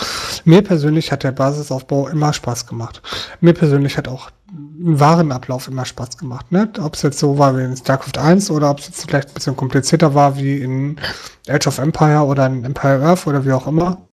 Mir 0.43 0.63
persönlich 0.63 1.11
hat 1.11 1.23
der 1.23 1.31
Basisaufbau 1.31 2.07
immer 2.07 2.33
Spaß 2.33 2.65
gemacht. 2.65 3.01
Mir 3.41 3.53
persönlich 3.53 3.97
hat 3.97 4.07
auch 4.07 4.31
ein 4.79 4.99
Warenablauf 4.99 5.67
immer 5.67 5.85
Spaß 5.85 6.17
gemacht. 6.17 6.51
Ne? 6.51 6.71
Ob 6.81 6.95
es 6.95 7.01
jetzt 7.01 7.19
so 7.19 7.37
war 7.37 7.57
wie 7.57 7.63
in 7.63 7.75
StarCraft 7.75 8.17
1 8.17 8.49
oder 8.51 8.71
ob 8.71 8.79
es 8.79 8.87
jetzt 8.87 9.05
vielleicht 9.05 9.29
ein 9.29 9.33
bisschen 9.33 9.57
komplizierter 9.57 10.15
war 10.15 10.37
wie 10.37 10.57
in 10.57 10.99
Age 11.47 11.67
of 11.67 11.77
Empire 11.77 12.23
oder 12.23 12.45
in 12.47 12.63
Empire 12.63 13.03
Earth 13.03 13.27
oder 13.27 13.45
wie 13.45 13.51
auch 13.51 13.67
immer. 13.67 14.07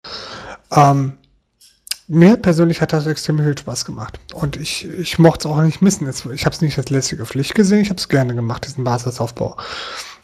Ähm, 0.71 1.13
mir 2.07 2.37
persönlich 2.37 2.81
hat 2.81 2.93
das 2.93 3.07
extrem 3.07 3.39
viel 3.39 3.57
Spaß 3.57 3.85
gemacht. 3.85 4.19
Und 4.33 4.55
ich, 4.55 4.87
ich 4.87 5.19
mochte 5.19 5.47
es 5.47 5.53
auch 5.53 5.61
nicht 5.61 5.81
missen. 5.81 6.09
Ich 6.09 6.45
habe 6.45 6.55
es 6.55 6.61
nicht 6.61 6.77
als 6.77 6.89
lästige 6.89 7.25
Pflicht 7.25 7.55
gesehen, 7.55 7.81
ich 7.81 7.89
habe 7.89 7.99
es 7.99 8.09
gerne 8.09 8.35
gemacht, 8.35 8.65
diesen 8.65 8.83
Basisaufbau. 8.83 9.57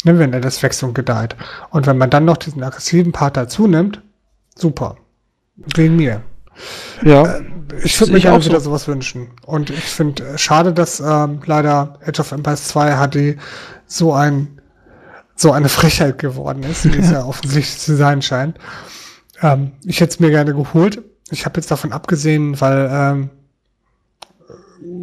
Ne, 0.05 0.17
wenn 0.17 0.31
er 0.31 0.39
das 0.39 0.63
wächst 0.63 0.81
und 0.83 0.93
gedeiht. 0.93 1.35
Und 1.71 1.85
wenn 1.85 1.97
man 1.97 2.09
dann 2.09 2.25
noch 2.25 2.37
diesen 2.37 2.63
aggressiven 2.63 3.11
Part 3.11 3.35
dazu 3.35 3.67
nimmt, 3.67 4.01
super. 4.55 4.95
Wegen 5.55 5.97
mir. 5.97 6.21
Ja. 7.03 7.23
Äh, 7.23 7.43
ich 7.83 7.99
würde 7.99 8.13
mir 8.13 8.33
auch 8.33 8.43
wieder 8.43 8.59
so. 8.59 8.69
sowas 8.69 8.87
wünschen. 8.87 9.29
Und 9.45 9.69
ich 9.69 9.83
finde 9.83 10.23
äh, 10.23 10.37
schade, 10.37 10.73
dass 10.73 10.99
ähm, 10.99 11.39
leider 11.45 11.99
Age 12.05 12.19
of 12.19 12.31
Empires 12.31 12.67
2 12.69 13.07
HD 13.07 13.39
so 13.85 14.13
ein 14.13 14.59
so 15.35 15.53
eine 15.53 15.69
Frechheit 15.69 16.19
geworden 16.19 16.63
ist, 16.63 16.91
wie 16.91 16.97
es 16.97 17.11
ja 17.11 17.23
offensichtlich 17.23 17.79
zu 17.79 17.95
sein 17.95 18.21
scheint. 18.21 18.57
Ähm, 19.41 19.71
ich 19.85 20.01
hätte 20.01 20.11
es 20.11 20.19
mir 20.19 20.31
gerne 20.31 20.53
geholt. 20.53 21.01
Ich 21.31 21.45
habe 21.45 21.59
jetzt 21.59 21.71
davon 21.71 21.93
abgesehen, 21.93 22.59
weil 22.59 22.89
ähm, 22.91 23.29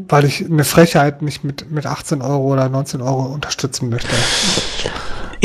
weil 0.09 0.25
ich 0.25 0.45
eine 0.45 0.65
Frechheit 0.65 1.23
nicht 1.23 1.45
mit, 1.45 1.71
mit 1.71 1.87
18 1.87 2.23
Euro 2.23 2.53
oder 2.53 2.69
19 2.69 3.03
Euro 3.03 3.27
unterstützen 3.27 3.91
möchte. 3.91 4.09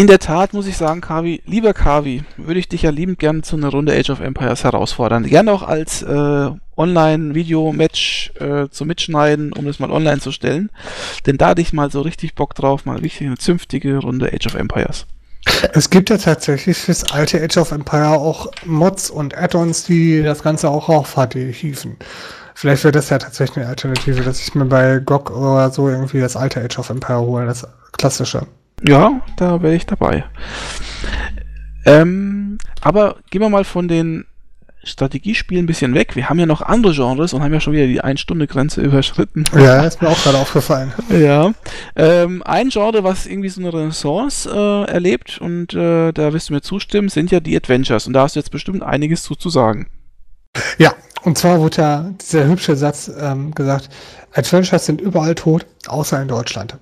In 0.01 0.07
der 0.07 0.17
Tat 0.17 0.53
muss 0.53 0.65
ich 0.65 0.77
sagen, 0.77 0.99
Kavi, 0.99 1.43
lieber 1.45 1.75
Kavi, 1.75 2.23
würde 2.35 2.59
ich 2.59 2.67
dich 2.67 2.81
ja 2.81 2.89
liebend 2.89 3.19
gerne 3.19 3.43
zu 3.43 3.55
einer 3.55 3.69
Runde 3.69 3.93
Age 3.93 4.09
of 4.09 4.19
Empires 4.19 4.63
herausfordern. 4.63 5.25
Gerne 5.25 5.51
auch 5.51 5.61
als 5.61 6.01
äh, 6.01 6.49
Online-Video-Match 6.75 8.31
äh, 8.39 8.67
zu 8.69 8.85
mitschneiden, 8.85 9.53
um 9.53 9.65
das 9.65 9.77
mal 9.77 9.91
online 9.91 10.19
zu 10.19 10.31
stellen. 10.31 10.71
Denn 11.27 11.37
da 11.37 11.49
hatte 11.49 11.61
ich 11.61 11.71
mal 11.71 11.91
so 11.91 12.01
richtig 12.01 12.33
Bock 12.33 12.55
drauf, 12.55 12.85
mal 12.85 12.97
richtig 12.97 13.27
eine 13.27 13.37
zünftige 13.37 13.97
Runde 13.97 14.33
Age 14.33 14.47
of 14.47 14.55
Empires. 14.55 15.05
Es 15.71 15.91
gibt 15.91 16.09
ja 16.09 16.17
tatsächlich 16.17 16.79
fürs 16.79 17.11
alte 17.11 17.39
Age 17.39 17.57
of 17.57 17.71
Empire 17.71 18.17
auch 18.17 18.51
Mods 18.65 19.11
und 19.11 19.37
Add-ons, 19.37 19.83
die 19.83 20.23
das 20.23 20.41
Ganze 20.41 20.71
auch 20.71 20.89
auf 20.89 21.13
HD 21.13 21.53
hieven. 21.53 21.97
Vielleicht 22.55 22.85
wäre 22.85 22.91
das 22.91 23.11
ja 23.11 23.19
tatsächlich 23.19 23.57
eine 23.57 23.67
Alternative, 23.67 24.21
dass 24.21 24.41
ich 24.41 24.55
mir 24.55 24.65
bei 24.65 24.97
GOG 24.97 25.29
oder 25.29 25.69
so 25.69 25.89
irgendwie 25.89 26.21
das 26.21 26.35
alte 26.35 26.59
Age 26.59 26.79
of 26.79 26.89
Empire 26.89 27.21
hole, 27.21 27.45
das 27.45 27.67
klassische. 27.91 28.47
Ja, 28.87 29.21
da 29.37 29.61
wäre 29.61 29.75
ich 29.75 29.85
dabei. 29.85 30.23
Ähm, 31.85 32.57
aber 32.81 33.17
gehen 33.29 33.41
wir 33.41 33.49
mal 33.49 33.63
von 33.63 33.87
den 33.87 34.25
Strategiespielen 34.83 35.63
ein 35.63 35.67
bisschen 35.67 35.93
weg. 35.93 36.15
Wir 36.15 36.29
haben 36.29 36.39
ja 36.39 36.47
noch 36.47 36.61
andere 36.61 36.93
Genres 36.93 37.33
und 37.33 37.43
haben 37.43 37.53
ja 37.53 37.59
schon 37.59 37.73
wieder 37.73 37.85
die 37.85 38.01
Ein-Stunde-Grenze 38.01 38.81
überschritten. 38.81 39.43
Ja, 39.55 39.81
ist 39.81 40.01
mir 40.01 40.09
auch 40.09 40.23
gerade 40.23 40.37
aufgefallen. 40.37 40.91
Ja. 41.11 41.53
Ähm, 41.95 42.41
ein 42.43 42.69
Genre, 42.69 43.03
was 43.03 43.25
irgendwie 43.27 43.49
so 43.49 43.61
eine 43.61 43.73
Renaissance 43.73 44.49
äh, 44.49 44.91
erlebt 44.91 45.39
und 45.39 45.73
äh, 45.73 46.11
da 46.11 46.33
wirst 46.33 46.49
du 46.49 46.53
mir 46.53 46.61
zustimmen, 46.61 47.09
sind 47.09 47.31
ja 47.31 47.39
die 47.39 47.55
Adventures. 47.55 48.07
Und 48.07 48.13
da 48.13 48.23
hast 48.23 48.35
du 48.35 48.39
jetzt 48.39 48.51
bestimmt 48.51 48.81
einiges 48.81 49.23
zu, 49.23 49.35
zu 49.35 49.49
sagen. 49.49 49.87
Ja, 50.77 50.93
und 51.23 51.37
zwar 51.37 51.59
wurde 51.59 51.81
ja 51.81 52.11
dieser 52.19 52.45
hübsche 52.45 52.75
Satz 52.75 53.11
ähm, 53.19 53.53
gesagt, 53.53 53.89
Adventures 54.33 54.85
sind 54.85 55.01
überall 55.01 55.35
tot, 55.35 55.65
außer 55.87 56.21
in 56.21 56.27
Deutschland. 56.27 56.77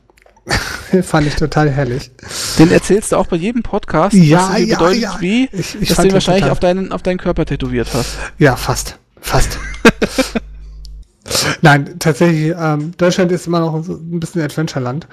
fand 1.04 1.28
ich 1.28 1.36
total 1.36 1.70
herrlich. 1.70 2.12
Den 2.58 2.72
erzählst 2.72 3.12
du 3.12 3.18
auch 3.18 3.28
bei 3.28 3.36
jedem 3.36 3.64
Podcast, 3.64 4.16
ja, 4.16 4.50
was 4.52 4.60
ja, 4.62 4.78
bedeutet 4.78 5.02
ja. 5.02 5.18
wie, 5.20 5.50
Ich, 5.52 5.82
ich 5.82 5.90
dass 5.90 5.98
du 5.98 6.04
ihn 6.04 6.10
den 6.10 6.14
wahrscheinlich 6.14 6.44
total- 6.44 6.52
auf 6.52 6.60
deinen, 6.60 6.92
auf 6.92 7.04
deinen 7.04 7.18
Körper 7.18 7.46
tätowiert 7.46 7.90
hast. 7.94 8.18
Ja, 8.38 8.56
fast. 8.56 8.98
Fast. 9.22 9.60
Nein, 11.62 12.00
tatsächlich, 12.00 12.56
ähm, 12.58 12.92
Deutschland 12.98 13.32
ist 13.32 13.48
immer 13.48 13.60
noch 13.60 13.88
ein 13.88 14.20
bisschen 14.20 14.42
Adventureland. 14.42 15.08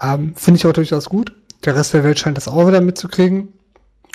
Ähm, 0.00 0.34
Finde 0.36 0.58
ich 0.58 0.66
auch 0.66 0.72
durchaus 0.72 1.08
gut. 1.08 1.32
Der 1.64 1.76
Rest 1.76 1.94
der 1.94 2.04
Welt 2.04 2.18
scheint 2.18 2.36
das 2.36 2.48
auch 2.48 2.66
wieder 2.66 2.80
mitzukriegen. 2.80 3.48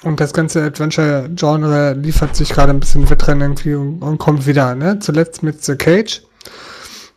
Und 0.04 0.20
das 0.20 0.34
ganze 0.34 0.64
Adventure-Genre 0.64 1.94
liefert 1.94 2.36
sich 2.36 2.50
gerade 2.50 2.72
ein 2.72 2.80
bisschen 2.80 3.10
Wettrennen 3.10 3.42
irgendwie 3.42 3.74
und, 3.74 4.04
und 4.04 4.20
kommt 4.20 4.46
wieder. 4.46 4.76
Ne? 4.76 5.00
Zuletzt 5.00 5.42
mit 5.42 5.64
The 5.64 5.76
Cage. 5.76 6.22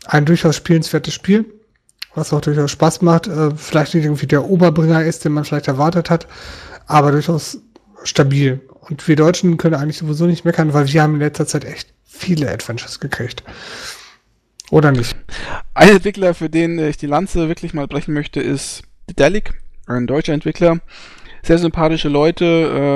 Ein 0.07 0.24
durchaus 0.24 0.57
spielenswertes 0.57 1.12
Spiel, 1.12 1.45
was 2.15 2.32
auch 2.32 2.41
durchaus 2.41 2.70
Spaß 2.70 3.03
macht. 3.03 3.27
Äh, 3.27 3.51
vielleicht 3.57 3.95
nicht 3.95 4.05
irgendwie 4.05 4.27
der 4.27 4.45
Oberbringer 4.45 5.05
ist, 5.05 5.24
den 5.24 5.32
man 5.32 5.45
vielleicht 5.45 5.69
erwartet 5.69 6.11
hat, 6.11 6.27
aber 6.87 7.12
durchaus 7.12 7.59
stabil. 8.03 8.61
Und 8.81 9.07
wir 9.07 9.16
Deutschen 9.16 9.57
können 9.57 9.74
eigentlich 9.74 9.99
sowieso 9.99 10.27
nicht 10.27 10.45
meckern, 10.45 10.73
weil 10.73 10.89
wir 10.93 11.03
haben 11.03 11.15
in 11.15 11.20
letzter 11.20 11.47
Zeit 11.47 11.65
echt 11.65 11.93
viele 12.05 12.51
Adventures 12.51 12.99
gekriegt. 13.01 13.45
Oder 14.70 14.93
nicht? 14.93 15.16
Ein 15.74 15.91
Entwickler, 15.91 16.35
für 16.35 16.49
den 16.49 16.78
ich 16.78 16.97
die 16.97 17.07
Lanze 17.07 17.49
wirklich 17.49 17.74
mal 17.74 17.89
brechen 17.89 18.15
möchte, 18.15 18.41
ist 18.41 18.82
Dedalic, 19.09 19.55
ein 19.87 20.07
deutscher 20.07 20.32
Entwickler. 20.32 20.81
Sehr 21.43 21.59
sympathische 21.59 22.09
Leute, 22.09 22.45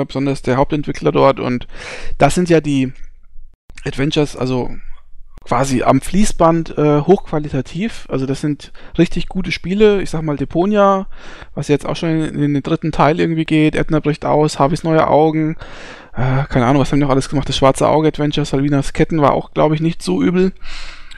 äh, 0.01 0.05
besonders 0.05 0.41
der 0.41 0.57
Hauptentwickler 0.57 1.11
dort. 1.11 1.39
Und 1.39 1.67
das 2.17 2.35
sind 2.35 2.49
ja 2.49 2.61
die 2.61 2.93
Adventures, 3.85 4.35
also 4.35 4.69
quasi 5.45 5.83
am 5.83 6.01
Fließband 6.01 6.77
äh, 6.77 7.01
hochqualitativ. 7.01 8.07
Also 8.09 8.25
das 8.25 8.41
sind 8.41 8.71
richtig 8.97 9.27
gute 9.27 9.51
Spiele. 9.51 10.01
Ich 10.01 10.09
sag 10.09 10.23
mal 10.23 10.37
Deponia, 10.37 11.07
was 11.53 11.67
jetzt 11.67 11.85
auch 11.85 11.95
schon 11.95 12.09
in, 12.09 12.43
in 12.43 12.53
den 12.55 12.63
dritten 12.63 12.91
Teil 12.91 13.19
irgendwie 13.19 13.45
geht. 13.45 13.75
Edna 13.75 13.99
bricht 13.99 14.25
aus, 14.25 14.59
Harveys 14.59 14.83
neue 14.83 15.07
Augen. 15.07 15.55
Äh, 16.13 16.45
keine 16.49 16.65
Ahnung, 16.65 16.81
was 16.81 16.91
haben 16.91 16.99
die 16.99 17.05
noch 17.05 17.11
alles 17.11 17.29
gemacht? 17.29 17.47
Das 17.47 17.57
schwarze 17.57 17.87
Auge 17.87 18.07
Adventure, 18.07 18.45
Salvinas 18.45 18.93
Ketten 18.93 19.21
war 19.21 19.33
auch, 19.33 19.51
glaube 19.51 19.75
ich, 19.75 19.81
nicht 19.81 20.01
so 20.01 20.21
übel. 20.21 20.51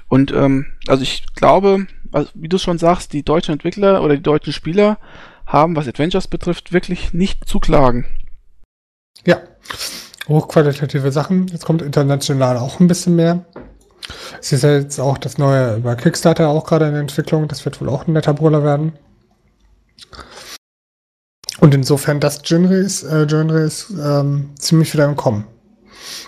Und 0.10 0.32
ähm, 0.32 0.68
also 0.88 1.04
ich 1.04 1.26
glaube, 1.36 1.88
also 2.12 2.30
wie 2.34 2.50
du 2.50 2.58
schon 2.58 2.78
sagst, 2.78 3.14
die 3.14 3.24
deutschen 3.24 3.54
Entwickler 3.54 4.04
oder 4.04 4.16
die 4.16 4.24
deutschen 4.24 4.54
Spieler 4.54 4.98
haben, 5.46 5.76
was 5.76 5.88
Adventures 5.88 6.28
betrifft, 6.28 6.74
wirklich 6.74 7.14
nicht 7.14 7.48
zu 7.48 7.60
klagen. 7.60 8.06
Ja. 9.26 9.38
Hochqualitative 10.28 11.12
Sachen. 11.14 11.48
Jetzt 11.48 11.66
kommt 11.66 11.82
international 11.82 12.58
auch 12.58 12.82
ein 12.82 12.88
bisschen 12.88 13.16
mehr. 13.16 13.46
Es 14.40 14.52
ist 14.54 14.64
ja 14.64 14.74
jetzt 14.74 15.00
auch 15.00 15.18
das 15.18 15.38
neue 15.38 15.76
über 15.78 15.96
Kickstarter 15.96 16.50
auch 16.50 16.66
gerade 16.66 16.88
in 16.88 16.96
Entwicklung. 16.96 17.48
Das 17.48 17.66
wird 17.66 17.82
wohl 17.82 17.90
auch 17.90 18.08
ein 18.08 18.14
netter 18.14 18.34
Brüller 18.34 18.64
werden. 18.64 18.94
Und 21.60 21.74
insofern, 21.74 22.20
das 22.20 22.44
Genre 22.44 22.76
ist, 22.76 23.04
äh, 23.04 23.26
Genre 23.26 23.62
ist 23.62 23.90
ähm, 23.90 24.52
ziemlich 24.60 24.94
wieder 24.94 25.06
im 25.06 25.16
Kommen. 25.16 25.46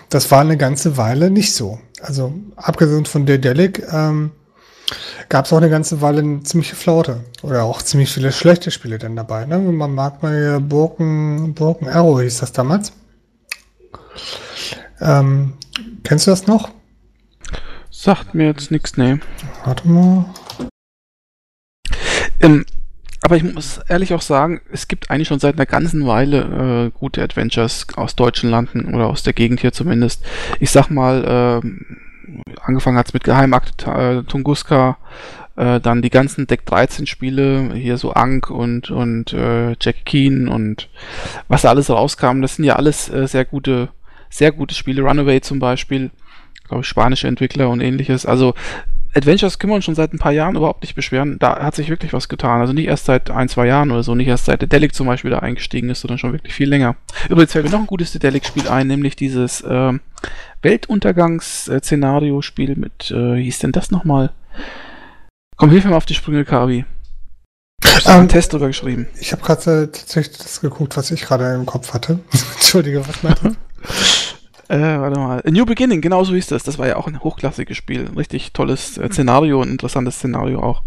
Das 0.08 0.30
war 0.30 0.40
eine 0.40 0.56
ganze 0.56 0.96
Weile 0.96 1.30
nicht 1.30 1.54
so. 1.54 1.78
Also 2.02 2.34
abgesehen 2.56 3.06
von 3.06 3.26
Dedelic 3.26 3.82
ähm, 3.92 4.32
gab 5.28 5.44
es 5.44 5.52
auch 5.52 5.58
eine 5.58 5.70
ganze 5.70 6.00
Weile 6.00 6.20
eine 6.20 6.42
ziemliche 6.42 6.74
Flaute. 6.74 7.20
Oder 7.42 7.62
auch 7.62 7.80
ziemlich 7.82 8.12
viele 8.12 8.32
schlechte 8.32 8.70
Spiele 8.70 8.98
dann 8.98 9.16
dabei. 9.16 9.46
Ne? 9.46 9.58
Man 9.58 9.94
mag 9.94 10.22
mal 10.22 10.36
hier 10.36 10.60
Broken, 10.60 11.54
Broken 11.54 11.88
Arrow 11.88 12.20
hieß 12.20 12.38
das 12.38 12.52
damals. 12.52 12.92
Ähm, 15.00 15.54
kennst 16.02 16.26
du 16.26 16.32
das 16.32 16.46
noch? 16.46 16.70
Sagt 18.02 18.34
mir 18.34 18.46
jetzt 18.46 18.70
nichts, 18.70 18.96
nee. 18.96 19.18
Warte 19.62 19.86
mal. 19.86 20.24
Ähm, 22.40 22.64
aber 23.20 23.36
ich 23.36 23.42
muss 23.42 23.76
ehrlich 23.90 24.14
auch 24.14 24.22
sagen, 24.22 24.62
es 24.72 24.88
gibt 24.88 25.10
eigentlich 25.10 25.28
schon 25.28 25.38
seit 25.38 25.56
einer 25.56 25.66
ganzen 25.66 26.06
Weile 26.06 26.86
äh, 26.86 26.98
gute 26.98 27.22
Adventures 27.22 27.88
aus 27.96 28.16
deutschen 28.16 28.48
Landen 28.48 28.94
oder 28.94 29.08
aus 29.08 29.22
der 29.22 29.34
Gegend 29.34 29.60
hier 29.60 29.74
zumindest. 29.74 30.24
Ich 30.60 30.70
sag 30.70 30.88
mal, 30.88 31.26
ähm, 31.28 31.98
angefangen 32.62 32.96
hat's 32.96 33.12
mit 33.12 33.24
Geheimakte 33.24 33.90
äh, 33.90 34.22
Tunguska, 34.22 34.96
äh, 35.56 35.78
dann 35.78 36.00
die 36.00 36.08
ganzen 36.08 36.46
Deck 36.46 36.64
13 36.64 37.06
Spiele, 37.06 37.74
hier 37.74 37.98
so 37.98 38.14
Ankh 38.14 38.50
und, 38.50 38.90
und 38.90 39.34
äh, 39.34 39.76
Jack 39.78 40.06
Keen 40.06 40.48
und 40.48 40.88
was 41.48 41.62
da 41.62 41.68
alles 41.68 41.90
rauskam, 41.90 42.40
das 42.40 42.56
sind 42.56 42.64
ja 42.64 42.76
alles 42.76 43.10
äh, 43.10 43.28
sehr 43.28 43.44
gute, 43.44 43.90
sehr 44.30 44.52
gute 44.52 44.74
Spiele. 44.74 45.02
Runaway 45.02 45.42
zum 45.42 45.58
Beispiel, 45.58 46.10
glaube 46.70 46.82
ich, 46.82 46.88
spanische 46.88 47.28
Entwickler 47.28 47.68
und 47.68 47.82
ähnliches. 47.82 48.24
Also 48.24 48.54
Adventures 49.12 49.58
können 49.58 49.72
wir 49.72 49.76
uns 49.76 49.84
schon 49.84 49.96
seit 49.96 50.12
ein 50.12 50.18
paar 50.18 50.32
Jahren 50.32 50.56
überhaupt 50.56 50.82
nicht 50.82 50.94
beschweren. 50.94 51.38
Da 51.40 51.60
hat 51.60 51.74
sich 51.74 51.90
wirklich 51.90 52.12
was 52.12 52.28
getan. 52.28 52.60
Also 52.60 52.72
nicht 52.72 52.86
erst 52.86 53.06
seit 53.06 53.28
ein, 53.30 53.48
zwei 53.48 53.66
Jahren 53.66 53.90
oder 53.90 54.04
so, 54.04 54.14
nicht 54.14 54.28
erst 54.28 54.44
seit 54.44 54.60
der 54.60 54.68
Delic 54.68 54.94
zum 54.94 55.08
Beispiel 55.08 55.32
da 55.32 55.40
eingestiegen 55.40 55.90
ist, 55.90 56.02
sondern 56.02 56.18
schon 56.18 56.32
wirklich 56.32 56.54
viel 56.54 56.68
länger. 56.68 56.94
Übrigens 57.28 57.50
fällt 57.52 57.64
mir 57.64 57.72
noch 57.72 57.80
ein 57.80 57.86
gutes 57.86 58.12
Delic-Spiel 58.12 58.68
ein, 58.68 58.86
nämlich 58.86 59.16
dieses 59.16 59.62
äh, 59.62 59.92
Weltuntergangs-Szenario-Spiel 60.62 62.76
mit, 62.76 63.10
äh, 63.10 63.34
wie 63.34 63.42
hieß 63.44 63.58
denn 63.58 63.72
das 63.72 63.90
nochmal? 63.90 64.30
Komm, 65.56 65.70
hilf 65.70 65.84
mir 65.84 65.90
mal 65.90 65.96
auf 65.96 66.06
die 66.06 66.14
Sprünge, 66.14 66.44
Kavi. 66.44 66.84
Ich 67.84 67.96
hab 67.96 68.06
einen 68.06 68.22
Ähm, 68.22 68.28
Test 68.28 68.52
drüber 68.52 68.68
geschrieben. 68.68 69.08
Ich 69.18 69.32
habe 69.32 69.42
gerade 69.42 69.82
äh, 69.82 69.86
tatsächlich 69.86 70.38
das 70.38 70.60
geguckt, 70.60 70.96
was 70.96 71.10
ich 71.10 71.22
gerade 71.22 71.52
im 71.54 71.66
Kopf 71.66 71.94
hatte. 71.94 72.20
Entschuldige, 72.54 73.04
was 73.06 73.22
meinst 73.24 73.42
du? 73.42 73.50
Äh, 74.70 75.00
warte 75.00 75.18
mal. 75.18 75.42
A 75.44 75.50
New 75.50 75.66
Beginning, 75.66 76.00
genau 76.00 76.22
so 76.22 76.32
hieß 76.32 76.46
das. 76.46 76.62
Das 76.62 76.78
war 76.78 76.86
ja 76.86 76.96
auch 76.96 77.08
ein 77.08 77.20
hochklassiges 77.20 77.76
Spiel. 77.76 78.06
Ein 78.06 78.16
richtig 78.16 78.52
tolles 78.52 78.98
äh, 78.98 79.08
Szenario, 79.10 79.60
ein 79.62 79.68
interessantes 79.68 80.16
Szenario 80.16 80.62
auch. 80.62 80.82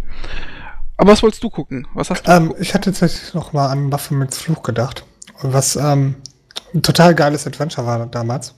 Aber 0.95 1.11
was 1.11 1.21
wolltest 1.21 1.43
du 1.43 1.49
gucken? 1.49 1.85
Was 1.93 2.09
hast 2.09 2.25
du? 2.25 2.31
ähm, 2.31 2.55
ich 2.59 2.73
hatte 2.73 2.91
tatsächlich 2.91 3.33
noch 3.33 3.51
mal 3.51 3.67
an 3.67 3.91
Waffe 3.91 4.13
mit 4.13 4.33
Fluch 4.33 4.63
gedacht. 4.63 5.03
Was 5.41 5.75
ähm, 5.75 6.15
ein 6.73 6.81
total 6.81 7.13
geiles 7.13 7.45
Adventure 7.45 7.85
war 7.85 8.05
damals, 8.05 8.55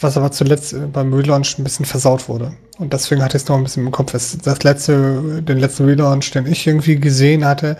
was 0.00 0.16
aber 0.16 0.32
zuletzt 0.32 0.72
äh, 0.72 0.86
beim 0.86 1.12
Relaunch 1.12 1.58
ein 1.58 1.64
bisschen 1.64 1.84
versaut 1.84 2.30
wurde. 2.30 2.54
Und 2.78 2.94
deswegen 2.94 3.22
hatte 3.22 3.36
ich 3.36 3.42
es 3.42 3.48
noch 3.50 3.58
ein 3.58 3.64
bisschen 3.64 3.84
im 3.84 3.92
Kopf. 3.92 4.12
Das 4.12 4.62
letzte, 4.62 5.42
den 5.42 5.58
letzten 5.58 5.84
Relaunch, 5.84 6.30
den 6.30 6.46
ich 6.46 6.66
irgendwie 6.66 6.96
gesehen 6.96 7.44
hatte, 7.44 7.76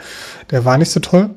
der 0.50 0.66
war 0.66 0.76
nicht 0.76 0.90
so 0.90 1.00
toll. 1.00 1.30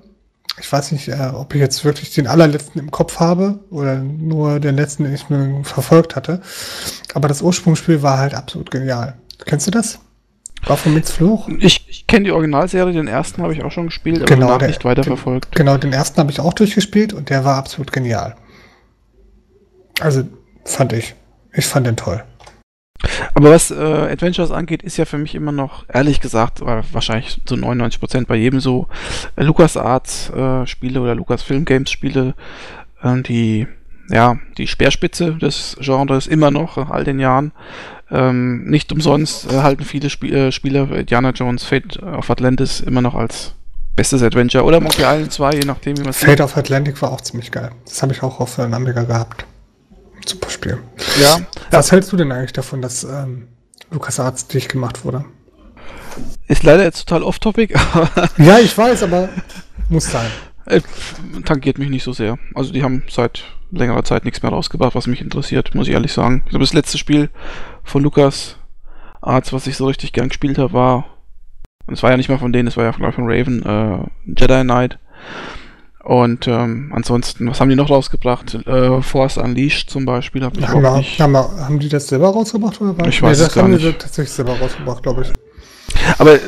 Ich 0.59 0.71
weiß 0.71 0.93
nicht, 0.93 1.07
äh, 1.09 1.31
ob 1.33 1.53
ich 1.53 1.59
jetzt 1.59 1.83
wirklich 1.83 2.13
den 2.13 2.27
allerletzten 2.27 2.79
im 2.79 2.89
Kopf 2.91 3.19
habe 3.19 3.59
oder 3.71 3.95
nur 3.97 4.59
den 4.61 4.75
letzten, 4.75 5.03
den 5.03 5.13
ich 5.13 5.29
mir 5.29 5.63
verfolgt 5.63 6.15
hatte. 6.15 6.41
Aber 7.13 7.27
das 7.27 7.41
Ursprungsspiel 7.41 8.01
war 8.01 8.17
halt 8.19 8.33
absolut 8.33 8.71
genial. 8.71 9.15
Kennst 9.45 9.67
du 9.67 9.71
das? 9.71 9.99
Waffe 10.65 10.89
mit 10.89 11.07
Fluch? 11.07 11.49
Ich, 11.59 11.85
ich 11.89 12.07
kenne 12.07 12.25
die 12.25 12.31
Originalserie, 12.31 12.93
den 12.93 13.07
ersten 13.07 13.41
habe 13.43 13.53
ich 13.53 13.63
auch 13.63 13.71
schon 13.71 13.87
gespielt, 13.87 14.17
aber 14.17 14.25
Genau, 14.33 14.57
der- 14.57 14.69
nicht 14.69 14.85
weiterverfolgt. 14.85 15.53
Genau, 15.55 15.77
den 15.77 15.91
ersten 15.93 16.17
habe 16.19 16.31
ich 16.31 16.39
auch 16.39 16.53
durchgespielt 16.53 17.11
und 17.13 17.29
der 17.29 17.43
war 17.45 17.57
absolut 17.57 17.91
genial. 17.91 18.35
Also 19.99 20.23
fand 20.63 20.93
ich. 20.93 21.15
Ich 21.53 21.65
fand 21.67 21.85
den 21.87 21.95
toll. 21.97 22.23
Aber 23.33 23.51
was 23.51 23.71
äh, 23.71 23.75
Adventures 23.75 24.51
angeht, 24.51 24.81
ist 24.81 24.97
ja 24.97 25.05
für 25.05 25.17
mich 25.17 25.35
immer 25.35 25.51
noch, 25.51 25.85
ehrlich 25.89 26.21
gesagt, 26.21 26.61
wahrscheinlich 26.61 27.41
zu 27.45 27.55
99% 27.55 28.25
bei 28.25 28.35
jedem 28.35 28.59
so, 28.59 28.87
äh, 29.35 29.43
LucasArts 29.43 30.31
äh, 30.33 30.97
oder 30.97 31.15
Lucasfilm 31.15 31.65
Games 31.65 31.91
Spiele, 31.91 32.33
ähm, 33.03 33.23
die, 33.23 33.67
ja, 34.09 34.37
die 34.57 34.67
Speerspitze 34.67 35.33
des 35.33 35.75
Genres 35.79 36.27
immer 36.27 36.51
noch, 36.51 36.77
all 36.77 37.03
den 37.03 37.19
Jahren. 37.19 37.51
Ähm, 38.11 38.65
nicht 38.65 38.91
umsonst 38.91 39.51
äh, 39.51 39.61
halten 39.61 39.83
viele 39.83 40.11
Spie 40.11 40.31
äh, 40.31 40.51
Spieler 40.51 40.91
Indiana 40.91 41.31
Jones 41.31 41.63
Fate 41.63 42.01
of 42.03 42.29
Atlantis 42.29 42.79
immer 42.79 43.01
noch 43.01 43.15
als 43.15 43.55
bestes 43.95 44.21
Adventure 44.21 44.63
oder 44.63 44.79
Monkey 44.79 45.01
Island 45.01 45.31
2, 45.31 45.53
je 45.55 45.65
nachdem, 45.65 45.97
wie 45.97 46.01
man 46.01 46.11
es 46.11 46.19
Fate 46.19 46.41
of 46.41 46.55
Atlantic 46.55 47.01
war 47.01 47.11
auch 47.11 47.21
ziemlich 47.21 47.51
geil. 47.51 47.71
Das 47.85 48.03
habe 48.03 48.13
ich 48.13 48.21
auch 48.21 48.39
auf 48.39 48.59
einem 48.59 48.75
Amiga 48.75 49.03
gehabt. 49.03 49.45
Super 50.25 50.49
Spiel. 50.49 50.77
Ja, 51.21 51.39
Was 51.71 51.91
hältst 51.91 52.11
du 52.11 52.17
denn 52.17 52.31
eigentlich 52.31 52.53
davon, 52.53 52.81
dass 52.81 53.03
ähm, 53.03 53.47
LucasArts 53.91 54.47
dicht 54.47 54.69
gemacht 54.71 55.05
wurde? 55.05 55.25
ist 56.47 56.63
leider 56.63 56.83
jetzt 56.83 57.07
total 57.07 57.23
off-topic, 57.23 57.73
Ja, 58.37 58.59
ich 58.59 58.77
weiß, 58.77 59.03
aber 59.03 59.29
muss 59.89 60.09
sein. 60.11 60.29
Äh, 60.65 60.81
tangiert 61.43 61.77
mich 61.77 61.89
nicht 61.89 62.03
so 62.03 62.13
sehr. 62.13 62.37
Also 62.53 62.71
die 62.71 62.83
haben 62.83 63.03
seit 63.09 63.43
längerer 63.71 64.03
Zeit 64.03 64.25
nichts 64.25 64.41
mehr 64.41 64.51
rausgebracht, 64.51 64.95
was 64.95 65.07
mich 65.07 65.21
interessiert, 65.21 65.75
muss 65.75 65.87
ich 65.87 65.93
ehrlich 65.93 66.13
sagen. 66.13 66.41
Ich 66.45 66.51
glaube, 66.51 66.63
das 66.63 66.73
letzte 66.73 66.97
Spiel 66.97 67.29
von 67.83 68.01
Lukas 68.03 68.57
Arts, 69.21 69.53
was 69.53 69.67
ich 69.67 69.75
so 69.77 69.87
richtig 69.87 70.13
gern 70.13 70.29
gespielt 70.29 70.57
habe, 70.57 70.73
war, 70.73 71.05
und 71.87 71.93
es 71.93 72.03
war 72.03 72.11
ja 72.11 72.17
nicht 72.17 72.29
mal 72.29 72.39
von 72.39 72.53
denen, 72.53 72.67
es 72.67 72.77
war 72.77 72.83
ja 72.83 72.91
ich, 72.91 72.95
von 72.95 73.29
Raven, 73.29 73.63
äh, 73.63 74.05
Jedi 74.25 74.61
Knight. 74.61 74.99
Und 76.05 76.47
ähm, 76.47 76.91
ansonsten, 76.93 77.49
was 77.49 77.59
haben 77.59 77.69
die 77.69 77.75
noch 77.75 77.89
rausgebracht? 77.89 78.53
Äh, 78.67 79.01
Force 79.01 79.37
Unleashed 79.37 79.89
zum 79.89 80.05
Beispiel. 80.05 80.43
Hab 80.43 80.55
ich 80.55 80.67
haben, 80.67 80.83
wir, 80.83 80.91
haben, 80.93 81.31
wir, 81.31 81.65
haben 81.65 81.79
die 81.79 81.89
das 81.89 82.07
selber 82.07 82.29
rausgebracht? 82.29 82.79
Oder 82.79 82.95
was? 82.95 83.07
Ich 83.07 83.23
weiß 83.23 83.39
nee, 83.39 83.43
das 83.45 83.55
haben 83.55 83.71
nicht. 83.71 83.83
die 83.83 83.91
tatsächlich 83.93 84.31
selber 84.31 84.53
rausgebracht, 84.59 85.01
glaube 85.01 85.23
ich. 85.23 85.33
Aber 86.19 86.35
äh, 86.35 86.39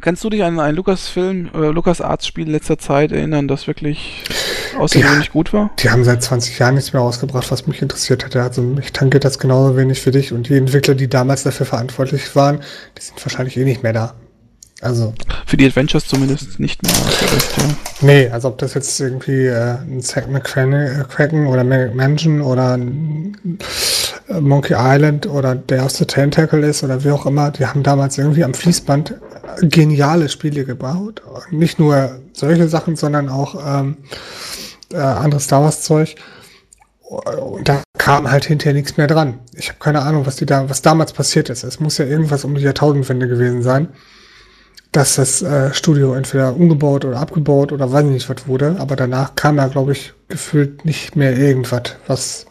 kannst 0.00 0.22
du 0.22 0.30
dich 0.30 0.44
an 0.44 0.60
einen 0.60 0.76
Lukas-Film, 0.76 1.50
äh, 1.52 1.70
Lukas-Arts-Spiel 1.70 2.48
letzter 2.48 2.78
Zeit 2.78 3.10
erinnern, 3.10 3.48
das 3.48 3.66
wirklich 3.66 4.22
außergewöhnlich 4.78 5.26
ja, 5.26 5.32
gut 5.32 5.52
war? 5.52 5.70
Die 5.80 5.90
haben 5.90 6.04
seit 6.04 6.22
20 6.22 6.60
Jahren 6.60 6.76
nichts 6.76 6.92
mehr 6.92 7.02
rausgebracht, 7.02 7.50
was 7.50 7.66
mich 7.66 7.82
interessiert 7.82 8.24
hätte. 8.24 8.40
Also 8.40 8.62
mich 8.62 8.92
tangiert 8.92 9.24
das 9.24 9.40
genauso 9.40 9.76
wenig 9.76 10.00
für 10.00 10.12
dich. 10.12 10.32
Und 10.32 10.48
die 10.48 10.56
Entwickler, 10.56 10.94
die 10.94 11.08
damals 11.08 11.42
dafür 11.42 11.66
verantwortlich 11.66 12.36
waren, 12.36 12.60
die 12.96 13.02
sind 13.02 13.26
wahrscheinlich 13.26 13.56
eh 13.56 13.64
nicht 13.64 13.82
mehr 13.82 13.94
da. 13.94 14.14
Also. 14.82 15.14
Für 15.46 15.56
die 15.56 15.64
Adventures 15.64 16.06
zumindest 16.08 16.58
nicht 16.58 16.82
mehr. 16.82 16.92
Recht, 16.92 17.56
ja. 17.56 17.64
Nee, 18.00 18.28
also 18.28 18.48
ob 18.48 18.58
das 18.58 18.74
jetzt 18.74 19.00
irgendwie 19.00 19.46
äh, 19.46 19.76
ein 19.76 20.00
Zack 20.02 20.28
McCracken 20.28 21.46
oder 21.46 21.62
Mansion 21.62 22.40
oder 22.40 22.76
ein 22.76 23.58
äh, 24.28 24.40
Monkey 24.40 24.74
Island 24.76 25.28
oder 25.28 25.54
der 25.54 25.84
aus 25.84 25.98
the 25.98 26.04
Tentacle 26.04 26.66
ist 26.66 26.82
oder 26.82 27.04
wie 27.04 27.12
auch 27.12 27.26
immer, 27.26 27.52
die 27.52 27.64
haben 27.64 27.84
damals 27.84 28.18
irgendwie 28.18 28.42
am 28.42 28.54
Fließband 28.54 29.14
geniale 29.62 30.28
Spiele 30.28 30.64
gebaut. 30.64 31.22
Nicht 31.52 31.78
nur 31.78 32.18
solche 32.32 32.66
Sachen, 32.66 32.96
sondern 32.96 33.28
auch 33.28 33.54
ähm, 33.64 33.98
äh, 34.92 34.96
anderes 34.96 35.44
Star 35.44 35.62
Wars 35.62 35.82
Zeug. 35.82 36.16
Und 37.02 37.68
da 37.68 37.82
kam 37.98 38.28
halt 38.28 38.46
hinterher 38.46 38.74
nichts 38.74 38.96
mehr 38.96 39.06
dran. 39.06 39.38
Ich 39.54 39.68
habe 39.68 39.78
keine 39.78 40.02
Ahnung, 40.02 40.26
was 40.26 40.36
die 40.36 40.46
da, 40.46 40.68
was 40.68 40.82
damals 40.82 41.12
passiert 41.12 41.50
ist. 41.50 41.62
Es 41.62 41.78
muss 41.78 41.98
ja 41.98 42.04
irgendwas 42.04 42.44
um 42.44 42.56
die 42.56 42.62
Jahrtausendwende 42.62 43.28
gewesen 43.28 43.62
sein 43.62 43.88
dass 44.92 45.14
das 45.16 45.40
äh, 45.40 45.72
Studio 45.72 46.12
entweder 46.12 46.54
umgebaut 46.54 47.06
oder 47.06 47.18
abgebaut 47.18 47.72
oder 47.72 47.90
weiß 47.90 48.04
ich 48.04 48.10
nicht 48.10 48.28
was 48.28 48.46
wurde, 48.46 48.76
aber 48.78 48.94
danach 48.94 49.34
kam 49.34 49.56
da, 49.56 49.66
glaube 49.66 49.92
ich, 49.92 50.12
gefühlt 50.28 50.84
nicht 50.84 51.16
mehr 51.16 51.36
irgendwas, 51.36 51.96
was. 52.06 52.46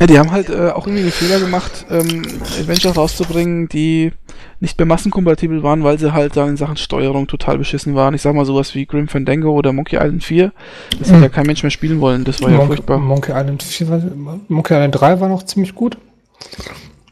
Ja, 0.00 0.06
die 0.08 0.18
haben 0.18 0.32
halt 0.32 0.48
äh, 0.48 0.70
auch 0.70 0.86
irgendwie 0.86 1.04
den 1.04 1.12
Fehler 1.12 1.38
gemacht, 1.38 1.86
ähm, 1.90 2.24
Adventures 2.58 2.96
rauszubringen, 2.96 3.68
die 3.68 4.10
nicht 4.58 4.76
mehr 4.78 4.86
massenkompatibel 4.86 5.62
waren, 5.62 5.84
weil 5.84 5.96
sie 5.96 6.12
halt 6.12 6.36
dann 6.36 6.50
in 6.50 6.56
Sachen 6.56 6.76
Steuerung 6.76 7.28
total 7.28 7.58
beschissen 7.58 7.94
waren. 7.94 8.14
Ich 8.14 8.22
sag 8.22 8.34
mal 8.34 8.44
sowas 8.44 8.74
wie 8.74 8.86
Grim 8.86 9.06
Fandango 9.06 9.52
oder 9.52 9.72
Monkey 9.72 9.96
Island 9.96 10.24
4, 10.24 10.52
das 10.98 11.08
mhm. 11.08 11.14
hat 11.14 11.22
ja 11.22 11.28
kein 11.28 11.46
Mensch 11.46 11.62
mehr 11.62 11.70
spielen 11.70 12.00
wollen, 12.00 12.24
das 12.24 12.42
war 12.42 12.50
Mon 12.50 12.58
ja 12.58 12.66
furchtbar. 12.66 12.98
Monkey 12.98 13.30
Island 13.30 13.62
4 13.62 13.88
war, 13.88 14.02
Monkey 14.48 14.74
Island 14.74 15.00
3 15.00 15.20
war 15.20 15.28
noch 15.28 15.44
ziemlich 15.44 15.76
gut. 15.76 15.98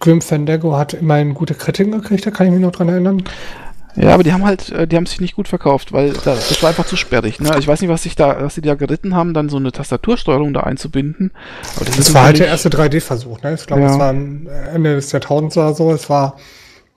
Grim 0.01 0.21
Fandango 0.21 0.77
hat 0.77 0.95
immerhin 0.95 1.35
gute 1.35 1.55
Kritiken 1.55 1.93
gekriegt, 1.93 2.27
da 2.27 2.33
kann 2.33 2.47
ich 2.47 2.53
mich 2.53 2.63
noch 2.63 2.73
dran 2.73 2.89
erinnern. 2.89 3.23
Ja, 3.97 4.15
aber 4.15 4.23
die 4.23 4.33
haben 4.33 4.45
halt, 4.45 4.71
äh, 4.71 4.87
die 4.87 4.97
haben 4.97 5.07
sich 5.07 5.21
nicht 5.21 5.35
gut 5.35 5.49
verkauft, 5.49 5.93
weil 5.93 6.13
das 6.13 6.63
war 6.63 6.69
einfach 6.69 6.87
zu 6.87 6.97
sperrig. 6.97 7.41
Ne? 7.41 7.51
Ich 7.59 7.67
weiß 7.67 7.81
nicht, 7.81 7.91
was 7.91 8.03
sich 8.03 8.17
da, 8.17 8.43
was 8.43 8.55
sie 8.55 8.61
da 8.61 8.75
geritten 8.75 9.15
haben, 9.15 9.35
dann 9.35 9.49
so 9.49 9.57
eine 9.57 9.73
Tastatursteuerung 9.73 10.53
da 10.53 10.61
einzubinden. 10.61 11.33
Aber 11.77 11.85
das, 11.85 11.97
das 11.97 12.15
war 12.15 12.25
halt 12.25 12.39
der 12.39 12.47
erste 12.47 12.69
3D-Versuch. 12.69 13.43
Ne? 13.43 13.55
Ich 13.55 13.67
glaube, 13.67 13.83
ja. 13.83 13.91
es 13.91 13.99
war 13.99 14.11
Ende 14.11 14.95
des 14.95 15.13
Jahrtausends 15.13 15.57
oder 15.57 15.75
so. 15.75 15.93
Es 15.93 16.09
war 16.09 16.37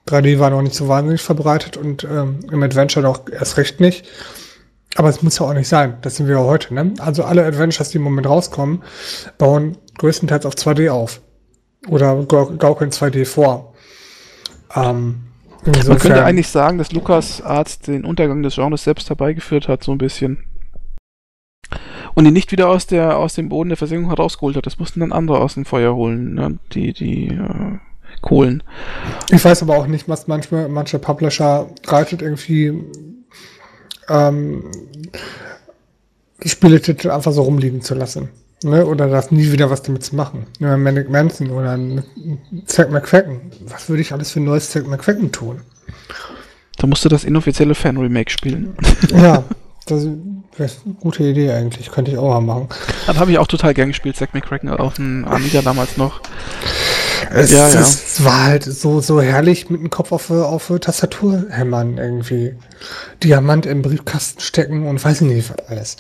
3D 0.08 0.40
war 0.40 0.50
noch 0.50 0.62
nicht 0.62 0.76
so 0.76 0.88
wahnsinnig 0.88 1.22
verbreitet 1.22 1.78
und 1.78 2.04
ähm, 2.04 2.40
im 2.52 2.62
Adventure 2.62 3.04
doch 3.04 3.22
erst 3.32 3.58
recht 3.58 3.80
nicht. 3.80 4.06
Aber 4.96 5.10
es 5.10 5.24
muss 5.24 5.40
ja 5.40 5.46
auch 5.48 5.54
nicht 5.54 5.68
sein. 5.68 5.98
Das 6.02 6.18
sind 6.18 6.28
wir 6.28 6.36
ja 6.36 6.44
heute. 6.44 6.74
Ne? 6.74 6.94
Also 7.00 7.24
alle 7.24 7.46
Adventures, 7.46 7.90
die 7.90 7.98
im 7.98 8.04
Moment 8.04 8.28
rauskommen, 8.28 8.84
bauen 9.38 9.78
größtenteils 9.98 10.46
auf 10.46 10.54
2D 10.54 10.92
auf 10.92 11.22
oder 11.88 12.24
gaukeln 12.26 12.92
2D 12.92 13.26
vor. 13.26 13.74
Ähm, 14.76 15.24
Insofern. 15.66 15.88
Man 15.88 15.98
könnte 16.00 16.26
eigentlich 16.26 16.50
sagen, 16.50 16.78
dass 16.78 16.92
Lukas 16.92 17.42
Arzt 17.42 17.88
den 17.88 18.04
Untergang 18.06 18.44
des 18.44 18.56
Genres 18.56 18.84
selbst 18.84 19.10
herbeigeführt 19.10 19.68
hat, 19.68 19.84
so 19.84 19.92
ein 19.92 19.98
bisschen. 19.98 20.44
Und 22.16 22.26
ihn 22.26 22.34
nicht 22.34 22.52
wieder 22.52 22.70
aus, 22.70 22.86
der, 22.86 23.18
aus 23.18 23.34
dem 23.36 23.50
Boden 23.50 23.70
der 23.70 23.78
Versenkung 23.78 24.10
herausgeholt 24.10 24.56
hat. 24.56 24.66
Das 24.66 24.78
mussten 24.78 25.00
dann 25.00 25.12
andere 25.12 25.40
aus 25.40 25.56
dem 25.56 25.66
Feuer 25.66 25.96
holen, 25.96 26.36
ne? 26.36 26.60
die, 26.74 26.94
die 26.94 27.28
äh, 27.30 27.80
Kohlen. 28.22 28.62
Ich 29.32 29.44
weiß 29.44 29.64
aber 29.64 29.78
auch 29.78 29.88
nicht, 29.88 30.08
was 30.08 30.28
manchmal, 30.28 30.70
manche 30.70 31.00
Publisher 31.00 31.68
reitet 31.86 32.22
irgendwie 32.22 32.84
ähm, 34.10 34.70
Spieletitel 36.46 37.10
einfach 37.10 37.32
so 37.32 37.44
rumliegen 37.44 37.82
zu 37.82 37.96
lassen. 37.96 38.30
Ne? 38.64 38.86
Oder 38.86 39.08
das 39.08 39.32
nie 39.32 39.52
wieder 39.52 39.70
was 39.70 39.82
damit 39.82 40.04
zu 40.04 40.16
machen. 40.16 40.48
Ja, 40.60 40.78
Manic 40.78 41.10
Manson 41.10 41.52
oder 41.52 41.78
Zack 42.66 42.92
McQuacken. 42.92 43.42
Was 43.68 43.90
würde 43.90 44.02
ich 44.02 44.12
alles 44.12 44.32
für 44.32 44.40
ein 44.40 44.46
neues 44.46 44.70
Zack 44.70 44.88
McQuacken 44.88 45.32
tun? 45.32 45.62
Da 46.78 46.88
musst 46.88 47.06
du 47.06 47.10
das 47.10 47.24
inoffizielle 47.24 47.76
Fan-Remake 47.76 48.32
spielen. 48.32 48.76
Ja, 49.14 49.44
das 49.86 50.06
wäre 50.06 50.72
eine 50.86 50.96
gute 51.00 51.24
Idee 51.24 51.52
eigentlich. 51.52 51.92
Könnte 51.92 52.12
ich 52.12 52.18
auch 52.18 52.30
mal 52.30 52.42
machen. 52.42 52.70
Dann 53.06 53.20
habe 53.20 53.32
ich 53.32 53.38
auch 53.38 53.48
total 53.48 53.74
gern 53.74 53.90
gespielt, 53.90 54.16
Zack 54.16 54.34
McCracken 54.34 54.70
auf 54.70 54.96
dem 54.96 55.26
Amiga 55.26 55.62
damals 55.62 55.98
noch. 55.98 56.22
Es, 57.32 57.52
ja, 57.52 57.70
ja. 57.70 57.80
es 57.80 58.24
war 58.24 58.44
halt 58.44 58.64
so, 58.64 59.02
so 59.02 59.22
herrlich 59.22 59.70
mit 59.70 59.82
dem 59.82 59.90
Kopf 59.90 60.12
auf, 60.12 60.30
auf 60.30 60.72
Tastatur 60.80 61.46
hämmern 61.50 61.98
irgendwie. 61.98 62.56
Diamant 63.24 63.66
im 63.66 63.82
Briefkasten 63.82 64.42
stecken 64.42 64.88
und 64.88 65.04
weiß 65.04 65.22
nicht 65.22 65.50
was 65.50 65.68
alles. 65.68 65.98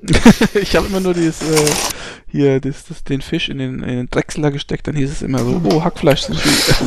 ich 0.54 0.76
habe 0.76 0.86
immer 0.86 1.00
nur 1.00 1.14
dieses, 1.14 1.42
äh, 1.42 1.70
hier, 2.28 2.60
das, 2.60 2.84
das, 2.84 3.02
den 3.04 3.20
Fisch 3.20 3.48
in 3.48 3.58
den, 3.58 3.82
in 3.82 3.96
den 3.96 4.10
Drechsler 4.10 4.50
gesteckt, 4.50 4.86
dann 4.86 4.94
hieß 4.94 5.10
es 5.10 5.22
immer 5.22 5.40
so, 5.40 5.60
oh, 5.64 5.82
Hackfleisch 5.82 6.22
sind 6.22 6.38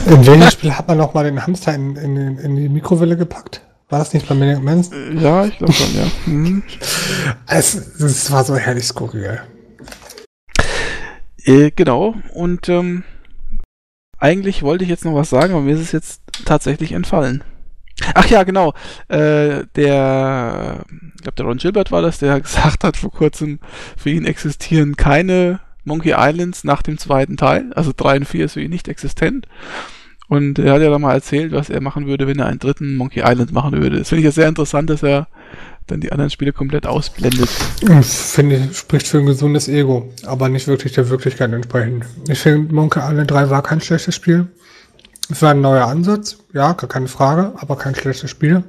In 0.07 0.25
welchem 0.25 0.49
Spiel 0.51 0.77
hat 0.77 0.87
man 0.87 0.97
noch 0.97 1.13
mal 1.13 1.23
den 1.23 1.45
Hamster 1.45 1.73
in, 1.73 1.95
in, 1.95 2.37
in 2.37 2.55
die 2.55 2.69
Mikrowelle 2.69 3.17
gepackt? 3.17 3.61
War 3.89 3.99
das 3.99 4.13
nicht 4.13 4.27
bei 4.29 4.35
Manic 4.35 4.63
Manson? 4.63 5.17
Äh, 5.17 5.21
ja, 5.21 5.45
ich 5.45 5.57
glaube 5.57 5.73
schon, 5.73 5.93
ja. 5.93 6.05
Mhm. 6.25 6.63
es, 7.47 7.75
es 7.75 8.31
war 8.31 8.45
so 8.45 8.55
herrlich 8.55 8.85
skurril. 8.85 9.41
Äh, 11.43 11.71
genau, 11.71 12.15
und 12.33 12.69
ähm, 12.69 13.03
eigentlich 14.17 14.63
wollte 14.63 14.83
ich 14.85 14.89
jetzt 14.89 15.03
noch 15.03 15.15
was 15.15 15.29
sagen, 15.29 15.53
aber 15.53 15.63
mir 15.63 15.73
ist 15.73 15.81
es 15.81 15.91
jetzt 15.91 16.21
tatsächlich 16.45 16.93
entfallen. 16.93 17.43
Ach 18.13 18.25
ja, 18.27 18.43
genau. 18.43 18.73
Äh, 19.07 19.65
der, 19.75 20.85
ich 21.15 21.21
glaube, 21.21 21.35
der 21.37 21.45
Ron 21.45 21.57
Gilbert 21.57 21.91
war 21.91 22.01
das, 22.01 22.19
der 22.19 22.39
gesagt 22.41 22.83
hat 22.83 22.97
vor 22.97 23.11
kurzem, 23.11 23.59
für 23.97 24.09
ihn 24.09 24.25
existieren 24.25 24.95
keine 24.95 25.59
Monkey 25.83 26.13
Islands 26.17 26.63
nach 26.63 26.81
dem 26.81 26.97
zweiten 26.97 27.37
Teil. 27.37 27.71
Also 27.73 27.91
3 27.95 28.17
und 28.17 28.25
4 28.25 28.45
ist 28.45 28.53
für 28.53 28.61
ihn 28.61 28.71
nicht 28.71 28.87
existent. 28.87 29.47
Und 30.27 30.59
er 30.59 30.73
hat 30.73 30.81
ja 30.81 30.89
dann 30.89 31.01
mal 31.01 31.13
erzählt, 31.13 31.51
was 31.51 31.69
er 31.69 31.81
machen 31.81 32.07
würde, 32.07 32.25
wenn 32.25 32.39
er 32.39 32.45
einen 32.45 32.59
dritten 32.59 32.95
Monkey 32.95 33.19
Island 33.19 33.51
machen 33.51 33.73
würde. 33.73 33.99
Das 33.99 34.09
finde 34.09 34.21
ich 34.21 34.25
ja 34.25 34.31
sehr 34.31 34.47
interessant, 34.47 34.89
dass 34.89 35.03
er 35.03 35.27
dann 35.87 35.99
die 35.99 36.11
anderen 36.11 36.29
Spiele 36.29 36.53
komplett 36.53 36.87
ausblendet. 36.87 37.49
Finde 38.01 38.55
ich, 38.55 38.77
spricht 38.77 39.07
für 39.07 39.17
ein 39.17 39.25
gesundes 39.25 39.67
Ego, 39.67 40.13
aber 40.25 40.47
nicht 40.47 40.67
wirklich 40.67 40.93
der 40.93 41.09
Wirklichkeit 41.09 41.51
entsprechend. 41.51 42.05
Ich 42.29 42.39
finde, 42.39 42.73
Monkey 42.73 42.99
Island 42.99 43.29
3 43.29 43.49
war 43.49 43.61
kein 43.61 43.81
schlechtes 43.81 44.15
Spiel. 44.15 44.47
Es 45.31 45.41
war 45.41 45.51
ein 45.51 45.61
neuer 45.61 45.87
Ansatz, 45.87 46.37
ja, 46.53 46.73
gar 46.73 46.89
keine 46.89 47.07
Frage, 47.07 47.53
aber 47.55 47.77
kein 47.77 47.95
schlechtes 47.95 48.29
Spiel. 48.29 48.63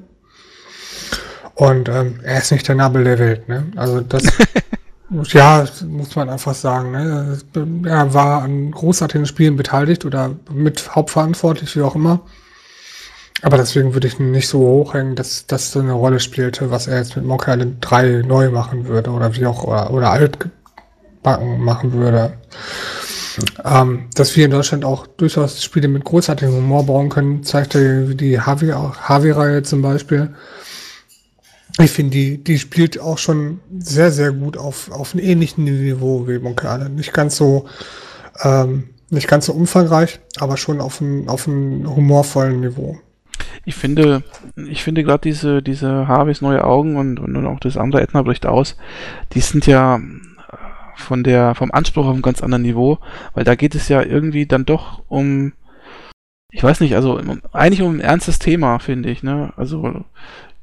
Und 1.55 1.89
ähm, 1.89 2.20
er 2.22 2.39
ist 2.39 2.52
nicht 2.52 2.68
der 2.68 2.76
Nabel 2.76 3.05
der 3.05 3.18
Welt, 3.18 3.48
ne? 3.48 3.66
Also 3.76 4.01
das, 4.01 4.24
ja, 5.32 5.64
muss 5.86 6.16
man 6.16 6.30
einfach 6.30 6.55
sagen. 6.55 6.93
Ne? 6.93 7.39
Er 7.84 8.14
war 8.14 8.43
an 8.43 8.70
großartigen 8.70 9.26
Spielen 9.26 9.56
beteiligt 9.56 10.05
oder 10.05 10.36
mit 10.51 10.94
hauptverantwortlich, 10.94 11.76
wie 11.76 11.82
auch 11.82 11.94
immer. 11.94 12.20
Aber 13.43 13.56
deswegen 13.56 13.93
würde 13.93 14.06
ich 14.06 14.20
ihn 14.20 14.30
nicht 14.30 14.48
so 14.48 14.60
hochhängen, 14.60 15.16
dass 15.16 15.47
das 15.47 15.72
so 15.72 15.80
eine 15.80 15.93
Rolle 15.93 16.20
spielte, 16.20 16.70
was 16.70 16.86
er 16.86 16.98
jetzt 16.98 17.16
mit 17.16 17.24
Monkey 17.24 17.51
Island 17.51 17.78
3 17.80 18.22
neu 18.24 18.51
machen 18.51 18.86
würde 18.86 19.10
oder 19.10 19.34
wie 19.34 19.47
auch, 19.47 19.64
oder, 19.64 19.90
oder 19.90 20.12
altbacken 21.23 21.62
machen 21.62 21.93
würde. 21.93 22.35
Ähm, 23.65 24.05
dass 24.15 24.36
wir 24.36 24.44
in 24.44 24.51
Deutschland 24.51 24.85
auch 24.85 25.07
durchaus 25.07 25.62
Spiele 25.62 25.89
mit 25.89 26.05
großartigem 26.05 26.55
Humor 26.55 26.85
bauen 26.85 27.09
können, 27.09 27.43
zeigte 27.44 28.15
die 28.15 28.39
Harvey-Reihe 28.39 29.62
zum 29.62 29.81
Beispiel. 29.81 30.35
Ich 31.81 31.90
finde, 31.90 32.11
die, 32.11 32.44
die 32.44 32.59
spielt 32.59 33.01
auch 33.01 33.16
schon 33.16 33.61
sehr, 33.78 34.12
sehr 34.12 34.32
gut 34.32 34.59
auf, 34.59 34.90
auf 34.90 35.15
einem 35.15 35.24
ähnlichen 35.24 35.65
Niveau 35.65 36.28
wie 36.28 36.35
Island. 36.35 36.97
Nicht 36.97 37.15
ganz 37.15 37.36
so, 37.36 37.66
ähm, 38.43 38.90
nicht 39.09 39.28
ganz 39.28 39.47
so 39.47 39.55
umfangreich, 39.55 40.20
aber 40.39 40.59
schon 40.59 40.82
auf 40.82 41.01
einem, 41.01 41.31
auf 41.31 41.49
einem 41.49 41.89
humorvollen 41.97 42.61
Niveau. 42.61 42.99
Ich 43.65 43.74
finde, 43.77 44.23
ich 44.57 44.82
finde 44.82 45.05
gerade 45.05 45.23
diese, 45.23 45.62
diese 45.62 46.07
Harveys 46.07 46.43
neue 46.43 46.65
Augen 46.65 46.97
und, 46.97 47.19
und 47.19 47.47
auch 47.47 47.61
das 47.61 47.78
andere 47.78 48.03
Edna 48.03 48.20
bricht 48.20 48.44
aus, 48.44 48.77
die 49.32 49.40
sind 49.40 49.66
ja 49.66 49.99
von 50.97 51.24
der, 51.24 51.55
vom 51.55 51.70
Anspruch 51.73 52.06
auf 52.06 52.12
einem 52.12 52.23
ganz 52.23 52.43
anderen 52.43 52.62
Niveau, 52.62 52.98
weil 53.35 53.44
da 53.44 53.55
geht 53.55 53.74
es 53.74 53.89
ja 53.89 54.02
irgendwie 54.02 54.47
dann 54.47 54.64
doch 54.64 55.02
um, 55.09 55.52
ich 56.51 56.62
weiß 56.62 56.81
nicht, 56.81 56.94
also 56.94 57.19
um, 57.19 57.40
eigentlich 57.52 57.82
um 57.82 57.97
ein 57.97 58.01
ernstes 58.01 58.39
Thema, 58.39 58.78
finde 58.78 59.10
ich, 59.10 59.23
ne? 59.23 59.52
Also 59.56 60.05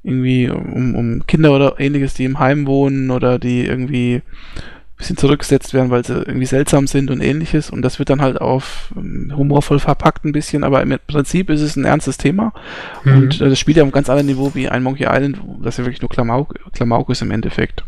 irgendwie 0.03 0.49
um, 0.49 0.95
um 0.95 1.27
Kinder 1.27 1.53
oder 1.53 1.79
ähnliches, 1.79 2.13
die 2.13 2.25
im 2.25 2.39
Heim 2.39 2.67
wohnen 2.67 3.11
oder 3.11 3.37
die 3.37 3.65
irgendwie 3.65 4.21
bisschen 4.99 5.17
zurückgesetzt 5.17 5.73
werden, 5.73 5.89
weil 5.89 6.05
sie 6.05 6.13
irgendwie 6.13 6.45
seltsam 6.45 6.85
sind 6.85 7.09
und 7.09 7.21
ähnliches. 7.21 7.69
Und 7.69 7.81
das 7.81 7.99
wird 7.99 8.09
dann 8.09 8.21
halt 8.21 8.39
auf 8.39 8.93
ähm, 8.97 9.33
humorvoll 9.35 9.79
verpackt 9.79 10.25
ein 10.25 10.33
bisschen, 10.33 10.63
aber 10.63 10.81
im 10.81 10.95
Prinzip 11.07 11.49
ist 11.49 11.61
es 11.61 11.77
ein 11.77 11.85
ernstes 11.85 12.17
Thema. 12.17 12.53
Mhm. 13.05 13.17
Und 13.17 13.41
äh, 13.41 13.49
das 13.49 13.57
spielt 13.57 13.77
ja 13.77 13.83
auf 13.83 13.87
einem 13.87 13.93
ganz 13.93 14.09
anderen 14.09 14.27
Niveau 14.27 14.53
wie 14.53 14.67
ein 14.67 14.83
Monkey 14.83 15.05
Island, 15.05 15.39
das 15.63 15.77
ja 15.77 15.85
wirklich 15.85 16.01
nur 16.01 16.09
Klamauk, 16.09 16.55
Klamauk 16.73 17.09
ist 17.09 17.21
im 17.21 17.31
Endeffekt. 17.31 17.83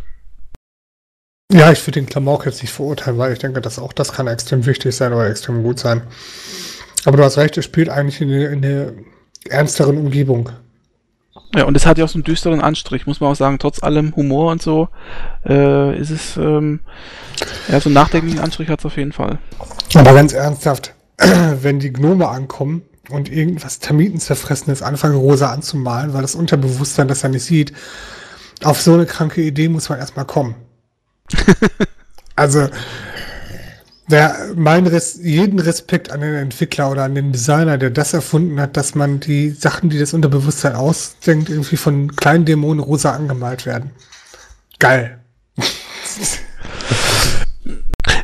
Ja, 1.53 1.71
ich 1.71 1.85
würde 1.85 1.99
den 1.99 2.07
Klamauk 2.07 2.45
jetzt 2.45 2.61
nicht 2.61 2.71
verurteilen, 2.71 3.17
weil 3.17 3.33
ich 3.33 3.39
denke, 3.39 3.59
dass 3.59 3.77
auch 3.77 3.91
das 3.91 4.13
kann 4.13 4.27
extrem 4.27 4.65
wichtig 4.65 4.95
sein 4.95 5.11
oder 5.11 5.29
extrem 5.29 5.63
gut 5.63 5.79
sein. 5.79 6.01
Aber 7.05 7.17
du 7.17 7.23
hast 7.23 7.37
recht, 7.37 7.57
es 7.57 7.65
spielt 7.65 7.89
eigentlich 7.89 8.21
in 8.21 8.63
einer 8.63 8.93
ernsteren 9.49 9.97
Umgebung. 9.97 10.49
Ja, 11.55 11.65
und 11.65 11.75
es 11.75 11.85
hat 11.85 11.97
ja 11.97 12.05
auch 12.05 12.09
so 12.09 12.15
einen 12.15 12.23
düsteren 12.23 12.61
Anstrich, 12.61 13.05
muss 13.05 13.19
man 13.19 13.31
auch 13.31 13.35
sagen. 13.35 13.59
Trotz 13.59 13.83
allem 13.83 14.15
Humor 14.15 14.51
und 14.51 14.61
so 14.61 14.87
äh, 15.45 15.97
ist 15.99 16.09
es, 16.09 16.37
ähm, 16.37 16.79
ja, 17.67 17.81
so 17.81 17.89
einen 17.89 17.95
nachdenklichen 17.95 18.39
Anstrich 18.39 18.69
hat 18.69 18.79
es 18.79 18.85
auf 18.85 18.95
jeden 18.95 19.11
Fall. 19.11 19.39
Aber 19.93 20.13
ganz 20.13 20.31
ernsthaft, 20.31 20.93
wenn 21.17 21.79
die 21.79 21.91
Gnome 21.91 22.29
ankommen 22.29 22.83
und 23.09 23.29
irgendwas 23.29 23.79
Termitenzerfressenes 23.79 24.81
anfangen 24.81 25.17
rosa 25.17 25.51
anzumalen, 25.51 26.13
weil 26.13 26.21
das 26.21 26.35
Unterbewusstsein 26.35 27.09
das 27.09 27.23
ja 27.23 27.29
nicht 27.29 27.43
sieht, 27.43 27.73
auf 28.63 28.81
so 28.81 28.93
eine 28.93 29.05
kranke 29.05 29.41
Idee 29.41 29.67
muss 29.67 29.89
man 29.89 29.99
erstmal 29.99 30.25
kommen. 30.25 30.55
also, 32.35 32.67
der, 34.11 34.51
mein 34.55 34.87
Res 34.87 35.19
jeden 35.21 35.59
Respekt 35.59 36.11
an 36.11 36.21
den 36.21 36.35
Entwickler 36.35 36.91
oder 36.91 37.03
an 37.03 37.15
den 37.15 37.31
Designer, 37.31 37.77
der 37.77 37.89
das 37.89 38.13
erfunden 38.13 38.59
hat, 38.59 38.75
dass 38.77 38.93
man 38.93 39.19
die 39.19 39.51
Sachen, 39.51 39.89
die 39.89 39.99
das 39.99 40.13
Unterbewusstsein 40.13 40.75
ausdenkt, 40.75 41.49
irgendwie 41.49 41.77
von 41.77 42.15
kleinen 42.15 42.45
Dämonen 42.45 42.83
rosa 42.83 43.11
angemalt 43.11 43.65
werden. 43.65 43.91
Geil. 44.79 45.19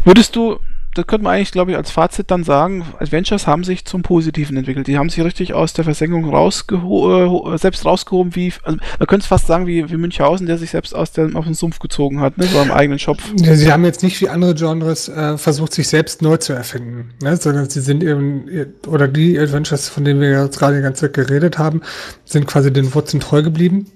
Würdest 0.04 0.36
du, 0.36 0.60
das 0.98 1.08
könnte 1.08 1.24
man 1.24 1.36
eigentlich, 1.36 1.52
glaube 1.52 1.72
ich, 1.72 1.78
als 1.78 1.92
Fazit 1.92 2.32
dann 2.32 2.44
sagen, 2.44 2.86
Adventures 3.00 3.48
haben 3.48 3.64
sich 3.64 3.86
zum 3.86 4.02
Positiven 4.02 4.58
entwickelt. 4.58 4.88
Die 4.88 4.98
haben 4.98 5.10
sich 5.10 5.24
richtig 5.24 5.54
aus 5.54 5.74
der 5.74 5.84
Versenkung 5.84 6.30
rausgeho 6.30 7.54
äh, 7.54 7.58
selbst 7.58 7.86
rausgehoben, 7.86 8.36
wie, 8.36 8.54
also 8.64 8.80
man 9.00 9.08
könnte 9.08 9.24
es 9.24 9.28
fast 9.28 9.48
sagen, 9.48 9.68
wie, 9.68 9.90
wie 9.90 9.98
Münchhausen, 9.98 10.48
der 10.48 10.58
sich 10.58 10.72
selbst 10.72 10.96
aus, 10.96 11.12
der, 11.12 11.30
aus 11.36 11.46
dem 11.46 11.54
Sumpf 11.54 11.80
gezogen 11.80 12.20
hat, 12.20 12.38
ne, 12.38 12.46
so 12.46 12.60
am 12.60 12.72
eigenen 12.72 13.00
Schopf. 13.00 13.24
Sie 13.36 13.72
haben 13.72 13.86
jetzt 13.86 14.04
nicht 14.04 14.20
wie 14.22 14.30
andere 14.30 14.56
Genres 14.56 15.10
äh, 15.10 15.38
versucht, 15.38 15.74
sich 15.74 15.88
selbst 15.88 16.22
neu 16.22 16.38
zu 16.38 16.54
erfinden, 16.54 17.14
ne, 17.22 17.38
sondern 17.38 17.70
sie 17.70 17.82
sind 17.82 18.04
eben, 18.04 18.46
oder 18.88 19.08
die 19.08 19.38
Adventures, 19.38 19.90
von 19.90 20.04
denen 20.04 20.20
wir 20.20 20.44
jetzt 20.44 20.58
gerade 20.58 20.78
die 20.78 20.82
ganze 20.82 21.02
Zeit 21.02 21.14
geredet 21.14 21.58
haben, 21.58 21.82
sind 22.26 22.48
quasi 22.48 22.72
den 22.72 22.94
Wurzeln 22.94 23.20
treu 23.20 23.44
geblieben 23.44 23.88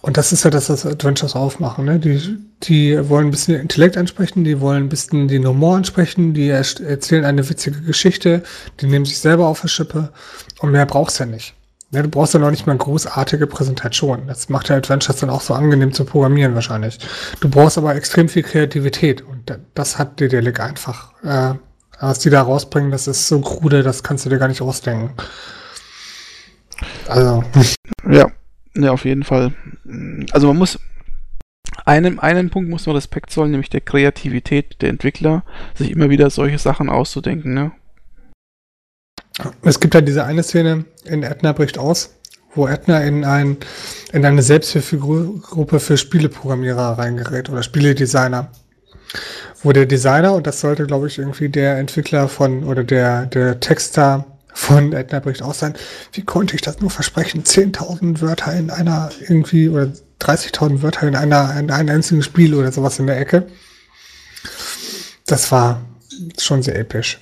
und 0.00 0.16
das 0.16 0.32
ist 0.32 0.44
ja 0.44 0.50
das, 0.50 0.70
was 0.70 0.86
Adventures 0.86 1.34
aufmachen. 1.34 1.84
Ne? 1.84 1.98
Die, 1.98 2.38
die 2.62 3.08
wollen 3.08 3.28
ein 3.28 3.30
bisschen 3.30 3.60
Intellekt 3.60 3.96
ansprechen, 3.96 4.44
die 4.44 4.60
wollen 4.60 4.84
ein 4.84 4.88
bisschen 4.88 5.28
den 5.28 5.46
Humor 5.46 5.76
ansprechen, 5.76 6.34
die 6.34 6.48
erzählen 6.48 7.24
eine 7.24 7.48
witzige 7.48 7.80
Geschichte, 7.80 8.42
die 8.80 8.86
nehmen 8.86 9.04
sich 9.04 9.18
selber 9.18 9.46
auf 9.46 9.60
der 9.60 9.68
Schippe 9.68 10.12
und 10.60 10.70
mehr 10.70 10.86
brauchst 10.86 11.18
du 11.18 11.24
ja 11.24 11.30
nicht. 11.30 11.54
Ne? 11.90 12.02
Du 12.02 12.08
brauchst 12.08 12.34
ja 12.34 12.40
noch 12.40 12.50
nicht 12.50 12.66
mal 12.66 12.76
großartige 12.76 13.46
Präsentation. 13.46 14.26
Das 14.26 14.48
macht 14.48 14.68
ja 14.68 14.76
Adventures 14.76 15.18
dann 15.20 15.30
auch 15.30 15.40
so 15.40 15.54
angenehm 15.54 15.92
zu 15.92 16.04
programmieren 16.04 16.54
wahrscheinlich. 16.54 16.98
Du 17.40 17.48
brauchst 17.48 17.76
aber 17.76 17.94
extrem 17.94 18.28
viel 18.28 18.42
Kreativität 18.42 19.22
und 19.22 19.58
das 19.74 19.98
hat 19.98 20.20
Dedelic 20.20 20.60
einfach. 20.60 21.12
Äh, 21.24 21.54
was 22.00 22.20
die 22.20 22.30
da 22.30 22.42
rausbringen, 22.42 22.92
das 22.92 23.08
ist 23.08 23.26
so 23.26 23.40
krude, 23.40 23.82
das 23.82 24.04
kannst 24.04 24.24
du 24.24 24.30
dir 24.30 24.38
gar 24.38 24.46
nicht 24.46 24.62
ausdenken. 24.62 25.14
Also. 27.08 27.42
Ja, 28.08 28.30
ja, 28.76 28.92
auf 28.92 29.04
jeden 29.04 29.24
Fall. 29.24 29.52
Also 30.32 30.48
man 30.48 30.56
muss 30.56 30.78
einem, 31.84 32.18
einen 32.18 32.50
Punkt 32.50 32.70
muss 32.70 32.86
man 32.86 32.96
Respekt 32.96 33.30
zollen, 33.30 33.50
nämlich 33.50 33.70
der 33.70 33.80
Kreativität 33.80 34.80
der 34.82 34.90
Entwickler, 34.90 35.44
sich 35.74 35.90
immer 35.90 36.10
wieder 36.10 36.30
solche 36.30 36.58
Sachen 36.58 36.88
auszudenken, 36.88 37.54
ne? 37.54 37.72
Es 39.62 39.78
gibt 39.78 39.94
ja 39.94 40.00
diese 40.00 40.24
eine 40.24 40.42
Szene 40.42 40.84
in 41.04 41.22
Edna 41.22 41.52
bricht 41.52 41.78
aus, 41.78 42.16
wo 42.54 42.66
Edna 42.66 43.02
in, 43.02 43.24
ein, 43.24 43.56
in 44.12 44.24
eine 44.24 44.42
Selbsthilfegruppe 44.42 45.78
für 45.78 45.96
Spieleprogrammierer 45.96 46.98
reingerät 46.98 47.48
oder 47.48 47.62
Spieledesigner. 47.62 48.50
Wo 49.62 49.72
der 49.72 49.86
Designer, 49.86 50.34
und 50.34 50.46
das 50.46 50.60
sollte, 50.60 50.86
glaube 50.86 51.06
ich, 51.06 51.18
irgendwie 51.18 51.48
der 51.48 51.78
Entwickler 51.78 52.28
von 52.28 52.64
oder 52.64 52.84
der, 52.84 53.26
der 53.26 53.58
Texter 53.60 54.37
von 54.52 54.92
Edna 54.92 55.20
Bricht 55.20 55.42
aus 55.42 55.58
sein. 55.58 55.74
Wie 56.12 56.22
konnte 56.22 56.54
ich 56.54 56.62
das 56.62 56.80
nur 56.80 56.90
versprechen? 56.90 57.44
10.000 57.44 58.20
Wörter 58.20 58.52
in 58.54 58.70
einer 58.70 59.10
irgendwie 59.20 59.68
oder 59.68 59.92
30.000 60.20 60.82
Wörter 60.82 61.06
in 61.06 61.16
einer 61.16 61.58
in 61.58 61.70
einem 61.70 61.88
einzigen 61.88 62.22
Spiel 62.22 62.54
oder 62.54 62.72
sowas 62.72 62.98
in 62.98 63.06
der 63.06 63.18
Ecke. 63.18 63.46
Das 65.26 65.52
war 65.52 65.82
schon 66.38 66.62
sehr 66.62 66.78
episch. 66.78 67.20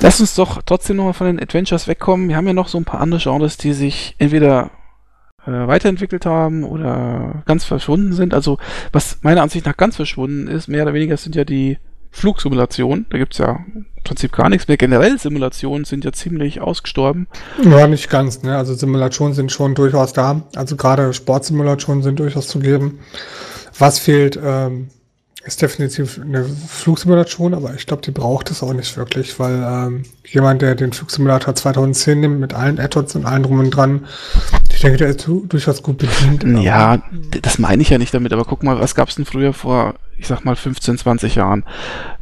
Lass 0.00 0.20
uns 0.20 0.34
doch 0.36 0.62
trotzdem 0.62 0.96
nochmal 0.96 1.14
von 1.14 1.26
den 1.26 1.40
Adventures 1.40 1.88
wegkommen. 1.88 2.28
Wir 2.28 2.36
haben 2.36 2.46
ja 2.46 2.52
noch 2.52 2.68
so 2.68 2.78
ein 2.78 2.84
paar 2.84 3.00
andere 3.00 3.20
Genres, 3.20 3.56
die 3.56 3.72
sich 3.72 4.14
entweder 4.18 4.70
äh, 5.44 5.50
weiterentwickelt 5.50 6.24
haben 6.24 6.62
oder 6.62 7.42
ganz 7.46 7.64
verschwunden 7.64 8.12
sind. 8.12 8.32
Also, 8.32 8.58
was 8.92 9.18
meiner 9.22 9.42
Ansicht 9.42 9.66
nach 9.66 9.76
ganz 9.76 9.96
verschwunden 9.96 10.46
ist, 10.46 10.68
mehr 10.68 10.84
oder 10.84 10.94
weniger 10.94 11.16
sind 11.16 11.34
ja 11.34 11.44
die 11.44 11.78
Flugsimulation. 12.10 13.06
Da 13.10 13.18
gibt 13.18 13.34
es 13.34 13.38
ja 13.38 13.64
im 13.74 13.86
Prinzip 14.04 14.32
gar 14.32 14.48
nichts 14.48 14.68
mehr. 14.68 14.76
Generell 14.76 15.18
Simulationen 15.18 15.84
sind 15.84 16.04
ja 16.04 16.12
ziemlich 16.12 16.60
ausgestorben. 16.60 17.26
Ja, 17.62 17.86
nicht 17.86 18.10
ganz. 18.10 18.42
Ne? 18.42 18.56
Also 18.56 18.74
Simulationen 18.74 19.34
sind 19.34 19.52
schon 19.52 19.74
durchaus 19.74 20.12
da. 20.12 20.42
Also 20.54 20.76
gerade 20.76 21.12
Sportsimulationen 21.12 22.02
sind 22.02 22.18
durchaus 22.18 22.48
zu 22.48 22.58
geben. 22.58 23.00
Was 23.78 23.98
fehlt, 23.98 24.38
ähm, 24.42 24.88
ist 25.44 25.62
definitiv 25.62 26.20
eine 26.20 26.44
Flugsimulation, 26.44 27.54
aber 27.54 27.74
ich 27.74 27.86
glaube, 27.86 28.02
die 28.02 28.10
braucht 28.10 28.50
es 28.50 28.62
auch 28.62 28.72
nicht 28.72 28.96
wirklich, 28.96 29.38
weil 29.38 29.62
ähm, 29.66 30.02
jemand, 30.24 30.62
der 30.62 30.74
den 30.74 30.92
Flugsimulator 30.92 31.54
2010 31.54 32.20
nimmt, 32.20 32.40
mit 32.40 32.54
allen 32.54 32.78
Add-ons 32.78 33.14
und 33.14 33.24
allen 33.24 33.44
drum 33.44 33.60
und 33.60 33.70
dran, 33.70 34.06
ich 34.78 34.82
denke, 34.82 34.98
der 34.98 35.08
ist 35.08 35.26
durchaus 35.26 35.82
gut 35.82 35.98
bedient. 35.98 36.44
Ja, 36.64 37.02
das 37.42 37.58
meine 37.58 37.82
ich 37.82 37.90
ja 37.90 37.98
nicht 37.98 38.14
damit, 38.14 38.32
aber 38.32 38.44
guck 38.44 38.62
mal, 38.62 38.78
was 38.78 38.94
gab 38.94 39.08
es 39.08 39.16
denn 39.16 39.24
früher 39.24 39.52
vor 39.52 39.94
ich 40.18 40.26
sag 40.26 40.44
mal 40.44 40.56
15, 40.56 40.98
20 40.98 41.36
Jahren. 41.36 41.64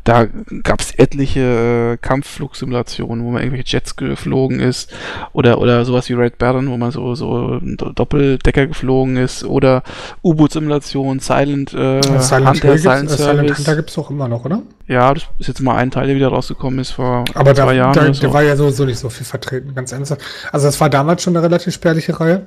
Da 0.05 0.27
gab 0.63 0.81
es 0.81 0.93
etliche 0.93 1.95
äh, 1.95 1.97
Kampfflugsimulationen, 1.97 3.25
wo 3.25 3.31
man 3.31 3.43
irgendwelche 3.43 3.77
Jets 3.77 3.97
geflogen 3.97 4.61
ist 4.61 4.93
oder 5.33 5.59
oder 5.61 5.85
sowas 5.85 6.09
wie 6.09 6.15
Red 6.15 6.39
Baron, 6.39 6.71
wo 6.71 6.77
man 6.77 6.93
so 6.93 7.15
so 7.15 7.59
Doppeldecker 7.61 8.67
geflogen 8.67 9.17
ist 9.17 9.45
oder 9.45 9.83
U-Boot-Simulation, 10.23 11.21
Silent, 11.21 11.75
äh, 11.75 12.03
Silent 12.21 12.63
Hunter, 12.63 12.79
Silent, 12.79 13.11
Service. 13.11 13.17
Silent 13.17 13.59
Hunter 13.59 13.77
gibt's 13.77 13.95
doch 13.95 14.11
immer 14.11 14.29
noch, 14.29 14.45
oder? 14.45 14.63
Ja, 14.89 15.13
das 15.13 15.25
ist 15.39 15.49
jetzt 15.49 15.61
mal 15.61 15.77
ein 15.77 15.91
Teil, 15.91 16.07
der 16.07 16.17
wieder 16.17 16.29
rausgekommen 16.29 16.79
ist 16.79 16.93
vor 16.93 17.25
Aber 17.35 17.55
zwei 17.55 17.67
da, 17.67 17.73
Jahren. 17.73 17.99
Aber 17.99 18.15
so. 18.15 18.21
der 18.21 18.33
war 18.33 18.43
ja 18.43 18.57
sowieso 18.57 18.85
nicht 18.85 18.99
so 18.99 19.09
viel 19.09 19.27
vertreten, 19.27 19.75
ganz 19.75 19.93
ernsthaft. 19.93 20.21
Also 20.53 20.67
das 20.67 20.81
war 20.81 20.89
damals 20.89 21.23
schon 21.23 21.37
eine 21.37 21.45
relativ 21.45 21.75
spärliche 21.75 22.19
Reihe. 22.21 22.47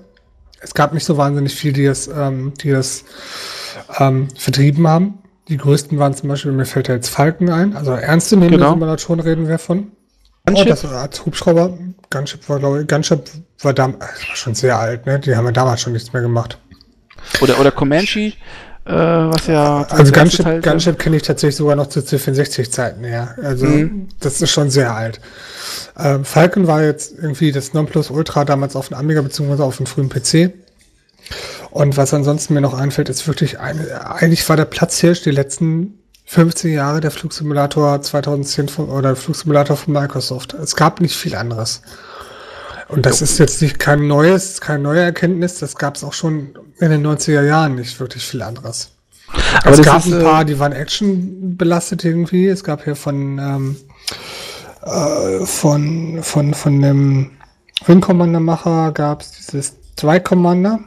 Es 0.61 0.73
gab 0.73 0.93
nicht 0.93 1.05
so 1.05 1.17
wahnsinnig 1.17 1.53
viel, 1.53 1.73
die 1.73 1.85
es, 1.85 2.07
ähm, 2.07 2.53
die 2.61 2.69
es 2.69 3.05
ähm, 3.97 4.29
vertrieben 4.35 4.87
haben. 4.87 5.19
Die 5.49 5.57
größten 5.57 5.97
waren 5.97 6.13
zum 6.13 6.29
Beispiel, 6.29 6.51
mir 6.51 6.65
fällt 6.65 6.87
ja 6.87 6.95
jetzt 6.95 7.09
Falken 7.09 7.49
ein, 7.49 7.75
also 7.75 7.91
ernste 7.91 8.37
nehmende 8.37 8.59
genau. 8.59 8.71
Simulation 8.71 9.19
reden 9.19 9.47
wir 9.47 9.57
von. 9.57 9.91
Gunship? 10.45 10.65
Oh, 10.65 10.69
das 10.69 10.83
war 10.83 11.01
als 11.01 11.25
Hubschrauber. 11.25 11.77
Gunship 12.09 12.47
war, 12.47 12.59
glaube 12.59 12.81
ich, 12.81 12.87
Gunship 12.87 13.29
war, 13.61 13.73
da, 13.73 13.87
war 13.87 14.09
schon 14.35 14.55
sehr 14.55 14.77
alt, 14.77 15.05
ne? 15.05 15.19
Die 15.19 15.35
haben 15.35 15.45
ja 15.45 15.51
damals 15.51 15.81
schon 15.81 15.93
nichts 15.93 16.13
mehr 16.13 16.21
gemacht. 16.21 16.57
Oder, 17.41 17.59
oder 17.59 17.71
Comanche, 17.71 18.33
äh, 18.89 18.91
was 18.91 19.45
ja. 19.45 19.83
Also 19.89 20.11
Gunship, 20.11 20.63
Gunship 20.63 20.97
kenne 20.97 21.17
ich 21.17 21.21
tatsächlich 21.21 21.57
sogar 21.57 21.75
noch 21.75 21.87
zu 21.87 21.99
C64-Zeiten 21.99 23.03
her. 23.03 23.35
Also, 23.43 23.67
mhm. 23.67 24.07
das 24.19 24.41
ist 24.41 24.49
schon 24.49 24.71
sehr 24.71 24.95
alt. 24.95 25.19
Ähm, 25.95 26.25
Falcon 26.25 26.65
war 26.65 26.81
jetzt 26.81 27.13
irgendwie 27.15 27.51
das 27.51 27.73
Nonplusultra 27.73 28.45
damals 28.45 28.75
auf 28.75 28.87
dem 28.87 28.97
Amiga 28.97 29.21
beziehungsweise 29.21 29.63
auf 29.63 29.77
dem 29.77 29.85
frühen 29.85 30.09
PC. 30.09 30.53
Und 31.69 31.97
was 31.97 32.15
ansonsten 32.15 32.55
mir 32.55 32.61
noch 32.61 32.73
einfällt, 32.73 33.09
ist 33.09 33.27
wirklich, 33.27 33.59
eine, 33.59 34.09
eigentlich 34.11 34.47
war 34.49 34.57
der 34.57 34.65
Platzhirsch 34.65 35.21
die 35.21 35.31
letzten 35.31 35.99
15 36.25 36.73
Jahre 36.73 36.99
der 36.99 37.11
Flugsimulator 37.11 38.01
2010 38.01 38.69
von, 38.69 38.89
oder 38.89 39.15
Flugsimulator 39.15 39.77
von 39.77 39.93
Microsoft. 39.93 40.55
Es 40.55 40.75
gab 40.75 40.99
nicht 40.99 41.15
viel 41.15 41.35
anderes. 41.35 41.83
Und 42.87 43.05
das 43.05 43.21
ist 43.21 43.37
jetzt 43.37 43.61
nicht 43.61 43.77
kein 43.77 44.07
neues, 44.07 44.61
keine 44.61 44.79
neue 44.79 45.01
Erkenntnis. 45.01 45.59
Das 45.59 45.75
gab 45.75 45.95
es 45.95 46.03
auch 46.03 46.13
schon 46.13 46.55
in 46.79 46.91
den 46.91 47.05
90er 47.05 47.43
Jahren 47.43 47.75
nicht 47.75 47.99
wirklich 47.99 48.25
viel 48.25 48.41
anderes. 48.41 48.91
Aber 49.63 49.71
es 49.71 49.81
gab 49.81 50.05
ist, 50.05 50.13
ein 50.13 50.23
paar, 50.23 50.41
äh, 50.41 50.45
die 50.45 50.59
waren 50.59 50.71
Action 50.71 51.57
belastet 51.57 52.03
irgendwie. 52.03 52.47
Es 52.47 52.63
gab 52.63 52.83
hier 52.83 52.95
von, 52.95 53.37
ähm, 53.37 53.75
äh, 54.83 55.45
von, 55.45 56.19
von, 56.23 56.53
von 56.53 56.81
dem 56.81 57.31
Wing 57.85 58.01
Commander 58.01 58.39
Macher 58.39 58.91
gab 58.91 59.21
es 59.21 59.31
dieses 59.31 59.73
zwei 59.95 60.19
Commander. 60.19 60.79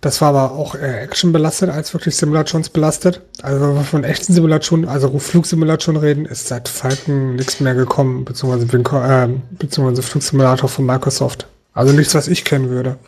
Das 0.00 0.20
war 0.20 0.30
aber 0.30 0.52
auch 0.52 0.74
eher 0.74 1.00
Action-belastet 1.02 1.70
als 1.70 1.94
wirklich 1.94 2.16
Simulationsbelastet. 2.16 3.20
Also 3.40 3.60
wenn 3.60 3.74
wir 3.76 3.82
von 3.84 4.02
echten 4.02 4.32
Simulationen, 4.32 4.88
also 4.88 5.16
Flugsimulationen 5.16 6.00
reden, 6.00 6.26
ist 6.26 6.48
seit 6.48 6.68
Falcon 6.68 7.36
nichts 7.36 7.60
mehr 7.60 7.74
gekommen, 7.74 8.24
beziehungsweise, 8.24 8.66
äh, 8.66 9.28
beziehungsweise 9.52 10.02
Flugsimulator 10.02 10.68
von 10.68 10.86
Microsoft. 10.86 11.46
Also 11.74 11.94
nichts, 11.94 12.14
was 12.14 12.28
ich 12.28 12.44
kennen 12.44 12.68
würde. 12.68 12.98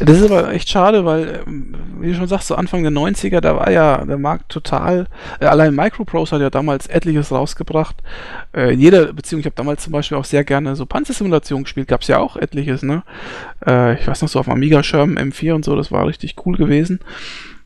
Das 0.00 0.18
ist 0.18 0.24
aber 0.24 0.52
echt 0.52 0.68
schade, 0.68 1.04
weil, 1.04 1.44
ähm, 1.46 1.74
wie 2.00 2.08
du 2.08 2.14
schon 2.14 2.26
sagst, 2.26 2.48
so 2.48 2.56
Anfang 2.56 2.82
der 2.82 2.90
90er, 2.90 3.40
da 3.40 3.54
war 3.56 3.70
ja 3.70 4.04
der 4.04 4.18
Markt 4.18 4.48
total, 4.48 5.06
äh, 5.38 5.46
allein 5.46 5.76
Microprose 5.76 6.34
hat 6.34 6.42
ja 6.42 6.50
damals 6.50 6.88
etliches 6.88 7.30
rausgebracht. 7.30 7.96
Äh, 8.52 8.74
in 8.74 8.80
jeder 8.80 9.12
Beziehung, 9.12 9.40
ich 9.40 9.46
habe 9.46 9.54
damals 9.54 9.84
zum 9.84 9.92
Beispiel 9.92 10.18
auch 10.18 10.24
sehr 10.24 10.42
gerne 10.42 10.74
so 10.74 10.86
Panzersimulationen 10.86 11.64
gespielt, 11.64 11.86
gab 11.86 12.02
es 12.02 12.08
ja 12.08 12.18
auch 12.18 12.36
etliches, 12.36 12.82
ne? 12.82 13.04
Äh, 13.64 13.94
ich 14.00 14.08
weiß 14.08 14.22
noch 14.22 14.28
so 14.28 14.40
auf 14.40 14.46
dem 14.46 14.54
Amiga-Schirm 14.54 15.16
M4 15.16 15.52
und 15.52 15.64
so, 15.64 15.76
das 15.76 15.92
war 15.92 16.04
richtig 16.08 16.34
cool 16.44 16.56
gewesen. 16.56 16.98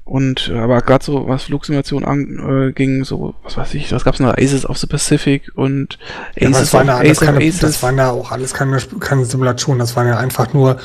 Und 0.09 0.49
äh, 0.49 0.59
aber 0.59 0.81
gerade 0.81 1.05
so, 1.05 1.29
was 1.29 1.45
Flugsimulation 1.45 2.03
anging, 2.03 3.03
äh, 3.03 3.05
so, 3.05 3.35
was 3.43 3.59
weiß 3.59 3.75
ich, 3.75 3.93
was 3.93 4.05
gab's 4.05 4.21
noch? 4.21 4.33
Aces 4.39 4.65
of 4.65 4.79
the 4.79 4.87
Pacific 4.87 5.51
und 5.55 5.99
ja, 6.35 6.49
Aces 6.49 6.73
of, 6.73 6.87
da, 6.87 7.01
Ace 7.01 7.21
keine, 7.21 7.37
Aces. 7.37 7.59
Das 7.59 7.83
waren 7.83 7.99
ja 7.99 8.11
auch 8.11 8.33
alles 8.33 8.55
keine, 8.55 8.79
keine 9.01 9.27
Simulationen, 9.27 9.81
das 9.81 9.97
waren 9.97 10.07
ja 10.07 10.17
einfach 10.17 10.55
nur 10.55 10.79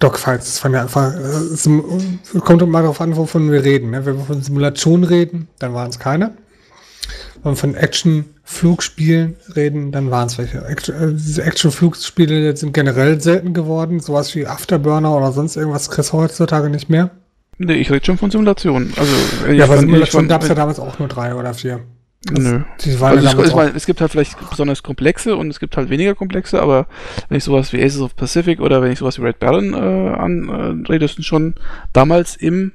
Dogfights. 0.00 0.46
Das 0.46 0.64
waren 0.64 0.72
ja 0.72 0.82
einfach, 0.82 1.14
es 1.14 1.64
äh, 1.68 2.40
kommt 2.40 2.68
mal 2.68 2.82
darauf 2.82 3.00
an, 3.00 3.16
wovon 3.16 3.52
wir 3.52 3.62
reden. 3.62 3.90
Ne? 3.90 4.04
Wenn 4.04 4.16
wir 4.16 4.24
von 4.24 4.42
Simulation 4.42 5.04
reden, 5.04 5.46
dann 5.60 5.72
waren 5.72 5.90
es 5.90 6.00
keine. 6.00 6.32
Wenn 7.44 7.52
wir 7.52 7.56
von 7.56 7.76
Action-Flugspielen 7.76 9.36
reden, 9.54 9.92
dann 9.92 10.10
waren 10.10 10.26
es 10.26 10.38
welche. 10.38 10.64
Action, 10.66 11.16
diese 11.16 11.44
Action-Flugspiele 11.44 12.56
sind 12.56 12.72
generell 12.72 13.20
selten 13.20 13.54
geworden. 13.54 14.00
Sowas 14.00 14.34
wie 14.34 14.48
Afterburner 14.48 15.16
oder 15.16 15.30
sonst 15.30 15.54
irgendwas 15.54 15.88
kriegst 15.88 16.12
du 16.12 16.16
heutzutage 16.16 16.68
nicht 16.68 16.90
mehr. 16.90 17.12
Nee, 17.58 17.74
ich 17.74 17.90
rede 17.90 18.04
schon 18.04 18.18
von 18.18 18.30
Simulationen. 18.30 18.92
Also, 18.96 19.52
ja, 19.52 19.64
aber 19.64 19.78
Simulationen 19.78 20.28
gab 20.28 20.42
es 20.42 20.48
ja 20.48 20.54
damals 20.54 20.78
auch 20.78 20.98
nur 20.98 21.08
drei 21.08 21.34
oder 21.34 21.54
vier. 21.54 21.80
Das, 22.22 22.38
Nö. 22.40 22.62
Also 23.00 23.42
es, 23.42 23.52
es, 23.52 23.74
es, 23.76 23.86
gibt 23.86 24.00
halt 24.00 24.10
vielleicht 24.10 24.36
besonders 24.50 24.82
komplexe 24.82 25.36
und 25.36 25.48
es 25.48 25.60
gibt 25.60 25.76
halt 25.76 25.90
weniger 25.90 26.14
komplexe, 26.14 26.60
aber 26.60 26.86
wenn 27.28 27.38
ich 27.38 27.44
sowas 27.44 27.72
wie 27.72 27.82
Aces 27.82 28.00
of 28.00 28.16
Pacific 28.16 28.60
oder 28.60 28.82
wenn 28.82 28.90
ich 28.90 28.98
sowas 28.98 29.18
wie 29.18 29.22
Red 29.22 29.38
Baron 29.38 29.74
äh, 29.74 29.76
anrede, 29.76 31.04
äh, 31.04 31.08
sind 31.08 31.24
schon 31.24 31.54
damals 31.92 32.34
im, 32.34 32.72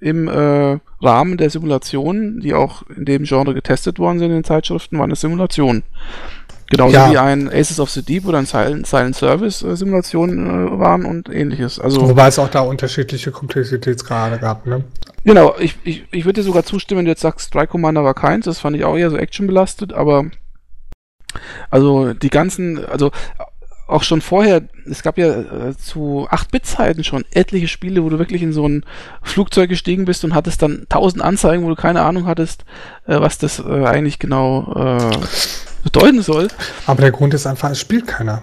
im 0.00 0.26
äh, 0.28 0.78
Rahmen 1.02 1.36
der 1.36 1.50
Simulationen, 1.50 2.40
die 2.40 2.54
auch 2.54 2.82
in 2.88 3.04
dem 3.04 3.24
Genre 3.24 3.52
getestet 3.52 3.98
worden 3.98 4.20
sind 4.20 4.28
in 4.28 4.36
den 4.36 4.44
Zeitschriften, 4.44 4.98
waren 4.98 5.10
es 5.10 5.20
Simulationen. 5.20 5.82
Genauso 6.76 6.96
ja. 6.96 7.10
wie 7.12 7.18
ein 7.18 7.48
Aces 7.48 7.78
of 7.78 7.88
the 7.90 8.02
Deep 8.02 8.26
oder 8.26 8.38
ein 8.38 8.46
Silent, 8.46 8.84
Silent 8.86 9.14
Service 9.14 9.62
äh, 9.62 9.76
Simulation 9.76 10.30
äh, 10.66 10.78
waren 10.78 11.04
und 11.04 11.28
ähnliches. 11.28 11.78
Also, 11.78 12.08
Wobei 12.08 12.26
es 12.26 12.38
auch 12.40 12.48
da 12.48 12.60
unterschiedliche 12.62 13.30
Komplexitätsgrade 13.30 14.38
gab, 14.38 14.66
ne? 14.66 14.82
Genau, 15.22 15.54
ich, 15.60 15.76
ich, 15.84 16.04
ich 16.10 16.24
würde 16.24 16.40
dir 16.40 16.44
sogar 16.44 16.64
zustimmen, 16.64 16.98
wenn 16.98 17.04
du 17.04 17.12
jetzt 17.12 17.20
sagst, 17.20 17.46
Strike 17.48 17.68
Commander 17.68 18.02
war 18.02 18.14
keins, 18.14 18.46
das 18.46 18.58
fand 18.58 18.76
ich 18.76 18.84
auch 18.84 18.96
eher 18.96 19.10
so 19.10 19.16
actionbelastet, 19.16 19.92
aber 19.92 20.26
also 21.70 22.12
die 22.12 22.30
ganzen, 22.30 22.84
also 22.84 23.12
auch 23.86 24.02
schon 24.02 24.20
vorher, 24.20 24.62
es 24.90 25.02
gab 25.02 25.16
ja 25.16 25.28
äh, 25.28 25.76
zu 25.76 26.26
8-Bit-Zeiten 26.28 27.04
schon 27.04 27.24
etliche 27.30 27.68
Spiele, 27.68 28.02
wo 28.02 28.08
du 28.08 28.18
wirklich 28.18 28.42
in 28.42 28.52
so 28.52 28.66
ein 28.66 28.84
Flugzeug 29.22 29.68
gestiegen 29.68 30.06
bist 30.06 30.24
und 30.24 30.34
hattest 30.34 30.60
dann 30.62 30.86
tausend 30.88 31.22
Anzeigen, 31.22 31.62
wo 31.62 31.68
du 31.68 31.76
keine 31.76 32.02
Ahnung 32.02 32.26
hattest, 32.26 32.64
äh, 33.06 33.20
was 33.20 33.38
das 33.38 33.60
äh, 33.60 33.84
eigentlich 33.84 34.18
genau 34.18 34.72
äh, 34.74 35.16
bedeuten 35.84 36.22
soll. 36.22 36.48
Aber 36.86 37.02
der 37.02 37.12
Grund 37.12 37.34
ist 37.34 37.46
einfach, 37.46 37.70
es 37.70 37.80
spielt 37.80 38.06
keiner. 38.06 38.42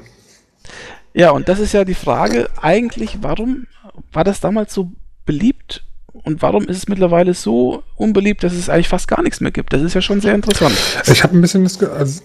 Ja, 1.13 1.31
und 1.31 1.49
das 1.49 1.59
ist 1.59 1.73
ja 1.73 1.83
die 1.83 1.93
Frage, 1.93 2.49
eigentlich, 2.61 3.17
warum 3.21 3.67
war 4.13 4.23
das 4.23 4.39
damals 4.39 4.73
so 4.73 4.91
beliebt 5.25 5.83
und 6.13 6.41
warum 6.41 6.65
ist 6.67 6.77
es 6.77 6.87
mittlerweile 6.87 7.33
so 7.33 7.83
unbeliebt, 7.95 8.43
dass 8.43 8.53
es 8.53 8.69
eigentlich 8.69 8.87
fast 8.87 9.07
gar 9.07 9.21
nichts 9.21 9.41
mehr 9.41 9.51
gibt? 9.51 9.73
Das 9.73 9.81
ist 9.81 9.93
ja 9.93 10.01
schon 10.01 10.21
sehr 10.21 10.35
interessant. 10.35 10.75
Ich 11.07 11.23
habe 11.23 11.35
ein 11.37 11.41
bisschen 11.41 11.63
das, 11.63 11.81
also, 11.83 12.21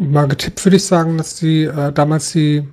mal 0.00 0.26
getippt, 0.26 0.64
würde 0.64 0.76
ich 0.76 0.84
sagen, 0.84 1.18
dass 1.18 1.36
die 1.36 1.64
äh, 1.64 1.92
damals 1.92 2.32
die 2.32 2.66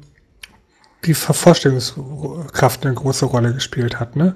die 1.05 1.13
Vorstellungskraft 1.13 2.85
eine 2.85 2.95
große 2.95 3.25
Rolle 3.25 3.53
gespielt 3.53 3.99
hat. 3.99 4.15
Ne? 4.15 4.35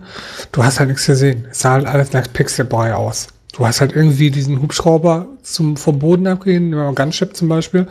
Du 0.52 0.64
hast 0.64 0.80
halt 0.80 0.90
nichts 0.90 1.06
gesehen. 1.06 1.48
Es 1.50 1.60
sah 1.60 1.72
halt 1.72 1.88
alles 1.88 2.14
nach 2.14 2.32
Pixelboy 2.32 2.92
aus. 2.92 3.28
Du 3.54 3.66
hast 3.66 3.82
halt 3.82 3.94
irgendwie 3.94 4.32
diesen 4.32 4.62
Hubschrauber 4.62 5.28
zum, 5.42 5.76
vom 5.78 6.00
Boden 6.00 6.28
abgehen, 6.28 6.72
Gunship 6.96 7.36
zum 7.36 7.50
Beispiel. 7.50 7.88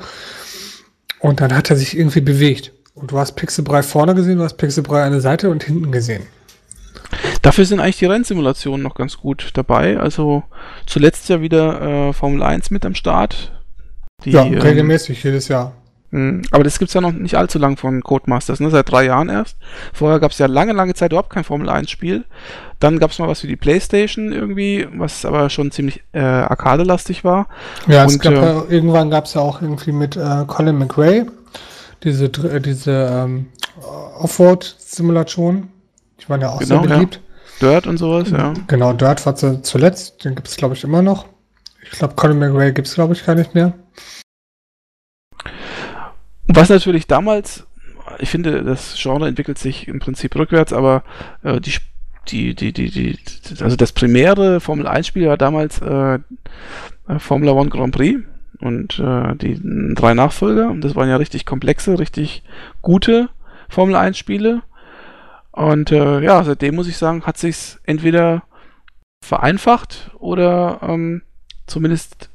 Und 1.20 1.40
dann 1.40 1.54
hat 1.54 1.70
er 1.70 1.76
sich 1.76 1.96
irgendwie 1.96 2.22
bewegt. 2.22 2.72
Und 2.94 3.12
du 3.12 3.18
hast 3.18 3.32
Pixelbrei 3.32 3.82
vorne 3.82 4.14
gesehen, 4.14 4.38
du 4.38 4.44
hast 4.44 4.56
Pixelbrei 4.56 5.02
an 5.02 5.12
der 5.12 5.20
Seite 5.20 5.50
und 5.50 5.62
hinten 5.62 5.92
gesehen. 5.92 6.22
Dafür 7.42 7.64
sind 7.64 7.80
eigentlich 7.80 7.98
die 7.98 8.06
Rennsimulationen 8.06 8.82
noch 8.82 8.94
ganz 8.94 9.16
gut 9.16 9.50
dabei. 9.54 9.98
Also 9.98 10.42
zuletzt 10.86 11.28
ja 11.28 11.40
wieder 11.40 12.08
äh, 12.08 12.12
Formel 12.12 12.42
1 12.42 12.70
mit 12.70 12.84
am 12.84 12.94
Start. 12.94 13.52
Die, 14.24 14.30
ja, 14.30 14.44
ähm, 14.44 14.58
regelmäßig 14.58 15.24
ähm, 15.24 15.30
jedes 15.30 15.48
Jahr. 15.48 15.74
Hm, 16.10 16.42
aber 16.50 16.64
das 16.64 16.78
gibt 16.78 16.88
es 16.88 16.94
ja 16.94 17.00
noch 17.00 17.12
nicht 17.12 17.36
allzu 17.36 17.58
lang 17.58 17.76
von 17.76 18.02
Codemasters, 18.02 18.58
ne? 18.58 18.70
seit 18.70 18.90
drei 18.90 19.04
Jahren 19.04 19.28
erst. 19.28 19.56
Vorher 19.92 20.18
gab 20.18 20.32
es 20.32 20.38
ja 20.38 20.46
lange, 20.46 20.72
lange 20.72 20.94
Zeit 20.94 21.12
überhaupt 21.12 21.30
kein 21.30 21.44
Formel 21.44 21.68
1-Spiel. 21.70 22.24
Dann 22.80 22.98
gab 22.98 23.12
es 23.12 23.18
mal 23.18 23.28
was 23.28 23.40
für 23.40 23.46
die 23.46 23.56
Playstation 23.56 24.32
irgendwie, 24.32 24.88
was 24.92 25.24
aber 25.24 25.50
schon 25.50 25.70
ziemlich 25.70 26.02
äh, 26.12 26.20
arkadelastig 26.20 27.22
war. 27.22 27.46
Ja, 27.86 28.04
Und, 28.04 28.20
gab, 28.20 28.32
äh, 28.32 28.74
irgendwann 28.74 29.10
gab 29.10 29.26
es 29.26 29.34
ja 29.34 29.40
auch 29.40 29.62
irgendwie 29.62 29.92
mit 29.92 30.16
äh, 30.16 30.44
Colin 30.46 30.78
McRae 30.78 31.26
diese, 32.02 32.24
äh, 32.24 32.60
diese 32.60 32.90
ähm, 32.90 33.46
Offroad-Simulation. 34.18 35.68
Die 36.20 36.28
waren 36.28 36.40
ja 36.40 36.48
auch 36.48 36.58
genau, 36.58 36.82
sehr 36.82 36.88
beliebt. 36.88 37.20
Ja. 37.60 37.68
Dirt 37.68 37.86
und 37.86 37.98
sowas, 37.98 38.30
ja. 38.30 38.54
Genau, 38.66 38.94
Dirt 38.94 39.24
war 39.26 39.36
zu, 39.36 39.60
zuletzt, 39.60 40.24
den 40.24 40.34
gibt 40.34 40.48
es 40.48 40.56
glaube 40.56 40.74
ich 40.74 40.82
immer 40.82 41.02
noch. 41.02 41.26
Ich 41.82 41.98
glaube, 41.98 42.14
Colin 42.14 42.38
McRae 42.38 42.72
gibt 42.72 42.88
es 42.88 42.94
glaube 42.94 43.12
ich 43.12 43.24
gar 43.24 43.34
nicht 43.34 43.54
mehr. 43.54 43.74
Was 46.52 46.68
natürlich 46.68 47.06
damals, 47.06 47.66
ich 48.18 48.28
finde, 48.28 48.64
das 48.64 48.96
Genre 49.00 49.28
entwickelt 49.28 49.58
sich 49.58 49.86
im 49.86 50.00
Prinzip 50.00 50.34
rückwärts, 50.34 50.72
aber 50.72 51.04
äh, 51.44 51.60
die, 51.60 51.74
die, 52.28 52.54
die, 52.54 52.72
die, 52.72 52.90
die, 52.90 53.18
also 53.60 53.76
das 53.76 53.92
primäre 53.92 54.60
Formel 54.60 54.88
1-Spiel 54.88 55.28
war 55.28 55.36
damals 55.36 55.80
äh, 55.80 56.18
Formula 57.18 57.52
One 57.52 57.70
Grand 57.70 57.94
Prix 57.94 58.20
und 58.58 58.98
äh, 58.98 59.34
die 59.36 59.60
drei 59.94 60.14
Nachfolger. 60.14 60.70
Und 60.70 60.82
das 60.82 60.96
waren 60.96 61.08
ja 61.08 61.16
richtig 61.16 61.46
komplexe, 61.46 61.98
richtig 61.98 62.42
gute 62.82 63.28
Formel 63.68 63.94
1-Spiele. 63.94 64.62
Und 65.52 65.92
äh, 65.92 66.20
ja, 66.20 66.42
seitdem 66.42 66.74
muss 66.74 66.88
ich 66.88 66.96
sagen, 66.96 67.22
hat 67.22 67.38
sich's 67.38 67.80
entweder 67.84 68.42
vereinfacht 69.24 70.10
oder 70.18 70.80
ähm, 70.82 71.22
zumindest 71.66 72.30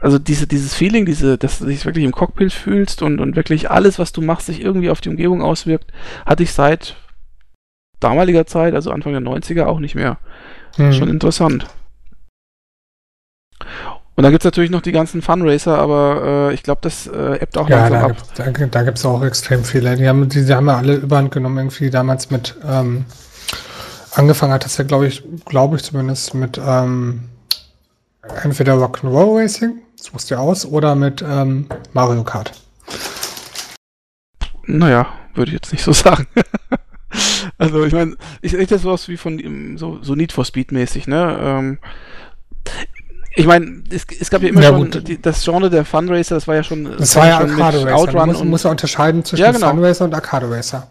also 0.00 0.18
diese, 0.18 0.46
dieses 0.46 0.74
Feeling, 0.74 1.04
diese, 1.04 1.36
dass 1.36 1.58
du 1.58 1.66
dich 1.66 1.84
wirklich 1.84 2.04
im 2.04 2.12
Cockpit 2.12 2.52
fühlst 2.52 3.02
und, 3.02 3.20
und 3.20 3.36
wirklich 3.36 3.70
alles, 3.70 3.98
was 3.98 4.12
du 4.12 4.22
machst, 4.22 4.46
sich 4.46 4.62
irgendwie 4.62 4.90
auf 4.90 5.00
die 5.00 5.10
Umgebung 5.10 5.42
auswirkt, 5.42 5.92
hatte 6.24 6.42
ich 6.42 6.52
seit 6.52 6.96
damaliger 8.00 8.46
Zeit, 8.46 8.74
also 8.74 8.90
Anfang 8.90 9.12
der 9.12 9.20
90er, 9.20 9.64
auch 9.64 9.78
nicht 9.78 9.94
mehr. 9.94 10.18
Mhm. 10.78 10.92
Schon 10.94 11.08
interessant. 11.10 11.66
Und 14.16 14.24
dann 14.24 14.32
gibt 14.32 14.42
es 14.42 14.46
natürlich 14.46 14.70
noch 14.70 14.80
die 14.80 14.92
ganzen 14.92 15.22
Funracer, 15.22 15.78
aber 15.78 16.48
äh, 16.50 16.54
ich 16.54 16.62
glaube, 16.62 16.80
das 16.82 17.06
äh, 17.06 17.40
ebbt 17.40 17.58
auch 17.58 17.68
ja, 17.68 17.88
da 17.88 18.02
ab. 18.02 18.16
Gibt's, 18.16 18.32
da, 18.34 18.44
da 18.50 18.82
gibt 18.82 18.98
es 18.98 19.06
auch 19.06 19.22
extrem 19.22 19.64
viele. 19.64 19.96
Die 19.96 20.08
haben, 20.08 20.28
die, 20.28 20.44
die 20.44 20.54
haben 20.54 20.66
ja 20.66 20.78
alle 20.78 20.94
überhand 20.96 21.30
genommen, 21.30 21.58
irgendwie 21.58 21.90
damals 21.90 22.30
mit, 22.30 22.56
ähm, 22.66 23.04
angefangen 24.14 24.52
hat 24.52 24.64
das 24.64 24.78
ja, 24.78 24.84
glaube 24.84 25.06
ich, 25.06 25.22
glaube 25.44 25.76
ich 25.76 25.84
zumindest 25.84 26.34
mit 26.34 26.60
ähm, 26.62 27.28
entweder 28.42 28.74
Rock'n'Roll 28.74 29.42
Racing 29.42 29.78
das 30.00 30.14
wusste 30.14 30.34
ja 30.34 30.40
aus, 30.40 30.64
oder 30.66 30.94
mit 30.94 31.22
ähm, 31.26 31.66
Mario 31.92 32.24
Kart. 32.24 32.52
Naja, 34.64 35.06
würde 35.34 35.50
ich 35.50 35.54
jetzt 35.54 35.72
nicht 35.72 35.84
so 35.84 35.92
sagen. 35.92 36.26
also 37.58 37.84
ich 37.84 37.92
meine, 37.92 38.16
ich 38.40 38.54
rede 38.54 38.78
sowas 38.78 39.08
wie 39.08 39.16
von 39.16 39.76
so, 39.76 39.98
so 40.02 40.14
Need 40.14 40.32
for 40.32 40.44
Speed 40.44 40.72
mäßig, 40.72 41.06
ne? 41.06 41.38
Ähm, 41.40 41.78
ich 43.36 43.46
meine, 43.46 43.84
es, 43.90 44.04
es, 44.18 44.30
gab 44.30 44.42
ja 44.42 44.48
immer 44.48 44.62
ja, 44.62 44.70
schon 44.70 44.90
die, 45.04 45.20
das 45.20 45.44
Genre 45.44 45.70
der 45.70 45.84
Funracer, 45.84 46.34
das 46.34 46.48
war 46.48 46.56
ja 46.56 46.64
schon. 46.64 46.96
Das 46.98 47.14
war 47.14 47.28
ja 47.28 47.38
Arcade 47.38 47.84
Racer. 47.84 47.94
Outrun 47.94 48.16
man 48.16 48.28
muss, 48.28 48.44
muss 48.44 48.62
ja 48.64 48.70
unterscheiden 48.70 49.24
zwischen 49.24 49.42
ja, 49.42 49.52
genau. 49.52 49.70
Funracer 49.70 50.04
und 50.06 50.14
Arcade 50.14 50.50
Racer. 50.50 50.88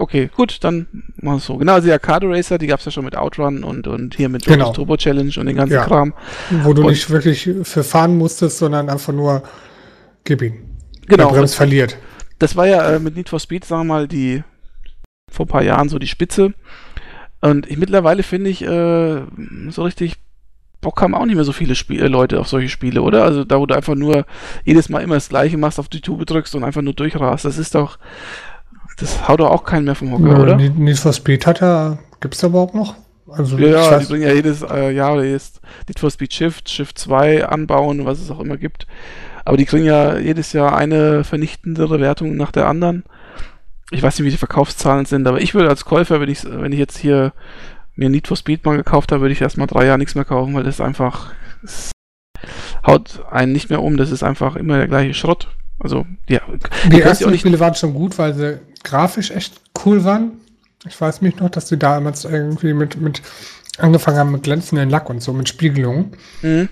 Okay, 0.00 0.30
gut, 0.36 0.62
dann 0.62 0.86
machen 1.16 1.34
wir 1.34 1.36
es 1.38 1.46
so. 1.46 1.56
Genau, 1.56 1.72
also 1.72 1.88
die 1.88 1.92
Arcade 1.92 2.28
Racer, 2.28 2.56
die 2.56 2.68
gab 2.68 2.78
es 2.78 2.84
ja 2.84 2.92
schon 2.92 3.04
mit 3.04 3.16
Outrun 3.16 3.64
und, 3.64 3.88
und 3.88 4.14
hier 4.14 4.28
mit 4.28 4.44
genau. 4.44 4.72
Turbo 4.72 4.96
Challenge 4.96 5.32
und 5.36 5.46
den 5.46 5.56
ganzen 5.56 5.74
ja. 5.74 5.84
Kram. 5.84 6.14
Wo 6.62 6.72
du 6.72 6.82
und 6.82 6.90
nicht 6.90 7.10
wirklich 7.10 7.50
für 7.64 7.82
fahren 7.82 8.16
musstest, 8.16 8.58
sondern 8.58 8.90
einfach 8.90 9.12
nur 9.12 9.42
gib 10.22 10.42
ihn. 10.42 10.76
Genau. 11.08 11.32
Der 11.32 11.48
verliert. 11.48 11.96
Das 12.38 12.54
war 12.54 12.68
ja 12.68 12.88
äh, 12.92 13.00
mit 13.00 13.16
Need 13.16 13.28
for 13.28 13.40
Speed, 13.40 13.64
sagen 13.64 13.88
wir 13.88 13.94
mal, 13.94 14.06
die 14.06 14.44
vor 15.28 15.46
ein 15.46 15.48
paar 15.48 15.64
Jahren 15.64 15.88
so 15.88 15.98
die 15.98 16.06
Spitze. 16.06 16.54
Und 17.40 17.68
ich 17.68 17.76
mittlerweile 17.76 18.22
finde 18.22 18.50
ich, 18.50 18.62
äh, 18.62 19.22
so 19.70 19.82
richtig 19.82 20.14
Bock 20.80 21.02
haben 21.02 21.14
auch 21.14 21.24
nicht 21.24 21.34
mehr 21.34 21.44
so 21.44 21.52
viele 21.52 21.74
Spiel 21.74 22.00
äh, 22.02 22.06
Leute 22.06 22.38
auf 22.38 22.46
solche 22.46 22.68
Spiele, 22.68 23.02
oder? 23.02 23.24
Also 23.24 23.42
da, 23.42 23.58
wo 23.58 23.66
du 23.66 23.74
einfach 23.74 23.96
nur 23.96 24.26
jedes 24.64 24.88
Mal 24.88 25.00
immer 25.00 25.16
das 25.16 25.28
Gleiche 25.28 25.58
machst, 25.58 25.80
auf 25.80 25.88
die 25.88 26.00
Tube 26.00 26.24
drückst 26.24 26.54
und 26.54 26.62
einfach 26.62 26.82
nur 26.82 26.94
durchrast. 26.94 27.44
Das 27.44 27.58
ist 27.58 27.74
doch, 27.74 27.98
das 29.00 29.28
haut 29.28 29.40
doch 29.40 29.50
auch 29.50 29.64
keinen 29.64 29.84
mehr 29.84 29.94
vom 29.94 30.12
Hocker, 30.12 30.28
ja, 30.28 30.38
oder? 30.38 30.56
Need 30.56 30.98
for 30.98 31.12
Speed 31.12 31.46
hat 31.46 31.62
er, 31.62 31.98
gibt's 32.20 32.38
da 32.38 32.48
überhaupt 32.48 32.74
noch? 32.74 32.94
Also, 33.30 33.58
ja, 33.58 33.68
ja 33.68 33.98
die 33.98 34.06
bringen 34.06 34.22
ja 34.22 34.32
jedes 34.32 34.62
äh, 34.62 34.90
Jahr 34.90 35.14
oder 35.14 35.24
jedes 35.24 35.60
Need 35.86 36.00
for 36.00 36.10
Speed 36.10 36.32
Shift, 36.32 36.68
Shift 36.68 36.98
2 36.98 37.46
anbauen, 37.46 38.06
was 38.06 38.20
es 38.20 38.30
auch 38.30 38.40
immer 38.40 38.56
gibt. 38.56 38.86
Aber 39.44 39.56
die 39.56 39.66
kriegen 39.66 39.84
ja 39.84 40.18
jedes 40.18 40.52
Jahr 40.52 40.76
eine 40.76 41.24
vernichtendere 41.24 42.00
Wertung 42.00 42.36
nach 42.36 42.52
der 42.52 42.66
anderen. 42.66 43.04
ich 43.90 44.02
weiß 44.02 44.18
nicht, 44.18 44.26
wie 44.26 44.30
die 44.30 44.36
Verkaufszahlen 44.36 45.06
sind, 45.06 45.26
aber 45.26 45.40
ich 45.40 45.54
würde 45.54 45.68
als 45.68 45.84
Käufer, 45.84 46.20
wenn 46.20 46.28
ich, 46.28 46.44
wenn 46.44 46.72
ich 46.72 46.78
jetzt 46.78 46.98
hier 46.98 47.32
mir 47.94 48.08
Need 48.08 48.28
for 48.28 48.36
Speed 48.36 48.64
mal 48.64 48.76
gekauft 48.76 49.12
habe, 49.12 49.22
würde 49.22 49.32
ich 49.32 49.40
erstmal 49.40 49.66
drei 49.66 49.86
Jahre 49.86 49.98
nichts 49.98 50.14
mehr 50.14 50.24
kaufen, 50.24 50.54
weil 50.54 50.64
das 50.64 50.80
einfach 50.80 51.32
das 51.62 51.90
haut 52.86 53.24
einen 53.30 53.52
nicht 53.52 53.70
mehr 53.70 53.82
um. 53.82 53.96
Das 53.96 54.10
ist 54.10 54.22
einfach 54.22 54.56
immer 54.56 54.78
der 54.78 54.88
gleiche 54.88 55.14
Schrott. 55.14 55.48
Also, 55.78 56.06
ja. 56.28 56.40
Die 56.90 57.00
ersten 57.00 57.36
Spiele 57.38 57.60
waren 57.60 57.74
schon 57.74 57.94
gut, 57.94 58.18
weil 58.18 58.34
sie 58.34 58.58
grafisch 58.88 59.30
echt 59.30 59.60
cool 59.84 60.04
waren. 60.04 60.32
Ich 60.86 61.00
weiß 61.00 61.20
mich 61.20 61.36
noch, 61.36 61.50
dass 61.50 61.66
die 61.66 61.78
damals 61.78 62.24
irgendwie 62.24 62.72
mit, 62.72 63.00
mit 63.00 63.22
angefangen 63.78 64.18
haben 64.18 64.32
mit 64.32 64.44
glänzenden 64.44 64.90
Lack 64.90 65.10
und 65.10 65.22
so, 65.22 65.32
mit 65.32 65.48
Spiegelungen. 65.48 66.16
Mhm. 66.42 66.68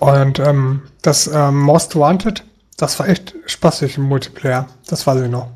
Und 0.00 0.38
ähm, 0.38 0.82
das 1.02 1.26
ähm, 1.26 1.60
Most 1.60 1.96
Wanted, 1.96 2.44
das 2.76 2.98
war 2.98 3.08
echt 3.08 3.34
spaßig 3.46 3.98
im 3.98 4.04
Multiplayer. 4.04 4.68
Das 4.86 5.06
weiß 5.06 5.22
ich 5.22 5.30
noch. 5.30 5.50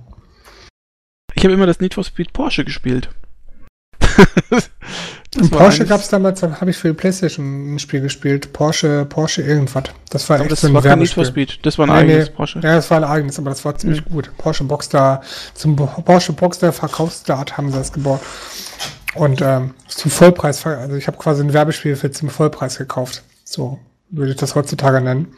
Ich 1.34 1.44
habe 1.44 1.54
immer 1.54 1.66
das 1.66 1.80
Need 1.80 1.94
for 1.94 2.04
Speed 2.04 2.32
Porsche 2.32 2.64
gespielt. 2.64 3.08
In 5.36 5.48
Porsche 5.48 5.86
gab 5.86 6.00
es 6.00 6.08
damals, 6.08 6.42
habe 6.42 6.70
ich 6.70 6.76
für 6.76 6.88
die 6.88 6.94
Playstation 6.94 7.74
ein 7.74 7.78
Spiel 7.78 8.00
gespielt. 8.00 8.52
Porsche, 8.52 9.04
Porsche 9.04 9.42
irgendwas. 9.42 9.84
Das 10.10 10.28
war 10.28 10.36
aber 10.36 10.46
echt 10.46 10.52
das 10.52 10.60
so 10.62 10.66
ein 10.66 10.74
war 10.74 10.82
kein 10.82 10.98
Need 10.98 11.10
for 11.10 11.24
Speed. 11.24 11.60
Das 11.64 11.78
war 11.78 11.86
ein 11.86 11.92
nee, 11.92 12.12
eigenes 12.12 12.28
nee. 12.30 12.34
Porsche. 12.34 12.60
Ja, 12.60 12.74
das 12.74 12.90
war 12.90 12.96
ein 12.96 13.04
eigenes, 13.04 13.38
aber 13.38 13.50
das 13.50 13.64
war 13.64 13.76
ziemlich 13.78 14.04
mhm. 14.04 14.10
gut. 14.10 14.30
Porsche 14.38 14.64
Boxster, 14.64 15.20
zum 15.54 15.76
Porsche 15.76 16.32
Boxster 16.32 16.72
Verkaufsstart 16.72 17.56
haben 17.56 17.70
sie 17.70 17.78
das 17.78 17.92
gebaut. 17.92 18.20
Und 19.14 19.40
ähm, 19.40 19.74
zum 19.86 20.10
Vollpreis, 20.10 20.66
also 20.66 20.96
ich 20.96 21.06
habe 21.06 21.16
quasi 21.16 21.42
ein 21.42 21.52
Werbespiel 21.52 21.94
für 21.94 22.10
zum 22.10 22.28
Vollpreis 22.28 22.78
gekauft. 22.78 23.22
So 23.44 23.78
würde 24.10 24.32
ich 24.32 24.36
das 24.36 24.56
heutzutage 24.56 25.00
nennen. 25.00 25.28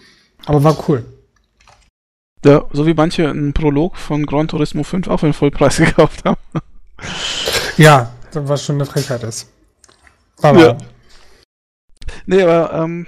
Aber 0.46 0.64
war 0.64 0.76
cool. 0.88 1.04
Ja, 2.44 2.64
so 2.72 2.86
wie 2.86 2.94
manche 2.94 3.28
einen 3.28 3.52
Prolog 3.52 3.96
von 3.96 4.24
Gran 4.24 4.48
Turismo 4.48 4.84
5 4.84 5.06
auch 5.08 5.18
für 5.18 5.26
den 5.26 5.34
Vollpreis 5.34 5.76
gekauft 5.76 6.24
haben. 6.24 6.40
Ja, 7.76 8.10
was 8.32 8.64
schon 8.64 8.76
eine 8.76 8.86
Frechheit 8.86 9.22
ist. 9.22 9.48
Aber. 10.42 10.60
Ja. 10.60 10.76
Nee, 12.26 12.42
aber 12.42 12.72
ähm, 12.74 13.06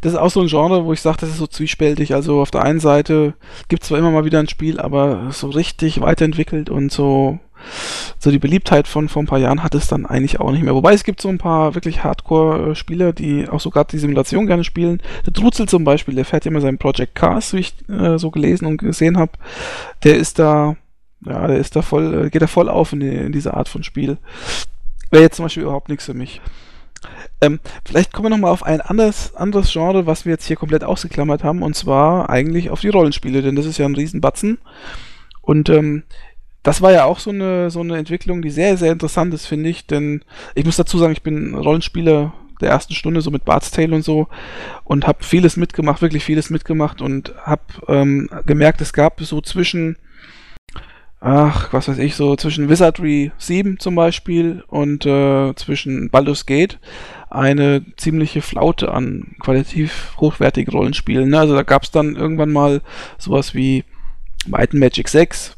das 0.00 0.12
ist 0.12 0.18
auch 0.18 0.30
so 0.30 0.40
ein 0.40 0.48
Genre, 0.48 0.84
wo 0.84 0.92
ich 0.92 1.00
sage, 1.00 1.18
das 1.20 1.30
ist 1.30 1.38
so 1.38 1.46
zwiespältig. 1.46 2.14
Also 2.14 2.40
auf 2.40 2.50
der 2.50 2.62
einen 2.62 2.80
Seite 2.80 3.34
gibt 3.68 3.82
es 3.82 3.88
zwar 3.88 3.98
immer 3.98 4.10
mal 4.10 4.24
wieder 4.24 4.38
ein 4.38 4.48
Spiel, 4.48 4.80
aber 4.80 5.28
so 5.32 5.48
richtig 5.48 6.00
weiterentwickelt 6.00 6.70
und 6.70 6.92
so, 6.92 7.38
so 8.18 8.30
die 8.30 8.38
Beliebtheit 8.38 8.88
von 8.88 9.08
vor 9.08 9.22
ein 9.22 9.26
paar 9.26 9.38
Jahren 9.38 9.62
hat 9.62 9.74
es 9.74 9.86
dann 9.86 10.06
eigentlich 10.06 10.40
auch 10.40 10.50
nicht 10.50 10.62
mehr. 10.62 10.74
Wobei 10.74 10.94
es 10.94 11.04
gibt 11.04 11.20
so 11.20 11.28
ein 11.28 11.38
paar 11.38 11.74
wirklich 11.74 12.04
Hardcore-Spieler, 12.04 13.12
die 13.12 13.48
auch 13.48 13.60
sogar 13.60 13.84
die 13.84 13.98
Simulation 13.98 14.46
gerne 14.46 14.64
spielen. 14.64 15.02
Der 15.26 15.32
Drutzel 15.32 15.68
zum 15.68 15.84
Beispiel, 15.84 16.14
der 16.14 16.24
fährt 16.24 16.46
immer 16.46 16.60
seinen 16.60 16.78
Project 16.78 17.14
Cars, 17.14 17.52
wie 17.52 17.60
ich 17.60 17.74
äh, 17.88 18.18
so 18.18 18.30
gelesen 18.30 18.66
und 18.66 18.78
gesehen 18.78 19.18
habe. 19.18 19.32
Der 20.04 20.16
ist 20.16 20.38
da 20.38 20.76
ja, 21.24 21.46
der 21.46 21.58
ist 21.58 21.74
da 21.74 21.82
voll, 21.82 22.26
äh, 22.26 22.30
geht 22.30 22.42
da 22.42 22.46
voll 22.46 22.68
auf 22.68 22.92
in, 22.92 23.00
die, 23.00 23.08
in 23.08 23.32
diese 23.32 23.54
Art 23.54 23.68
von 23.68 23.82
Spiel. 23.82 24.18
Wäre 25.10 25.22
jetzt 25.22 25.36
zum 25.36 25.44
Beispiel 25.44 25.64
überhaupt 25.64 25.88
nichts 25.88 26.04
für 26.04 26.14
mich. 26.14 26.40
Ähm, 27.40 27.60
vielleicht 27.84 28.12
kommen 28.12 28.26
wir 28.26 28.30
nochmal 28.30 28.50
auf 28.50 28.62
ein 28.62 28.80
anderes, 28.80 29.34
anderes 29.34 29.72
Genre, 29.72 30.06
was 30.06 30.24
wir 30.24 30.32
jetzt 30.32 30.46
hier 30.46 30.56
komplett 30.56 30.84
ausgeklammert 30.84 31.44
haben, 31.44 31.62
und 31.62 31.76
zwar 31.76 32.30
eigentlich 32.30 32.70
auf 32.70 32.80
die 32.80 32.88
Rollenspiele, 32.88 33.42
denn 33.42 33.56
das 33.56 33.66
ist 33.66 33.78
ja 33.78 33.86
ein 33.86 33.94
Riesenbatzen. 33.94 34.58
Und 35.42 35.68
ähm, 35.68 36.04
das 36.62 36.82
war 36.82 36.92
ja 36.92 37.04
auch 37.04 37.20
so 37.20 37.30
eine, 37.30 37.70
so 37.70 37.80
eine 37.80 37.96
Entwicklung, 37.96 38.42
die 38.42 38.50
sehr, 38.50 38.76
sehr 38.76 38.92
interessant 38.92 39.32
ist, 39.34 39.46
finde 39.46 39.68
ich, 39.68 39.86
denn 39.86 40.24
ich 40.54 40.64
muss 40.64 40.76
dazu 40.76 40.98
sagen, 40.98 41.12
ich 41.12 41.22
bin 41.22 41.54
Rollenspieler 41.54 42.32
der 42.60 42.70
ersten 42.70 42.94
Stunde, 42.94 43.20
so 43.20 43.30
mit 43.30 43.44
Bart's 43.44 43.70
Tale 43.70 43.94
und 43.94 44.02
so, 44.02 44.28
und 44.82 45.06
habe 45.06 45.22
vieles 45.22 45.56
mitgemacht, 45.56 46.02
wirklich 46.02 46.24
vieles 46.24 46.50
mitgemacht 46.50 47.02
und 47.02 47.34
habe 47.42 47.62
ähm, 47.88 48.28
gemerkt, 48.46 48.80
es 48.80 48.92
gab 48.92 49.20
so 49.20 49.40
zwischen 49.42 49.96
ach, 51.20 51.72
was 51.72 51.88
weiß 51.88 51.98
ich, 51.98 52.14
so 52.14 52.36
zwischen 52.36 52.68
Wizardry 52.68 53.32
7 53.38 53.78
zum 53.78 53.94
Beispiel 53.94 54.62
und 54.68 55.06
äh, 55.06 55.54
zwischen 55.56 56.10
Baldur's 56.10 56.46
Gate 56.46 56.78
eine 57.30 57.84
ziemliche 57.96 58.42
Flaute 58.42 58.92
an 58.92 59.34
qualitativ 59.40 60.14
hochwertigen 60.18 60.72
Rollenspielen. 60.72 61.30
Ne? 61.30 61.38
Also 61.38 61.54
da 61.54 61.62
gab 61.62 61.82
es 61.82 61.90
dann 61.90 62.16
irgendwann 62.16 62.52
mal 62.52 62.80
sowas 63.18 63.54
wie 63.54 63.84
Might 64.46 64.74
Magic 64.74 65.08
6, 65.08 65.56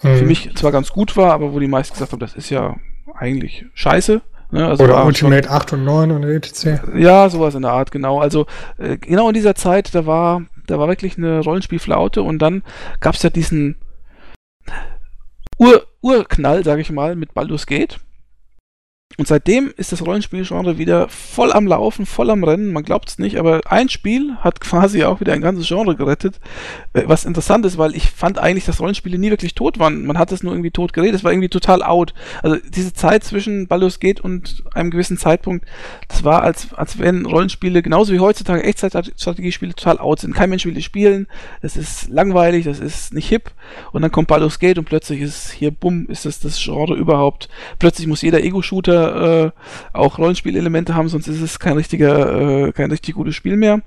hm. 0.00 0.16
für 0.16 0.24
mich 0.24 0.54
zwar 0.54 0.70
ganz 0.70 0.90
gut 0.90 1.16
war, 1.16 1.32
aber 1.32 1.52
wo 1.52 1.58
die 1.58 1.66
meisten 1.66 1.94
gesagt 1.94 2.12
haben, 2.12 2.20
das 2.20 2.34
ist 2.34 2.50
ja 2.50 2.76
eigentlich 3.14 3.66
scheiße. 3.74 4.20
Ne? 4.50 4.66
Also 4.66 4.84
Oder 4.84 5.04
Ultimate 5.04 5.48
schon, 5.48 5.56
8 5.56 5.72
und 5.72 5.84
9 5.84 6.10
und 6.12 6.24
etc. 6.24 6.82
Ja, 6.96 7.28
sowas 7.28 7.54
in 7.54 7.62
der 7.62 7.72
Art, 7.72 7.90
genau. 7.90 8.20
Also 8.20 8.46
äh, 8.78 8.98
genau 8.98 9.28
in 9.28 9.34
dieser 9.34 9.54
Zeit, 9.54 9.94
da 9.94 10.06
war, 10.06 10.42
da 10.66 10.78
war 10.78 10.88
wirklich 10.88 11.16
eine 11.16 11.40
Rollenspielflaute 11.40 12.22
und 12.22 12.38
dann 12.38 12.62
gab 13.00 13.14
es 13.14 13.22
ja 13.22 13.30
diesen 13.30 13.76
Ur 15.58 15.86
Urknall, 16.00 16.64
sage 16.64 16.82
ich 16.82 16.90
mal, 16.90 17.14
mit 17.16 17.34
Baldur's 17.34 17.66
Gate. 17.66 18.00
Und 19.18 19.28
seitdem 19.28 19.72
ist 19.76 19.92
das 19.92 20.04
Rollenspielgenre 20.04 20.78
wieder 20.78 21.08
voll 21.08 21.52
am 21.52 21.66
Laufen, 21.66 22.06
voll 22.06 22.30
am 22.30 22.44
Rennen. 22.44 22.72
Man 22.72 22.82
glaubt 22.82 23.10
es 23.10 23.18
nicht, 23.18 23.36
aber 23.36 23.60
ein 23.66 23.88
Spiel 23.88 24.36
hat 24.40 24.60
quasi 24.60 25.04
auch 25.04 25.20
wieder 25.20 25.34
ein 25.34 25.42
ganzes 25.42 25.68
Genre 25.68 25.96
gerettet. 25.96 26.40
Äh, 26.92 27.02
was 27.06 27.24
interessant 27.24 27.66
ist, 27.66 27.76
weil 27.76 27.94
ich 27.94 28.10
fand 28.10 28.38
eigentlich, 28.38 28.64
dass 28.64 28.80
Rollenspiele 28.80 29.18
nie 29.18 29.30
wirklich 29.30 29.54
tot 29.54 29.78
waren. 29.78 30.06
Man 30.06 30.18
hat 30.18 30.32
es 30.32 30.42
nur 30.42 30.54
irgendwie 30.54 30.70
tot 30.70 30.92
geredet. 30.92 31.16
Es 31.16 31.24
war 31.24 31.32
irgendwie 31.32 31.50
total 31.50 31.82
out. 31.82 32.14
Also 32.42 32.56
diese 32.68 32.94
Zeit 32.94 33.24
zwischen 33.24 33.66
Baldur's 33.66 34.00
Gate 34.00 34.20
und 34.20 34.64
einem 34.74 34.90
gewissen 34.90 35.18
Zeitpunkt, 35.18 35.66
das 36.08 36.24
war, 36.24 36.42
als, 36.42 36.72
als 36.72 36.98
wenn 36.98 37.26
Rollenspiele 37.26 37.82
genauso 37.82 38.12
wie 38.12 38.20
heutzutage 38.20 38.64
Echtzeitstrategiespiele 38.64 39.74
total 39.74 39.98
out 39.98 40.20
sind. 40.20 40.34
Kein 40.34 40.48
Mensch 40.48 40.64
will 40.64 40.74
die 40.74 40.82
spielen. 40.82 41.26
Das 41.60 41.76
ist 41.76 42.08
langweilig, 42.08 42.64
das 42.64 42.80
ist 42.80 43.12
nicht 43.12 43.28
hip. 43.28 43.50
Und 43.92 44.02
dann 44.02 44.10
kommt 44.10 44.28
Baldur's 44.28 44.58
Gate 44.58 44.78
und 44.78 44.86
plötzlich 44.86 45.20
ist 45.20 45.50
hier, 45.50 45.70
bumm, 45.70 46.06
ist 46.08 46.24
das 46.24 46.40
das 46.40 46.62
Genre 46.62 46.94
überhaupt. 46.94 47.48
Plötzlich 47.78 48.06
muss 48.06 48.22
jeder 48.22 48.42
Ego-Shooter 48.42 49.01
äh, 49.02 49.50
auch 49.92 50.18
Rollenspielelemente 50.18 50.94
haben, 50.94 51.08
sonst 51.08 51.28
ist 51.28 51.40
es 51.40 51.58
kein 51.58 51.74
richtiger, 51.74 52.68
äh, 52.68 52.72
kein 52.72 52.90
richtig 52.90 53.14
gutes 53.14 53.34
Spiel 53.34 53.56
mehr. 53.56 53.80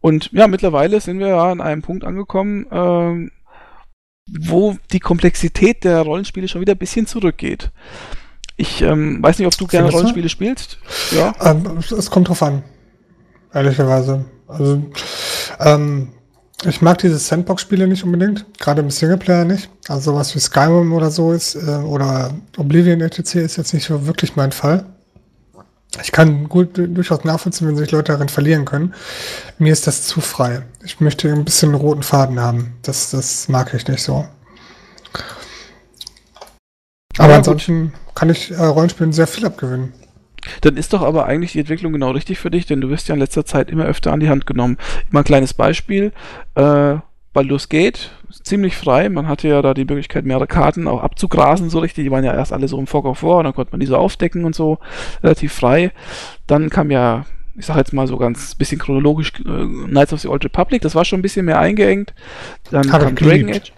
Und 0.00 0.30
ja, 0.32 0.48
mittlerweile 0.48 1.00
sind 1.00 1.18
wir 1.18 1.28
ja 1.28 1.50
an 1.50 1.60
einem 1.60 1.82
Punkt 1.82 2.04
angekommen, 2.04 2.66
äh, 2.70 3.30
wo 4.40 4.76
die 4.92 5.00
Komplexität 5.00 5.84
der 5.84 6.02
Rollenspiele 6.02 6.48
schon 6.48 6.60
wieder 6.60 6.74
ein 6.74 6.78
bisschen 6.78 7.06
zurückgeht. 7.06 7.70
Ich 8.56 8.82
ähm, 8.82 9.22
weiß 9.22 9.38
nicht, 9.38 9.46
ob 9.46 9.56
du 9.56 9.66
gerne 9.66 9.90
Rollenspiele 9.90 10.28
spielst. 10.28 10.78
Ja. 11.10 11.34
Ähm, 11.40 11.78
es 11.78 12.10
kommt 12.10 12.28
drauf 12.28 12.42
an. 12.42 12.62
Ehrlicherweise. 13.52 14.24
Also, 14.46 14.82
ähm, 15.60 16.12
ich 16.64 16.82
mag 16.82 16.98
diese 16.98 17.18
Sandbox-Spiele 17.18 17.86
nicht 17.86 18.04
unbedingt, 18.04 18.46
gerade 18.58 18.82
im 18.82 18.90
Singleplayer 18.90 19.44
nicht. 19.44 19.68
Also 19.88 20.12
sowas 20.12 20.34
wie 20.34 20.40
Skyrim 20.40 20.92
oder 20.92 21.10
so 21.10 21.32
ist, 21.32 21.54
äh, 21.54 21.58
oder 21.58 22.32
Oblivion 22.56 23.00
etc. 23.00 23.36
ist 23.36 23.56
jetzt 23.56 23.74
nicht 23.74 23.86
so 23.86 24.06
wirklich 24.06 24.36
mein 24.36 24.52
Fall. 24.52 24.86
Ich 26.00 26.10
kann 26.10 26.48
gut 26.48 26.70
durchaus 26.78 27.24
nachvollziehen, 27.24 27.68
wenn 27.68 27.76
sich 27.76 27.90
Leute 27.90 28.12
darin 28.12 28.30
verlieren 28.30 28.64
können. 28.64 28.94
Mir 29.58 29.72
ist 29.72 29.86
das 29.86 30.04
zu 30.04 30.22
frei. 30.22 30.62
Ich 30.84 31.00
möchte 31.00 31.30
ein 31.30 31.44
bisschen 31.44 31.74
roten 31.74 32.02
Faden 32.02 32.40
haben. 32.40 32.74
Das, 32.82 33.10
das 33.10 33.48
mag 33.48 33.74
ich 33.74 33.86
nicht 33.88 34.02
so. 34.02 34.26
Aber 37.18 37.32
ja, 37.32 37.36
ansonsten 37.36 37.92
kann 38.14 38.30
ich 38.30 38.50
äh, 38.50 38.64
Rollenspielen 38.64 39.12
sehr 39.12 39.26
viel 39.26 39.44
abgewinnen. 39.44 39.92
Dann 40.62 40.76
ist 40.76 40.92
doch 40.92 41.02
aber 41.02 41.26
eigentlich 41.26 41.52
die 41.52 41.60
Entwicklung 41.60 41.92
genau 41.92 42.10
richtig 42.10 42.38
für 42.38 42.50
dich, 42.50 42.66
denn 42.66 42.80
du 42.80 42.90
wirst 42.90 43.08
ja 43.08 43.14
in 43.14 43.20
letzter 43.20 43.44
Zeit 43.44 43.70
immer 43.70 43.84
öfter 43.84 44.12
an 44.12 44.20
die 44.20 44.28
Hand 44.28 44.46
genommen. 44.46 44.78
Mal 45.10 45.20
ein 45.20 45.24
kleines 45.24 45.54
Beispiel. 45.54 46.12
Äh, 46.54 46.96
Baldur's 47.32 47.68
Gate, 47.68 48.10
ziemlich 48.42 48.76
frei. 48.76 49.08
Man 49.08 49.26
hatte 49.26 49.48
ja 49.48 49.62
da 49.62 49.72
die 49.72 49.84
Möglichkeit, 49.84 50.26
mehrere 50.26 50.46
Karten 50.46 50.86
auch 50.86 51.02
abzugrasen, 51.02 51.70
so 51.70 51.78
richtig. 51.78 52.04
Die 52.04 52.10
waren 52.10 52.24
ja 52.24 52.34
erst 52.34 52.52
alle 52.52 52.68
so 52.68 52.78
im 52.78 52.86
Fog 52.86 53.06
of 53.06 53.22
War, 53.22 53.38
und 53.38 53.44
dann 53.44 53.54
konnte 53.54 53.72
man 53.72 53.80
die 53.80 53.86
so 53.86 53.96
aufdecken 53.96 54.44
und 54.44 54.54
so, 54.54 54.78
relativ 55.22 55.52
frei. 55.52 55.92
Dann 56.46 56.68
kam 56.68 56.90
ja, 56.90 57.24
ich 57.56 57.66
sag 57.66 57.76
jetzt 57.76 57.94
mal 57.94 58.06
so 58.06 58.18
ganz 58.18 58.54
bisschen 58.54 58.78
chronologisch, 58.78 59.32
äh, 59.46 59.88
Knights 59.88 60.12
of 60.12 60.20
the 60.20 60.28
Old 60.28 60.44
Republic, 60.44 60.82
das 60.82 60.94
war 60.94 61.04
schon 61.04 61.20
ein 61.20 61.22
bisschen 61.22 61.46
mehr 61.46 61.58
eingeengt. 61.58 62.12
Dann 62.70 62.92
Hat 62.92 63.02
kam 63.02 63.16
Dragon 63.16 63.50
Age. 63.50 63.72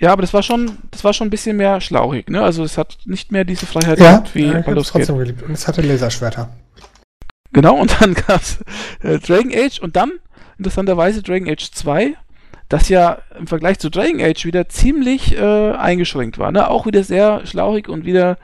Ja, 0.00 0.12
aber 0.12 0.22
das 0.22 0.32
war 0.32 0.42
schon, 0.42 0.78
das 0.90 1.04
war 1.04 1.12
schon 1.12 1.26
ein 1.26 1.30
bisschen 1.30 1.58
mehr 1.58 1.80
schlauchig, 1.82 2.30
ne? 2.30 2.42
Also 2.42 2.64
es 2.64 2.78
hat 2.78 2.98
nicht 3.04 3.32
mehr 3.32 3.44
diese 3.44 3.66
Freiheit 3.66 3.98
ja, 3.98 4.12
gehabt 4.12 4.34
wie 4.34 4.46
ja, 4.46 4.60
Baldur's 4.62 4.88
trotzdem 4.88 5.18
geliebt. 5.18 5.42
Und 5.42 5.52
es 5.52 5.68
hatte 5.68 5.82
Laserschwerter. 5.82 6.48
Genau, 7.52 7.76
und 7.76 8.00
dann 8.00 8.14
gab's 8.26 8.60
äh, 9.02 9.18
Dragon 9.18 9.52
Age 9.54 9.78
und 9.80 9.96
dann, 9.96 10.12
interessanterweise, 10.56 11.22
Dragon 11.22 11.50
Age 11.50 11.70
2, 11.70 12.14
das 12.70 12.88
ja 12.88 13.18
im 13.38 13.46
Vergleich 13.46 13.78
zu 13.78 13.90
Dragon 13.90 14.22
Age 14.22 14.46
wieder 14.46 14.70
ziemlich 14.70 15.36
äh, 15.36 15.72
eingeschränkt 15.72 16.38
war. 16.38 16.50
Ne? 16.50 16.68
Auch 16.68 16.86
wieder 16.86 17.04
sehr 17.04 17.44
schlauchig 17.44 17.90
und 17.90 18.06
wieder 18.06 18.38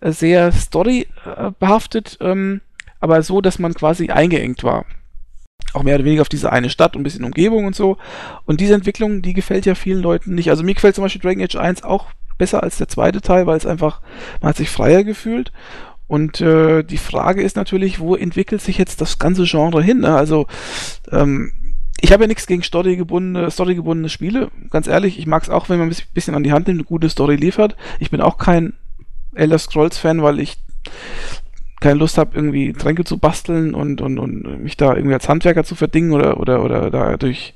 äh, 0.00 0.10
sehr 0.10 0.52
storybehaftet, 0.52 2.16
ähm, 2.22 2.62
aber 3.00 3.20
so, 3.22 3.42
dass 3.42 3.58
man 3.58 3.74
quasi 3.74 4.08
eingeengt 4.08 4.64
war 4.64 4.86
auch 5.74 5.82
mehr 5.82 5.96
oder 5.96 6.04
weniger 6.04 6.22
auf 6.22 6.28
diese 6.28 6.52
eine 6.52 6.70
Stadt 6.70 6.94
und 6.94 7.02
ein 7.02 7.04
bisschen 7.04 7.24
Umgebung 7.24 7.66
und 7.66 7.74
so. 7.74 7.98
Und 8.44 8.60
diese 8.60 8.74
Entwicklung, 8.74 9.22
die 9.22 9.32
gefällt 9.32 9.66
ja 9.66 9.74
vielen 9.74 10.00
Leuten 10.00 10.34
nicht. 10.34 10.50
Also 10.50 10.62
mir 10.62 10.74
gefällt 10.74 10.94
zum 10.94 11.04
Beispiel 11.04 11.20
Dragon 11.20 11.42
Age 11.42 11.56
1 11.56 11.82
auch 11.82 12.06
besser 12.38 12.62
als 12.62 12.78
der 12.78 12.88
zweite 12.88 13.20
Teil, 13.20 13.46
weil 13.46 13.56
es 13.56 13.66
einfach, 13.66 14.00
man 14.40 14.50
hat 14.50 14.56
sich 14.56 14.70
freier 14.70 15.04
gefühlt. 15.04 15.52
Und 16.06 16.40
äh, 16.40 16.82
die 16.82 16.98
Frage 16.98 17.42
ist 17.42 17.56
natürlich, 17.56 17.98
wo 17.98 18.14
entwickelt 18.14 18.60
sich 18.60 18.78
jetzt 18.78 19.00
das 19.00 19.18
ganze 19.18 19.44
Genre 19.44 19.82
hin? 19.82 20.00
Ne? 20.00 20.14
Also 20.14 20.46
ähm, 21.10 21.52
ich 22.00 22.12
habe 22.12 22.24
ja 22.24 22.28
nichts 22.28 22.46
gegen 22.46 22.62
storygebundene, 22.62 23.50
storygebundene 23.50 24.08
Spiele. 24.08 24.50
Ganz 24.70 24.86
ehrlich, 24.86 25.18
ich 25.18 25.26
mag 25.26 25.42
es 25.42 25.50
auch, 25.50 25.68
wenn 25.68 25.78
man 25.78 25.88
ein 25.88 25.96
bisschen 26.12 26.34
an 26.34 26.42
die 26.42 26.52
Hand 26.52 26.66
nimmt, 26.66 26.80
eine 26.80 26.86
gute 26.86 27.08
Story 27.08 27.36
liefert. 27.36 27.76
Ich 27.98 28.10
bin 28.10 28.20
auch 28.20 28.36
kein 28.36 28.74
Elder 29.34 29.58
Scrolls 29.58 29.98
Fan, 29.98 30.22
weil 30.22 30.38
ich 30.38 30.58
keine 31.84 31.98
Lust 31.98 32.16
habe, 32.16 32.30
irgendwie 32.34 32.72
Tränke 32.72 33.04
zu 33.04 33.18
basteln 33.18 33.74
und, 33.74 34.00
und, 34.00 34.18
und 34.18 34.62
mich 34.62 34.78
da 34.78 34.94
irgendwie 34.94 35.12
als 35.12 35.28
Handwerker 35.28 35.64
zu 35.64 35.74
verdingen 35.74 36.12
oder, 36.12 36.40
oder, 36.40 36.64
oder 36.64 36.90
da 36.90 37.18
durch, 37.18 37.52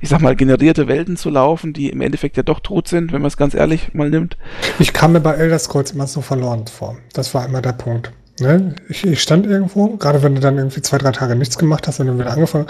ich 0.00 0.08
sag 0.08 0.20
mal, 0.20 0.36
generierte 0.36 0.86
Welten 0.86 1.16
zu 1.16 1.30
laufen, 1.30 1.72
die 1.72 1.90
im 1.90 2.00
Endeffekt 2.00 2.36
ja 2.36 2.44
doch 2.44 2.60
tot 2.60 2.86
sind, 2.86 3.12
wenn 3.12 3.22
man 3.22 3.26
es 3.26 3.36
ganz 3.36 3.54
ehrlich 3.54 3.92
mal 3.92 4.08
nimmt. 4.08 4.36
Ich 4.78 4.92
kam 4.92 5.14
mir 5.14 5.20
bei 5.20 5.34
Elder 5.34 5.58
Scrolls 5.58 5.90
immer 5.90 6.06
so 6.06 6.20
verloren 6.20 6.68
vor. 6.68 6.96
Das 7.12 7.34
war 7.34 7.44
immer 7.44 7.60
der 7.60 7.72
Punkt. 7.72 8.12
Ne? 8.38 8.76
Ich, 8.88 9.04
ich 9.04 9.20
stand 9.20 9.46
irgendwo, 9.46 9.96
gerade 9.96 10.22
wenn 10.22 10.36
du 10.36 10.40
dann 10.40 10.58
irgendwie 10.58 10.80
zwei, 10.80 10.98
drei 10.98 11.10
Tage 11.10 11.34
nichts 11.34 11.58
gemacht 11.58 11.88
hast 11.88 11.98
und 11.98 12.06
dann 12.06 12.20
wieder 12.20 12.30
angefangen. 12.30 12.68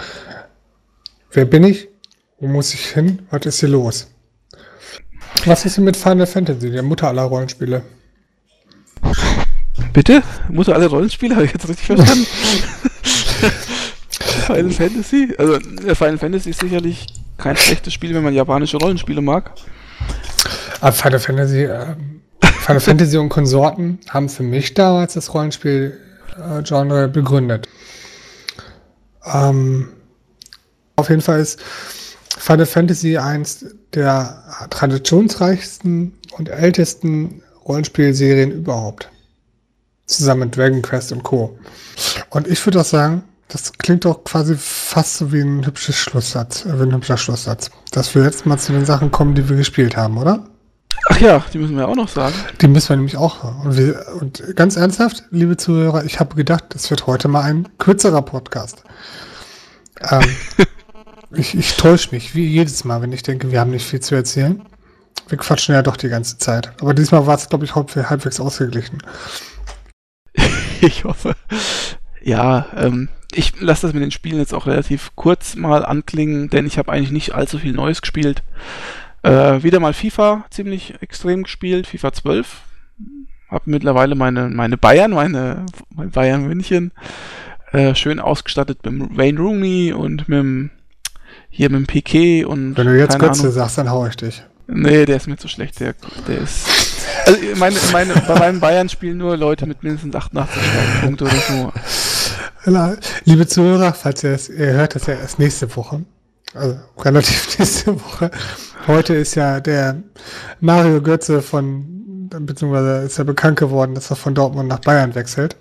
Wer 1.31 1.45
bin 1.45 1.63
ich? 1.63 1.89
Wo 2.39 2.47
muss 2.47 2.73
ich 2.73 2.87
hin? 2.87 3.19
Was 3.29 3.45
ist 3.45 3.59
hier 3.59 3.69
los? 3.69 4.07
Was 5.45 5.63
ist 5.63 5.77
denn 5.77 5.83
mit 5.83 5.95
Final 5.95 6.25
Fantasy, 6.25 6.71
der 6.71 6.81
Mutter 6.81 7.07
aller 7.07 7.21
Rollenspiele? 7.21 7.83
Bitte? 9.93 10.23
Mutter 10.49 10.73
aller 10.73 10.87
Rollenspiele? 10.87 11.35
Habe 11.35 11.45
ich 11.45 11.53
jetzt 11.53 11.69
richtig 11.69 11.85
verstanden? 11.85 12.25
Final 14.47 14.71
Fantasy? 14.71 15.33
Also, 15.37 15.59
Final 15.59 16.17
Fantasy 16.17 16.49
ist 16.49 16.59
sicherlich 16.59 17.07
kein 17.37 17.55
schlechtes 17.55 17.93
Spiel, 17.93 18.13
wenn 18.13 18.23
man 18.23 18.33
japanische 18.33 18.77
Rollenspiele 18.77 19.21
mag. 19.21 19.51
Aber 20.81 20.91
Final 20.91 21.19
Fantasy, 21.19 21.63
äh, 21.63 21.95
Final 22.41 22.79
Fantasy 22.81 23.17
und 23.17 23.29
Konsorten 23.29 23.99
haben 24.09 24.29
für 24.29 24.43
mich 24.43 24.73
damals 24.73 25.13
das 25.13 25.33
Rollenspiel-Genre 25.33 27.07
begründet. 27.07 27.67
Ähm, 29.31 29.89
auf 30.95 31.09
jeden 31.09 31.21
Fall 31.21 31.39
ist 31.39 31.61
Final 32.37 32.65
Fantasy 32.65 33.17
eins 33.17 33.65
der 33.93 34.43
traditionsreichsten 34.69 36.13
und 36.37 36.49
ältesten 36.49 37.41
Rollenspielserien 37.65 38.51
überhaupt. 38.51 39.09
Zusammen 40.05 40.41
mit 40.41 40.57
Dragon 40.57 40.81
Quest 40.81 41.11
und 41.11 41.23
Co. 41.23 41.57
Und 42.29 42.47
ich 42.47 42.65
würde 42.65 42.81
auch 42.81 42.85
sagen, 42.85 43.23
das 43.47 43.71
klingt 43.73 44.05
doch 44.05 44.23
quasi 44.23 44.55
fast 44.57 45.17
so 45.17 45.31
wie 45.31 45.41
ein 45.41 45.65
hübsches 45.65 45.95
Schlusssatz, 45.95 46.65
äh, 46.65 46.79
wie 46.79 46.83
ein 46.83 46.93
hübscher 46.93 47.17
Schlusssatz. 47.17 47.69
Dass 47.91 48.15
wir 48.15 48.23
jetzt 48.23 48.45
mal 48.45 48.57
zu 48.57 48.71
den 48.71 48.85
Sachen 48.85 49.11
kommen, 49.11 49.35
die 49.35 49.47
wir 49.47 49.55
gespielt 49.55 49.95
haben, 49.95 50.17
oder? 50.17 50.47
Ach 51.09 51.19
ja, 51.19 51.43
die 51.53 51.59
müssen 51.59 51.75
wir 51.75 51.87
auch 51.87 51.95
noch 51.95 52.07
sagen. 52.07 52.33
Die 52.61 52.67
müssen 52.67 52.89
wir 52.89 52.95
nämlich 52.95 53.17
auch. 53.17 53.43
Und, 53.63 53.77
wir, 53.77 54.05
und 54.19 54.55
ganz 54.55 54.75
ernsthaft, 54.75 55.23
liebe 55.31 55.57
Zuhörer, 55.57 56.05
ich 56.05 56.19
habe 56.19 56.35
gedacht, 56.35 56.65
das 56.69 56.89
wird 56.89 57.07
heute 57.07 57.27
mal 57.27 57.41
ein 57.41 57.67
kürzerer 57.77 58.21
Podcast. 58.21 58.83
Ähm, 60.09 60.23
ich, 61.31 61.55
ich 61.55 61.75
täusche 61.75 62.09
mich, 62.11 62.35
wie 62.35 62.47
jedes 62.47 62.85
Mal, 62.85 63.01
wenn 63.01 63.11
ich 63.11 63.23
denke, 63.23 63.51
wir 63.51 63.59
haben 63.59 63.71
nicht 63.71 63.85
viel 63.85 63.99
zu 63.99 64.15
erzählen. 64.15 64.63
Wir 65.27 65.37
quatschen 65.37 65.75
ja 65.75 65.81
doch 65.81 65.97
die 65.97 66.09
ganze 66.09 66.37
Zeit. 66.37 66.71
Aber 66.81 66.93
diesmal 66.93 67.27
war 67.27 67.35
es, 67.35 67.49
glaube 67.49 67.65
ich, 67.65 67.75
halbwegs 67.75 68.39
ausgeglichen. 68.39 68.99
ich 70.87 71.03
hoffe. 71.03 71.35
Ja, 72.21 72.67
ähm, 72.75 73.09
ich 73.33 73.59
lasse 73.59 73.87
das 73.87 73.93
mit 73.93 74.03
den 74.03 74.11
Spielen 74.11 74.37
jetzt 74.37 74.53
auch 74.53 74.67
relativ 74.67 75.11
kurz 75.15 75.55
mal 75.55 75.85
anklingen, 75.85 76.49
denn 76.49 76.65
ich 76.65 76.77
habe 76.77 76.91
eigentlich 76.91 77.11
nicht 77.11 77.33
allzu 77.33 77.57
viel 77.57 77.73
Neues 77.73 78.01
gespielt. 78.01 78.43
Äh, 79.23 79.63
wieder 79.63 79.79
mal 79.79 79.93
FIFA 79.93 80.45
ziemlich 80.49 80.95
extrem 81.01 81.43
gespielt, 81.43 81.87
FIFA 81.87 82.13
12. 82.13 82.61
Habe 83.49 83.63
mittlerweile 83.65 84.15
meine, 84.15 84.49
meine 84.49 84.77
Bayern, 84.77 85.11
meine, 85.11 85.65
mein 85.89 86.11
Bayern 86.11 86.47
München 86.47 86.91
äh, 87.71 87.95
schön 87.95 88.19
ausgestattet 88.19 88.79
mit 88.83 88.93
dem 88.93 89.17
Wayne 89.17 89.39
Rooney 89.39 89.93
und 89.93 90.27
mit 90.29 90.39
dem, 90.39 90.69
hier 91.49 91.69
mit 91.69 91.79
dem 91.79 91.87
Piquet 91.87 92.45
und. 92.45 92.77
Wenn 92.77 92.87
du 92.87 92.97
jetzt 92.97 93.19
Götze 93.19 93.51
sagst, 93.51 93.77
dann 93.77 93.89
hau 93.89 94.05
ich 94.05 94.15
dich. 94.15 94.43
Nee, 94.67 95.05
der 95.05 95.17
ist 95.17 95.27
mir 95.27 95.37
zu 95.37 95.47
schlecht, 95.47 95.79
der, 95.79 95.95
der 96.27 96.39
ist. 96.39 96.65
Also 97.25 97.39
meine, 97.57 97.77
meine, 97.91 98.13
bei 98.27 98.39
meinen 98.39 98.59
Bayern 98.59 98.89
spielen 98.89 99.17
nur 99.17 99.37
Leute 99.37 99.65
mit 99.65 99.83
mindestens 99.83 100.15
88 100.15 100.61
Punkte 101.01 101.25
oder 101.25 101.73
so. 102.65 102.97
Liebe 103.25 103.45
Zuhörer, 103.45 103.93
falls 103.93 104.23
ihr 104.23 104.31
es, 104.31 104.49
ihr 104.49 104.73
hört 104.73 104.95
das 104.95 105.05
ja 105.07 105.15
erst 105.15 105.37
nächste 105.37 105.75
Woche, 105.75 106.05
also 106.53 106.79
relativ 106.99 107.59
nächste 107.59 107.99
Woche. 107.99 108.31
Heute 108.87 109.15
ist 109.15 109.35
ja 109.35 109.59
der 109.59 110.01
Mario 110.61 111.01
Götze 111.01 111.41
von, 111.41 112.29
beziehungsweise 112.29 113.05
ist 113.05 113.17
ja 113.17 113.25
bekannt 113.25 113.59
geworden, 113.59 113.95
dass 113.95 114.09
er 114.09 114.15
von 114.15 114.33
Dortmund 114.33 114.69
nach 114.69 114.79
Bayern 114.79 115.13
wechselt. 115.15 115.57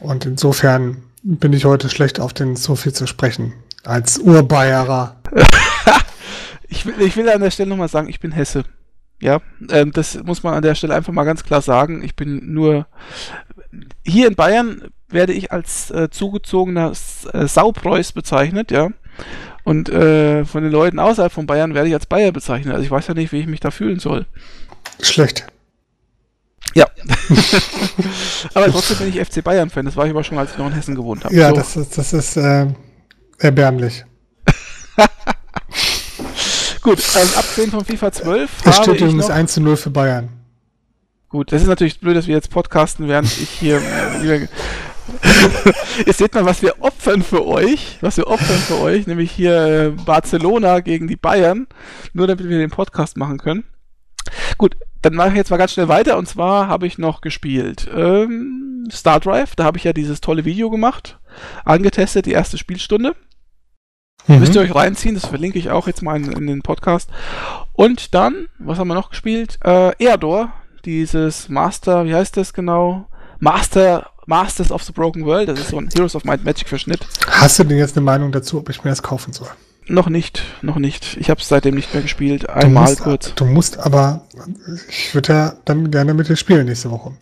Und 0.00 0.26
insofern 0.26 1.02
bin 1.22 1.52
ich 1.52 1.64
heute 1.64 1.88
schlecht 1.88 2.20
auf 2.20 2.34
den 2.34 2.56
Sophie 2.56 2.92
zu 2.92 3.06
sprechen. 3.06 3.54
Als 3.84 4.18
Urbayerer. 4.18 5.16
ich, 6.68 6.86
will, 6.86 6.94
ich 7.00 7.16
will 7.16 7.28
an 7.28 7.40
der 7.40 7.50
Stelle 7.50 7.70
nochmal 7.70 7.88
sagen, 7.88 8.08
ich 8.08 8.20
bin 8.20 8.32
Hesse. 8.32 8.64
Ja, 9.20 9.40
ähm, 9.70 9.92
das 9.92 10.22
muss 10.24 10.42
man 10.42 10.54
an 10.54 10.62
der 10.62 10.74
Stelle 10.74 10.94
einfach 10.94 11.12
mal 11.12 11.24
ganz 11.24 11.42
klar 11.42 11.62
sagen. 11.62 12.02
Ich 12.02 12.16
bin 12.16 12.52
nur 12.52 12.86
hier 14.04 14.28
in 14.28 14.34
Bayern 14.34 14.88
werde 15.08 15.32
ich 15.32 15.52
als 15.52 15.90
äh, 15.90 16.10
zugezogener 16.10 16.92
äh, 17.32 17.46
Saupreuß 17.46 18.12
bezeichnet, 18.12 18.70
ja. 18.70 18.90
Und 19.64 19.88
äh, 19.88 20.44
von 20.44 20.62
den 20.62 20.72
Leuten 20.72 20.98
außerhalb 20.98 21.32
von 21.32 21.46
Bayern 21.46 21.74
werde 21.74 21.88
ich 21.88 21.94
als 21.94 22.06
Bayer 22.06 22.32
bezeichnet. 22.32 22.74
Also 22.74 22.84
ich 22.84 22.90
weiß 22.90 23.06
ja 23.08 23.14
nicht, 23.14 23.32
wie 23.32 23.40
ich 23.40 23.46
mich 23.46 23.60
da 23.60 23.70
fühlen 23.70 23.98
soll. 23.98 24.26
Schlecht. 25.00 25.46
Ja. 26.74 26.86
aber 28.54 28.70
trotzdem 28.70 28.98
bin 28.98 29.08
ich 29.08 29.24
FC 29.24 29.42
Bayern-Fan. 29.42 29.86
Das 29.86 29.96
war 29.96 30.04
ich 30.04 30.10
aber 30.10 30.24
schon, 30.24 30.38
als 30.38 30.52
ich 30.52 30.58
noch 30.58 30.66
in 30.66 30.72
Hessen 30.72 30.94
gewohnt 30.94 31.24
habe. 31.24 31.34
Ja, 31.34 31.50
so. 31.50 31.56
das 31.56 31.76
ist, 31.76 31.98
das 31.98 32.12
ist 32.12 32.36
äh, 32.36 32.66
erbärmlich. 33.38 34.04
Gut, 36.86 37.02
ähm, 37.16 37.28
abgesehen 37.36 37.72
von 37.72 37.84
FIFA 37.84 38.12
12. 38.12 38.50
Es 38.64 38.76
steht 38.76 39.00
übrigens 39.00 39.28
1 39.28 39.54
zu 39.54 39.60
0 39.60 39.76
für 39.76 39.90
Bayern. 39.90 40.28
Gut, 41.28 41.50
das 41.50 41.62
ist 41.62 41.66
natürlich 41.66 41.98
blöd, 41.98 42.16
dass 42.16 42.28
wir 42.28 42.36
jetzt 42.36 42.48
podcasten, 42.48 43.08
während 43.08 43.26
ich 43.26 43.50
hier. 43.50 43.82
Äh, 44.22 44.46
Ihr 46.06 46.12
seht 46.12 46.32
mal, 46.36 46.44
was 46.44 46.62
wir 46.62 46.80
opfern 46.84 47.24
für 47.24 47.44
euch, 47.44 47.98
was 48.02 48.18
wir 48.18 48.28
opfern 48.28 48.58
für 48.58 48.80
euch, 48.80 49.08
nämlich 49.08 49.32
hier 49.32 49.66
äh, 49.66 49.90
Barcelona 50.04 50.78
gegen 50.78 51.08
die 51.08 51.16
Bayern, 51.16 51.66
nur 52.12 52.28
damit 52.28 52.48
wir 52.48 52.56
den 52.56 52.70
Podcast 52.70 53.16
machen 53.16 53.38
können. 53.38 53.64
Gut, 54.56 54.76
dann 55.02 55.14
mache 55.14 55.30
ich 55.30 55.34
jetzt 55.34 55.50
mal 55.50 55.56
ganz 55.56 55.72
schnell 55.72 55.88
weiter 55.88 56.16
und 56.18 56.28
zwar 56.28 56.68
habe 56.68 56.86
ich 56.86 56.98
noch 56.98 57.20
gespielt 57.20 57.88
ähm, 57.92 58.88
Star 58.92 59.18
Drive, 59.18 59.56
da 59.56 59.64
habe 59.64 59.78
ich 59.78 59.84
ja 59.84 59.92
dieses 59.92 60.20
tolle 60.20 60.44
Video 60.44 60.70
gemacht, 60.70 61.18
angetestet, 61.64 62.26
die 62.26 62.32
erste 62.32 62.58
Spielstunde. 62.58 63.16
Mhm. 64.26 64.40
Müsst 64.40 64.54
ihr 64.54 64.60
euch 64.60 64.74
reinziehen, 64.74 65.14
das 65.14 65.26
verlinke 65.26 65.58
ich 65.58 65.70
auch 65.70 65.86
jetzt 65.86 66.02
mal 66.02 66.16
in, 66.16 66.32
in 66.32 66.46
den 66.46 66.62
Podcast. 66.62 67.10
Und 67.72 68.14
dann, 68.14 68.48
was 68.58 68.78
haben 68.78 68.88
wir 68.88 68.94
noch 68.94 69.10
gespielt? 69.10 69.58
Äh, 69.64 69.92
Eador, 70.04 70.52
dieses 70.84 71.48
Master, 71.48 72.04
wie 72.04 72.14
heißt 72.14 72.36
das 72.36 72.52
genau? 72.52 73.06
Master 73.38 74.10
Masters 74.26 74.72
of 74.72 74.82
the 74.82 74.92
Broken 74.92 75.24
World, 75.24 75.48
das 75.48 75.60
ist 75.60 75.68
so 75.68 75.78
ein 75.78 75.88
Heroes 75.94 76.16
of 76.16 76.24
Might 76.24 76.44
Magic 76.44 76.68
Verschnitt. 76.68 77.06
Hast 77.28 77.58
du 77.58 77.64
denn 77.64 77.78
jetzt 77.78 77.96
eine 77.96 78.04
Meinung 78.04 78.32
dazu, 78.32 78.58
ob 78.58 78.68
ich 78.68 78.82
mir 78.82 78.90
das 78.90 79.02
kaufen 79.02 79.32
soll? 79.32 79.48
Noch 79.88 80.08
nicht, 80.08 80.42
noch 80.62 80.78
nicht. 80.78 81.16
Ich 81.20 81.30
habe 81.30 81.40
es 81.40 81.46
seitdem 81.46 81.76
nicht 81.76 81.94
mehr 81.94 82.02
gespielt. 82.02 82.48
Einmal 82.50 82.90
musst, 82.90 83.00
kurz. 83.02 83.34
Du 83.36 83.44
musst 83.44 83.78
aber, 83.78 84.26
ich 84.88 85.14
würde 85.14 85.32
ja 85.32 85.56
dann 85.64 85.92
gerne 85.92 86.12
mit 86.12 86.28
dir 86.28 86.34
spielen 86.34 86.66
nächste 86.66 86.90
Woche. 86.90 87.12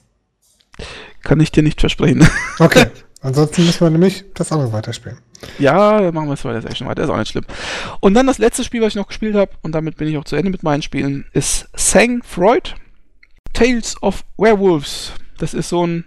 Kann 1.22 1.40
ich 1.40 1.52
dir 1.52 1.62
nicht 1.62 1.80
versprechen. 1.80 2.26
Okay. 2.58 2.86
Ansonsten 3.20 3.64
müssen 3.64 3.80
wir 3.80 3.90
nämlich 3.90 4.24
das 4.34 4.52
andere 4.52 4.72
weiterspielen. 4.72 5.18
Ja, 5.58 6.10
machen 6.12 6.28
wir 6.28 6.34
es 6.34 6.44
weiter, 6.44 6.62
sehr 6.62 6.86
weiter, 6.86 7.04
ist 7.04 7.10
auch 7.10 7.18
nicht 7.18 7.30
schlimm. 7.30 7.44
Und 8.00 8.14
dann 8.14 8.26
das 8.26 8.38
letzte 8.38 8.64
Spiel, 8.64 8.82
was 8.82 8.88
ich 8.88 8.96
noch 8.96 9.08
gespielt 9.08 9.34
habe, 9.34 9.52
und 9.62 9.72
damit 9.72 9.96
bin 9.96 10.08
ich 10.08 10.16
auch 10.16 10.24
zu 10.24 10.36
Ende 10.36 10.50
mit 10.50 10.62
meinen 10.62 10.82
Spielen, 10.82 11.26
ist 11.32 11.68
Sang 11.74 12.22
Freud, 12.22 12.74
Tales 13.52 14.00
of 14.02 14.24
Werewolves. 14.36 15.12
Das 15.38 15.54
ist 15.54 15.68
so 15.68 15.86
ein 15.86 16.04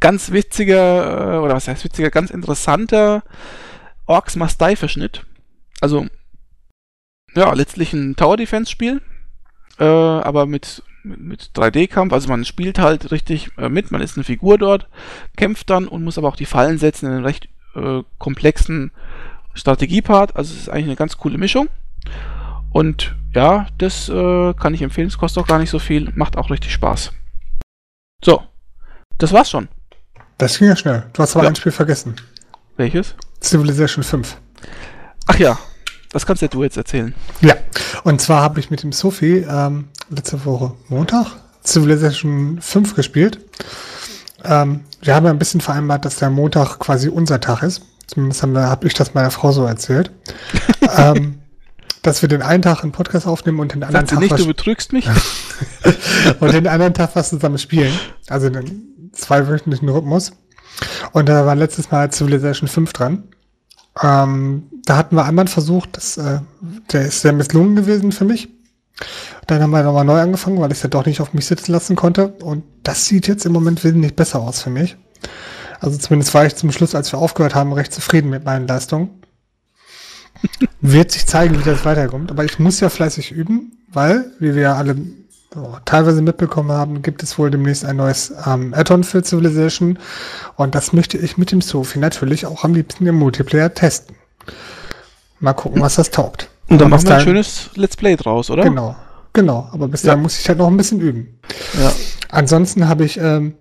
ganz 0.00 0.32
witziger, 0.32 1.34
äh, 1.34 1.38
oder 1.38 1.54
was 1.54 1.68
heißt 1.68 1.84
witziger, 1.84 2.10
ganz 2.10 2.30
interessanter 2.30 3.22
Orks 4.06 4.36
Must 4.36 4.60
Die 4.60 4.76
Verschnitt. 4.76 5.24
Also, 5.80 6.06
ja, 7.34 7.52
letztlich 7.54 7.92
ein 7.92 8.16
Tower 8.16 8.36
Defense 8.36 8.70
Spiel, 8.70 9.00
äh, 9.78 9.84
aber 9.84 10.46
mit, 10.46 10.82
mit, 11.02 11.20
mit 11.20 11.50
3D-Kampf. 11.54 12.12
Also 12.12 12.28
man 12.28 12.44
spielt 12.44 12.78
halt 12.78 13.10
richtig 13.10 13.50
äh, 13.56 13.68
mit, 13.68 13.90
man 13.90 14.02
ist 14.02 14.16
eine 14.16 14.24
Figur 14.24 14.58
dort, 14.58 14.88
kämpft 15.36 15.70
dann 15.70 15.88
und 15.88 16.04
muss 16.04 16.18
aber 16.18 16.28
auch 16.28 16.36
die 16.36 16.46
Fallen 16.46 16.78
setzen 16.78 17.06
in 17.06 17.12
einen 17.12 17.24
recht 17.24 17.48
äh, 17.74 18.02
komplexen 18.18 18.90
Strategiepart. 19.54 20.36
Also 20.36 20.54
es 20.54 20.62
ist 20.62 20.68
eigentlich 20.68 20.86
eine 20.86 20.96
ganz 20.96 21.16
coole 21.18 21.38
Mischung. 21.38 21.68
Und 22.70 23.14
ja, 23.34 23.66
das 23.78 24.08
äh, 24.08 24.54
kann 24.54 24.74
ich 24.74 24.82
empfehlen. 24.82 25.08
Es 25.08 25.18
kostet 25.18 25.42
auch 25.42 25.48
gar 25.48 25.58
nicht 25.58 25.70
so 25.70 25.78
viel, 25.78 26.10
macht 26.14 26.36
auch 26.36 26.50
richtig 26.50 26.72
Spaß. 26.72 27.12
So, 28.24 28.42
das 29.18 29.32
war's 29.32 29.50
schon. 29.50 29.68
Das 30.38 30.58
ging 30.58 30.68
ja 30.68 30.76
schnell. 30.76 31.04
Du 31.12 31.22
hast 31.22 31.36
aber 31.36 31.44
ja. 31.44 31.50
ein 31.50 31.56
Spiel 31.56 31.72
vergessen. 31.72 32.16
Welches? 32.76 33.14
Civilization 33.40 34.02
5. 34.02 34.36
Ach 35.26 35.38
ja, 35.38 35.58
das 36.10 36.26
kannst 36.26 36.42
ja 36.42 36.48
du 36.48 36.62
jetzt 36.62 36.76
erzählen. 36.76 37.14
Ja, 37.40 37.56
und 38.04 38.20
zwar 38.20 38.42
habe 38.42 38.60
ich 38.60 38.70
mit 38.70 38.82
dem 38.82 38.92
Sophie 38.92 39.46
ähm, 39.48 39.88
letzte 40.10 40.44
Woche 40.44 40.74
Montag 40.88 41.26
Civilization 41.64 42.60
5 42.60 42.94
gespielt. 42.94 43.40
Ähm, 44.44 44.80
wir 45.00 45.14
haben 45.14 45.24
ja 45.24 45.30
ein 45.30 45.38
bisschen 45.38 45.60
vereinbart, 45.60 46.04
dass 46.04 46.16
der 46.16 46.30
Montag 46.30 46.78
quasi 46.78 47.08
unser 47.08 47.40
Tag 47.40 47.62
ist. 47.62 47.82
Zumindest 48.06 48.42
habe 48.42 48.68
hab 48.68 48.84
ich 48.84 48.94
das 48.94 49.14
meiner 49.14 49.30
Frau 49.30 49.52
so 49.52 49.64
erzählt. 49.64 50.10
ähm, 50.96 51.38
dass 52.02 52.20
wir 52.20 52.28
den 52.28 52.42
einen 52.42 52.62
Tag 52.62 52.82
einen 52.82 52.92
Podcast 52.92 53.26
aufnehmen 53.26 53.60
und 53.60 53.74
den 53.74 53.84
anderen 53.84 54.06
Tag. 54.06 54.18
nicht, 54.18 54.38
du 54.38 54.46
betrügst 54.46 54.92
mich. 54.92 55.08
und 56.40 56.52
den 56.52 56.66
anderen 56.66 56.94
Tag 56.94 57.10
was 57.14 57.28
zusammen 57.30 57.58
spielen. 57.58 57.92
Also 58.28 58.50
den 58.50 59.10
zweiwöchentlichen 59.12 59.88
Rhythmus. 59.88 60.32
Und 61.12 61.28
da 61.28 61.46
war 61.46 61.54
letztes 61.54 61.90
Mal 61.90 62.10
Civilization 62.12 62.68
5 62.68 62.92
dran. 62.92 63.22
Ähm, 64.02 64.64
da 64.84 64.96
hatten 64.96 65.16
wir 65.16 65.24
einmal 65.24 65.46
versucht, 65.46 65.96
das, 65.96 66.16
äh, 66.16 66.40
der 66.92 67.06
ist 67.06 67.20
sehr 67.20 67.32
misslungen 67.32 67.76
gewesen 67.76 68.10
für 68.10 68.24
mich. 68.24 68.48
Dann 69.46 69.62
haben 69.62 69.70
wir 69.70 69.82
nochmal 69.82 70.04
neu 70.04 70.20
angefangen, 70.20 70.60
weil 70.60 70.70
ich 70.70 70.78
es 70.78 70.82
ja 70.82 70.88
doch 70.88 71.06
nicht 71.06 71.20
auf 71.20 71.32
mich 71.32 71.46
sitzen 71.46 71.72
lassen 71.72 71.96
konnte. 71.96 72.28
Und 72.28 72.64
das 72.82 73.06
sieht 73.06 73.26
jetzt 73.26 73.46
im 73.46 73.52
Moment 73.52 73.82
wesentlich 73.84 74.14
besser 74.14 74.40
aus 74.40 74.62
für 74.62 74.70
mich. 74.70 74.96
Also 75.80 75.98
zumindest 75.98 76.32
war 76.34 76.46
ich 76.46 76.54
zum 76.54 76.70
Schluss, 76.70 76.94
als 76.94 77.12
wir 77.12 77.18
aufgehört 77.18 77.54
haben, 77.54 77.72
recht 77.72 77.92
zufrieden 77.92 78.30
mit 78.30 78.44
meinen 78.44 78.68
Leistungen. 78.68 79.10
Wird 80.80 81.10
sich 81.10 81.26
zeigen, 81.26 81.58
wie 81.58 81.64
das 81.64 81.84
weiterkommt. 81.84 82.30
Aber 82.30 82.44
ich 82.44 82.58
muss 82.58 82.80
ja 82.80 82.88
fleißig 82.88 83.32
üben, 83.32 83.72
weil, 83.92 84.30
wie 84.38 84.54
wir 84.54 84.62
ja 84.62 84.76
alle 84.76 84.96
oh, 85.56 85.76
teilweise 85.84 86.22
mitbekommen 86.22 86.70
haben, 86.70 87.02
gibt 87.02 87.22
es 87.22 87.36
wohl 87.36 87.50
demnächst 87.50 87.84
ein 87.84 87.96
neues 87.96 88.32
ähm, 88.46 88.74
Add-on 88.74 89.02
für 89.02 89.22
Civilization. 89.24 89.98
Und 90.56 90.74
das 90.76 90.92
möchte 90.92 91.18
ich 91.18 91.36
mit 91.36 91.50
dem 91.50 91.60
Sophie 91.60 91.98
natürlich 91.98 92.46
auch 92.46 92.62
am 92.62 92.74
liebsten 92.74 93.06
im 93.06 93.16
Multiplayer 93.16 93.74
testen. 93.74 94.14
Mal 95.40 95.54
gucken, 95.54 95.82
was 95.82 95.96
das 95.96 96.10
taugt. 96.10 96.51
Und 96.72 96.80
dann 96.80 96.90
machen 96.90 97.06
wir 97.06 97.16
ein 97.16 97.20
schönes 97.20 97.70
Let's 97.74 97.96
Play 97.96 98.16
draus, 98.16 98.50
oder? 98.50 98.64
Genau, 98.64 98.96
genau. 99.34 99.68
Aber 99.72 99.88
bis 99.88 100.02
ja. 100.02 100.08
dahin 100.08 100.22
muss 100.22 100.40
ich 100.40 100.48
halt 100.48 100.58
noch 100.58 100.68
ein 100.68 100.76
bisschen 100.76 101.00
üben. 101.00 101.38
Ja. 101.78 101.92
Ansonsten 102.30 102.88
habe 102.88 103.04
ich 103.04 103.18
ähm, 103.18 103.54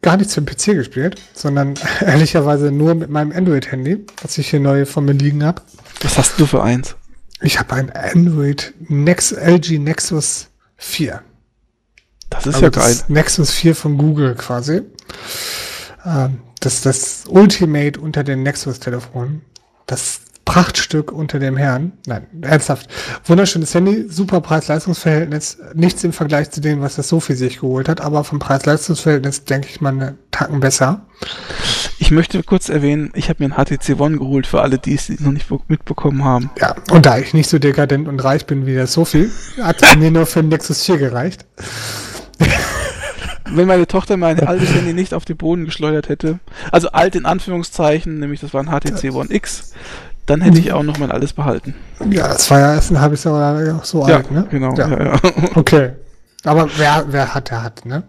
gar 0.00 0.16
nichts 0.16 0.34
für 0.34 0.40
den 0.40 0.46
PC 0.46 0.76
gespielt, 0.76 1.20
sondern 1.34 1.74
ehrlicherweise 2.00 2.72
nur 2.72 2.94
mit 2.94 3.10
meinem 3.10 3.32
Android-Handy, 3.32 4.06
was 4.22 4.38
ich 4.38 4.48
hier 4.48 4.60
neu 4.60 4.86
von 4.86 5.04
mir 5.04 5.12
liegen 5.12 5.44
habe. 5.44 5.60
Was 6.02 6.16
hast 6.16 6.40
du 6.40 6.46
für 6.46 6.62
eins? 6.62 6.96
Ich 7.42 7.58
habe 7.58 7.74
ein 7.74 7.90
Android 7.90 8.72
Nex 8.88 9.32
LG 9.32 9.78
Nexus 9.78 10.48
4. 10.78 11.20
Das 12.30 12.46
ist 12.46 12.54
also 12.54 12.66
ja 12.66 12.70
geil. 12.70 12.94
Das 12.94 13.08
Nexus 13.10 13.50
4 13.50 13.76
von 13.76 13.98
Google 13.98 14.34
quasi. 14.34 14.80
Ähm, 16.06 16.40
das 16.60 16.74
ist 16.74 16.86
das 16.86 17.24
Ultimate 17.28 18.00
unter 18.00 18.24
den 18.24 18.42
Nexus-Telefonen. 18.42 19.42
Das 19.86 20.20
Prachtstück 20.46 21.12
unter 21.12 21.38
dem 21.38 21.56
Herrn. 21.58 21.92
Nein, 22.06 22.26
ernsthaft. 22.40 22.88
Wunderschönes 23.24 23.74
Handy, 23.74 24.06
super 24.08 24.40
Preis-Leistungs-Verhältnis. 24.40 25.58
Nichts 25.74 26.02
im 26.04 26.14
Vergleich 26.14 26.50
zu 26.50 26.62
dem, 26.62 26.80
was 26.80 26.96
das 26.96 27.08
Sophie 27.08 27.34
sich 27.34 27.60
geholt 27.60 27.88
hat, 27.88 28.00
aber 28.00 28.24
vom 28.24 28.38
Preis-Leistungs-Verhältnis 28.38 29.44
denke 29.44 29.68
ich 29.68 29.82
mal 29.82 29.90
eine 29.90 30.16
Tacken 30.30 30.60
besser. 30.60 31.04
Ich 31.98 32.10
möchte 32.10 32.42
kurz 32.42 32.68
erwähnen, 32.68 33.10
ich 33.14 33.28
habe 33.28 33.44
mir 33.44 33.52
ein 33.52 33.64
HTC 33.64 34.00
One 34.00 34.18
geholt 34.18 34.46
für 34.46 34.62
alle, 34.62 34.78
die 34.78 34.94
es 34.94 35.08
noch 35.20 35.32
nicht 35.32 35.50
mitbekommen 35.68 36.24
haben. 36.24 36.50
Ja, 36.60 36.76
und 36.90 37.04
da 37.04 37.18
ich 37.18 37.34
nicht 37.34 37.50
so 37.50 37.58
dekadent 37.58 38.06
und 38.06 38.20
reich 38.20 38.46
bin 38.46 38.66
wie 38.66 38.74
der 38.74 38.86
Sophie, 38.86 39.28
hat 39.60 39.82
es 39.82 39.96
mir 39.96 40.10
nur 40.10 40.26
für 40.26 40.40
ein 40.40 40.48
Nexus 40.48 40.84
4 40.84 40.98
gereicht. 40.98 41.44
wenn 43.50 43.66
meine 43.66 43.86
Tochter 43.86 44.16
mein 44.16 44.40
altes 44.40 44.72
Handy 44.72 44.92
nicht 44.92 45.12
auf 45.12 45.24
den 45.24 45.36
Boden 45.36 45.64
geschleudert 45.64 46.08
hätte, 46.08 46.38
also 46.70 46.90
alt 46.90 47.16
in 47.16 47.26
Anführungszeichen, 47.26 48.18
nämlich 48.18 48.40
das 48.40 48.54
war 48.54 48.62
ein 48.62 48.68
HTC 48.68 49.12
One 49.12 49.32
X, 49.32 49.72
dann 50.26 50.40
hätte 50.40 50.58
ich 50.58 50.72
auch 50.72 50.82
noch 50.82 50.98
mal 50.98 51.10
alles 51.10 51.32
behalten. 51.32 51.74
Ja, 52.10 52.28
das 52.28 52.50
war 52.50 52.60
ja 52.60 52.74
erst 52.74 52.90
ein 52.90 53.00
halbes 53.00 53.24
Jahr 53.24 53.80
so 53.84 54.06
ja, 54.06 54.16
alt, 54.16 54.30
ne? 54.30 54.46
Genau, 54.50 54.74
ja. 54.74 54.88
Ja, 54.88 55.04
ja. 55.04 55.20
Okay. 55.54 55.92
Aber 56.44 56.68
wer, 56.76 57.06
wer 57.08 57.34
hat, 57.34 57.50
der 57.50 57.62
hat, 57.62 57.84
ne? 57.86 58.04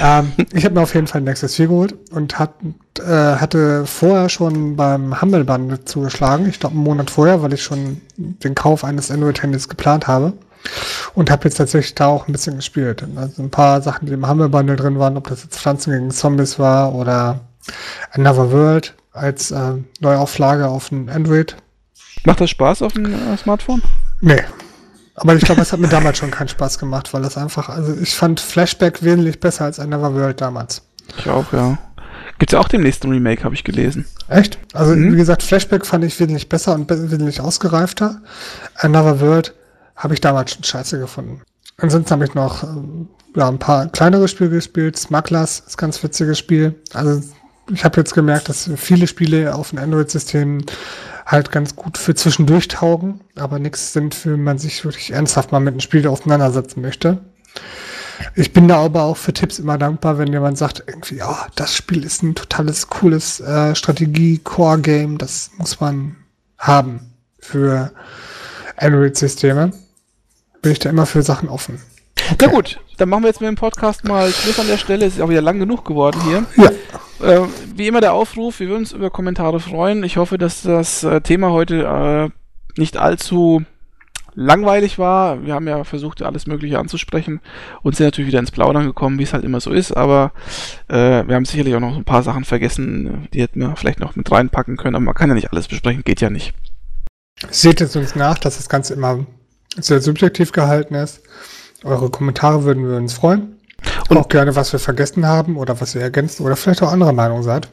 ähm, 0.00 0.32
ich 0.52 0.64
habe 0.64 0.74
mir 0.74 0.82
auf 0.82 0.94
jeden 0.94 1.06
Fall 1.06 1.20
ein 1.20 1.24
Nexus 1.24 1.56
4 1.56 1.66
geholt 1.66 1.94
und 2.12 2.38
hat, 2.38 2.54
äh, 3.00 3.36
hatte 3.36 3.84
vorher 3.86 4.28
schon 4.28 4.76
beim 4.76 5.20
Humble 5.20 5.44
Bundle 5.44 5.84
zugeschlagen. 5.84 6.48
Ich 6.48 6.60
glaube, 6.60 6.74
einen 6.74 6.84
Monat 6.84 7.10
vorher, 7.10 7.42
weil 7.42 7.52
ich 7.52 7.62
schon 7.62 8.00
den 8.16 8.54
Kauf 8.54 8.84
eines 8.84 9.10
Android-Handys 9.10 9.68
geplant 9.68 10.06
habe. 10.06 10.34
Und 11.14 11.28
habe 11.32 11.44
jetzt 11.44 11.56
tatsächlich 11.56 11.96
da 11.96 12.06
auch 12.06 12.28
ein 12.28 12.32
bisschen 12.32 12.56
gespielt. 12.56 13.04
Also 13.16 13.42
ein 13.42 13.50
paar 13.50 13.82
Sachen, 13.82 14.06
die 14.06 14.12
im 14.12 14.28
Humble 14.28 14.48
Bundle 14.48 14.76
drin 14.76 15.00
waren, 15.00 15.16
ob 15.16 15.26
das 15.26 15.42
jetzt 15.42 15.58
Pflanzen 15.58 15.92
gegen 15.92 16.12
Zombies 16.12 16.60
war 16.60 16.94
oder 16.94 17.40
Another 18.12 18.52
World 18.52 18.94
als 19.12 19.50
äh, 19.50 19.74
Neuauflage 20.00 20.68
auf 20.68 20.90
ein 20.90 21.08
Android. 21.08 21.56
Macht 22.24 22.40
das 22.40 22.50
Spaß 22.50 22.82
auf 22.82 22.92
dem 22.92 23.06
äh, 23.06 23.36
Smartphone? 23.36 23.82
Nee. 24.20 24.42
Aber 25.14 25.34
ich 25.34 25.44
glaube, 25.44 25.60
es 25.60 25.72
hat 25.72 25.80
mir 25.80 25.88
damals 25.88 26.18
schon 26.18 26.30
keinen 26.30 26.48
Spaß 26.48 26.78
gemacht, 26.78 27.12
weil 27.12 27.22
das 27.22 27.36
einfach, 27.36 27.68
also 27.68 27.94
ich 28.00 28.14
fand 28.14 28.40
Flashback 28.40 29.02
wesentlich 29.02 29.40
besser 29.40 29.66
als 29.66 29.78
Another 29.78 30.14
World 30.14 30.40
damals. 30.40 30.82
Ich 31.18 31.28
auch, 31.28 31.52
ja. 31.52 31.78
Gibt's 32.38 32.52
ja 32.52 32.60
auch 32.60 32.68
den 32.68 32.80
nächsten 32.80 33.10
Remake, 33.10 33.44
habe 33.44 33.54
ich 33.54 33.62
gelesen. 33.62 34.06
Echt? 34.28 34.58
Also, 34.72 34.94
mhm. 34.94 35.12
wie 35.12 35.16
gesagt, 35.16 35.42
Flashback 35.42 35.84
fand 35.84 36.04
ich 36.04 36.18
wesentlich 36.18 36.48
besser 36.48 36.74
und 36.74 36.88
wesentlich 36.88 37.40
ausgereifter. 37.40 38.22
Another 38.74 39.20
World 39.20 39.54
habe 39.96 40.14
ich 40.14 40.20
damals 40.20 40.52
schon 40.52 40.64
scheiße 40.64 40.98
gefunden. 40.98 41.42
Ansonsten 41.76 42.10
habe 42.10 42.24
ich 42.24 42.34
noch 42.34 42.62
ähm, 42.62 43.08
ja, 43.36 43.48
ein 43.48 43.58
paar 43.58 43.88
kleinere 43.88 44.28
Spiele 44.28 44.50
gespielt. 44.50 44.98
Smugglers 44.98 45.60
ist 45.60 45.74
ein 45.74 45.76
ganz 45.78 46.02
witziges 46.02 46.38
Spiel. 46.38 46.74
Also 46.94 47.22
ich 47.70 47.84
habe 47.84 48.00
jetzt 48.00 48.14
gemerkt, 48.14 48.48
dass 48.48 48.70
viele 48.76 49.06
Spiele 49.06 49.54
auf 49.54 49.70
dem 49.70 49.78
Android-System 49.78 50.64
halt 51.26 51.52
ganz 51.52 51.76
gut 51.76 51.98
für 51.98 52.14
zwischendurch 52.14 52.68
taugen, 52.68 53.20
aber 53.36 53.58
nichts 53.58 53.92
sind, 53.92 54.14
für 54.14 54.36
man 54.36 54.58
sich 54.58 54.84
wirklich 54.84 55.12
ernsthaft 55.12 55.52
mal 55.52 55.60
mit 55.60 55.72
einem 55.72 55.80
Spiel 55.80 56.06
auseinandersetzen 56.06 56.80
möchte. 56.80 57.18
Ich 58.34 58.52
bin 58.52 58.68
da 58.68 58.78
aber 58.78 59.02
auch 59.02 59.16
für 59.16 59.32
Tipps 59.32 59.58
immer 59.58 59.78
dankbar, 59.78 60.18
wenn 60.18 60.32
jemand 60.32 60.58
sagt, 60.58 60.84
irgendwie, 60.86 61.22
oh, 61.22 61.36
das 61.54 61.74
Spiel 61.74 62.04
ist 62.04 62.22
ein 62.22 62.34
totales, 62.34 62.88
cooles 62.88 63.40
äh, 63.40 63.74
Strategie-Core-Game, 63.74 65.18
das 65.18 65.50
muss 65.58 65.80
man 65.80 66.16
haben 66.58 67.12
für 67.38 67.92
Android-Systeme. 68.76 69.72
Bin 70.60 70.72
ich 70.72 70.78
da 70.78 70.90
immer 70.90 71.06
für 71.06 71.22
Sachen 71.22 71.48
offen. 71.48 71.80
Na 72.40 72.46
gut, 72.48 72.78
dann 72.98 73.08
machen 73.08 73.22
wir 73.22 73.28
jetzt 73.28 73.40
mit 73.40 73.48
dem 73.48 73.56
Podcast 73.56 74.04
mal 74.04 74.30
Schluss 74.30 74.58
an 74.58 74.66
der 74.66 74.78
Stelle. 74.78 75.06
Es 75.06 75.14
ist 75.14 75.20
auch 75.20 75.28
wieder 75.28 75.42
lang 75.42 75.58
genug 75.58 75.84
geworden 75.84 76.20
hier. 76.24 76.44
Ja. 76.56 76.70
Äh, 77.22 77.46
wie 77.76 77.86
immer 77.86 78.00
der 78.00 78.14
Aufruf, 78.14 78.58
wir 78.60 78.68
würden 78.68 78.80
uns 78.80 78.92
über 78.92 79.10
Kommentare 79.10 79.60
freuen. 79.60 80.02
Ich 80.02 80.16
hoffe, 80.16 80.38
dass 80.38 80.62
das 80.62 81.04
äh, 81.04 81.20
Thema 81.20 81.50
heute 81.50 82.32
äh, 82.34 82.80
nicht 82.80 82.96
allzu 82.96 83.64
langweilig 84.34 84.98
war. 84.98 85.44
Wir 85.44 85.54
haben 85.54 85.68
ja 85.68 85.84
versucht, 85.84 86.22
alles 86.22 86.46
Mögliche 86.46 86.78
anzusprechen 86.78 87.40
und 87.82 87.96
sind 87.96 88.06
natürlich 88.06 88.28
wieder 88.28 88.38
ins 88.38 88.50
Plaudern 88.50 88.86
gekommen, 88.86 89.18
wie 89.18 89.24
es 89.24 89.32
halt 89.32 89.44
immer 89.44 89.60
so 89.60 89.70
ist, 89.70 89.92
aber 89.92 90.32
äh, 90.88 91.26
wir 91.26 91.34
haben 91.34 91.44
sicherlich 91.44 91.74
auch 91.74 91.80
noch 91.80 91.96
ein 91.96 92.04
paar 92.04 92.22
Sachen 92.22 92.44
vergessen, 92.44 93.28
die 93.32 93.42
hätten 93.42 93.60
wir 93.60 93.76
vielleicht 93.76 94.00
noch 94.00 94.16
mit 94.16 94.30
reinpacken 94.30 94.76
können, 94.76 94.96
aber 94.96 95.04
man 95.04 95.14
kann 95.14 95.28
ja 95.28 95.34
nicht 95.34 95.52
alles 95.52 95.68
besprechen, 95.68 96.02
geht 96.04 96.20
ja 96.20 96.30
nicht. 96.30 96.54
Seht 97.50 97.80
es 97.80 97.94
uns 97.96 98.14
nach, 98.14 98.38
dass 98.38 98.56
das 98.56 98.68
Ganze 98.68 98.94
immer 98.94 99.26
sehr 99.76 100.00
subjektiv 100.00 100.52
gehalten 100.52 100.94
ist. 100.94 101.22
Eure 101.84 102.10
Kommentare 102.10 102.64
würden 102.64 102.88
wir 102.88 102.96
uns 102.96 103.14
freuen. 103.14 103.58
Und 104.08 104.16
auch 104.16 104.28
gerne, 104.28 104.54
was 104.54 104.72
wir 104.72 104.78
vergessen 104.78 105.26
haben 105.26 105.56
oder 105.56 105.80
was 105.80 105.94
ihr 105.94 106.02
ergänzt 106.02 106.40
oder 106.40 106.54
vielleicht 106.56 106.82
auch 106.82 106.92
anderer 106.92 107.12
Meinung 107.12 107.42
seid. 107.42 107.68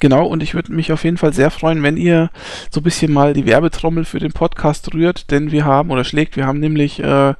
Genau, 0.00 0.26
und 0.26 0.44
ich 0.44 0.54
würde 0.54 0.72
mich 0.72 0.92
auf 0.92 1.02
jeden 1.02 1.16
Fall 1.16 1.32
sehr 1.32 1.50
freuen, 1.50 1.82
wenn 1.82 1.96
ihr 1.96 2.30
so 2.70 2.78
ein 2.80 2.84
bisschen 2.84 3.12
mal 3.12 3.32
die 3.32 3.46
Werbetrommel 3.46 4.04
für 4.04 4.20
den 4.20 4.32
Podcast 4.32 4.94
rührt, 4.94 5.32
denn 5.32 5.50
wir 5.50 5.64
haben 5.64 5.90
oder 5.90 6.04
schlägt, 6.04 6.36
wir 6.36 6.46
haben 6.46 6.60
nämlich, 6.60 7.02
äh, 7.02 7.34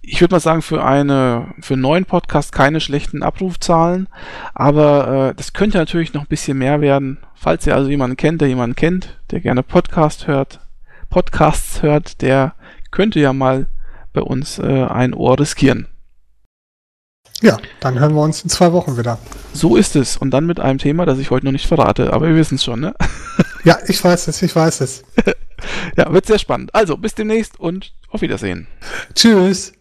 ich 0.00 0.20
würde 0.20 0.36
mal 0.36 0.40
sagen, 0.40 0.62
für 0.62 0.84
eine, 0.84 1.54
für 1.60 1.74
einen 1.74 1.82
neuen 1.82 2.04
Podcast 2.04 2.52
keine 2.52 2.80
schlechten 2.80 3.24
Abrufzahlen, 3.24 4.06
aber 4.54 5.30
äh, 5.30 5.34
das 5.34 5.54
könnte 5.54 5.78
natürlich 5.78 6.14
noch 6.14 6.22
ein 6.22 6.28
bisschen 6.28 6.56
mehr 6.56 6.80
werden. 6.80 7.18
Falls 7.34 7.66
ihr 7.66 7.74
also 7.74 7.90
jemanden 7.90 8.16
kennt, 8.16 8.40
der 8.40 8.48
jemanden 8.48 8.76
kennt, 8.76 9.18
der 9.32 9.40
gerne 9.40 9.64
Podcast 9.64 10.28
hört, 10.28 10.60
Podcasts 11.10 11.82
hört, 11.82 12.22
der 12.22 12.54
könnte 12.92 13.18
ja 13.18 13.32
mal 13.32 13.66
bei 14.12 14.20
uns 14.20 14.58
äh, 14.58 14.84
ein 14.84 15.14
Ohr 15.14 15.38
riskieren. 15.38 15.88
Ja, 17.40 17.58
dann 17.80 18.00
hören 18.00 18.14
wir 18.14 18.22
uns 18.22 18.42
in 18.42 18.50
zwei 18.50 18.72
Wochen 18.72 18.98
wieder. 18.98 19.18
So 19.52 19.76
ist 19.76 19.94
es. 19.94 20.16
Und 20.16 20.30
dann 20.30 20.46
mit 20.46 20.58
einem 20.58 20.78
Thema, 20.78 21.06
das 21.06 21.18
ich 21.18 21.30
heute 21.30 21.46
noch 21.46 21.52
nicht 21.52 21.68
verrate, 21.68 22.12
aber 22.12 22.28
wir 22.28 22.34
wissen 22.34 22.56
es 22.56 22.64
schon, 22.64 22.80
ne? 22.80 22.94
ja, 23.64 23.78
ich 23.86 24.02
weiß 24.02 24.26
es, 24.28 24.42
ich 24.42 24.54
weiß 24.54 24.80
es. 24.80 25.04
ja, 25.96 26.12
wird 26.12 26.26
sehr 26.26 26.38
spannend. 26.38 26.74
Also, 26.74 26.96
bis 26.96 27.14
demnächst 27.14 27.60
und 27.60 27.92
auf 28.08 28.22
Wiedersehen. 28.22 28.66
Tschüss. 29.14 29.72